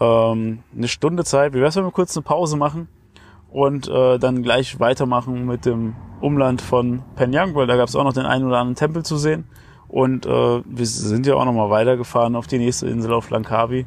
ähm, 0.00 0.62
eine 0.76 0.88
Stunde 0.88 1.24
Zeit. 1.24 1.54
Wie 1.54 1.60
wär's, 1.60 1.76
wenn 1.76 1.84
wir 1.84 1.90
kurz 1.90 2.16
eine 2.16 2.24
Pause 2.24 2.56
machen 2.56 2.88
und 3.50 3.88
äh, 3.88 4.18
dann 4.18 4.42
gleich 4.42 4.80
weitermachen 4.80 5.46
mit 5.46 5.64
dem 5.64 5.94
Umland 6.20 6.60
von 6.60 7.02
Penyang, 7.14 7.54
weil 7.54 7.66
da 7.66 7.76
gab 7.76 7.88
es 7.88 7.96
auch 7.96 8.04
noch 8.04 8.12
den 8.12 8.26
einen 8.26 8.44
oder 8.44 8.58
anderen 8.58 8.76
Tempel 8.76 9.04
zu 9.04 9.16
sehen. 9.16 9.44
Und 9.88 10.26
äh, 10.26 10.62
wir 10.64 10.86
sind 10.86 11.26
ja 11.26 11.34
auch 11.34 11.44
noch 11.44 11.52
mal 11.52 11.70
weitergefahren 11.70 12.34
auf 12.36 12.46
die 12.46 12.58
nächste 12.58 12.88
Insel 12.88 13.12
auf 13.12 13.30
Langkawi. 13.30 13.80
Äh, 13.80 13.86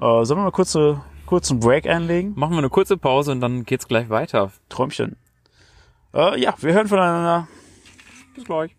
sollen 0.00 0.40
wir 0.40 0.44
mal 0.44 0.50
kurze, 0.50 1.00
kurzen 1.26 1.60
Break 1.60 1.86
einlegen? 1.86 2.32
Machen 2.36 2.52
wir 2.52 2.58
eine 2.58 2.70
kurze 2.70 2.96
Pause 2.96 3.32
und 3.32 3.40
dann 3.40 3.64
geht's 3.64 3.86
gleich 3.86 4.10
weiter. 4.10 4.50
Träumchen. 4.68 5.16
Äh, 6.12 6.40
ja, 6.40 6.54
wir 6.58 6.74
hören 6.74 6.88
voneinander. 6.88 7.48
Bis 8.34 8.44
gleich. 8.44 8.76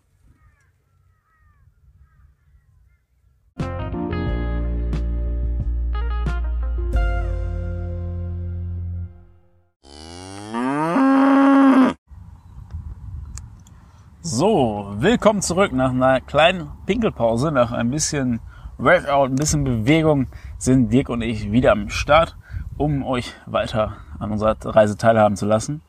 So, 14.38 14.92
willkommen 14.98 15.40
zurück 15.40 15.72
nach 15.72 15.92
einer 15.92 16.20
kleinen 16.20 16.68
Pinkelpause, 16.84 17.50
nach 17.50 17.72
ein 17.72 17.90
bisschen 17.90 18.40
Workout, 18.76 19.30
ein 19.30 19.36
bisschen 19.36 19.64
Bewegung 19.64 20.26
sind 20.58 20.92
Dirk 20.92 21.08
und 21.08 21.22
ich 21.22 21.52
wieder 21.52 21.72
am 21.72 21.88
Start, 21.88 22.36
um 22.76 23.02
euch 23.02 23.32
weiter 23.46 23.96
an 24.18 24.32
unserer 24.32 24.54
Reise 24.62 24.98
teilhaben 24.98 25.36
zu 25.36 25.46
lassen. 25.46 25.80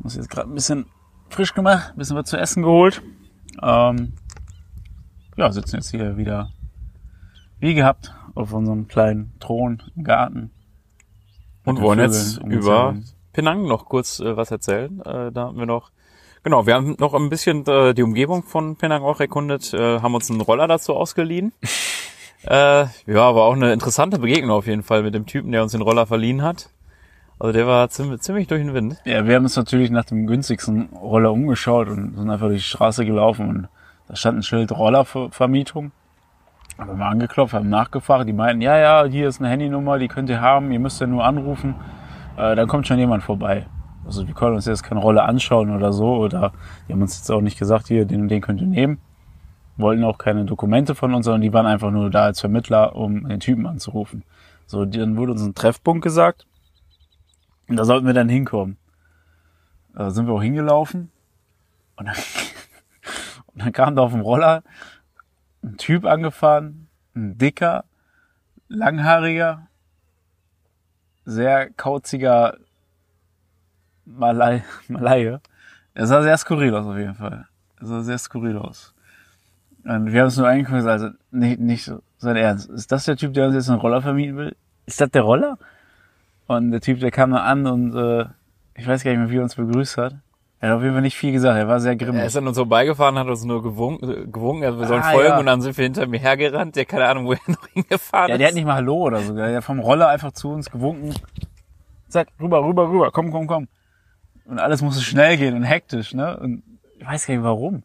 Muss 0.00 0.16
jetzt 0.16 0.28
gerade 0.28 0.50
ein 0.50 0.54
bisschen 0.54 0.86
frisch 1.28 1.54
gemacht, 1.54 1.92
ein 1.92 1.96
bisschen 1.96 2.16
was 2.16 2.28
zu 2.28 2.36
essen 2.36 2.64
geholt. 2.64 3.00
Ähm, 3.62 4.14
ja, 5.36 5.52
sitzen 5.52 5.76
jetzt 5.76 5.92
hier 5.92 6.16
wieder 6.16 6.50
wie 7.60 7.74
gehabt 7.74 8.12
auf 8.34 8.52
unserem 8.52 8.88
kleinen 8.88 9.38
Thron 9.38 9.84
im 9.94 10.02
Garten. 10.02 10.50
Und 11.64 11.80
wollen 11.80 12.00
jetzt 12.00 12.38
über 12.38 12.96
Penang 13.32 13.68
noch 13.68 13.84
kurz 13.84 14.18
äh, 14.18 14.36
was 14.36 14.50
erzählen. 14.50 14.98
Äh, 15.02 15.30
da 15.30 15.44
haben 15.44 15.58
wir 15.58 15.66
noch 15.66 15.92
Genau, 16.44 16.66
wir 16.66 16.74
haben 16.74 16.94
noch 16.98 17.14
ein 17.14 17.30
bisschen 17.30 17.66
äh, 17.66 17.94
die 17.94 18.02
Umgebung 18.02 18.42
von 18.42 18.76
Penang 18.76 19.02
auch 19.02 19.18
erkundet, 19.18 19.72
äh, 19.72 20.00
haben 20.00 20.14
uns 20.14 20.30
einen 20.30 20.42
Roller 20.42 20.68
dazu 20.68 20.94
ausgeliehen. 20.94 21.54
äh, 22.44 22.84
ja, 22.84 22.88
war 23.06 23.44
auch 23.44 23.54
eine 23.54 23.72
interessante 23.72 24.18
Begegnung 24.18 24.50
auf 24.50 24.66
jeden 24.66 24.82
Fall 24.82 25.02
mit 25.02 25.14
dem 25.14 25.24
Typen, 25.24 25.52
der 25.52 25.62
uns 25.62 25.72
den 25.72 25.80
Roller 25.80 26.04
verliehen 26.04 26.42
hat. 26.42 26.68
Also 27.38 27.54
der 27.54 27.66
war 27.66 27.88
ziemlich, 27.88 28.20
ziemlich 28.20 28.46
durch 28.46 28.60
den 28.60 28.74
Wind. 28.74 28.98
Ja, 29.06 29.26
wir 29.26 29.36
haben 29.36 29.44
uns 29.44 29.56
natürlich 29.56 29.90
nach 29.90 30.04
dem 30.04 30.26
günstigsten 30.26 30.90
Roller 30.92 31.32
umgeschaut 31.32 31.88
und 31.88 32.14
sind 32.14 32.28
einfach 32.28 32.48
durch 32.48 32.60
die 32.60 32.68
Straße 32.68 33.06
gelaufen 33.06 33.48
und 33.48 33.68
da 34.08 34.14
stand 34.14 34.40
ein 34.40 34.42
Schild 34.42 34.70
Rollervermietung. 34.70 35.92
Haben 36.76 36.98
wir 36.98 37.06
angeklopft, 37.06 37.54
haben 37.54 37.70
nachgefragt, 37.70 38.28
die 38.28 38.34
meinten, 38.34 38.60
ja, 38.60 38.76
ja, 38.76 39.04
hier 39.06 39.28
ist 39.28 39.40
eine 39.40 39.48
Handynummer, 39.48 39.98
die 39.98 40.08
könnt 40.08 40.28
ihr 40.28 40.42
haben, 40.42 40.72
ihr 40.72 40.78
müsst 40.78 41.00
ja 41.00 41.06
nur 41.06 41.24
anrufen, 41.24 41.74
äh, 42.36 42.54
dann 42.54 42.68
kommt 42.68 42.86
schon 42.86 42.98
jemand 42.98 43.22
vorbei. 43.22 43.64
Also 44.06 44.26
wir 44.26 44.34
können 44.34 44.56
uns 44.56 44.66
jetzt 44.66 44.82
keine 44.82 45.00
Rolle 45.00 45.22
anschauen 45.22 45.74
oder 45.74 45.92
so. 45.92 46.16
Oder 46.16 46.52
die 46.86 46.92
haben 46.92 47.02
uns 47.02 47.18
jetzt 47.18 47.30
auch 47.30 47.40
nicht 47.40 47.58
gesagt, 47.58 47.88
hier, 47.88 48.04
den 48.04 48.22
und 48.22 48.28
den 48.28 48.40
könnt 48.40 48.60
ihr 48.60 48.66
nehmen. 48.66 48.98
Wollten 49.76 50.04
auch 50.04 50.18
keine 50.18 50.44
Dokumente 50.44 50.94
von 50.94 51.14
uns, 51.14 51.24
sondern 51.24 51.40
die 51.40 51.52
waren 51.52 51.66
einfach 51.66 51.90
nur 51.90 52.10
da 52.10 52.24
als 52.24 52.40
Vermittler, 52.40 52.94
um 52.94 53.28
den 53.28 53.40
Typen 53.40 53.66
anzurufen. 53.66 54.22
So, 54.66 54.84
dann 54.84 55.16
wurde 55.16 55.32
uns 55.32 55.42
ein 55.42 55.54
Treffpunkt 55.54 56.02
gesagt. 56.02 56.46
Und 57.68 57.76
da 57.76 57.84
sollten 57.84 58.06
wir 58.06 58.14
dann 58.14 58.28
hinkommen. 58.28 58.76
Da 59.94 60.10
sind 60.10 60.26
wir 60.26 60.34
auch 60.34 60.42
hingelaufen. 60.42 61.10
Und 61.96 62.06
dann, 62.06 62.16
und 63.46 63.64
dann 63.64 63.72
kam 63.72 63.96
da 63.96 64.02
auf 64.02 64.12
dem 64.12 64.20
Roller 64.20 64.62
ein 65.62 65.76
Typ 65.76 66.04
angefahren, 66.04 66.88
ein 67.14 67.38
dicker, 67.38 67.84
langhaariger, 68.68 69.66
sehr 71.24 71.70
kauziger 71.70 72.58
Malai, 74.06 74.64
Malaie. 74.88 75.38
Er 75.94 76.06
sah 76.06 76.22
sehr 76.22 76.36
skurril 76.36 76.74
aus 76.74 76.86
auf 76.86 76.96
jeden 76.96 77.14
Fall. 77.14 77.46
Er 77.80 77.86
sah 77.86 78.02
sehr 78.02 78.18
skurril 78.18 78.58
aus. 78.58 78.94
Und 79.84 80.12
wir 80.12 80.20
haben 80.20 80.28
es 80.28 80.36
nur 80.36 80.48
eingeguckt, 80.48 80.86
also 80.86 81.10
nicht, 81.30 81.60
nicht 81.60 81.84
so 81.84 82.00
sein 82.18 82.36
Ernst. 82.36 82.70
Ist 82.70 82.90
das 82.90 83.04
der 83.04 83.16
Typ, 83.16 83.34
der 83.34 83.46
uns 83.46 83.54
jetzt 83.54 83.68
einen 83.68 83.80
Roller 83.80 84.00
vermieten 84.00 84.36
will? 84.36 84.56
Ist 84.86 85.00
das 85.00 85.10
der 85.10 85.22
Roller? 85.22 85.58
Und 86.46 86.70
der 86.70 86.80
Typ, 86.80 87.00
der 87.00 87.10
kam 87.10 87.30
dann 87.30 87.40
an 87.40 87.66
und 87.66 87.96
äh, 87.96 88.26
ich 88.74 88.86
weiß 88.86 89.04
gar 89.04 89.10
nicht 89.10 89.20
mehr, 89.20 89.30
wie 89.30 89.36
er 89.36 89.42
uns 89.42 89.54
begrüßt 89.54 89.98
hat. 89.98 90.14
Er 90.60 90.70
hat 90.70 90.76
auf 90.78 90.82
jeden 90.82 90.94
Fall 90.94 91.02
nicht 91.02 91.16
viel 91.16 91.32
gesagt, 91.32 91.58
er 91.58 91.68
war 91.68 91.78
sehr 91.78 91.94
grimmig. 91.94 92.20
Er 92.20 92.26
ist 92.26 92.36
an 92.36 92.46
uns 92.46 92.56
vorbeigefahren, 92.56 93.18
hat 93.18 93.26
uns 93.26 93.44
nur 93.44 93.62
gewunken, 93.62 94.32
gewunken 94.32 94.64
also 94.64 94.78
wir 94.78 94.86
sollen 94.86 95.02
ah, 95.02 95.12
folgen 95.12 95.28
ja. 95.28 95.38
und 95.38 95.46
dann 95.46 95.60
sind 95.60 95.76
wir 95.76 95.84
hinter 95.84 96.06
mir 96.06 96.18
hergerannt, 96.18 96.74
der 96.74 96.86
keine 96.86 97.06
Ahnung, 97.06 97.26
wo 97.26 97.32
er 97.32 97.38
noch 97.46 97.66
hingefahren 97.68 98.28
ja, 98.30 98.34
ist. 98.34 98.38
Ja, 98.38 98.38
der 98.38 98.48
hat 98.48 98.54
nicht 98.54 98.64
mal 98.64 98.76
Hallo 98.76 98.94
oder 98.96 99.20
so, 99.20 99.34
der 99.34 99.56
hat 99.56 99.64
vom 99.64 99.80
Roller 99.80 100.08
einfach 100.08 100.32
zu 100.32 100.50
uns 100.50 100.70
gewunken. 100.70 101.14
Zack, 102.08 102.28
rüber, 102.40 102.64
rüber, 102.64 102.88
rüber, 102.88 103.10
komm, 103.12 103.30
komm, 103.30 103.46
komm. 103.46 103.68
Und 104.46 104.58
alles 104.58 104.82
musste 104.82 105.02
schnell 105.02 105.36
gehen 105.36 105.54
und 105.54 105.62
hektisch, 105.62 106.14
ne? 106.14 106.36
Und 106.36 106.62
ich 106.98 107.06
weiß 107.06 107.26
gar 107.26 107.34
nicht 107.34 107.44
warum. 107.44 107.82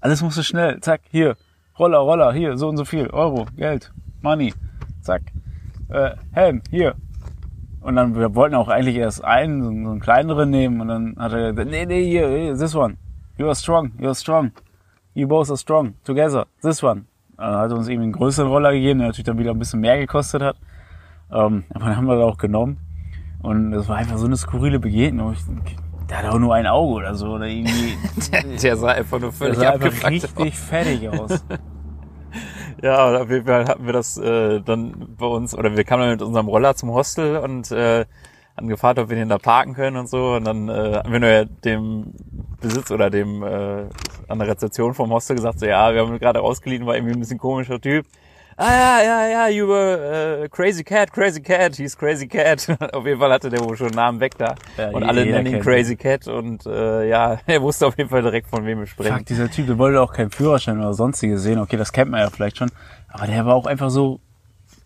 Alles 0.00 0.22
musste 0.22 0.42
schnell. 0.42 0.80
Zack, 0.80 1.02
hier. 1.10 1.36
Roller, 1.78 1.98
Roller, 1.98 2.32
hier, 2.32 2.56
so 2.56 2.68
und 2.68 2.76
so 2.76 2.84
viel. 2.84 3.08
Euro, 3.08 3.46
Geld, 3.56 3.92
Money. 4.22 4.54
Zack. 5.02 5.22
Äh, 5.88 6.12
Helm, 6.32 6.62
hier. 6.70 6.94
Und 7.80 7.96
dann, 7.96 8.16
wir 8.16 8.34
wollten 8.34 8.54
auch 8.54 8.68
eigentlich 8.68 8.96
erst 8.96 9.22
einen, 9.22 9.62
so, 9.62 9.68
einen 9.68 10.00
kleineren 10.00 10.50
nehmen. 10.50 10.80
Und 10.80 10.88
dann 10.88 11.16
hat 11.18 11.32
er 11.32 11.52
gesagt, 11.52 11.70
nee, 11.70 11.86
nee, 11.86 12.04
hier, 12.04 12.56
this 12.56 12.74
one. 12.74 12.96
You 13.38 13.46
are 13.46 13.54
strong, 13.54 13.92
you 13.98 14.06
are 14.06 14.14
strong. 14.14 14.52
You 15.14 15.28
both 15.28 15.50
are 15.50 15.58
strong. 15.58 15.94
Together. 16.04 16.46
This 16.62 16.82
one. 16.82 17.04
Dann 17.36 17.54
hat 17.54 17.70
er 17.70 17.76
uns 17.76 17.88
irgendwie 17.88 18.04
einen 18.04 18.12
größeren 18.12 18.48
Roller 18.48 18.72
gegeben, 18.72 18.98
der 19.00 19.08
natürlich 19.08 19.26
dann 19.26 19.38
wieder 19.38 19.50
ein 19.50 19.58
bisschen 19.58 19.80
mehr 19.80 19.98
gekostet 19.98 20.42
hat. 20.42 20.56
Ähm, 21.30 21.64
aber 21.70 21.86
dann 21.86 21.96
haben 21.96 22.06
wir 22.06 22.16
das 22.16 22.24
auch 22.24 22.38
genommen. 22.38 22.78
Und 23.42 23.70
das 23.70 23.88
war 23.88 23.96
einfach 23.96 24.18
so 24.18 24.26
eine 24.26 24.36
skurrile 24.36 24.78
Begegnung. 24.78 25.32
Ich, 25.32 25.44
der 26.08 26.18
hat 26.18 26.26
auch 26.26 26.38
nur 26.38 26.54
ein 26.54 26.66
Auge 26.66 26.94
oder 26.94 27.14
so. 27.14 27.34
Oder 27.34 27.46
irgendwie, 27.46 27.96
der, 28.32 28.42
der 28.42 28.76
sah 28.76 28.88
einfach 28.88 29.20
nur 29.20 29.32
völlig 29.32 29.58
der 29.58 29.78
sah 29.78 29.86
einfach 29.86 30.10
richtig 30.10 30.36
aus. 30.36 30.58
fertig 30.58 31.08
aus. 31.08 31.44
ja, 32.82 33.20
auf 33.20 33.30
jeden 33.30 33.46
Fall 33.46 33.66
hatten 33.66 33.86
wir 33.86 33.92
das 33.92 34.16
äh, 34.18 34.60
dann 34.60 35.14
bei 35.16 35.26
uns, 35.26 35.54
oder 35.54 35.76
wir 35.76 35.84
kamen 35.84 36.02
dann 36.02 36.10
mit 36.10 36.22
unserem 36.22 36.48
Roller 36.48 36.74
zum 36.74 36.90
Hostel 36.90 37.36
und 37.36 37.70
äh, 37.70 38.06
haben 38.56 38.68
gefragt, 38.68 38.98
ob 38.98 39.10
wir 39.10 39.16
den 39.16 39.28
da 39.28 39.38
parken 39.38 39.74
können 39.74 39.96
und 39.96 40.08
so. 40.08 40.34
Und 40.34 40.44
dann 40.44 40.68
äh, 40.68 41.00
haben 41.04 41.12
wir 41.12 41.20
nur 41.20 41.44
dem 41.44 42.14
Besitz 42.60 42.90
oder 42.90 43.10
dem 43.10 43.42
äh, 43.42 43.84
an 44.28 44.38
der 44.38 44.48
Rezeption 44.48 44.94
vom 44.94 45.10
Hostel 45.10 45.36
gesagt, 45.36 45.60
so 45.60 45.66
ja, 45.66 45.92
wir 45.94 46.00
haben 46.00 46.18
gerade 46.18 46.40
ausgeliehen, 46.40 46.86
war 46.86 46.96
irgendwie 46.96 47.14
ein 47.14 47.20
bisschen 47.20 47.38
komischer 47.38 47.80
Typ 47.80 48.06
ah 48.56 48.72
ja, 48.72 49.02
ja, 49.02 49.28
ja, 49.28 49.48
you 49.48 49.66
were 49.66 50.44
uh, 50.44 50.48
Crazy 50.48 50.82
Cat, 50.82 51.12
Crazy 51.12 51.40
Cat, 51.40 51.76
he's 51.76 51.96
Crazy 51.96 52.26
Cat. 52.26 52.68
auf 52.92 53.06
jeden 53.06 53.18
Fall 53.18 53.32
hatte 53.32 53.50
der 53.50 53.60
wohl 53.60 53.76
schon 53.76 53.88
einen 53.88 53.96
Namen 53.96 54.20
weg 54.20 54.36
da. 54.38 54.54
Ja, 54.76 54.90
und 54.90 55.02
alle 55.04 55.24
nennen 55.24 55.46
ihn 55.46 55.60
Crazy. 55.60 55.96
Cat 55.96 56.28
und 56.28 56.66
äh, 56.66 57.08
ja, 57.08 57.38
er 57.46 57.62
wusste 57.62 57.86
auf 57.86 57.96
jeden 57.98 58.10
Fall 58.10 58.22
direkt, 58.22 58.48
von 58.48 58.64
wem 58.64 58.80
wir 58.80 58.86
sprechen. 58.86 59.16
Fuck, 59.16 59.26
dieser 59.26 59.50
Typ, 59.50 59.66
der 59.66 59.78
wollte 59.78 60.00
auch 60.00 60.12
keinen 60.12 60.30
Führerschein 60.30 60.78
oder 60.78 60.94
sonstiges 60.94 61.42
sehen. 61.42 61.58
Okay, 61.58 61.76
das 61.76 61.92
kennt 61.92 62.10
man 62.10 62.20
ja 62.20 62.30
vielleicht 62.30 62.58
schon. 62.58 62.70
Aber 63.08 63.26
der 63.26 63.46
war 63.46 63.54
auch 63.54 63.66
einfach 63.66 63.90
so 63.90 64.20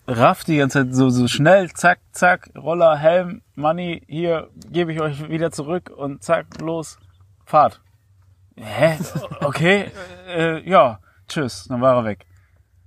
raff 0.07 0.45
die 0.45 0.57
ganze 0.57 0.85
Zeit, 0.85 0.95
so, 0.95 1.11
so 1.11 1.29
schnell, 1.29 1.71
zack, 1.73 2.01
zack, 2.13 2.51
Roller, 2.57 2.97
Helm, 2.97 3.43
Money, 3.55 4.03
hier, 4.09 4.49
gebe 4.71 4.93
ich 4.93 5.01
euch 5.01 5.29
wieder 5.29 5.51
zurück 5.51 5.91
und 5.95 6.23
zack, 6.23 6.61
los, 6.61 6.99
Fahrt. 7.45 7.81
Hä? 8.57 8.99
Okay, 9.41 9.91
äh, 10.29 10.69
ja, 10.69 11.01
tschüss, 11.29 11.67
dann 11.69 11.81
war 11.81 11.97
er 11.97 12.05
weg. 12.05 12.27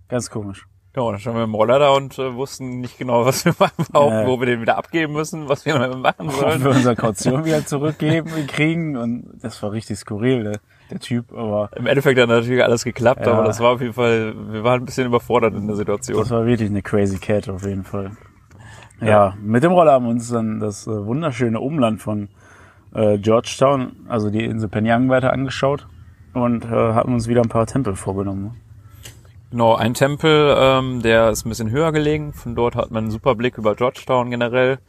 Ganz 0.07 0.29
komisch. 0.29 0.65
Ja, 0.95 1.01
und 1.01 1.13
dann 1.13 1.19
standen 1.19 1.39
wir 1.39 1.43
im 1.45 1.55
Roller 1.55 1.79
da 1.79 1.89
und 1.89 2.19
äh, 2.19 2.35
wussten 2.35 2.79
nicht 2.79 2.99
genau, 2.99 3.25
was 3.25 3.45
wir 3.45 3.53
machen, 3.57 3.85
Ja. 3.93 4.27
wo 4.27 4.39
wir 4.39 4.45
den 4.45 4.61
wieder 4.61 4.77
abgeben 4.77 5.13
müssen, 5.13 5.49
was 5.49 5.65
wir 5.65 5.73
damit 5.73 5.97
machen 5.97 6.27
Ob 6.27 6.33
sollen. 6.33 6.63
wir 6.63 6.69
unsere 6.69 6.95
Kaution 6.95 7.45
wieder 7.45 7.65
zurückgeben 7.65 8.29
kriegen 8.47 8.95
und 8.95 9.25
das 9.41 9.61
war 9.63 9.71
richtig 9.71 9.97
skurril, 9.97 10.43
der, 10.43 10.59
der 10.91 10.99
Typ, 10.99 11.33
aber 11.33 11.71
Im 11.75 11.87
Endeffekt 11.87 12.19
hat 12.19 12.29
natürlich 12.29 12.63
alles 12.63 12.83
geklappt, 12.83 13.25
Ja. 13.25 13.33
aber 13.33 13.43
das 13.45 13.59
war 13.59 13.71
auf 13.71 13.81
jeden 13.81 13.93
Fall, 13.93 14.35
wir 14.51 14.63
waren 14.63 14.81
ein 14.81 14.85
bisschen 14.85 15.07
überfordert 15.07 15.55
in 15.55 15.65
der 15.65 15.75
Situation. 15.75 16.19
das 16.19 16.29
war 16.29 16.45
wirklich 16.45 16.69
eine 16.69 16.83
crazy 16.83 17.17
cat 17.17 17.49
auf 17.49 17.65
jeden 17.65 17.83
Fall. 17.85 18.11
Ja, 19.01 19.33
mit 19.41 19.63
dem 19.63 19.71
Roller 19.71 19.93
haben 19.93 20.05
wir 20.05 20.11
uns 20.11 20.29
dann 20.29 20.59
das 20.59 20.85
äh, 20.87 20.91
wunderschöne 20.91 21.59
Umland 21.59 22.01
von 22.01 22.29
äh, 22.93 23.17
Georgetown, 23.17 23.93
also 24.07 24.29
die 24.29 24.45
Insel 24.45 24.69
Penyang 24.69 25.09
weiter 25.09 25.33
angeschaut 25.33 25.87
und 26.35 26.63
äh, 26.65 26.67
hatten 26.69 27.13
uns 27.13 27.27
wieder 27.27 27.41
ein 27.41 27.49
paar 27.49 27.65
Tempel 27.65 27.95
vorgenommen. 27.95 28.55
Genau, 29.53 29.75
ein 29.75 29.93
Tempel, 29.93 30.55
ähm, 30.57 31.03
der 31.03 31.29
ist 31.29 31.45
ein 31.45 31.49
bisschen 31.49 31.69
höher 31.69 31.91
gelegen. 31.91 32.33
Von 32.33 32.55
dort 32.55 32.75
hat 32.75 32.89
man 32.89 33.03
einen 33.03 33.11
super 33.11 33.35
Blick 33.35 33.59
über 33.59 33.75
Georgetown 33.75 34.31
generell. 34.31 34.79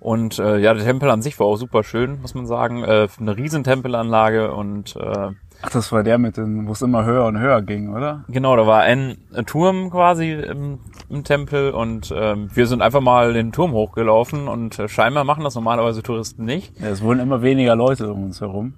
Und 0.00 0.38
äh, 0.38 0.56
ja, 0.56 0.72
der 0.72 0.82
Tempel 0.82 1.10
an 1.10 1.20
sich 1.20 1.38
war 1.38 1.46
auch 1.46 1.56
super 1.56 1.84
schön, 1.84 2.22
muss 2.22 2.34
man 2.34 2.46
sagen. 2.46 2.82
Äh, 2.84 3.06
eine 3.20 3.36
riesen 3.36 3.64
Tempelanlage 3.64 4.54
und 4.54 4.96
äh, 4.96 5.28
Ach, 5.60 5.70
das 5.70 5.92
war 5.92 6.02
der 6.02 6.16
mit 6.16 6.38
dem, 6.38 6.66
wo 6.66 6.72
es 6.72 6.80
immer 6.80 7.04
höher 7.04 7.26
und 7.26 7.38
höher 7.38 7.60
ging, 7.60 7.92
oder? 7.92 8.24
genau, 8.28 8.56
da 8.56 8.66
war 8.66 8.80
ein 8.80 9.18
Turm 9.44 9.90
quasi 9.90 10.32
im, 10.32 10.78
im 11.10 11.22
Tempel 11.22 11.72
und 11.72 12.10
ähm, 12.16 12.48
wir 12.54 12.66
sind 12.66 12.80
einfach 12.80 13.02
mal 13.02 13.34
den 13.34 13.52
Turm 13.52 13.72
hochgelaufen 13.72 14.48
und 14.48 14.78
äh, 14.78 14.88
scheinbar 14.88 15.24
machen 15.24 15.44
das 15.44 15.54
normalerweise 15.54 16.02
Touristen 16.02 16.46
nicht. 16.46 16.80
Ja, 16.80 16.88
es 16.88 17.02
wurden 17.02 17.20
immer 17.20 17.42
weniger 17.42 17.76
Leute 17.76 18.10
um 18.10 18.24
uns 18.24 18.40
herum. 18.40 18.72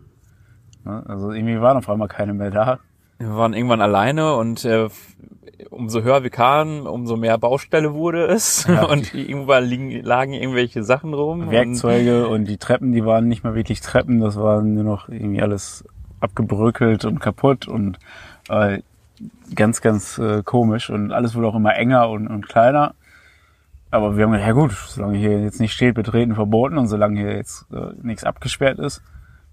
Ne? 0.85 1.05
Also 1.07 1.31
irgendwie 1.31 1.61
waren 1.61 1.77
auf 1.77 1.89
einmal 1.89 2.09
keine 2.09 2.35
mehr 2.35 2.51
da. 2.51 2.81
Wir 3.19 3.35
waren 3.35 3.55
irgendwann 3.55 3.81
alleine 3.81 4.35
und 4.35 4.65
äh, 4.65 4.89
umso 5.71 6.03
höher 6.03 6.23
wir 6.23 6.31
kamen, 6.31 6.87
umso 6.87 7.17
mehr 7.17 7.39
Baustelle 7.39 7.95
wurde 7.95 8.27
es. 8.27 8.67
Ja. 8.69 8.85
Und 8.91 9.15
irgendwann 9.15 9.65
liegen, 9.65 10.03
lagen 10.03 10.33
irgendwelche 10.33 10.83
Sachen 10.83 11.15
rum. 11.15 11.51
Werkzeuge 11.51 12.29
und 12.29 12.47
die 12.47 12.59
Treppen, 12.59 12.93
die 12.93 13.05
waren 13.05 13.29
nicht 13.29 13.45
mehr 13.45 13.55
wirklich 13.55 13.81
Treppen, 13.81 14.21
das 14.21 14.37
waren 14.37 14.75
nur 14.75 14.85
noch 14.85 15.09
irgendwie 15.09 15.43
alles 15.43 15.85
abgebröckelt 16.21 17.05
und 17.05 17.21
kaputt 17.21 17.69
und 17.69 17.99
äh, 18.49 18.81
ganz, 19.55 19.81
ganz 19.81 20.19
äh, 20.19 20.43
komisch 20.43 20.91
und 20.91 21.13
alles 21.13 21.35
wurde 21.35 21.49
auch 21.49 21.55
immer 21.55 21.77
enger 21.77 22.09
und, 22.09 22.27
und 22.29 22.49
kleiner. 22.49 22.95
Aber 23.91 24.17
wir 24.17 24.25
haben 24.25 24.33
gedacht, 24.33 24.49
ja 24.49 24.53
gut, 24.53 24.73
solange 24.73 25.19
hier 25.19 25.41
jetzt 25.43 25.61
nicht 25.61 25.73
steht, 25.73 25.95
betreten 25.95 26.35
verboten 26.35 26.77
und 26.79 26.89
solange 26.89 27.21
hier 27.21 27.37
jetzt 27.37 27.67
äh, 27.73 27.93
nichts 28.03 28.25
abgesperrt 28.25 28.79
ist, 28.79 29.03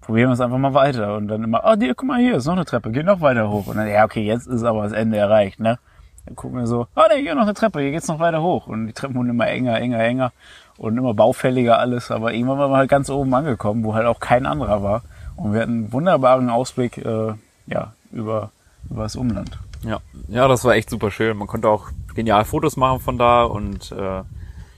probieren 0.02 0.30
wir 0.30 0.34
es 0.34 0.42
einfach 0.42 0.58
mal 0.58 0.74
weiter. 0.74 1.16
Und 1.16 1.28
dann 1.28 1.44
immer, 1.44 1.64
oh, 1.66 1.76
die, 1.76 1.94
guck 1.96 2.08
mal 2.08 2.20
hier, 2.20 2.36
ist 2.36 2.46
noch 2.46 2.54
eine 2.54 2.66
Treppe, 2.66 2.92
geht 2.92 3.06
noch 3.06 3.22
weiter 3.22 3.50
hoch. 3.50 3.68
Und 3.68 3.78
dann, 3.78 3.88
ja, 3.88 4.04
okay, 4.04 4.24
jetzt 4.24 4.48
ist 4.48 4.64
aber 4.64 4.84
das 4.84 4.92
Ende 4.92 5.18
erreicht, 5.18 5.60
ne? 5.60 5.80
Dann 6.26 6.36
gucken 6.36 6.58
wir 6.58 6.68
so, 6.68 6.88
oh, 6.96 7.02
ne, 7.10 7.16
hier 7.16 7.36
noch 7.36 7.44
eine 7.44 7.54
Treppe, 7.54 7.82
hier 7.82 7.92
geht's 7.92 8.08
noch 8.08 8.20
weiter 8.20 8.42
hoch. 8.42 8.68
Und 8.68 8.88
die 8.88 8.94
Treppen 8.94 9.16
wurden 9.16 9.30
immer 9.30 9.48
enger, 9.48 9.80
enger, 9.80 10.00
enger 10.00 10.32
und 10.78 10.98
immer 10.98 11.14
baufälliger 11.14 11.80
alles. 11.80 12.12
Aber 12.12 12.34
irgendwann 12.34 12.60
waren 12.60 12.72
wir 12.72 12.78
halt 12.78 12.90
ganz 12.90 13.10
oben 13.10 13.34
angekommen, 13.34 13.84
wo 13.84 13.94
halt 13.94 14.06
auch 14.06 14.20
kein 14.20 14.46
anderer 14.46 14.84
war. 14.84 15.02
Und 15.36 15.54
wir 15.54 15.62
hatten 15.62 15.72
einen 15.72 15.94
wunderbaren 15.94 16.50
Ausblick, 16.50 16.98
äh, 16.98 17.34
ja, 17.68 17.94
über, 18.12 18.52
über 18.90 19.04
das 19.04 19.16
Umland. 19.16 19.58
Ja, 19.84 20.00
ja, 20.30 20.48
das 20.48 20.64
war 20.64 20.76
echt 20.76 20.90
super 20.90 21.12
schön. 21.12 21.38
Man 21.38 21.48
konnte 21.48 21.68
auch 21.68 21.90
genial 22.16 22.46
Fotos 22.46 22.78
machen 22.78 23.00
von 23.00 23.18
da 23.18 23.44
und 23.44 23.92
äh, 23.92 24.22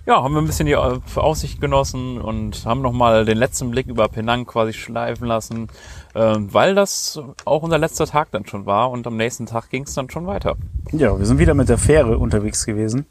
ja, 0.06 0.22
haben 0.22 0.34
wir 0.34 0.42
ein 0.42 0.46
bisschen 0.46 0.66
die 0.68 0.76
Au- 0.76 1.00
Aussicht 1.16 1.60
genossen 1.62 2.20
und 2.22 2.66
haben 2.66 2.82
nochmal 2.82 3.26
den 3.26 3.38
letzten 3.38 3.72
Blick 3.72 3.88
über 3.88 4.08
Penang 4.08 4.46
quasi 4.46 4.74
schleifen 4.74 5.28
lassen, 5.28 5.68
äh, 6.14 6.36
weil 6.38 6.76
das 6.76 7.20
auch 7.46 7.64
unser 7.64 7.78
letzter 7.78 8.06
Tag 8.06 8.30
dann 8.32 8.46
schon 8.46 8.66
war 8.66 8.92
und 8.92 9.08
am 9.08 9.18
nächsten 9.18 9.46
Tag 9.46 9.70
ging 9.70 9.84
es 9.84 9.94
dann 9.94 10.10
schon 10.10 10.28
weiter. 10.28 10.56
Ja, 10.92 11.18
wir 11.18 11.26
sind 11.26 11.40
wieder 11.40 11.54
mit 11.54 11.70
der 11.70 11.78
Fähre 11.78 12.18
unterwegs 12.18 12.66
gewesen. 12.66 13.06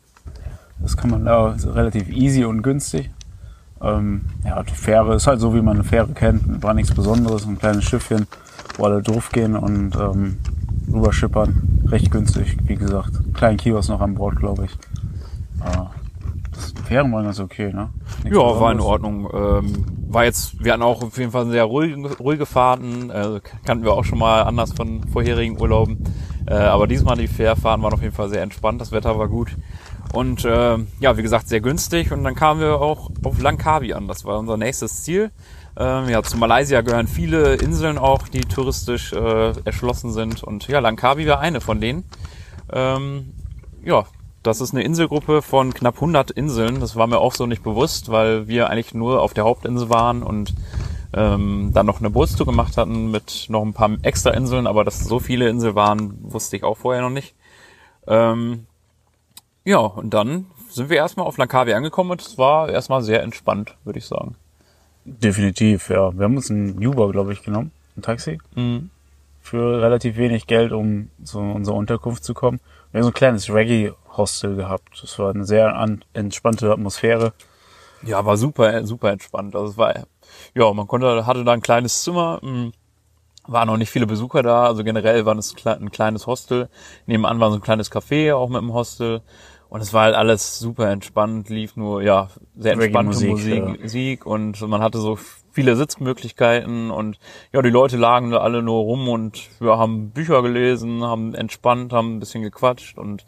Das 0.81 0.97
kann 0.97 1.11
man 1.11 1.25
da 1.25 1.57
relativ 1.67 2.09
easy 2.11 2.45
und 2.45 2.63
günstig. 2.63 3.11
Ähm, 3.81 4.23
ja, 4.45 4.63
die 4.63 4.73
Fähre 4.75 5.15
ist 5.17 5.27
halt 5.27 5.41
so, 5.41 5.55
wie 5.55 5.63
man 5.63 5.77
eine 5.77 5.85
Fähre 5.85 6.13
kennt. 6.13 6.63
War 6.63 6.75
nichts 6.75 6.95
Besonderes, 6.95 7.47
ein 7.47 7.59
kleines 7.59 7.85
Schiffchen, 7.85 8.27
wo 8.77 8.85
alle 8.85 9.03
drauf 9.03 9.31
gehen 9.31 9.57
und 9.57 9.95
ähm, 9.97 10.39
rüberschippern. 10.93 11.85
Recht 11.87 12.11
günstig, 12.11 12.57
wie 12.67 12.77
gesagt. 12.77 13.13
Kleinen 13.35 13.57
Kiosk 13.59 13.89
noch 13.91 14.01
an 14.01 14.15
Bord, 14.15 14.37
glaube 14.37 14.67
ich. 14.67 14.71
Das 15.61 16.04
Fähren 16.87 17.13
waren 17.13 17.25
ganz 17.25 17.41
okay, 17.41 17.73
ne? 17.73 17.91
Nichts 18.23 18.37
Ja, 18.39 18.61
war 18.61 18.71
in 18.73 18.79
Besonderes. 18.79 18.85
Ordnung. 18.85 19.29
Ähm, 19.33 19.87
war 20.09 20.25
jetzt, 20.25 20.63
wir 20.65 20.73
hatten 20.73 20.83
auch 20.83 21.03
auf 21.03 21.19
jeden 21.19 21.31
Fall 21.33 21.47
sehr 21.51 21.65
ruhige, 21.65 22.17
ruhige 22.19 22.47
Fahrten, 22.47 23.11
äh, 23.11 23.41
kannten 23.65 23.85
wir 23.85 23.93
auch 23.93 24.05
schon 24.05 24.19
mal 24.19 24.43
anders 24.43 24.73
von 24.73 25.07
vorherigen 25.09 25.61
Urlauben. 25.61 26.05
Äh, 26.47 26.55
aber 26.55 26.87
diesmal 26.87 27.17
die 27.17 27.27
Fährfahrten 27.27 27.83
waren 27.83 27.93
auf 27.95 28.03
jeden 28.03 28.15
Fall 28.15 28.29
sehr 28.29 28.43
entspannt, 28.43 28.81
das 28.81 28.93
Wetter 28.93 29.19
war 29.19 29.29
gut. 29.29 29.57
Und 30.13 30.45
äh, 30.45 30.79
ja, 31.01 31.17
wie 31.17 31.23
gesagt, 31.23 31.49
sehr 31.49 31.61
günstig. 31.61 32.13
Und 32.13 32.23
dann 32.23 32.37
kamen 32.37 32.61
wir 32.61 32.81
auch 32.81 33.11
auf 33.25 33.41
Langkawi 33.41 33.95
an, 33.95 34.07
das 34.07 34.25
war 34.25 34.39
unser 34.39 34.57
nächstes 34.57 35.03
Ziel. 35.03 35.33
Ähm, 35.77 36.09
ja, 36.09 36.23
zu 36.23 36.37
Malaysia 36.37 36.83
gehören 36.83 37.09
viele 37.09 37.55
Inseln 37.57 37.99
auch, 37.99 38.29
die 38.29 38.43
touristisch 38.43 39.13
äh, 39.13 39.53
erschlossen 39.65 40.13
sind. 40.13 40.45
Und 40.45 40.69
ja, 40.69 40.79
Langkawi 40.79 41.27
war 41.27 41.41
eine 41.41 41.61
von 41.61 41.81
denen. 41.81 42.05
Ähm, 42.73 43.33
ja, 43.85 44.05
das 44.45 44.61
ist 44.61 44.75
eine 44.75 44.85
Inselgruppe 44.85 45.43
von 45.43 45.73
knapp 45.73 45.97
100 45.97 46.31
Inseln. 46.31 46.79
Das 46.79 46.97
war 46.97 47.07
mir 47.07 47.19
auch 47.19 47.35
so 47.35 47.47
nicht 47.47 47.63
bewusst, 47.63 48.11
weil 48.11 48.47
wir 48.47 48.71
eigentlich 48.71 48.95
nur 48.95 49.23
auf 49.23 49.35
der 49.35 49.45
Hauptinsel 49.45 49.89
waren 49.89 50.23
und 50.23 50.55
ähm, 51.15 51.71
dann 51.73 51.87
noch 51.87 52.01
eine 52.01 52.11
Bootstour 52.11 52.47
gemacht 52.47 52.77
hatten 52.77 53.11
mit 53.11 53.47
noch 53.49 53.63
ein 53.63 53.73
paar 53.73 53.97
extra 54.03 54.31
Inseln. 54.31 54.67
Aber 54.67 54.85
dass 54.85 55.01
so 55.01 55.19
viele 55.19 55.49
Inseln 55.49 55.75
waren, 55.75 56.19
wusste 56.23 56.57
ich 56.57 56.63
auch 56.63 56.77
vorher 56.77 57.03
noch 57.03 57.11
nicht. 57.11 57.35
Ähm, 58.07 58.67
ja, 59.65 59.79
und 59.79 60.13
dann 60.13 60.47
sind 60.69 60.91
wir 60.91 60.99
erstmal 60.99 61.27
auf 61.27 61.39
Langkawi 61.39 61.73
angekommen 61.73 62.11
und 62.11 62.21
es 62.21 62.37
war 62.37 62.69
erstmal 62.69 63.03
sehr 63.03 63.23
entspannt, 63.23 63.77
würde 63.85 63.99
ich 63.99 64.07
sagen. 64.07 64.35
Definitiv, 65.07 65.89
ja. 65.89 66.17
Wir 66.17 66.25
haben 66.25 66.37
uns 66.37 66.51
ein 66.51 66.85
Uber, 66.87 67.11
glaube 67.11 67.33
ich, 67.33 67.43
genommen. 67.43 67.73
Ein 67.97 68.03
Taxi. 68.03 68.39
Mhm. 68.55 68.91
für 69.41 69.81
relativ 69.81 70.17
wenig 70.17 70.47
Geld, 70.47 70.73
um 70.73 71.11
zu 71.23 71.39
unserer 71.39 71.77
Unterkunft 71.77 72.25
zu 72.25 72.35
kommen. 72.35 72.61
Wir 72.91 72.99
haben 72.99 73.05
so 73.05 73.11
ein 73.11 73.15
kleines 73.15 73.53
Reggae-Hostel 74.15 74.57
gehabt. 74.57 75.03
Das 75.03 75.19
war 75.19 75.31
eine 75.31 75.45
sehr 75.45 75.77
an 75.77 76.05
entspannte 76.13 76.71
Atmosphäre. 76.71 77.33
Ja, 78.03 78.25
war 78.25 78.37
super, 78.37 78.85
super 78.85 79.11
entspannt. 79.11 79.55
Also 79.57 79.73
es 79.73 79.79
war, 79.79 79.95
ja, 80.55 80.73
man 80.73 80.87
konnte, 80.87 81.27
hatte 81.27 81.45
da 81.45 81.53
ein 81.53 81.63
kleines 81.63 82.03
Zimmer, 82.03 82.41
mh, 82.43 82.73
waren 83.47 83.69
noch 83.69 83.77
nicht 83.77 83.91
viele 83.91 84.07
Besucher 84.07 84.43
da, 84.43 84.65
also 84.65 84.85
generell 84.85 85.27
war 85.27 85.37
es 85.37 85.55
ein 85.65 85.91
kleines 85.91 86.27
Hostel. 86.27 86.69
Nebenan 87.07 87.41
war 87.41 87.51
so 87.51 87.57
ein 87.57 87.63
kleines 87.63 87.91
Café 87.91 88.35
auch 88.35 88.49
mit 88.49 88.61
dem 88.61 88.73
Hostel. 88.73 89.23
Und 89.69 89.81
es 89.81 89.93
war 89.93 90.05
halt 90.05 90.15
alles 90.15 90.59
super 90.59 90.89
entspannt, 90.91 91.49
lief 91.49 91.75
nur, 91.75 92.01
ja, 92.03 92.29
sehr 92.57 92.75
entspannte 92.75 93.17
Reggae-Musik, 93.19 93.65
Musik, 93.65 93.83
Musik 93.83 94.27
und 94.27 94.61
man 94.69 94.83
hatte 94.83 94.99
so 94.99 95.19
viele 95.51 95.75
Sitzmöglichkeiten 95.75 96.91
und 96.91 97.19
ja, 97.53 97.61
die 97.61 97.71
Leute 97.71 97.97
lagen 97.97 98.31
da 98.31 98.39
alle 98.39 98.63
nur 98.63 98.83
rum 98.83 99.09
und 99.09 99.49
wir 99.61 99.77
haben 99.77 100.11
Bücher 100.11 100.43
gelesen, 100.43 101.03
haben 101.03 101.35
entspannt, 101.35 101.93
haben 101.93 102.17
ein 102.17 102.21
bisschen 102.21 102.43
gequatscht 102.43 102.99
und 102.99 103.25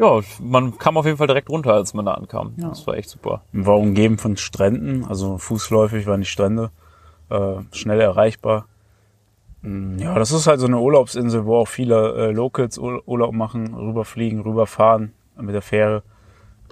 ja, 0.00 0.20
man 0.40 0.78
kam 0.78 0.96
auf 0.96 1.04
jeden 1.06 1.18
Fall 1.18 1.26
direkt 1.26 1.50
runter, 1.50 1.74
als 1.74 1.94
man 1.94 2.06
da 2.06 2.14
ankam. 2.14 2.54
Das 2.56 2.86
war 2.86 2.94
echt 2.96 3.08
super. 3.10 3.42
War 3.52 3.76
umgeben 3.78 4.18
von 4.18 4.36
Stränden, 4.36 5.04
also 5.04 5.38
fußläufig 5.38 6.06
waren 6.06 6.20
die 6.22 6.26
Strände 6.26 6.70
äh, 7.28 7.56
schnell 7.72 8.00
erreichbar. 8.00 8.66
Mm, 9.62 9.98
Ja, 9.98 10.14
das 10.18 10.32
ist 10.32 10.46
halt 10.46 10.60
so 10.60 10.66
eine 10.66 10.78
Urlaubsinsel, 10.80 11.44
wo 11.44 11.56
auch 11.56 11.68
viele 11.68 12.14
äh, 12.14 12.30
Locals 12.32 12.78
Ur 12.78 13.02
Urlaub 13.06 13.32
machen, 13.34 13.74
rüberfliegen, 13.74 14.40
rüberfahren 14.40 15.12
mit 15.38 15.54
der 15.54 15.62
Fähre. 15.62 16.02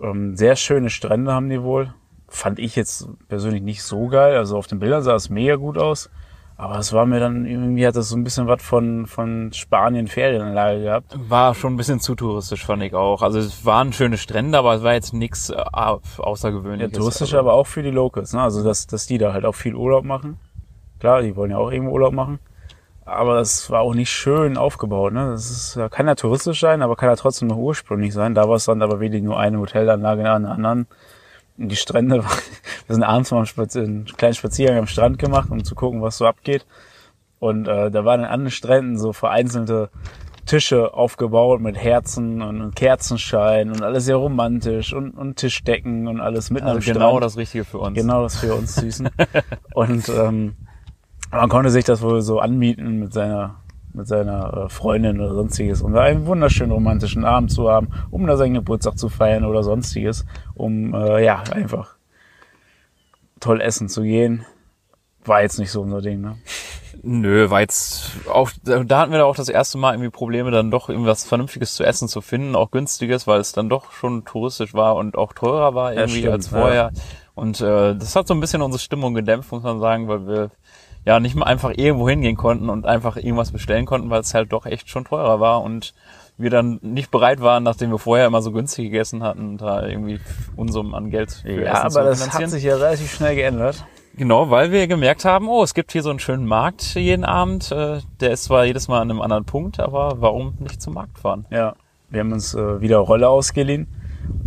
Ähm, 0.03 0.37
sehr 0.37 0.57
schöne 0.57 0.91
Strände 0.91 1.33
haben 1.33 1.49
die 1.51 1.63
wohl. 1.63 1.93
Fand 2.29 2.59
ich 2.59 2.77
jetzt 2.77 3.09
persönlich 3.29 3.63
nicht 3.63 3.83
so 3.83 4.09
geil. 4.09 4.37
Also 4.37 4.57
auf 4.57 4.67
den 4.67 4.79
Bildern 4.81 5.03
sah 5.03 5.15
es 5.15 5.31
mega 5.31 5.57
gut 5.57 5.79
aus. 5.79 6.11
Aber 6.61 6.77
es 6.79 6.93
war 6.93 7.07
mir 7.07 7.21
dann, 7.21 7.47
irgendwie 7.47 7.87
hat 7.87 7.95
das 7.95 8.09
so 8.09 8.17
ein 8.17 8.25
bisschen 8.25 8.49
was 8.49 8.61
von, 8.61 9.07
von 9.07 9.53
Spanien 9.53 10.09
Ferienanlage 10.09 10.83
gehabt. 10.83 11.17
War 11.29 11.55
schon 11.55 11.75
ein 11.75 11.77
bisschen 11.77 12.01
zu 12.01 12.17
touristisch, 12.17 12.67
fand 12.67 12.83
ich 12.83 12.95
auch. 12.95 13.23
Also 13.23 13.39
es 13.39 13.65
waren 13.65 13.93
schöne 13.93 14.19
Strände, 14.19 14.59
aber 14.59 14.75
es 14.75 14.83
war 14.83 14.93
jetzt 14.93 15.15
nichts 15.15 15.51
äh, 15.51 15.57
Ja, 15.57 16.01
Außergewöhnliches. 16.19 16.99
touristisch 16.99 17.29
also, 17.35 17.39
aber 17.39 17.53
auch 17.53 17.69
für 17.69 17.85
die 17.85 17.93
Locals, 17.93 18.33
ne? 18.33 18.43
Also 18.43 18.65
dass, 18.65 18.89
dass 18.89 19.07
die 19.07 19.19
da 19.19 19.33
halt 19.33 19.45
auch 19.45 19.55
viel 19.55 19.77
Urlaub 19.77 20.05
machen. 20.05 20.41
Klar, 20.99 21.23
die 21.23 21.37
wollen 21.37 21.53
ja 21.53 21.59
auch 21.59 21.71
irgendwo 21.71 21.93
Urlaub 21.93 22.13
machen. 22.13 22.41
Aber 23.05 23.37
das 23.37 23.71
war 23.71 23.81
auch 23.83 23.95
nicht 23.95 24.11
schön 24.11 24.57
aufgebaut, 24.57 25.13
ne? 25.13 25.31
Das 25.31 25.49
ist, 25.49 25.77
ja, 25.77 25.89
kann 25.89 26.09
ja 26.09 26.17
touristisch 26.17 26.59
sein, 26.59 26.83
aber 26.83 26.97
kann 26.97 27.09
ja 27.09 27.15
trotzdem 27.15 27.47
noch 27.47 27.57
ursprünglich 27.57 28.13
sein. 28.13 28.35
Da 28.35 28.49
war 28.49 28.57
es 28.57 28.65
dann 28.65 28.83
aber 28.83 28.99
wirklich 28.99 29.23
nur 29.23 29.39
eine 29.39 29.61
Hotelanlage 29.61 30.25
nach 30.25 30.37
der 30.37 30.51
anderen. 30.51 30.89
Die 31.61 31.77
Strände, 31.77 32.23
wir 32.87 32.95
sind 32.95 33.03
abends 33.03 33.31
mal 33.31 33.45
einen, 33.75 34.05
kleinen 34.07 34.35
Spaziergang 34.35 34.79
am 34.79 34.87
Strand 34.87 35.19
gemacht, 35.19 35.51
um 35.51 35.65
zu 35.65 35.75
gucken, 35.75 36.01
was 36.01 36.19
so 36.19 36.27
abgeht. 36.27 36.65
Und 37.41 37.69
äh, 37.69 37.91
da 37.91 38.05
waren 38.05 38.25
an 38.25 38.45
den 38.45 38.51
Stränden 38.51 38.99
so 38.99 39.13
vereinzelte 39.13 39.91
Tische 40.47 40.95
aufgebaut 40.95 41.61
mit 41.61 41.77
Herzen 41.77 42.43
und, 42.43 42.75
Kerzenschein 42.75 43.71
und 43.71 43.83
alles 43.83 44.07
sehr 44.07 44.17
romantisch 44.17 44.95
und, 44.95 45.11
und 45.11 45.37
Tischdecken 45.37 46.09
und 46.09 46.21
alles 46.21 46.51
mitten 46.51 46.67
am 46.67 46.77
also 46.77 46.81
Strand. 46.83 46.99
genau 46.99 47.21
das 47.21 47.37
Richtige 47.37 47.65
für 47.65 47.79
uns. 47.79 47.95
Genau 47.95 48.23
das 48.23 48.39
für 48.39 48.55
uns 48.55 48.75
Süßen. 48.77 49.11
und 49.75 50.09
ähm, 50.09 50.57
man 51.31 51.49
konnte 51.49 51.71
sich 51.71 51.85
das 51.85 52.01
wohl 52.01 52.23
so 52.23 52.39
anmieten 52.39 52.99
mit 52.99 53.13
seiner 53.13 53.57
mit 53.99 54.09
seiner 54.09 54.65
äh, 54.65 54.69
Freundin 54.69 55.21
oder 55.21 55.35
sonstiges, 55.35 55.83
um 55.83 55.93
da 55.93 56.03
einen 56.03 56.25
wunderschönen 56.25 56.73
romantischen 56.73 57.25
Abend 57.25 57.53
zu 57.53 57.71
haben, 57.71 57.89
um 58.11 58.27
da 58.27 58.37
seinen 58.37 58.55
Geburtstag 58.55 58.99
zu 58.99 59.09
feiern 59.11 59.45
oder 59.45 59.63
sonstiges, 59.63 60.25
um 60.55 60.95
äh, 60.95 61.23
ja 61.23 61.43
einfach 61.53 61.97
toll 63.41 63.61
essen 63.61 63.89
zu 63.89 64.03
gehen. 64.03 64.47
War 65.25 65.43
jetzt 65.43 65.59
nicht 65.59 65.71
so 65.71 65.83
unser 65.83 66.01
Ding, 66.01 66.23
ne? 66.23 66.37
Nö, 67.03 67.51
war 67.51 67.61
jetzt 67.61 68.11
auch, 68.33 68.51
da 68.65 69.01
hatten 69.01 69.13
wir 69.13 69.25
auch 69.25 69.37
das 69.37 69.49
erste 69.49 69.79
Mal 69.79 69.95
irgendwie 69.95 70.11
Probleme, 70.11 70.51
dann 70.51 70.71
doch 70.71 70.89
irgendwas 70.89 71.25
Vernünftiges 71.25 71.75
zu 71.75 71.85
essen 71.85 72.09
zu 72.09 72.21
finden, 72.21 72.57
auch 72.57 72.71
günstiges, 72.71 73.27
weil 73.27 73.41
es 73.41 73.53
dann 73.53 73.69
doch 73.69 73.93
schon 73.93 74.25
touristisch 74.25 74.75
war 74.75 74.97
und 74.97 75.17
auch 75.17 75.33
teurer 75.33 75.75
war 75.75 75.93
irgendwie 75.93 76.19
stimmt, 76.19 76.33
als 76.33 76.49
vorher. 76.49 76.75
ja. 76.75 76.91
Und 77.35 77.61
äh, 77.61 77.95
das 77.95 78.17
hat 78.17 78.27
so 78.27 78.35
ein 78.35 78.41
bisschen 78.41 78.63
unsere 78.63 78.81
Stimmung 78.81 79.15
gedämpft, 79.15 79.53
muss 79.53 79.63
man 79.63 79.79
sagen, 79.79 80.09
weil 80.09 80.27
wir 80.27 80.51
ja 81.09 81.21
nicht 81.21 81.35
mal 81.35 81.47
einfach 81.47 81.73
irgendwo 81.75 82.07
hingehen 82.07 82.37
konnten 82.37 82.69
und 82.69 82.85
einfach 82.85 83.17
irgendwas 83.17 83.51
bestellen 83.51 83.87
konnten, 83.87 84.11
weil 84.11 84.21
es 84.21 84.35
halt 84.35 84.53
doch 84.53 84.67
echt 84.67 84.91
schon 84.91 85.07
teurer 85.07 85.41
war 85.41 85.63
und 85.63 85.95
wir 86.37 86.51
dann 86.51 86.79
nicht 86.83 87.11
bereit 87.11 87.41
waren, 87.41 87.63
nachdem 87.63 87.91
wir 87.91 87.99
vorher 87.99 88.27
immer 88.27 88.43
so 88.43 88.53
günstig 88.53 88.85
gegessen 88.91 89.23
hatten, 89.23 89.57
da 89.57 89.87
irgendwie 89.87 90.21
Unsummen 90.55 90.95
an 90.95 91.11
Geld 91.11 91.33
für 91.33 91.65
Ja, 91.65 91.87
Essen 91.87 91.99
aber 91.99 92.11
das 92.11 92.31
hat 92.31 92.51
sich 92.51 92.63
ja 92.63 92.77
relativ 92.77 93.11
schnell 93.11 93.35
geändert. 93.35 93.87
Genau, 94.17 94.51
weil 94.51 94.71
wir 94.71 94.87
gemerkt 94.87 95.25
haben, 95.25 95.49
oh, 95.49 95.63
es 95.63 95.73
gibt 95.73 95.93
hier 95.93 96.03
so 96.03 96.11
einen 96.11 96.19
schönen 96.19 96.45
Markt 96.45 96.95
jeden 96.95 97.25
Abend. 97.25 97.73
Äh, 97.73 98.01
Der 98.21 98.33
ist 98.33 98.45
zwar 98.45 98.67
jedes 98.67 98.89
Mal 98.89 99.01
an 99.01 99.11
einem 99.11 99.23
anderen 99.23 99.45
Punkt, 99.47 99.81
aber 99.81 100.21
warum 100.21 100.55
nicht 100.59 100.83
zum 100.83 100.95
Markt 100.95 101.19
fahren? 101.19 101.47
Ja, 101.51 101.75
wir 102.11 102.21
haben 102.21 102.33
uns 102.33 102.55
äh, 102.55 102.81
wieder 102.83 102.99
Roller 102.99 103.31
ausgeliehen. 103.31 103.87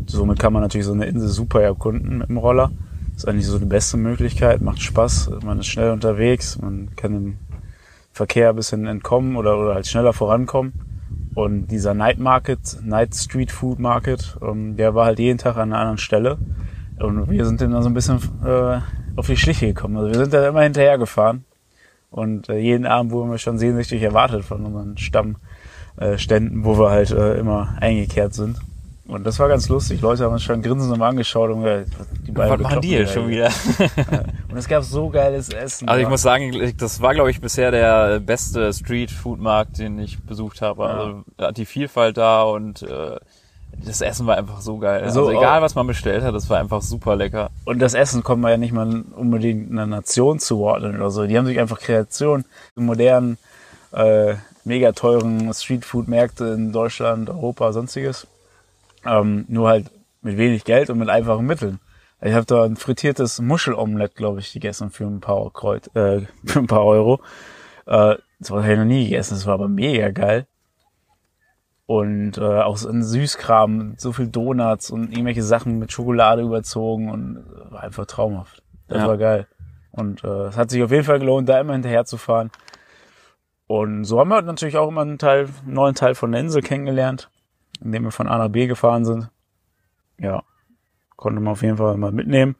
Somit 0.05 0.37
kann 0.39 0.53
man 0.53 0.61
natürlich 0.61 0.85
so 0.85 0.93
eine 0.93 1.05
Insel 1.05 1.29
super 1.29 1.61
erkunden 1.61 2.19
mit 2.19 2.29
dem 2.29 2.37
Roller. 2.37 2.71
Ist 3.15 3.27
eigentlich 3.27 3.47
so 3.47 3.59
die 3.59 3.65
beste 3.65 3.97
Möglichkeit, 3.97 4.61
macht 4.61 4.81
Spaß, 4.81 5.31
man 5.43 5.59
ist 5.59 5.67
schnell 5.67 5.91
unterwegs, 5.91 6.57
man 6.59 6.95
kann 6.95 7.13
dem 7.13 7.37
Verkehr 8.13 8.49
ein 8.49 8.55
bisschen 8.55 8.87
entkommen 8.87 9.35
oder, 9.35 9.57
oder 9.57 9.75
halt 9.75 9.87
schneller 9.87 10.13
vorankommen. 10.13 10.73
Und 11.33 11.67
dieser 11.67 11.93
Night 11.93 12.19
Market, 12.19 12.77
Night 12.83 13.15
Street 13.15 13.51
Food 13.51 13.79
Market, 13.79 14.37
ähm, 14.41 14.75
der 14.75 14.95
war 14.95 15.05
halt 15.05 15.19
jeden 15.19 15.37
Tag 15.37 15.55
an 15.55 15.71
einer 15.71 15.79
anderen 15.79 15.97
Stelle. 15.97 16.37
Und 16.99 17.29
wir 17.29 17.45
sind 17.45 17.61
dann 17.61 17.81
so 17.81 17.89
ein 17.89 17.93
bisschen 17.93 18.19
äh, 18.45 18.79
auf 19.15 19.27
die 19.27 19.37
Schliche 19.37 19.67
gekommen. 19.67 19.97
Also 19.97 20.09
wir 20.09 20.17
sind 20.17 20.33
da 20.33 20.47
immer 20.47 20.61
hinterher 20.61 20.97
gefahren. 20.97 21.45
Und 22.09 22.49
äh, 22.49 22.57
jeden 22.57 22.85
Abend 22.85 23.11
wurden 23.11 23.31
wir 23.31 23.37
schon 23.37 23.57
sehnsüchtig 23.57 24.01
erwartet 24.01 24.43
von 24.43 24.65
unseren 24.65 24.97
Stammständen, 24.97 26.65
wo 26.65 26.77
wir 26.77 26.91
halt 26.91 27.11
äh, 27.11 27.39
immer 27.39 27.75
eingekehrt 27.79 28.33
sind. 28.33 28.57
Und 29.11 29.25
das 29.25 29.37
war 29.39 29.49
ganz 29.49 29.67
lustig. 29.67 29.99
Leute 29.99 30.23
haben 30.23 30.31
uns 30.31 30.43
schon 30.43 30.61
grinsend 30.61 30.95
immer 30.95 31.07
angeschaut 31.07 31.49
und 31.49 31.63
die 32.25 32.31
beiden 32.31 32.53
Was 32.53 32.61
machen 32.61 32.79
die 32.79 32.87
hier 32.87 33.07
schon 33.07 33.27
wieder? 33.27 33.49
Und 34.49 34.57
es 34.57 34.69
gab 34.69 34.83
so 34.83 35.09
geiles 35.09 35.49
Essen. 35.49 35.89
Also 35.89 36.01
ich 36.01 36.07
muss 36.07 36.21
sagen, 36.21 36.73
das 36.77 37.01
war, 37.01 37.13
glaube 37.13 37.29
ich, 37.29 37.41
bisher 37.41 37.71
der 37.71 38.21
beste 38.21 38.71
Street-Food-Markt, 38.71 39.79
den 39.79 39.99
ich 39.99 40.23
besucht 40.23 40.61
habe. 40.61 40.85
Also 40.85 41.23
da 41.35 41.47
hat 41.47 41.57
die 41.57 41.65
Vielfalt 41.65 42.15
da 42.15 42.43
und 42.43 42.83
äh, 42.83 43.17
das 43.85 43.99
Essen 43.99 44.27
war 44.27 44.37
einfach 44.37 44.61
so 44.61 44.77
geil. 44.77 45.01
So, 45.11 45.27
Also 45.27 45.31
egal, 45.31 45.61
was 45.61 45.75
man 45.75 45.87
bestellt 45.87 46.23
hat, 46.23 46.33
das 46.33 46.49
war 46.49 46.59
einfach 46.59 46.81
super 46.81 47.17
lecker. 47.17 47.49
Und 47.65 47.79
das 47.79 47.93
Essen 47.93 48.23
kommt 48.23 48.41
man 48.41 48.51
ja 48.51 48.57
nicht 48.57 48.71
mal 48.73 49.03
unbedingt 49.13 49.71
einer 49.71 49.87
Nation 49.87 50.39
zuordnen 50.39 50.95
oder 50.95 51.11
so. 51.11 51.25
Die 51.25 51.37
haben 51.37 51.45
sich 51.45 51.59
einfach 51.59 51.81
Kreation, 51.81 52.45
modernen, 52.75 53.37
äh, 53.91 54.35
mega 54.63 54.93
teuren 54.93 55.53
Streetfood-Märkte 55.53 56.45
in 56.45 56.71
Deutschland, 56.71 57.29
Europa, 57.29 57.73
sonstiges. 57.73 58.25
Ähm, 59.05 59.45
nur 59.47 59.69
halt 59.69 59.89
mit 60.21 60.37
wenig 60.37 60.63
Geld 60.63 60.89
und 60.89 60.99
mit 60.99 61.09
einfachen 61.09 61.45
Mitteln. 61.45 61.79
Ich 62.21 62.33
habe 62.33 62.45
da 62.45 62.63
ein 62.65 62.75
frittiertes 62.75 63.41
Muschelomelett, 63.41 64.15
glaube 64.15 64.39
ich, 64.39 64.53
gegessen 64.53 64.91
für 64.91 65.05
ein 65.05 65.21
paar, 65.21 65.51
Kreuz, 65.51 65.87
äh, 65.95 66.21
für 66.45 66.59
ein 66.59 66.67
paar 66.67 66.85
Euro. 66.85 67.19
Äh, 67.87 68.15
das 68.39 68.51
habe 68.51 68.69
ich 68.71 68.77
noch 68.77 68.85
nie 68.85 69.05
gegessen, 69.05 69.33
das 69.35 69.45
war 69.45 69.55
aber 69.55 69.67
mega 69.67 70.09
geil. 70.11 70.45
Und 71.87 72.37
äh, 72.37 72.41
auch 72.61 72.77
so 72.77 72.87
ein 72.89 73.03
Süßkram, 73.03 73.95
so 73.97 74.13
viel 74.13 74.27
Donuts 74.27 74.91
und 74.91 75.11
irgendwelche 75.11 75.43
Sachen 75.43 75.77
mit 75.77 75.91
Schokolade 75.91 76.41
überzogen 76.41 77.09
und 77.11 77.37
äh, 77.37 77.71
war 77.71 77.83
einfach 77.83 78.05
traumhaft. 78.05 78.63
Das 78.87 78.99
Ja. 78.99 79.07
war 79.07 79.17
geil. 79.17 79.47
Und 79.91 80.23
äh, 80.23 80.45
es 80.47 80.57
hat 80.57 80.69
sich 80.69 80.81
auf 80.83 80.91
jeden 80.91 81.03
Fall 81.03 81.19
gelohnt, 81.19 81.49
da 81.49 81.59
immer 81.59 81.73
hinterher 81.73 82.05
zu 82.05 82.17
fahren. 82.17 82.49
Und 83.67 84.05
so 84.05 84.19
haben 84.19 84.29
wir 84.29 84.41
natürlich 84.41 84.77
auch 84.77 84.87
immer 84.87 85.01
einen 85.01 85.17
Teil, 85.17 85.49
einen 85.65 85.73
neuen 85.73 85.95
Teil 85.95 86.15
von 86.15 86.31
der 86.31 86.41
Insel 86.41 86.61
kennengelernt, 86.61 87.29
indem 87.81 88.03
wir 88.03 88.11
von 88.11 88.27
A 88.27 88.37
nach 88.37 88.49
B 88.49 88.67
gefahren 88.67 89.05
sind. 89.05 89.29
Ja, 90.19 90.43
konnte 91.15 91.39
man 91.41 91.53
auf 91.53 91.63
jeden 91.63 91.77
Fall 91.77 91.97
mal 91.97 92.11
mitnehmen. 92.11 92.55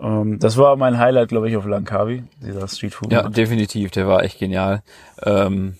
Ähm, 0.00 0.38
das 0.38 0.56
war 0.56 0.76
mein 0.76 0.98
Highlight, 0.98 1.28
glaube 1.28 1.48
ich, 1.48 1.56
auf 1.56 1.66
Langkawi, 1.66 2.24
dieser 2.40 2.66
Streetfood. 2.68 3.12
Ja, 3.12 3.28
definitiv, 3.28 3.90
der 3.90 4.06
war 4.06 4.22
echt 4.22 4.38
genial. 4.38 4.82
Ähm, 5.22 5.76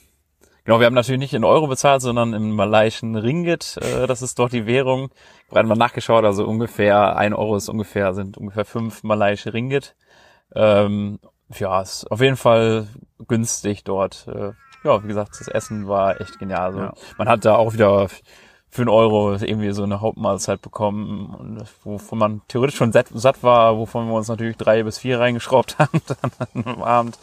genau, 0.65 0.81
wir 0.81 0.87
haben 0.87 0.95
natürlich 0.95 1.21
nicht 1.21 1.35
in 1.35 1.45
Euro 1.45 1.69
bezahlt, 1.69 2.03
sondern 2.03 2.35
im 2.35 2.51
malaiischen 2.55 3.17
Ringgit. 3.17 3.79
Äh, 3.81 4.07
das 4.07 4.23
ist 4.23 4.39
dort 4.39 4.53
die 4.53 4.67
Währung. 4.67 5.11
Ich 5.49 5.57
habe 5.57 5.69
mal 5.69 5.77
nachgeschaut, 5.77 6.25
also 6.25 6.45
ungefähr 6.47 7.17
ein 7.17 7.33
Euro 7.33 7.57
ist 7.57 7.69
ungefähr, 7.69 8.13
sind 8.15 8.37
ungefähr 8.37 8.65
fünf 8.65 9.03
malaiische 9.03 9.55
Ringgit. 9.55 9.95
Ähm, 10.55 11.21
ja, 11.59 11.81
ist 11.81 12.11
auf 12.11 12.21
jeden 12.21 12.37
Fall 12.37 12.89
günstig 13.27 13.85
dort. 13.85 14.27
Äh, 14.29 14.53
ja, 14.85 15.03
wie 15.03 15.09
gesagt, 15.09 15.37
das 15.39 15.49
Essen 15.49 15.89
war 15.89 16.21
echt 16.21 16.39
genial. 16.39 16.67
Also, 16.67 16.79
Ja. 16.79 16.93
Man 17.17 17.29
hat 17.29 17.45
da 17.45 17.57
auch 17.57 17.73
wieder 17.73 18.09
für 18.71 18.83
einen 18.83 18.91
Euro 18.91 19.33
irgendwie 19.33 19.73
so 19.73 19.83
eine 19.83 20.01
Hauptmahlzeit 20.03 20.61
bekommen, 20.61 21.35
und 21.39 21.65
wovon 21.85 22.19
man 22.19 22.41
theoretisch 22.49 22.77
schon 22.77 22.93
satt, 22.93 23.07
satt 23.15 23.43
war, 23.43 23.79
wovon 23.79 24.09
wir 24.09 24.15
uns 24.15 24.29
natürlich 24.29 24.59
drei 24.59 24.83
bis 24.83 24.99
vier 24.99 25.21
reingeschraubt 25.21 25.77
haben 25.79 26.03
dann 26.07 26.65
am 26.67 26.83
Abend. 26.83 27.19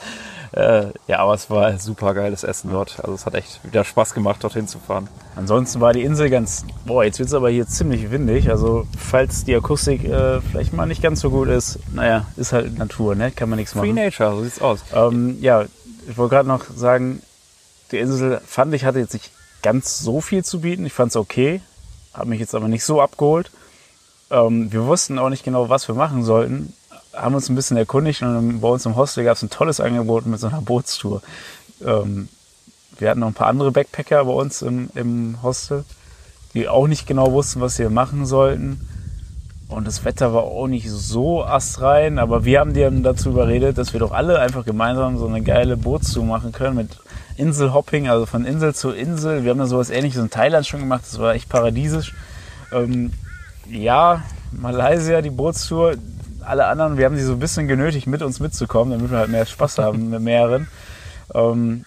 Äh, 0.53 0.87
ja, 1.07 1.19
aber 1.19 1.35
es 1.35 1.49
war 1.49 1.77
super 1.77 2.13
geiles 2.13 2.43
Essen 2.43 2.71
dort. 2.71 2.99
Also 2.99 3.13
es 3.13 3.25
hat 3.27 3.35
echt 3.35 3.63
wieder 3.63 3.83
Spaß 3.83 4.13
gemacht, 4.15 4.43
dorthin 4.43 4.67
zu 4.67 4.79
fahren. 4.79 5.07
Ansonsten 5.35 5.81
war 5.81 5.93
die 5.93 6.01
Insel 6.03 6.29
ganz, 6.29 6.65
boah, 6.85 7.03
jetzt 7.03 7.19
wird's 7.19 7.33
aber 7.33 7.49
hier 7.49 7.67
ziemlich 7.67 8.09
windig. 8.09 8.49
Also 8.49 8.87
falls 8.97 9.43
die 9.43 9.55
Akustik 9.55 10.03
äh, 10.03 10.41
vielleicht 10.41 10.73
mal 10.73 10.87
nicht 10.87 11.03
ganz 11.03 11.19
so 11.19 11.29
gut 11.29 11.49
ist, 11.49 11.77
naja, 11.93 12.25
ist 12.37 12.53
halt 12.53 12.77
Natur, 12.77 13.15
ne? 13.15 13.31
Kann 13.31 13.49
man 13.49 13.59
nichts 13.59 13.73
Free 13.73 13.91
machen. 13.93 13.95
Nature, 13.95 14.35
so 14.35 14.43
sieht's 14.43 14.61
aus. 14.61 14.83
Ähm, 14.93 15.37
ja, 15.41 15.65
ich 16.09 16.17
wollte 16.17 16.35
gerade 16.35 16.47
noch 16.47 16.63
sagen, 16.73 17.21
die 17.91 17.97
Insel 17.97 18.41
fand 18.45 18.73
ich 18.73 18.85
hatte 18.85 18.99
jetzt 18.99 19.13
nicht 19.13 19.31
ganz 19.61 19.99
so 19.99 20.21
viel 20.21 20.43
zu 20.43 20.61
bieten. 20.61 20.85
Ich 20.85 20.93
fand's 20.93 21.15
okay, 21.15 21.61
hat 22.13 22.27
mich 22.27 22.39
jetzt 22.39 22.55
aber 22.55 22.67
nicht 22.67 22.83
so 22.83 23.01
abgeholt. 23.01 23.51
Ähm, 24.31 24.71
wir 24.71 24.85
wussten 24.85 25.19
auch 25.19 25.29
nicht 25.29 25.43
genau, 25.43 25.69
was 25.69 25.87
wir 25.87 25.95
machen 25.95 26.23
sollten. 26.23 26.73
Haben 27.13 27.35
uns 27.35 27.49
ein 27.49 27.55
bisschen 27.55 27.77
erkundigt 27.77 28.21
und 28.21 28.59
bei 28.61 28.67
uns 28.67 28.85
im 28.85 28.95
Hostel 28.95 29.23
gab 29.23 29.37
es 29.37 29.43
ein 29.43 29.49
tolles 29.49 29.79
Angebot 29.79 30.25
mit 30.25 30.39
so 30.39 30.47
einer 30.47 30.61
Bootstour. 30.61 31.21
Ähm, 31.83 32.27
wir 32.97 33.09
hatten 33.09 33.19
noch 33.19 33.27
ein 33.27 33.33
paar 33.33 33.47
andere 33.47 33.71
Backpacker 33.71 34.25
bei 34.25 34.31
uns 34.31 34.61
im, 34.61 34.89
im 34.95 35.41
Hostel, 35.41 35.83
die 36.53 36.67
auch 36.67 36.87
nicht 36.87 37.07
genau 37.07 37.31
wussten, 37.31 37.61
was 37.61 37.79
wir 37.79 37.89
machen 37.89 38.25
sollten. 38.25 38.87
Und 39.67 39.87
das 39.87 40.05
Wetter 40.05 40.33
war 40.33 40.43
auch 40.43 40.67
nicht 40.67 40.89
so 40.89 41.43
astrein, 41.43 42.19
aber 42.19 42.45
wir 42.45 42.59
haben 42.59 42.73
die 42.73 42.81
dann 42.81 43.01
dazu 43.01 43.29
überredet, 43.29 43.77
dass 43.77 43.93
wir 43.93 43.99
doch 43.99 44.11
alle 44.11 44.39
einfach 44.39 44.63
gemeinsam 44.63 45.17
so 45.17 45.27
eine 45.27 45.41
geile 45.41 45.75
Bootstour 45.75 46.23
machen 46.23 46.51
können 46.51 46.75
mit 46.75 46.89
Inselhopping, 47.37 48.09
also 48.09 48.25
von 48.25 48.45
Insel 48.45 48.73
zu 48.73 48.91
Insel. 48.91 49.43
Wir 49.43 49.51
haben 49.51 49.59
da 49.59 49.65
sowas 49.65 49.89
ähnliches 49.89 50.21
in 50.21 50.29
Thailand 50.29 50.65
schon 50.65 50.79
gemacht, 50.81 51.03
das 51.03 51.19
war 51.19 51.33
echt 51.33 51.49
paradiesisch. 51.49 52.13
Ähm, 52.71 53.11
ja, 53.69 54.23
Malaysia, 54.51 55.21
die 55.21 55.29
Bootstour, 55.29 55.95
alle 56.41 56.67
anderen, 56.67 56.97
wir 56.97 57.05
haben 57.05 57.17
sie 57.17 57.23
so 57.23 57.33
ein 57.33 57.39
bisschen 57.39 57.67
genötigt, 57.67 58.07
mit 58.07 58.21
uns 58.21 58.39
mitzukommen, 58.39 58.91
damit 58.91 59.11
wir 59.11 59.17
halt 59.17 59.29
mehr 59.29 59.45
Spaß 59.45 59.77
haben 59.79 60.09
mit 60.09 60.21
mehreren. 60.21 60.67
Ähm, 61.33 61.85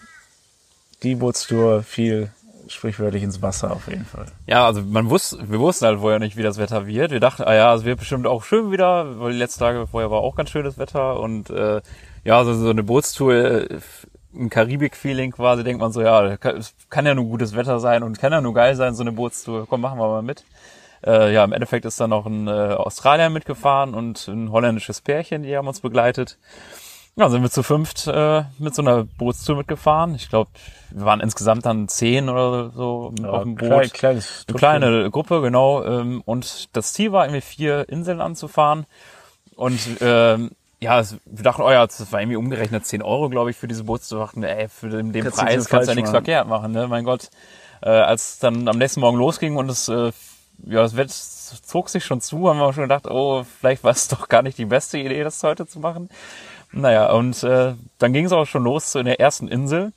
die 1.03 1.15
Bootstour 1.15 1.83
fiel 1.83 2.31
sprichwörtlich 2.67 3.23
ins 3.23 3.41
Wasser 3.41 3.71
auf 3.71 3.87
jeden 3.87 4.05
Fall. 4.05 4.27
Ja, 4.45 4.65
also 4.65 4.81
man 4.81 5.09
wusste, 5.09 5.49
wir 5.49 5.59
wussten 5.59 5.85
halt 5.85 5.99
vorher 5.99 6.19
nicht, 6.19 6.37
wie 6.37 6.43
das 6.43 6.57
Wetter 6.57 6.85
wird. 6.85 7.11
Wir 7.11 7.19
dachten, 7.19 7.43
ah 7.43 7.53
ja, 7.53 7.73
es 7.73 7.83
wird 7.83 7.99
bestimmt 7.99 8.27
auch 8.27 8.43
schön 8.43 8.71
wieder, 8.71 9.19
weil 9.19 9.31
die 9.33 9.39
letzten 9.39 9.61
Tage 9.61 9.87
vorher 9.87 10.11
war 10.11 10.19
auch 10.19 10.35
ganz 10.35 10.49
schönes 10.51 10.77
Wetter 10.77 11.19
und 11.19 11.49
äh, 11.49 11.81
ja, 12.23 12.43
so, 12.43 12.53
so 12.53 12.69
eine 12.69 12.83
Bootstour, 12.83 13.33
äh, 13.33 13.79
ein 14.39 14.49
Karibik-Feeling 14.49 15.31
quasi, 15.31 15.63
denkt 15.63 15.81
man 15.81 15.91
so, 15.91 16.01
ja, 16.01 16.37
kann- 16.37 16.57
es 16.57 16.73
kann 16.89 17.05
ja 17.05 17.13
nur 17.15 17.25
gutes 17.25 17.55
Wetter 17.55 17.79
sein 17.79 18.03
und 18.03 18.19
kann 18.19 18.31
ja 18.31 18.41
nur 18.41 18.53
geil 18.53 18.75
sein, 18.75 18.95
so 18.95 19.03
eine 19.03 19.11
Bootstour. 19.11 19.67
Komm, 19.67 19.81
machen 19.81 19.99
wir 19.99 20.07
mal 20.07 20.21
mit. 20.21 20.43
Äh, 21.05 21.33
ja, 21.33 21.43
im 21.43 21.53
Endeffekt 21.53 21.85
ist 21.85 21.99
dann 21.99 22.09
noch 22.09 22.25
ein 22.25 22.47
äh, 22.47 22.51
Australier 22.51 23.29
mitgefahren 23.29 23.93
und 23.93 24.27
ein 24.27 24.51
holländisches 24.51 25.01
Pärchen, 25.01 25.43
die 25.43 25.55
haben 25.55 25.67
uns 25.67 25.79
begleitet. 25.79 26.37
Ja, 27.15 27.29
sind 27.29 27.41
wir 27.41 27.49
zu 27.49 27.63
fünft 27.63 28.07
äh, 28.07 28.43
mit 28.59 28.73
so 28.75 28.81
einer 28.81 29.03
Bootstour 29.03 29.57
mitgefahren. 29.57 30.15
Ich 30.15 30.29
glaube, 30.29 30.49
wir 30.91 31.05
waren 31.05 31.19
insgesamt 31.19 31.65
dann 31.65 31.87
zehn 31.89 32.29
oder 32.29 32.69
so 32.69 33.13
auf 33.25 33.43
dem 33.43 33.55
Boot. 33.55 33.67
Klein, 33.67 33.89
kleines 33.89 34.45
Eine 34.47 34.57
kleine 34.57 35.11
Gruppe, 35.11 35.41
genau. 35.41 35.83
Ähm, 35.83 36.21
und 36.25 36.75
das 36.77 36.93
Ziel 36.93 37.11
war 37.11 37.25
irgendwie 37.25 37.41
vier 37.41 37.89
Inseln 37.89 38.21
anzufahren. 38.21 38.85
Und 39.55 39.79
ähm, 39.99 40.51
ja, 40.81 40.99
es, 40.99 41.17
wir 41.25 41.43
dachten, 41.43 41.61
oh 41.61 41.69
ja, 41.69 41.85
das 41.85 42.11
war 42.11 42.21
irgendwie 42.21 42.37
umgerechnet 42.37 42.85
10 42.85 43.01
Euro, 43.01 43.29
glaube 43.29 43.51
ich, 43.51 43.57
für 43.57 43.67
diese. 43.67 43.85
Wir 43.85 43.97
dachten, 43.97 44.43
ey, 44.43 44.69
für 44.69 44.89
den, 44.89 45.11
den 45.11 45.23
Kannst 45.23 45.39
Preis 45.39 45.67
kannst 45.67 45.87
du 45.87 45.91
ja 45.91 45.95
nichts 45.95 46.11
machen. 46.11 46.23
verkehrt 46.23 46.47
machen, 46.47 46.71
ne? 46.71 46.87
Mein 46.87 47.03
Gott. 47.03 47.29
Äh, 47.81 47.89
als 47.89 48.33
es 48.33 48.39
dann 48.39 48.67
am 48.67 48.77
nächsten 48.77 48.99
Morgen 49.01 49.17
losging 49.17 49.55
und 49.55 49.69
es, 49.69 49.87
äh, 49.89 50.11
ja, 50.65 50.81
das 50.81 50.95
Wetter 50.95 51.13
zog 51.13 51.89
sich 51.89 52.05
schon 52.05 52.21
zu, 52.21 52.49
haben 52.49 52.59
wir 52.59 52.73
schon 52.73 52.83
gedacht, 52.83 53.07
oh, 53.07 53.43
vielleicht 53.43 53.83
war 53.83 53.91
es 53.91 54.07
doch 54.09 54.27
gar 54.29 54.41
nicht 54.41 54.57
die 54.57 54.65
beste 54.65 54.97
Idee, 54.97 55.23
das 55.23 55.43
heute 55.43 55.65
zu 55.65 55.79
machen. 55.79 56.09
Naja, 56.71 57.11
und 57.11 57.43
äh, 57.43 57.73
dann 57.97 58.13
ging 58.13 58.25
es 58.25 58.31
auch 58.31 58.45
schon 58.45 58.63
los 58.63 58.91
zu 58.91 58.99
in 58.99 59.05
der 59.05 59.19
ersten 59.19 59.47
Insel. 59.47 59.91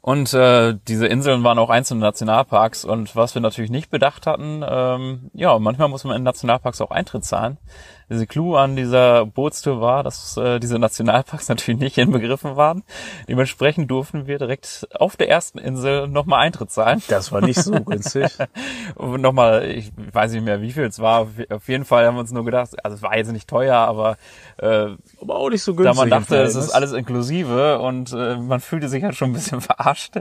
Und 0.00 0.34
äh, 0.34 0.74
diese 0.86 1.06
Inseln 1.06 1.44
waren 1.44 1.58
auch 1.58 1.70
einzelne 1.70 2.00
Nationalparks. 2.00 2.84
Und 2.84 3.16
was 3.16 3.34
wir 3.34 3.40
natürlich 3.40 3.70
nicht 3.70 3.90
bedacht 3.90 4.26
hatten, 4.26 4.62
ähm, 4.66 5.30
ja, 5.32 5.58
manchmal 5.58 5.88
muss 5.88 6.04
man 6.04 6.16
in 6.16 6.22
Nationalparks 6.22 6.82
auch 6.82 6.90
Eintritt 6.90 7.24
zahlen 7.24 7.56
diese 8.10 8.26
Clou 8.26 8.56
an 8.56 8.76
dieser 8.76 9.26
Bootstour 9.26 9.80
war, 9.80 10.02
dass 10.02 10.36
äh, 10.36 10.60
diese 10.60 10.78
Nationalparks 10.78 11.48
natürlich 11.48 11.80
nicht 11.80 11.98
inbegriffen 11.98 12.56
waren. 12.56 12.82
Dementsprechend 13.28 13.90
durften 13.90 14.26
wir 14.26 14.38
direkt 14.38 14.86
auf 14.94 15.16
der 15.16 15.28
ersten 15.28 15.58
Insel 15.58 16.08
nochmal 16.08 16.40
Eintritt 16.40 16.70
zahlen. 16.70 17.02
Das 17.08 17.32
war 17.32 17.40
nicht 17.40 17.60
so 17.60 17.72
günstig. 17.72 18.30
Und 18.94 19.20
nochmal, 19.20 19.64
ich 19.64 19.92
weiß 19.96 20.32
nicht 20.32 20.44
mehr, 20.44 20.60
wie 20.60 20.72
viel 20.72 20.84
es 20.84 20.98
war. 21.00 21.28
Auf 21.50 21.68
jeden 21.68 21.84
Fall 21.84 22.06
haben 22.06 22.16
wir 22.16 22.20
uns 22.20 22.32
nur 22.32 22.44
gedacht, 22.44 22.70
also 22.84 22.96
es 22.96 23.02
war 23.02 23.16
jetzt 23.16 23.32
nicht 23.32 23.48
teuer, 23.48 23.76
aber, 23.76 24.16
äh, 24.58 24.88
aber 25.20 25.36
auch 25.36 25.50
nicht 25.50 25.62
so 25.62 25.74
günstig. 25.74 25.96
Da 25.96 26.00
man 26.00 26.10
dachte, 26.10 26.36
es 26.42 26.54
ist 26.54 26.70
alles 26.70 26.92
inklusive 26.92 27.78
und 27.78 28.12
äh, 28.12 28.36
man 28.36 28.60
fühlte 28.60 28.88
sich 28.88 29.02
halt 29.02 29.14
schon 29.14 29.30
ein 29.30 29.34
bisschen 29.34 29.60
verarscht. 29.60 30.16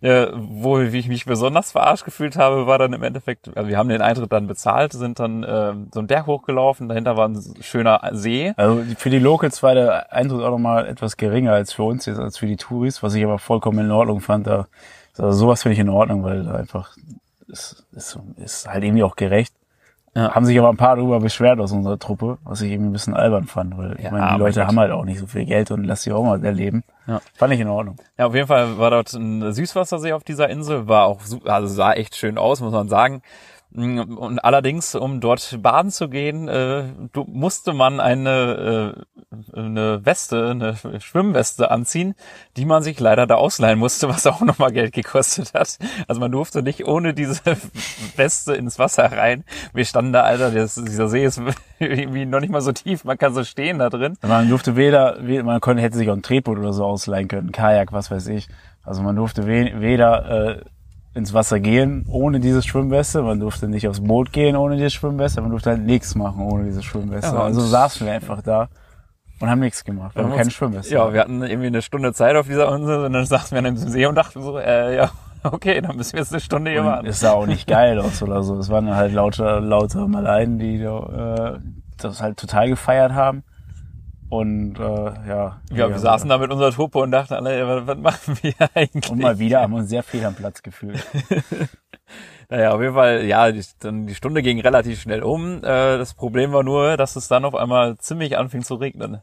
Äh, 0.00 0.28
wo 0.34 0.78
wie 0.80 0.98
ich 0.98 1.08
mich 1.08 1.26
besonders 1.26 1.72
verarscht 1.72 2.04
gefühlt 2.04 2.36
habe, 2.36 2.66
war 2.66 2.78
dann 2.78 2.92
im 2.92 3.02
Endeffekt, 3.02 3.54
also 3.56 3.68
wir 3.68 3.76
haben 3.76 3.88
den 3.88 4.02
Eintritt 4.02 4.32
dann 4.32 4.46
bezahlt, 4.46 4.92
sind 4.92 5.18
dann 5.18 5.42
äh, 5.42 5.74
so 5.92 6.00
einen 6.00 6.06
Berg 6.06 6.26
hochgelaufen, 6.26 6.88
dahinter 6.88 7.09
dahinter 7.10 7.16
war 7.16 7.28
ein 7.28 7.62
schöner 7.62 8.00
See. 8.12 8.52
Also 8.56 8.82
für 8.96 9.10
die 9.10 9.18
Locals 9.18 9.62
war 9.62 9.74
der 9.74 10.12
Eindruck 10.12 10.42
auch 10.42 10.50
nochmal 10.50 10.86
etwas 10.86 11.16
geringer 11.16 11.52
als 11.52 11.72
für 11.72 11.82
uns 11.82 12.06
jetzt, 12.06 12.18
als 12.18 12.38
für 12.38 12.46
die 12.46 12.56
Touris, 12.56 13.02
was 13.02 13.14
ich 13.14 13.24
aber 13.24 13.38
vollkommen 13.38 13.86
in 13.86 13.90
Ordnung 13.90 14.20
fand. 14.20 14.46
Da, 14.46 14.66
also 15.18 15.32
sowas 15.32 15.62
finde 15.62 15.74
ich 15.74 15.80
in 15.80 15.88
Ordnung, 15.88 16.24
weil 16.24 16.48
einfach 16.48 16.96
ist, 17.48 17.84
ist, 17.92 18.18
ist 18.36 18.68
halt 18.68 18.84
irgendwie 18.84 19.02
auch 19.02 19.16
gerecht. 19.16 19.54
Ja. 20.14 20.34
Haben 20.34 20.44
sich 20.44 20.58
aber 20.58 20.70
ein 20.70 20.76
paar 20.76 20.96
darüber 20.96 21.20
beschwert 21.20 21.60
aus 21.60 21.70
unserer 21.70 21.96
Truppe, 21.96 22.38
was 22.42 22.60
ich 22.62 22.72
irgendwie 22.72 22.90
ein 22.90 22.92
bisschen 22.92 23.14
albern 23.14 23.44
fand, 23.44 23.78
weil 23.78 23.90
ja, 23.90 24.06
ich 24.06 24.10
meine, 24.10 24.32
die 24.32 24.40
Leute 24.40 24.66
haben 24.66 24.78
halt 24.80 24.90
auch 24.90 25.04
nicht 25.04 25.20
so 25.20 25.28
viel 25.28 25.44
Geld 25.44 25.70
und 25.70 25.84
lass 25.84 26.02
sie 26.02 26.10
auch 26.10 26.24
mal 26.24 26.44
erleben. 26.44 26.82
Ja. 27.06 27.20
Fand 27.34 27.54
ich 27.54 27.60
in 27.60 27.68
Ordnung. 27.68 27.94
Ja, 28.18 28.26
auf 28.26 28.34
jeden 28.34 28.48
Fall 28.48 28.76
war 28.76 28.90
dort 28.90 29.12
ein 29.12 29.52
Süßwassersee 29.52 30.12
auf 30.12 30.24
dieser 30.24 30.48
Insel, 30.48 30.88
war 30.88 31.04
auch, 31.04 31.20
also 31.44 31.68
sah 31.68 31.92
echt 31.92 32.16
schön 32.16 32.38
aus, 32.38 32.60
muss 32.60 32.72
man 32.72 32.88
sagen. 32.88 33.22
Und 33.72 34.40
allerdings, 34.40 34.96
um 34.96 35.20
dort 35.20 35.62
baden 35.62 35.92
zu 35.92 36.08
gehen, 36.08 36.48
äh, 36.48 36.84
musste 37.26 37.72
man 37.72 38.00
eine, 38.00 38.96
äh, 39.54 39.56
eine 39.56 40.04
Weste, 40.04 40.50
eine 40.50 40.76
Schwimmweste 41.00 41.70
anziehen, 41.70 42.16
die 42.56 42.64
man 42.64 42.82
sich 42.82 42.98
leider 42.98 43.28
da 43.28 43.36
ausleihen 43.36 43.78
musste, 43.78 44.08
was 44.08 44.26
auch 44.26 44.40
nochmal 44.40 44.72
Geld 44.72 44.92
gekostet 44.92 45.54
hat. 45.54 45.78
Also 46.08 46.20
man 46.20 46.32
durfte 46.32 46.64
nicht 46.64 46.86
ohne 46.86 47.14
diese 47.14 47.42
Weste 48.16 48.54
ins 48.54 48.80
Wasser 48.80 49.04
rein. 49.04 49.44
Wir 49.72 49.84
standen 49.84 50.12
da, 50.12 50.22
Alter, 50.22 50.50
das, 50.50 50.74
dieser 50.74 51.08
See 51.08 51.24
ist 51.24 51.40
irgendwie 51.78 52.26
noch 52.26 52.40
nicht 52.40 52.50
mal 52.50 52.62
so 52.62 52.72
tief, 52.72 53.04
man 53.04 53.18
kann 53.18 53.34
so 53.34 53.44
stehen 53.44 53.78
da 53.78 53.88
drin. 53.88 54.16
Man 54.22 54.48
durfte 54.48 54.74
weder, 54.74 55.18
man 55.44 55.60
konnte, 55.60 55.80
hätte 55.82 55.96
sich 55.96 56.10
auch 56.10 56.14
ein 56.16 56.22
Tretboot 56.22 56.58
oder 56.58 56.72
so 56.72 56.84
ausleihen 56.84 57.28
können, 57.28 57.52
Kajak, 57.52 57.92
was 57.92 58.10
weiß 58.10 58.26
ich. 58.28 58.48
Also 58.82 59.02
man 59.02 59.14
durfte 59.14 59.46
weder 59.46 60.58
äh, 60.58 60.60
ins 61.14 61.34
Wasser 61.34 61.60
gehen 61.60 62.04
ohne 62.08 62.40
diese 62.40 62.62
Schwimmweste. 62.62 63.22
Man 63.22 63.40
durfte 63.40 63.68
nicht 63.68 63.88
aufs 63.88 64.00
Boot 64.00 64.32
gehen 64.32 64.56
ohne 64.56 64.76
diese 64.76 64.90
Schwimmweste. 64.90 65.40
Man 65.40 65.50
durfte 65.50 65.70
halt 65.70 65.82
nichts 65.82 66.14
machen 66.14 66.42
ohne 66.42 66.64
diese 66.64 66.82
Schwimmweste. 66.82 67.34
Ja, 67.34 67.42
also 67.42 67.60
saßen 67.60 68.06
wir 68.06 68.14
einfach 68.14 68.42
da 68.42 68.68
und 69.40 69.48
haben 69.50 69.60
nichts 69.60 69.84
gemacht. 69.84 70.14
Wir 70.14 70.22
haben 70.22 70.36
keine 70.36 70.50
Schwimmweste. 70.50 70.94
Ja, 70.94 71.12
wir 71.12 71.20
hatten 71.20 71.42
irgendwie 71.42 71.68
eine 71.68 71.82
Stunde 71.82 72.12
Zeit 72.12 72.36
auf 72.36 72.46
dieser 72.46 72.72
Insel 72.74 73.04
und 73.04 73.12
dann 73.12 73.24
saßen 73.24 73.52
wir 73.52 73.58
an 73.58 73.64
dem 73.64 73.76
See 73.76 74.06
und 74.06 74.14
dachten 74.14 74.42
so, 74.42 74.58
äh, 74.58 74.96
ja, 74.96 75.10
okay, 75.42 75.80
dann 75.80 75.96
müssen 75.96 76.12
wir 76.12 76.20
jetzt 76.20 76.32
eine 76.32 76.40
Stunde 76.40 76.70
hier 76.70 76.84
warten. 76.84 77.06
Es 77.06 77.20
sah 77.20 77.32
auch 77.32 77.46
nicht 77.46 77.66
geil 77.66 77.98
aus 77.98 78.22
oder 78.22 78.42
so. 78.42 78.56
Es 78.58 78.68
waren 78.68 78.94
halt 78.94 79.12
lauter, 79.12 79.60
lauter 79.60 80.06
Maleien, 80.06 80.58
die 80.58 80.76
äh, 80.76 81.58
das 81.96 82.22
halt 82.22 82.38
total 82.38 82.68
gefeiert 82.68 83.12
haben. 83.12 83.42
Und 84.30 84.78
äh, 84.78 85.28
ja. 85.28 85.60
Ja, 85.72 85.88
wir 85.88 85.98
saßen 85.98 86.28
da 86.28 86.38
mit 86.38 86.52
unserer 86.52 86.70
Truppe 86.70 87.00
und 87.00 87.10
dachten 87.10 87.34
alle, 87.34 87.66
was, 87.66 87.86
was 87.86 87.98
machen 87.98 88.38
wir 88.42 88.54
eigentlich? 88.74 89.10
Und 89.10 89.20
mal 89.20 89.38
wieder 89.38 89.60
haben 89.60 89.72
wir 89.72 89.80
uns 89.80 89.90
sehr 89.90 90.04
fehl 90.04 90.24
am 90.24 90.34
Platz 90.34 90.62
gefühlt. 90.62 91.04
naja, 92.48 92.70
auf 92.70 92.80
jeden 92.80 92.94
Fall, 92.94 93.24
ja, 93.26 93.50
die, 93.50 93.62
dann 93.80 94.06
die 94.06 94.14
Stunde 94.14 94.42
ging 94.42 94.60
relativ 94.60 95.00
schnell 95.00 95.24
um. 95.24 95.58
Äh, 95.58 95.98
das 95.98 96.14
Problem 96.14 96.52
war 96.52 96.62
nur, 96.62 96.96
dass 96.96 97.16
es 97.16 97.26
dann 97.26 97.44
auf 97.44 97.56
einmal 97.56 97.98
ziemlich 97.98 98.38
anfing 98.38 98.62
zu 98.62 98.76
regnen. 98.76 99.20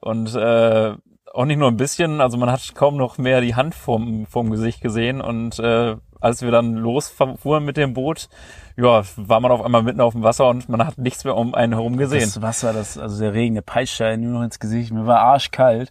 Und 0.00 0.32
äh, 0.36 0.94
auch 1.34 1.44
nicht 1.44 1.58
nur 1.58 1.68
ein 1.68 1.76
bisschen, 1.76 2.20
also 2.20 2.38
man 2.38 2.50
hat 2.50 2.74
kaum 2.76 2.96
noch 2.96 3.18
mehr 3.18 3.40
die 3.40 3.56
Hand 3.56 3.74
vom, 3.74 4.26
vom 4.26 4.50
Gesicht 4.50 4.80
gesehen 4.80 5.20
und 5.20 5.58
äh, 5.58 5.96
als 6.20 6.42
wir 6.42 6.50
dann 6.50 6.74
losfuhren 6.74 7.64
mit 7.64 7.76
dem 7.76 7.92
Boot, 7.92 8.28
ja, 8.76 9.02
war 9.16 9.40
man 9.40 9.50
auf 9.50 9.64
einmal 9.64 9.82
mitten 9.82 10.00
auf 10.00 10.12
dem 10.12 10.22
Wasser 10.22 10.48
und 10.48 10.68
man 10.68 10.86
hat 10.86 10.98
nichts 10.98 11.24
mehr 11.24 11.36
um 11.36 11.54
einen 11.54 11.72
herum 11.72 11.96
gesehen. 11.96 12.20
Das 12.20 12.42
Wasser, 12.42 12.72
das, 12.72 12.98
also 12.98 13.18
der 13.18 13.32
Regen, 13.32 13.54
der 13.54 13.62
peitscht 13.62 13.98
ja 14.00 14.16
nur 14.16 14.32
noch 14.32 14.42
ins 14.42 14.58
Gesicht. 14.58 14.92
Mir 14.92 15.06
war 15.06 15.20
arschkalt. 15.20 15.90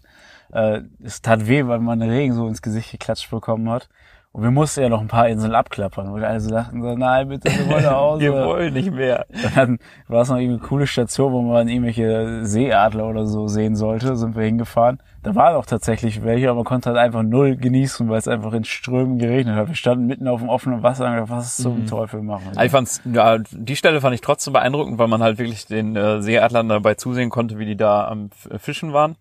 Äh, 0.54 0.82
es 1.04 1.22
tat 1.22 1.48
weh, 1.48 1.66
weil 1.66 1.80
man 1.80 2.00
den 2.00 2.10
Regen 2.10 2.34
so 2.34 2.48
ins 2.48 2.62
Gesicht 2.62 2.92
geklatscht 2.92 3.30
bekommen 3.32 3.70
hat. 3.70 3.90
Und 4.36 4.44
wir 4.44 4.52
mussten 4.52 4.82
ja 4.82 4.90
noch 4.90 5.00
ein 5.00 5.08
paar 5.08 5.30
Inseln 5.30 5.56
abklappern, 5.56 6.12
wo 6.12 6.18
wir 6.18 6.28
alle 6.28 6.42
so 6.42 6.50
dachten, 6.50 6.82
so, 6.82 6.94
nein, 6.94 7.30
bitte, 7.30 7.50
wir 7.50 7.70
wollen 7.70 7.84
nach 7.84 7.96
Hause. 7.96 8.22
wir 8.22 8.34
wollen 8.34 8.74
nicht 8.74 8.92
mehr. 8.92 9.26
Dann 9.56 9.80
war 10.10 10.24
es 10.24 10.30
noch 10.30 10.36
irgendwie 10.36 10.60
eine 10.60 10.68
coole 10.68 10.88
Station, 10.88 11.32
wo 11.32 11.42
man 11.42 11.70
irgendwelche 11.70 12.46
Seeadler 12.46 13.08
oder 13.08 13.26
so 13.26 13.48
sehen 13.48 13.78
sollte, 13.78 14.18
sind 14.18 14.36
wir 14.36 14.44
hingefahren. 14.44 15.00
Da 15.26 15.34
waren 15.34 15.56
auch 15.56 15.66
tatsächlich 15.66 16.24
welche, 16.24 16.50
aber 16.50 16.58
man 16.58 16.66
konnte 16.66 16.90
halt 16.90 17.00
einfach 17.00 17.24
null 17.24 17.56
genießen, 17.56 18.08
weil 18.10 18.20
es 18.20 18.28
einfach 18.28 18.54
in 18.54 18.64
Strömen 18.64 19.18
geregnet 19.18 19.56
hat. 19.56 19.68
Wir 19.68 19.76
standen 19.76 20.06
mitten 20.06 20.28
auf 20.28 20.40
dem 20.40 20.50
offenen 20.50 20.84
Wasser 20.84 21.06
und 21.20 21.30
was 21.32 21.58
zum 21.58 21.82
mhm. 21.82 21.88
Teufel 21.88 22.22
machen. 22.22 22.52
Ich 22.62 22.72
fand's, 22.72 23.02
ja, 23.12 23.40
die 23.40 23.76
Stelle 23.76 24.02
fand 24.02 24.14
ich 24.14 24.22
trotzdem 24.22 24.54
beeindruckend, 24.54 25.00
weil 25.00 25.08
man 25.08 25.24
halt 25.24 25.40
wirklich 25.40 25.66
den 25.66 25.96
äh, 25.96 26.22
Seeadlern 26.22 26.70
dabei 26.70 26.94
zusehen 26.94 27.32
konnte, 27.32 27.58
wie 27.58 27.66
die 27.66 27.76
da 27.76 28.08
am 28.08 28.30
Fischen 28.60 28.94
waren 28.94 29.16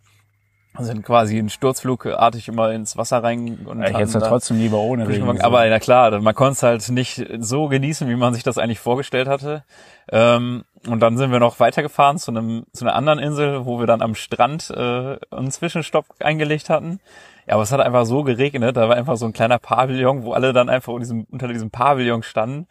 sind 0.79 1.05
quasi 1.05 1.39
in 1.39 1.49
Sturzflugartig 1.49 2.49
immer 2.49 2.73
ins 2.73 2.97
Wasser 2.97 3.23
rein 3.23 3.61
und 3.65 3.83
ich 3.83 3.97
hätte 3.97 4.19
ja 4.19 4.21
trotzdem 4.21 4.59
lieber 4.59 4.79
ohne 4.79 5.07
Regen. 5.09 5.41
Aber 5.41 5.69
na 5.69 5.79
klar, 5.79 6.21
man 6.21 6.35
konnte 6.35 6.53
es 6.55 6.63
halt 6.63 6.89
nicht 6.89 7.25
so 7.39 7.69
genießen, 7.69 8.09
wie 8.09 8.17
man 8.17 8.35
sich 8.35 8.43
das 8.43 8.59
eigentlich 8.59 8.81
vorgestellt 8.81 9.29
hatte. 9.29 9.63
Ähm, 10.11 10.65
und 10.87 11.01
dann 11.01 11.17
sind 11.17 11.31
wir 11.31 11.39
noch 11.39 11.61
weitergefahren 11.61 12.19
zu 12.19 12.31
einem 12.31 12.65
zu 12.73 12.85
einer 12.85 12.95
anderen 12.95 13.19
Insel, 13.19 13.65
wo 13.67 13.79
wir 13.79 13.87
dann 13.87 14.03
am 14.03 14.15
Strand 14.15 14.71
äh, 14.71 15.17
einen 15.31 15.51
Zwischenstopp 15.51 16.07
eingelegt 16.21 16.69
hatten. 16.71 17.01
Ja, 17.47 17.55
aber 17.55 17.63
es 17.63 17.73
hat 17.73 17.81
einfach 17.81 18.07
so 18.07 18.23
geregnet, 18.23 18.77
da 18.77 18.89
war 18.89 18.97
einfach 18.97 19.17
so 19.17 19.27
ein 19.27 19.35
kleiner 19.35 19.59
Pavillon, 19.59 20.23
wo 20.23 20.33
alle 20.33 20.53
dann 20.53 20.69
einfach 20.69 20.93
unter 20.93 21.05
diesem, 21.05 21.27
unter 21.31 21.49
diesem 21.49 21.71
Pavillon 21.71 22.23
standen, 22.23 22.67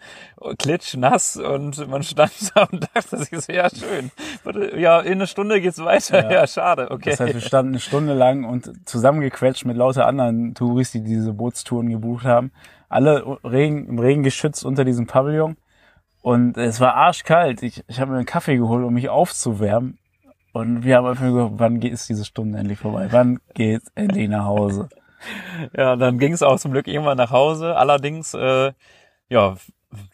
klitschnass 0.58 1.38
und 1.38 1.88
man 1.88 2.02
stand 2.02 2.34
da 2.56 2.64
und 2.72 2.88
dachte 2.94 3.18
sich, 3.18 3.32
ist 3.32 3.52
ja 3.52 3.70
schön. 3.70 4.12
Ja, 4.80 5.00
in 5.02 5.14
einer 5.14 5.28
Stunde 5.28 5.62
geht's 5.62 5.84
weiter. 5.84 6.24
Ja, 6.24 6.32
ja 6.32 6.48
schade, 6.48 6.90
okay. 6.90 7.12
Das 7.12 7.20
heißt, 7.20 7.34
wir 7.36 7.42
standen 7.42 7.74
eine 7.74 7.80
Stunde 7.80 8.14
lang 8.14 8.46
und 8.46 8.88
zusammengequetscht 8.88 9.66
mit 9.66 9.78
lauter 9.78 10.08
anderen 10.08 10.56
Touristen, 10.56 11.04
die 11.04 11.12
diese 11.12 11.34
Bootstouren 11.34 11.90
gebucht 11.90 12.26
haben. 12.26 12.52
Alle 12.90 13.40
Regen, 13.44 13.88
im 13.88 14.00
Regen 14.00 14.24
geschützt 14.24 14.66
unter 14.66 14.86
diesem 14.86 15.06
Pavillon. 15.08 15.58
Und 16.22 16.58
es 16.58 16.80
war 16.80 16.96
arschkalt. 16.96 17.62
Ich, 17.64 17.84
ich 17.88 18.00
habe 18.00 18.12
mir 18.12 18.18
einen 18.18 18.26
Kaffee 18.26 18.56
geholt, 18.56 18.86
um 18.86 18.94
mich 18.94 19.10
aufzuwärmen. 19.10 20.00
Und 20.54 20.84
wir 20.84 20.98
haben 20.98 21.08
einfach 21.08 21.26
gesagt, 21.26 21.52
wann 21.58 21.80
geht 21.80 21.94
es 21.94 22.08
diese 22.08 22.26
Stunde 22.26 22.60
endlich 22.60 22.80
vorbei? 22.80 23.08
Wann 23.10 23.40
geht's 23.56 23.92
endlich 23.96 24.30
nach 24.30 24.46
Hause? 24.46 24.90
Ja, 25.74 25.96
dann 25.96 26.20
ging 26.20 26.34
es 26.34 26.44
auch 26.44 26.60
zum 26.60 26.74
Glück 26.74 26.86
irgendwann 26.86 27.16
nach 27.16 27.32
Hause. 27.32 27.78
Allerdings, 27.78 28.34
äh, 28.34 28.74
ja, 29.30 29.56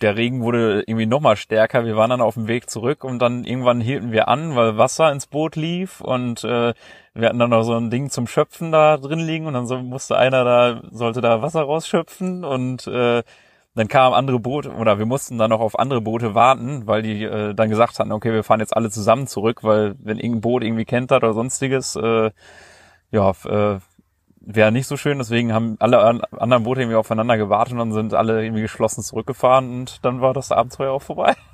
der 0.02 0.16
Regen 0.16 0.41
wurde 0.41 0.84
irgendwie 0.86 1.07
nochmal 1.07 1.36
stärker. 1.36 1.84
Wir 1.84 1.95
waren 1.95 2.11
dann 2.11 2.22
auf 2.22 2.36
dem 2.36 2.48
Weg 2.48 2.70
zurück 2.70 3.03
und 3.03 3.20
dann 3.20 3.44
irgendwann 3.44 3.82
hielten 3.82 4.11
wir 4.11 4.28
an, 4.28 4.56
weil 4.56 4.78
Wasser 4.78 5.11
ins 5.11 5.26
Boot 5.26 5.56
lief 5.56 5.99
und 6.02 6.44
äh, 6.44 6.74
wir 7.16 7.28
hatten 7.28 7.40
dann 7.40 7.49
noch 7.49 7.64
so 7.64 7.76
ein 7.76 7.90
Ding 7.90 8.11
zum 8.11 8.28
Schöpfen 8.28 8.72
da 8.72 8.98
drin 8.98 9.20
liegen 9.20 9.48
und 9.48 9.56
dann 9.56 9.66
so, 9.66 9.80
musste 9.80 10.18
einer 10.18 10.44
da, 10.44 10.82
sollte 10.91 11.22
da 11.22 11.41
Wasser 11.41 11.61
rausschöpfen 11.61 12.44
und 12.45 12.86
äh, 12.86 13.24
dann 13.80 13.88
kamen 13.88 14.14
andere 14.14 14.39
Boote 14.39 14.72
oder 14.73 14.99
wir 14.99 15.06
mussten 15.06 15.38
dann 15.38 15.51
noch 15.51 15.61
auf 15.61 15.80
andere 15.80 16.01
Boote 16.01 16.35
warten, 16.35 16.85
weil 16.85 17.01
die 17.01 17.23
äh, 17.23 17.53
dann 17.53 17.69
gesagt 17.69 17.97
hatten, 17.97 18.11
okay, 18.11 18.34
wir 18.34 18.43
fahren 18.43 18.60
jetzt 18.60 18.76
alle 18.76 18.89
zusammen 18.89 19.26
zurück, 19.26 19.64
weil 19.64 19.95
wenn 19.99 20.18
irgendein 20.18 20.41
Boot 20.41 20.64
irgendwie 20.65 20.84
kentert 20.84 21.23
oder 21.23 21.34
sonstiges, 21.34 21.95
äh, 21.95 22.31
ja, 23.11 23.31
äh, 23.45 23.80
wäre 24.55 24.71
nicht 24.71 24.88
so 24.88 24.97
schön. 24.97 25.19
Deswegen 25.19 25.53
haben 25.53 25.76
alle 25.80 25.99
anderen 26.01 26.63
Boote 26.63 26.81
irgendwie 26.81 26.97
aufeinander 26.97 27.38
gewartet 27.38 27.77
und 27.77 27.93
sind 27.93 28.13
alle 28.13 28.43
irgendwie 28.43 28.61
geschlossen 28.61 29.03
zurückgefahren 29.03 29.69
und 29.69 30.03
dann 30.03 30.21
war 30.21 30.34
das 30.34 30.51
Abenteuer 30.51 30.91
auch 30.91 31.01
vorbei. 31.01 31.35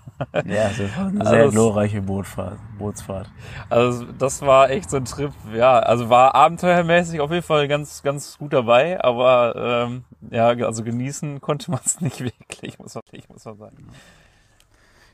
Ja, 0.46 0.70
das 0.70 0.98
war 0.98 1.08
eine 1.08 1.26
sehr 1.26 1.40
also, 1.42 1.52
glorreiche 1.52 2.02
Bootfahrt, 2.02 2.58
Bootsfahrt. 2.78 3.30
Also 3.70 4.06
das 4.18 4.42
war 4.42 4.70
echt 4.70 4.90
so 4.90 4.96
ein 4.96 5.04
Trip, 5.04 5.34
ja, 5.54 5.78
also 5.80 6.10
war 6.10 6.34
abenteuermäßig 6.36 7.20
auf 7.20 7.32
jeden 7.32 7.44
Fall 7.44 7.68
ganz, 7.68 8.02
ganz 8.02 8.38
gut 8.38 8.54
dabei, 8.54 9.04
aber 9.04 9.88
ähm, 9.90 10.06
ja, 10.32 10.48
also 10.48 10.86
genießen 10.86 11.42
konnte 11.42 11.70
man 11.70 11.82
es 11.84 12.00
nicht 12.02 12.22
wirklich, 12.22 12.80
muss 12.80 12.96
man, 12.96 13.04
ich 13.12 13.28
muss 13.28 13.44
man 13.44 13.58
sagen. 13.58 13.90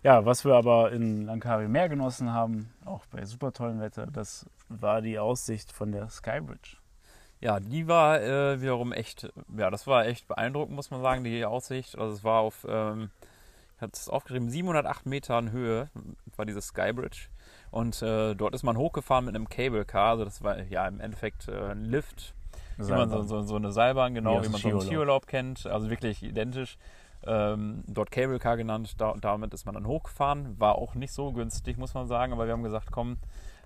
Ja, 0.04 0.24
was 0.24 0.46
wir 0.46 0.54
aber 0.54 0.92
in 0.92 1.26
Langkawi 1.26 1.68
mehr 1.68 1.90
genossen 1.90 2.32
haben, 2.32 2.72
auch 2.86 3.06
bei 3.08 3.26
super 3.26 3.54
tollem 3.54 3.80
Wetter, 3.80 4.06
das 4.06 4.46
war 4.70 5.02
die 5.02 5.18
Aussicht 5.18 5.72
von 5.72 5.92
der 5.92 6.10
Skybridge. 6.10 6.81
Ja, 7.42 7.60
die 7.60 7.88
war 7.88 8.22
äh, 8.22 8.62
wiederum 8.62 8.92
echt, 8.94 9.32
ja, 9.58 9.70
das 9.70 9.88
war 9.88 10.06
echt 10.06 10.28
beeindruckend, 10.28 10.76
muss 10.76 10.92
man 10.92 11.02
sagen, 11.02 11.24
die 11.24 11.44
Aussicht. 11.44 11.98
Also 11.98 12.14
es 12.14 12.24
war 12.24 12.42
auf, 12.42 12.66
ähm, 12.70 13.10
ich 13.76 13.82
hatte 13.82 13.94
es 13.96 14.10
aufgeschrieben, 14.10 14.50
708 14.50 15.06
Metern 15.08 15.52
Höhe 15.52 15.90
war 16.38 16.46
diese 16.46 16.62
Skybridge. 16.62 17.30
Und 17.72 18.02
äh, 18.02 18.36
dort 18.36 18.54
ist 18.54 18.64
man 18.64 18.78
hochgefahren 18.78 19.26
mit 19.26 19.36
einem 19.36 19.50
Cable 19.50 19.86
Car, 19.86 20.12
also 20.12 20.26
das 20.26 20.44
war 20.44 20.62
ja 20.64 20.88
im 20.88 21.00
Endeffekt 21.00 21.48
äh, 21.48 21.72
ein 21.72 21.86
Lift 21.86 22.34
wie 22.88 22.92
man 22.92 23.10
so, 23.10 23.24
so, 23.24 23.42
so 23.44 23.56
eine 23.56 23.72
Seilbahn, 23.72 24.14
genau, 24.14 24.34
Wie 24.34 24.38
aus 24.40 24.46
wie 24.46 24.52
man 24.52 24.62
so 24.62 24.70
einen 24.70 24.82
Skiurlaub. 24.82 25.28
Kennt, 25.28 25.66
also 25.66 25.90
wirklich 25.90 26.24
identisch. 26.24 26.78
Ähm, 27.24 27.84
dort 27.88 28.10
Cable 28.10 28.40
Car 28.40 28.58
genannt, 28.58 28.96
da, 29.00 29.14
damit 29.20 29.54
ist 29.54 29.66
man 29.66 29.76
dann 29.76 29.86
hochgefahren. 29.86 30.60
War 30.60 30.76
auch 30.76 30.96
nicht 30.96 31.14
so 31.14 31.32
günstig, 31.32 31.78
muss 31.78 31.94
man 31.94 32.08
sagen, 32.08 32.34
aber 32.34 32.48
wir 32.48 32.54
haben 32.54 32.64
gesagt, 32.64 32.92
komm, 32.92 33.18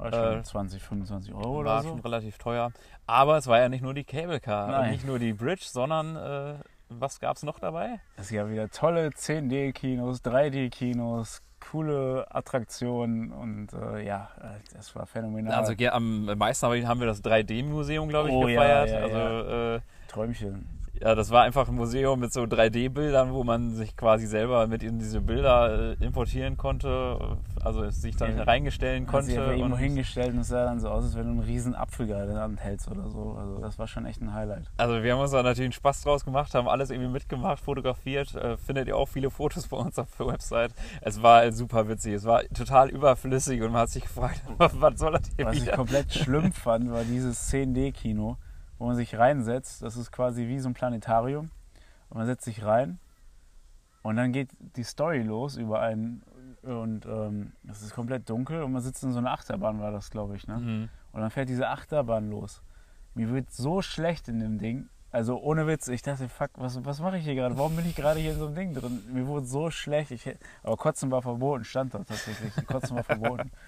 Äh, 0.04 0.42
20, 0.44 0.82
25 0.84 1.34
Euro 1.34 1.60
oder 1.60 1.70
war 1.72 1.84
so. 1.84 1.90
schon 1.90 2.00
relativ 2.02 2.38
teuer. 2.38 2.72
Aber 3.08 3.38
es 3.38 3.48
war 3.48 3.60
ja 3.60 3.70
nicht 3.70 3.82
nur 3.84 3.94
die 3.94 4.04
Cable 4.04 4.40
Car, 4.40 4.68
Nein. 4.72 4.92
nicht 4.92 5.06
nur 5.06 5.20
die 5.20 5.34
Bridge, 5.34 5.66
sondern 5.68 6.16
äh, 6.16 6.56
was 6.90 7.20
gab 7.20 7.36
es 7.38 7.44
noch 7.44 7.60
dabei? 7.60 8.00
Es 8.18 8.30
gab 8.32 8.50
wieder 8.50 8.70
tolle 8.70 9.10
10D-Kinos, 9.10 10.24
3D-Kinos, 10.24 11.42
coole 11.72 12.26
Attraktionen 12.30 13.32
und 13.32 13.74
äh, 13.74 14.06
ja, 14.06 14.30
das 14.74 14.96
war 14.96 15.06
phänomenal. 15.08 15.54
Also 15.54 15.76
ge- 15.76 15.88
am 15.90 16.26
meisten 16.26 16.68
haben 16.88 17.00
wir- 17.00 17.08
das 17.08 17.24
3D-Museum, 17.24 18.08
glaube 18.10 18.30
ich, 18.30 18.36
Oh, 18.36 18.48
ja, 18.48 18.84
gefeiert. 18.86 18.90
ja, 18.90 18.98
also 19.00 19.18
ja. 19.18 19.76
Äh, 19.76 19.80
Träumchen. 20.08 20.68
Ja, 21.02 21.14
das 21.16 21.30
war 21.32 21.44
einfach 21.44 21.68
ein 21.68 21.76
Museum 21.76 22.20
mit 22.20 22.32
so 22.34 22.44
3D-Bildern, 22.44 23.34
wo 23.34 23.44
man 23.44 23.72
sich 23.76 23.96
quasi 23.98 24.26
selber 24.28 24.66
mit 24.68 24.84
in 24.84 25.00
diese 25.00 25.22
Bilder 25.22 25.94
äh, 26.00 26.04
importieren 26.06 26.58
konnte, 26.58 27.38
also 27.64 27.90
sich 27.90 28.16
dann 28.16 28.38
Ja. 28.38 28.44
reingestellen 28.44 29.06
konnte. 29.06 29.32
einfach 29.32 29.52
irgendwo 29.52 29.76
und- 29.76 29.80
hingestellt 29.82 30.34
und 30.34 30.40
es 30.40 30.48
sah 30.48 30.66
dann 30.66 30.80
so 30.80 30.90
aus, 30.90 31.04
als 31.04 31.16
wenn 31.16 31.26
du 31.26 31.32
einen 31.32 31.40
riesen 31.42 31.76
Apfel 31.76 32.08
gerade 32.08 32.28
in 32.28 32.34
der 32.36 32.44
Hand 32.44 32.60
hältst 32.60 32.90
oder 32.90 33.10
so. 33.10 33.36
Also 33.40 33.60
das 33.60 33.78
war 33.80 33.88
schon 33.88 34.06
echt 34.06 34.22
ein 34.22 34.34
Highlight. 34.34 34.70
Also 34.78 35.04
wir 35.04 35.14
haben 35.14 35.20
uns 35.22 35.32
da 35.32 35.44
natürlich 35.44 35.66
einen 35.68 35.72
Spaß 35.74 36.02
draus 36.04 36.24
gemacht, 36.26 36.54
haben 36.56 36.68
alles 36.68 36.90
irgendwie 36.90 37.10
mitgemacht, 37.12 37.60
fotografiert. 37.60 38.34
Äh, 38.36 38.58
findet 38.58 38.88
ihr 38.88 38.96
auch 38.98 39.08
viele 39.08 39.30
Fotos 39.30 39.68
bei 39.68 39.78
uns 39.78 39.98
auf 40.00 40.08
der 40.18 40.28
Website. 40.28 40.72
Es 41.02 41.22
war 41.22 41.52
super 41.52 41.88
witzig, 41.90 42.14
es 42.14 42.26
war 42.26 42.44
total 42.54 42.90
überflüssig 42.90 43.62
und 43.62 43.72
man 43.72 43.82
hat 43.82 43.90
sich 43.90 44.04
gefragt, 44.04 44.42
was 44.58 45.00
soll 45.00 45.12
das 45.14 45.22
hier 45.36 45.46
Was 45.46 45.56
ich 45.56 45.62
wieder? 45.64 45.74
komplett 45.76 46.14
schlimm 46.14 46.52
fand, 46.52 46.92
war 46.92 47.04
dieses 47.04 47.52
10D-Kino, 47.52 48.38
wo 48.78 48.88
man 48.88 48.96
sich 48.96 49.18
reinsetzt. 49.18 49.82
Das 49.82 49.98
ist 49.98 50.12
quasi 50.12 50.48
wie 50.48 50.60
so 50.60 50.70
ein 50.70 50.74
Planetarium. 50.74 51.52
Und 52.10 52.18
man 52.18 52.26
setzt 52.26 52.46
sich 52.46 52.64
rein 52.64 53.00
und 54.04 54.18
dann 54.18 54.32
geht 54.32 54.50
die 54.60 54.84
Story 54.84 55.24
los 55.24 55.58
über 55.58 55.82
einen 55.82 56.22
und 56.62 57.06
ähm, 57.06 57.54
es 57.70 57.82
ist 57.82 57.94
komplett 57.94 58.30
dunkel 58.30 58.62
und 58.64 58.72
man 58.72 58.82
sitzt 58.82 59.04
in 59.04 59.12
so 59.12 59.20
einer 59.20 59.32
Achterbahn, 59.32 59.80
war 59.80 59.92
das, 59.92 60.10
glaube 60.12 60.36
ich. 60.36 60.48
Ne? 60.48 60.58
Mhm. 60.58 60.90
Und 61.12 61.22
dann 61.22 61.32
fährt 61.32 61.50
diese 61.50 61.70
Achterbahn 61.70 62.30
los. 62.30 62.62
Mir 63.14 63.32
wird 63.32 63.52
so 63.52 63.82
schlecht 63.82 64.28
in 64.28 64.40
dem 64.40 64.58
Ding. 64.58 64.90
Also 65.12 65.40
ohne 65.42 65.66
Witz, 65.66 65.88
ich 65.88 66.02
dachte, 66.02 66.28
fuck, 66.28 66.52
was, 66.56 66.84
was 66.84 67.00
mache 67.00 67.18
ich 67.18 67.24
hier 67.24 67.36
gerade? 67.36 67.58
Warum 67.58 67.76
bin 67.76 67.88
ich 67.88 67.96
gerade 67.96 68.20
hier 68.20 68.34
in 68.34 68.38
so 68.38 68.48
einem 68.48 68.56
Ding 68.56 68.74
drin? 68.74 69.02
Mir 69.12 69.26
wurde 69.26 69.46
so 69.46 69.72
schlecht. 69.72 70.12
Ich, 70.12 70.30
aber 70.62 70.76
Kotzen 70.76 71.10
war 71.10 71.22
verboten, 71.22 71.64
stand 71.64 71.94
da 71.94 72.00
tatsächlich. 72.00 72.54
Kotzen 72.68 72.96
war 72.96 73.04
verboten. 73.04 73.52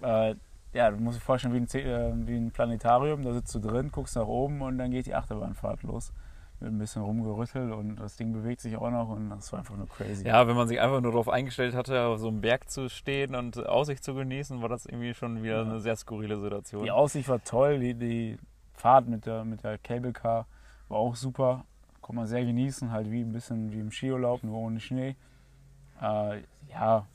Äh, 0.00 0.36
ja, 0.72 0.90
du 0.90 0.98
musst 0.98 1.18
dir 1.18 1.22
vorstellen, 1.22 1.54
wie 1.54 1.78
ein, 1.78 1.86
äh, 1.86 2.26
wie 2.26 2.36
ein 2.36 2.50
Planetarium, 2.50 3.22
da 3.22 3.32
sitzt 3.32 3.54
du 3.54 3.58
drin, 3.58 3.90
guckst 3.90 4.16
nach 4.16 4.26
oben 4.26 4.60
und 4.62 4.78
dann 4.78 4.90
geht 4.90 5.06
die 5.06 5.14
Achterbahnfahrt 5.14 5.82
los. 5.82 6.12
Mit 6.60 6.72
ein 6.72 6.78
bisschen 6.78 7.02
rumgerüttelt 7.02 7.72
und 7.72 7.96
das 7.96 8.16
Ding 8.16 8.32
bewegt 8.32 8.60
sich 8.60 8.76
auch 8.76 8.90
noch 8.90 9.10
und 9.10 9.30
das 9.30 9.52
war 9.52 9.60
einfach 9.60 9.76
nur 9.76 9.88
crazy. 9.88 10.26
Ja, 10.26 10.48
wenn 10.48 10.56
man 10.56 10.66
sich 10.66 10.80
einfach 10.80 11.00
nur 11.00 11.12
darauf 11.12 11.28
eingestellt 11.28 11.72
hatte, 11.76 12.02
auf 12.02 12.18
so 12.18 12.26
einem 12.28 12.40
Berg 12.40 12.68
zu 12.68 12.88
stehen 12.88 13.36
und 13.36 13.64
Aussicht 13.64 14.02
zu 14.02 14.12
genießen, 14.14 14.60
war 14.60 14.68
das 14.68 14.84
irgendwie 14.84 15.14
schon 15.14 15.44
wieder 15.44 15.58
Ja. 15.58 15.62
eine 15.62 15.78
sehr 15.78 15.94
skurrile 15.94 16.40
Situation. 16.40 16.82
Die 16.82 16.90
Aussicht 16.90 17.28
war 17.28 17.42
toll, 17.44 17.78
die, 17.78 17.94
die 17.94 18.38
Fahrt 18.74 19.06
mit 19.06 19.24
der, 19.26 19.44
mit 19.44 19.62
der 19.62 19.78
Cable 19.78 20.12
Car 20.12 20.46
war 20.88 20.98
auch 20.98 21.14
super. 21.14 21.64
Konnte 22.00 22.16
man 22.22 22.26
sehr 22.26 22.44
genießen, 22.44 22.90
halt 22.90 23.08
wie 23.08 23.20
ein 23.20 23.32
bisschen 23.32 23.72
wie 23.72 23.78
im 23.78 23.92
Skiurlaub, 23.92 24.42
nur 24.42 24.58
ohne 24.58 24.80
Schnee. 24.80 25.14
Äh, 26.02 26.42
ja, 26.72 27.06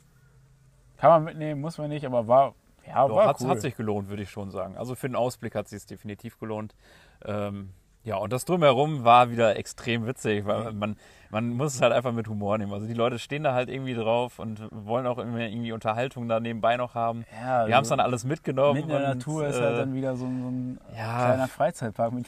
kann 0.96 1.10
man 1.10 1.24
mitnehmen, 1.24 1.60
muss 1.60 1.76
man 1.76 1.90
nicht, 1.90 2.06
aber 2.06 2.26
war, 2.28 2.54
ja, 2.86 3.06
Doch, 3.06 3.16
war 3.16 3.28
hat, 3.28 3.40
cool. 3.40 3.48
hat 3.48 3.60
sich 3.60 3.76
gelohnt, 3.76 4.08
würde 4.08 4.22
ich 4.22 4.30
schon 4.30 4.50
sagen. 4.50 4.76
Also 4.76 4.94
für 4.94 5.08
den 5.08 5.16
Ausblick 5.16 5.54
hat 5.54 5.66
es 5.66 5.70
sich 5.70 5.86
definitiv 5.86 6.38
gelohnt. 6.38 6.74
Ähm, 7.24 7.70
ja, 8.04 8.16
und 8.16 8.34
das 8.34 8.44
drumherum 8.44 9.02
war 9.04 9.30
wieder 9.30 9.56
extrem 9.56 10.06
witzig, 10.06 10.44
weil 10.44 10.74
man, 10.74 10.96
man 11.30 11.48
muss 11.50 11.74
es 11.74 11.80
halt 11.80 11.94
einfach 11.94 12.12
mit 12.12 12.28
Humor 12.28 12.58
nehmen. 12.58 12.70
Also 12.72 12.86
die 12.86 12.92
Leute 12.92 13.18
stehen 13.18 13.44
da 13.44 13.54
halt 13.54 13.70
irgendwie 13.70 13.94
drauf 13.94 14.38
und 14.38 14.68
wollen 14.70 15.06
auch 15.06 15.16
immer 15.16 15.38
irgendwie 15.38 15.72
Unterhaltung 15.72 16.28
da 16.28 16.38
nebenbei 16.38 16.76
noch 16.76 16.94
haben. 16.94 17.24
ja, 17.40 17.66
Wir 17.66 17.74
haben 17.74 17.84
es 17.84 17.90
also 17.90 17.96
dann 17.96 18.00
alles 18.00 18.24
mitgenommen. 18.24 18.74
mitten 18.74 18.90
in 18.90 18.98
der 18.98 19.10
und, 19.10 19.18
Natur 19.18 19.46
ist 19.46 19.56
äh, 19.56 19.62
halt 19.62 19.78
dann 19.78 19.94
wieder 19.94 20.16
so 20.16 20.26
ein, 20.26 20.42
so 20.42 20.48
ein 20.48 20.80
ja. 20.94 21.24
kleiner 21.24 21.48
Freizeitpark 21.48 22.12
mit 22.12 22.26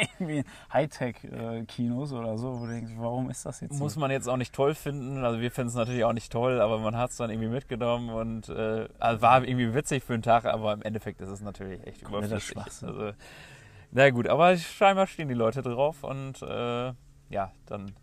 irgendwie 0.00 0.44
Hightech-Kinos 0.72 2.12
oder 2.12 2.38
so, 2.38 2.60
wo 2.60 2.66
du 2.66 2.72
denkst, 2.72 2.92
warum 2.96 3.30
ist 3.30 3.46
das 3.46 3.60
jetzt 3.60 3.78
Muss 3.78 3.94
so? 3.94 4.00
man 4.00 4.10
jetzt 4.10 4.28
auch 4.28 4.36
nicht 4.36 4.54
toll 4.54 4.74
finden. 4.74 5.24
Also 5.24 5.40
wir 5.40 5.50
finden 5.50 5.68
es 5.68 5.74
natürlich 5.74 6.04
auch 6.04 6.12
nicht 6.12 6.32
toll, 6.32 6.60
aber 6.60 6.78
man 6.78 6.96
hat 6.96 7.10
es 7.10 7.16
dann 7.16 7.30
irgendwie 7.30 7.48
mitgenommen 7.48 8.10
und 8.10 8.48
äh, 8.48 8.88
also 8.98 9.22
war 9.22 9.44
irgendwie 9.44 9.74
witzig 9.74 10.04
für 10.04 10.12
den 10.12 10.22
Tag, 10.22 10.44
aber 10.44 10.72
im 10.72 10.82
Endeffekt 10.82 11.20
ist 11.20 11.30
es 11.30 11.40
natürlich 11.40 11.86
echt 11.86 12.02
überflüssig. 12.02 12.56
Also, 12.56 13.12
na 13.90 14.10
gut, 14.10 14.28
aber 14.28 14.56
scheinbar 14.56 15.06
stehen 15.06 15.28
die 15.28 15.34
Leute 15.34 15.62
drauf 15.62 16.04
und 16.04 16.42
äh, 16.42 16.92
ja, 17.30 17.52
dann 17.66 17.94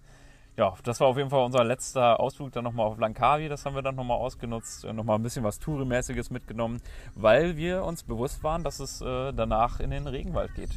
ja, 0.57 0.73
das 0.83 1.01
war 1.01 1.07
auf 1.07 1.17
jeden 1.17 1.29
Fall 1.29 1.43
unser 1.43 1.65
letzter 1.65 2.19
Ausflug 2.19 2.51
dann 2.53 2.63
nochmal 2.63 2.85
auf 2.85 2.97
Langkawi. 2.97 3.49
Das 3.49 3.65
haben 3.65 3.75
wir 3.75 3.81
dann 3.81 3.95
nochmal 3.95 4.17
ausgenutzt, 4.17 4.85
nochmal 4.85 5.17
ein 5.17 5.23
bisschen 5.23 5.43
was 5.43 5.59
Tourimäßiges 5.59 6.29
mitgenommen, 6.29 6.81
weil 7.13 7.57
wir 7.57 7.83
uns 7.83 8.03
bewusst 8.03 8.41
waren, 8.43 8.63
dass 8.63 8.79
es 8.79 9.01
äh, 9.01 9.33
danach 9.33 9.81
in 9.81 9.89
den 9.89 10.07
Regenwald 10.07 10.55
geht. 10.55 10.71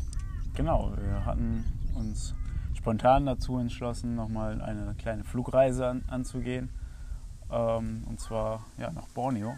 Genau, 0.58 0.90
wir 1.00 1.24
hatten 1.24 1.64
uns 1.94 2.34
spontan 2.76 3.26
dazu 3.26 3.60
entschlossen, 3.60 4.16
nochmal 4.16 4.60
eine 4.60 4.96
kleine 4.98 5.22
Flugreise 5.22 5.86
an, 5.86 6.02
anzugehen. 6.08 6.68
Ähm, 7.48 8.02
und 8.08 8.18
zwar 8.18 8.64
ja, 8.76 8.90
nach 8.90 9.06
Borneo. 9.14 9.54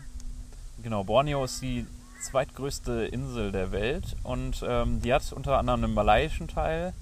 Genau, 0.82 1.02
Borneo 1.02 1.42
ist 1.42 1.62
die 1.62 1.86
zweitgrößte 2.20 3.06
Insel 3.06 3.50
der 3.50 3.72
Welt 3.72 4.14
und 4.24 4.62
ähm, 4.68 5.00
die 5.00 5.14
hat 5.14 5.32
unter 5.32 5.56
anderem 5.56 5.84
einen 5.84 5.94
malaiischen 5.94 6.48
Teil. 6.48 6.92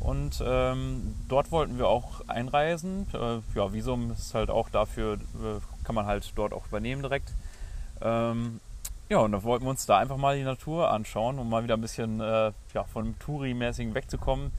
Und 0.00 0.42
ähm, 0.44 1.14
dort 1.28 1.52
wollten 1.52 1.78
wir 1.78 1.86
auch 1.86 2.26
einreisen. 2.26 3.06
Äh, 3.14 3.38
ja, 3.54 3.72
Visum 3.72 4.10
ist 4.10 4.34
halt 4.34 4.50
auch 4.50 4.68
dafür, 4.68 5.14
äh, 5.14 5.60
kann 5.84 5.94
man 5.94 6.06
halt 6.06 6.32
dort 6.34 6.52
auch 6.52 6.66
übernehmen 6.66 7.02
direkt. 7.02 7.32
Ähm, 8.00 8.58
ja, 9.08 9.18
und 9.18 9.32
da 9.32 9.42
wollten 9.42 9.64
wir 9.64 9.70
uns 9.70 9.86
da 9.86 9.98
einfach 9.98 10.16
mal 10.16 10.36
die 10.36 10.44
Natur 10.44 10.90
anschauen, 10.90 11.38
um 11.38 11.48
mal 11.48 11.64
wieder 11.64 11.76
ein 11.76 11.80
bisschen 11.80 12.20
äh, 12.20 12.52
ja, 12.74 12.84
von 12.84 13.04
dem 13.04 13.18
Touri-mäßigen 13.18 13.94
wegzukommen. 13.94 14.52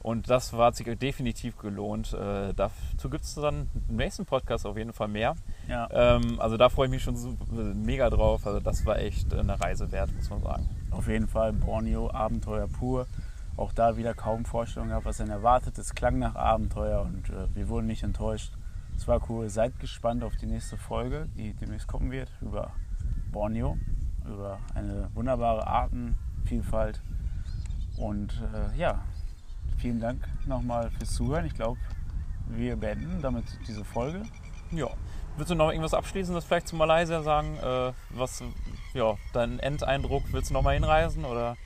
Und 0.00 0.30
das 0.30 0.52
war 0.52 0.66
hat 0.66 0.76
sich 0.76 0.86
definitiv 0.98 1.58
gelohnt. 1.58 2.12
Äh, 2.12 2.54
dazu 2.54 3.10
gibt 3.10 3.24
es 3.24 3.34
dann 3.34 3.68
im 3.88 3.96
nächsten 3.96 4.24
Podcast 4.26 4.64
auf 4.64 4.76
jeden 4.76 4.92
Fall 4.92 5.08
mehr. 5.08 5.34
Ja, 5.66 5.88
Ähm, 5.90 6.38
also 6.38 6.56
da 6.56 6.68
freue 6.68 6.86
ich 6.86 6.92
mich 6.92 7.02
schon 7.02 7.16
super, 7.16 7.44
mega 7.52 8.08
drauf. 8.08 8.46
Also 8.46 8.60
das 8.60 8.86
war 8.86 8.98
echt 8.98 9.34
eine 9.34 9.60
Reise 9.60 9.90
wert, 9.90 10.14
muss 10.14 10.30
man 10.30 10.42
sagen. 10.42 10.68
auf 10.92 11.08
jeden 11.08 11.26
Fall 11.26 11.52
Borneo, 11.52 12.10
Abenteuer 12.10 12.68
pur. 12.68 13.06
Auch 13.56 13.72
da 13.72 13.96
wieder 13.96 14.14
kaum 14.14 14.44
Vorstellung 14.44 14.90
gehabt, 14.90 15.04
was 15.04 15.20
einen 15.20 15.30
erwartet. 15.30 15.76
Es 15.78 15.94
klang 15.94 16.20
nach 16.20 16.36
Abenteuer 16.36 17.02
und 17.02 17.28
äh, 17.30 17.54
wir 17.54 17.68
wurden 17.68 17.88
nicht 17.88 18.04
enttäuscht. 18.04 18.52
Es 18.96 19.08
war 19.08 19.20
cool. 19.28 19.48
Seid 19.48 19.80
gespannt 19.80 20.22
auf 20.22 20.36
die 20.36 20.46
nächste 20.46 20.76
Folge, 20.76 21.26
die 21.36 21.54
demnächst 21.54 21.88
kommen 21.88 22.12
wird, 22.12 22.30
über 22.40 22.70
Borneo, 23.32 23.76
über 24.24 24.58
eine 24.74 25.08
wunderbare 25.14 25.66
Artenvielfalt. 25.66 27.00
Und 27.96 28.42
äh, 28.54 28.78
ja, 28.78 29.02
vielen 29.78 30.00
Dank 30.00 30.26
nochmal 30.46 30.90
fürs 30.90 31.14
Zuhören. 31.14 31.46
Ich 31.46 31.54
glaube, 31.54 31.78
wir 32.48 32.76
beenden 32.76 33.20
damit 33.20 33.44
diese 33.66 33.84
Folge. 33.84 34.22
Ja. 34.70 34.88
Willst 35.36 35.50
du 35.50 35.54
noch 35.54 35.70
irgendwas 35.70 35.94
Abschließendes 35.94 36.44
vielleicht 36.44 36.68
zu 36.68 36.76
Malaysia 36.76 37.22
sagen? 37.22 37.56
Äh, 37.58 37.92
was, 38.10 38.42
ja, 38.92 39.14
dein 39.32 39.60
Endeindruck, 39.60 40.24
willst 40.32 40.50
du 40.50 40.54
noch 40.54 40.62
mal 40.62 40.74
hinreisen 40.74 41.24
oder? 41.24 41.56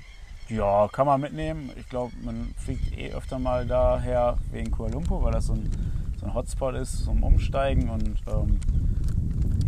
Ja, 0.48 0.88
kann 0.88 1.06
man 1.06 1.20
mitnehmen. 1.20 1.70
Ich 1.76 1.88
glaube, 1.88 2.12
man 2.22 2.54
fliegt 2.58 2.96
eh 2.98 3.12
öfter 3.12 3.38
mal 3.38 3.66
daher 3.66 4.36
wegen 4.50 4.70
Kuala 4.70 4.92
Lumpur, 4.92 5.22
weil 5.22 5.32
das 5.32 5.46
so 5.46 5.54
ein, 5.54 5.70
so 6.18 6.26
ein 6.26 6.34
Hotspot 6.34 6.74
ist 6.74 7.04
zum 7.04 7.22
Umsteigen. 7.22 7.88
Und 7.88 8.20
ähm, 8.26 8.60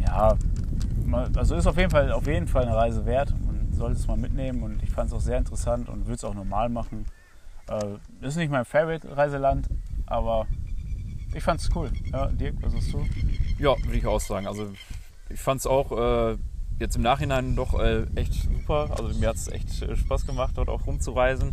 ja, 0.07 0.37
also 1.15 1.55
ist 1.55 1.67
auf 1.67 1.77
jeden, 1.77 1.91
Fall, 1.91 2.13
auf 2.13 2.27
jeden 2.27 2.47
Fall 2.47 2.65
eine 2.65 2.77
Reise 2.77 3.05
wert. 3.07 3.31
Man 3.47 3.73
sollte 3.73 3.99
es 3.99 4.07
mal 4.07 4.17
mitnehmen 4.17 4.63
und 4.63 4.83
ich 4.83 4.91
fand 4.91 5.09
es 5.11 5.17
auch 5.17 5.21
sehr 5.21 5.39
interessant 5.39 5.89
und 5.89 6.07
würde 6.07 6.15
es 6.15 6.25
auch 6.25 6.35
normal 6.35 6.69
machen. 6.69 7.07
Äh, 7.69 8.27
ist 8.27 8.37
nicht 8.37 8.51
mein 8.51 8.65
Favorite-Reiseland, 8.65 9.69
aber 10.07 10.47
ich 11.35 11.43
fand 11.43 11.61
es 11.61 11.75
cool. 11.75 11.91
Ja, 12.13 12.27
Dirk, 12.27 12.57
was 12.61 12.75
hast 12.75 12.93
du? 12.93 13.05
Ja, 13.59 13.75
würde 13.85 13.97
ich 13.97 14.07
auch 14.07 14.21
sagen. 14.21 14.47
Also 14.47 14.69
ich 15.29 15.41
fand 15.41 15.61
es 15.61 15.67
auch 15.67 15.93
äh, 16.33 16.37
jetzt 16.79 16.97
im 16.97 17.03
Nachhinein 17.03 17.57
doch 17.57 17.79
äh, 17.79 18.05
echt 18.15 18.35
super. 18.35 18.91
Also 18.91 19.19
mir 19.19 19.29
hat 19.29 19.37
es 19.37 19.49
echt 19.49 19.83
äh, 19.83 19.97
Spaß 19.97 20.27
gemacht, 20.27 20.53
dort 20.57 20.69
auch 20.69 20.87
rumzureisen. 20.87 21.53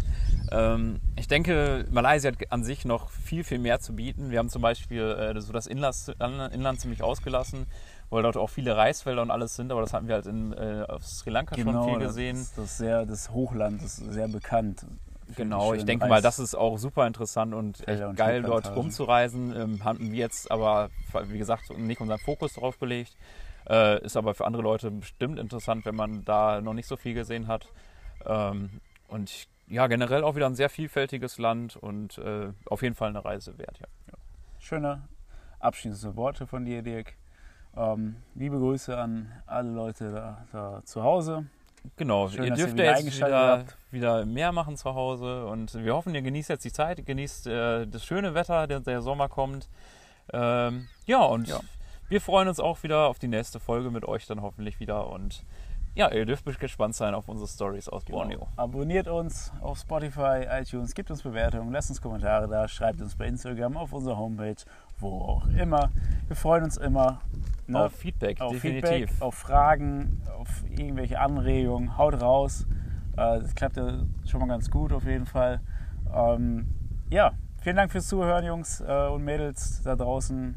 Ähm, 0.52 1.00
ich 1.16 1.28
denke, 1.28 1.86
Malaysia 1.92 2.32
hat 2.32 2.52
an 2.52 2.64
sich 2.64 2.86
noch 2.86 3.10
viel, 3.10 3.44
viel 3.44 3.60
mehr 3.60 3.80
zu 3.80 3.96
bieten. 3.96 4.32
Wir 4.32 4.40
haben 4.40 4.50
zum 4.50 4.62
Beispiel 4.62 5.02
äh, 5.02 5.40
so 5.42 5.54
das 5.54 5.68
Inland, 5.68 5.96
Inland 6.20 6.80
ziemlich 6.82 7.04
ausgelassen, 7.04 7.66
weil 8.12 8.24
dort 8.24 8.38
auch 8.38 8.50
viele 8.50 8.78
Reisfelder 8.78 9.22
und 9.24 9.32
alles 9.32 9.56
sind, 9.56 9.72
aber 9.72 9.82
das 9.82 9.94
hatten 9.94 10.08
wir 10.08 10.16
halt 10.16 10.28
in, 10.28 10.54
äh, 10.54 10.86
auf 10.88 11.04
Sri 11.06 11.32
Lanka 11.32 11.56
schon 11.56 11.64
viel 11.64 11.74
Genau, 11.74 12.00
das 12.00 12.08
gesehen. 12.10 12.36
ist 12.38 12.58
das, 12.58 12.78
sehr, 12.78 13.06
das 13.06 13.32
Hochland 13.32 13.82
ist 13.82 13.96
sehr 13.96 14.28
bekannt. 14.28 14.86
Genau, 15.36 15.74
ich 15.74 15.86
denke 15.86 16.04
Reis- 16.04 16.10
mal, 16.10 16.22
das 16.22 16.40
ist 16.40 16.56
auch 16.56 16.78
super 16.78 17.08
interessant 17.08 17.54
und 17.54 17.88
echt 17.88 18.04
und 18.04 18.18
geil, 18.18 18.44
dort 18.44 18.76
rumzureisen. 18.76 19.56
Ähm, 19.56 19.84
haben 19.86 20.12
wir 20.12 20.20
jetzt 20.20 20.52
aber, 20.52 20.90
wie 21.24 21.38
gesagt, 21.38 21.76
nicht 21.78 22.02
unseren 22.02 22.20
Fokus 22.20 22.54
drauf 22.54 22.78
gelegt. 22.80 23.16
Äh, 23.70 24.04
ist 24.04 24.18
aber 24.18 24.34
für 24.34 24.46
andere 24.46 24.64
Leute 24.64 24.92
bestimmt 24.92 25.40
interessant, 25.40 25.86
wenn 25.86 25.96
man 25.96 26.26
da 26.26 26.60
noch 26.60 26.74
nicht 26.74 26.88
so 26.88 26.98
viel 26.98 27.14
gesehen 27.14 27.48
hat. 27.48 27.70
Ähm, 28.26 28.82
und 29.08 29.30
ich, 29.30 29.48
ja, 29.68 29.88
generell 29.88 30.26
auch 30.26 30.36
wieder 30.36 30.48
ein 30.48 30.56
sehr 30.56 30.70
vielfältiges 30.70 31.38
Land 31.38 31.78
und 31.78 32.18
äh, 32.18 32.50
auf 32.66 32.82
jeden 32.82 32.96
Fall 32.96 33.10
eine 33.10 33.24
Reise 33.24 33.58
wert, 33.58 33.80
ja. 33.80 33.88
ja. 34.08 34.18
Schöne 34.60 35.04
abschließende 35.60 36.18
Worte 36.18 36.46
von 36.48 36.66
dir, 36.66 36.82
Dirk. 36.82 37.14
Ähm, 37.76 38.18
liebe 38.36 38.58
Grüße 38.58 38.98
an 38.98 39.32
alle 39.46 39.70
Leute 39.70 40.12
da, 40.12 40.46
da 40.52 40.82
zu 40.84 41.04
Hause. 41.04 41.46
Genau, 41.96 42.30
Schön, 42.30 42.44
ihr 42.44 42.54
dürft 42.54 42.78
ja 42.78 42.98
jetzt 42.98 43.18
wieder, 43.18 43.66
wieder, 43.90 44.26
mehr 44.26 44.52
machen 44.52 44.78
zu 44.78 44.94
Hause 44.94 45.48
und 45.48 45.74
wir 45.74 45.96
hoffen, 45.96 46.14
ihr 46.14 46.22
genießt 46.22 46.50
jetzt 46.50 46.64
die 46.64 46.72
Zeit, 46.72 47.04
genießt 47.06 47.48
äh, 47.48 47.88
das 47.88 48.06
schöne 48.06 48.36
Wetter, 48.36 48.68
der, 48.68 48.82
der 48.82 49.02
Sommer 49.02 49.30
kommt. 49.30 49.68
Ähm, 50.32 50.88
ja, 51.06 51.24
und 51.24 51.48
ja. 51.48 51.60
wir 52.08 52.22
freuen 52.22 52.48
uns 52.48 52.60
auch 52.60 52.84
wieder 52.84 53.08
auf 53.08 53.18
die 53.18 53.28
nächste 53.28 53.60
Folge 53.60 53.90
mit 53.90 54.06
euch 54.06 54.28
dann 54.28 54.42
hoffentlich 54.42 54.80
wieder 54.80 55.08
und 55.08 55.44
ja, 55.94 56.10
ihr 56.10 56.26
dürft 56.26 56.46
gespannt 56.60 56.96
sein 56.96 57.14
auf 57.14 57.28
unsere 57.28 57.50
Stories 57.50 57.90
aus 57.90 58.06
genau. 58.06 58.20
Borneo. 58.20 58.48
Abonniert 58.56 59.08
uns 59.08 59.52
auf 59.62 59.78
Spotify, 59.78 60.46
iTunes, 60.50 60.94
gebt 60.94 61.12
uns 61.12 61.22
Bewertungen, 61.22 61.72
lasst 61.72 61.90
uns 61.90 62.02
Kommentare 62.02 62.48
da, 62.48 62.68
schreibt 62.68 63.02
uns 63.02 63.16
bei 63.16 63.26
Instagram, 63.26 63.76
auf 63.76 63.92
unserer 63.92 64.18
Homepage, 64.18 64.56
wo 65.02 65.22
auch 65.22 65.48
immer. 65.48 65.90
Wir 66.28 66.36
freuen 66.36 66.64
uns 66.64 66.78
immer 66.78 67.22
ne, 67.68 67.86
auf 67.86 67.94
Feedback, 67.94 68.40
auf 68.42 68.54
definitiv. 68.54 68.90
Feedback, 68.90 69.22
auf 69.22 69.36
Fragen, 69.36 70.22
auf 70.40 70.64
irgendwelche 70.70 71.20
Anregungen. 71.20 71.98
Haut 71.98 72.22
raus. 72.22 72.66
Äh, 73.14 73.40
das 73.40 73.56
klappt 73.56 73.78
ja 73.78 74.04
schon 74.26 74.40
mal 74.40 74.48
ganz 74.48 74.70
gut 74.70 74.94
auf 74.94 75.06
jeden 75.06 75.26
Fall. 75.26 75.62
Ähm, 76.14 76.68
ja, 77.10 77.34
vielen 77.62 77.76
Dank 77.76 77.92
fürs 77.92 78.08
Zuhören, 78.08 78.46
Jungs 78.46 78.82
äh, 78.82 79.08
und 79.08 79.24
Mädels 79.24 79.82
da 79.84 79.96
draußen. 79.96 80.56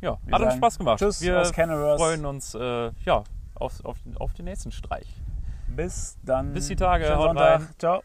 Ja, 0.00 0.18
hat 0.30 0.42
uns 0.42 0.54
Spaß 0.54 0.78
gemacht. 0.78 0.98
Tschüss 0.98 1.22
Wir 1.22 1.44
freuen 1.44 2.26
uns 2.26 2.54
äh, 2.54 2.90
ja, 3.04 3.24
auf, 3.54 3.84
auf, 3.84 3.96
auf 4.16 4.34
den 4.34 4.44
nächsten 4.44 4.70
Streich. 4.70 5.08
Bis 5.68 6.18
dann. 6.24 6.52
Bis 6.52 6.68
die 6.68 6.76
Tage. 6.76 7.06
Schönen 7.06 7.20
Sonntag. 7.20 7.60
Rein. 7.60 7.68
Ciao. 7.78 8.02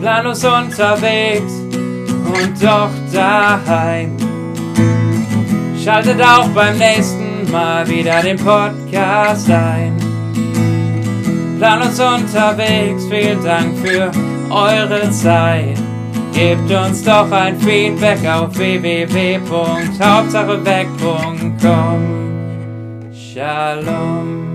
Planlos 0.00 0.44
unterwegs 0.44 1.81
und 2.32 2.62
doch 2.62 2.90
daheim. 3.12 4.16
Schaltet 5.82 6.22
auch 6.22 6.48
beim 6.48 6.78
nächsten 6.78 7.50
Mal 7.50 7.86
wieder 7.88 8.22
den 8.22 8.38
Podcast 8.38 9.50
ein. 9.50 9.96
Planlos 11.58 12.00
unterwegs, 12.00 13.04
vielen 13.10 13.44
Dank 13.44 13.76
für 13.78 14.10
eure 14.50 15.10
Zeit. 15.10 15.76
Gebt 16.32 16.70
uns 16.70 17.04
doch 17.04 17.30
ein 17.30 17.60
Feedback 17.60 18.26
auf 18.26 18.56
www.hauptsacheweg.com. 18.56 21.52
Shalom. 23.12 24.51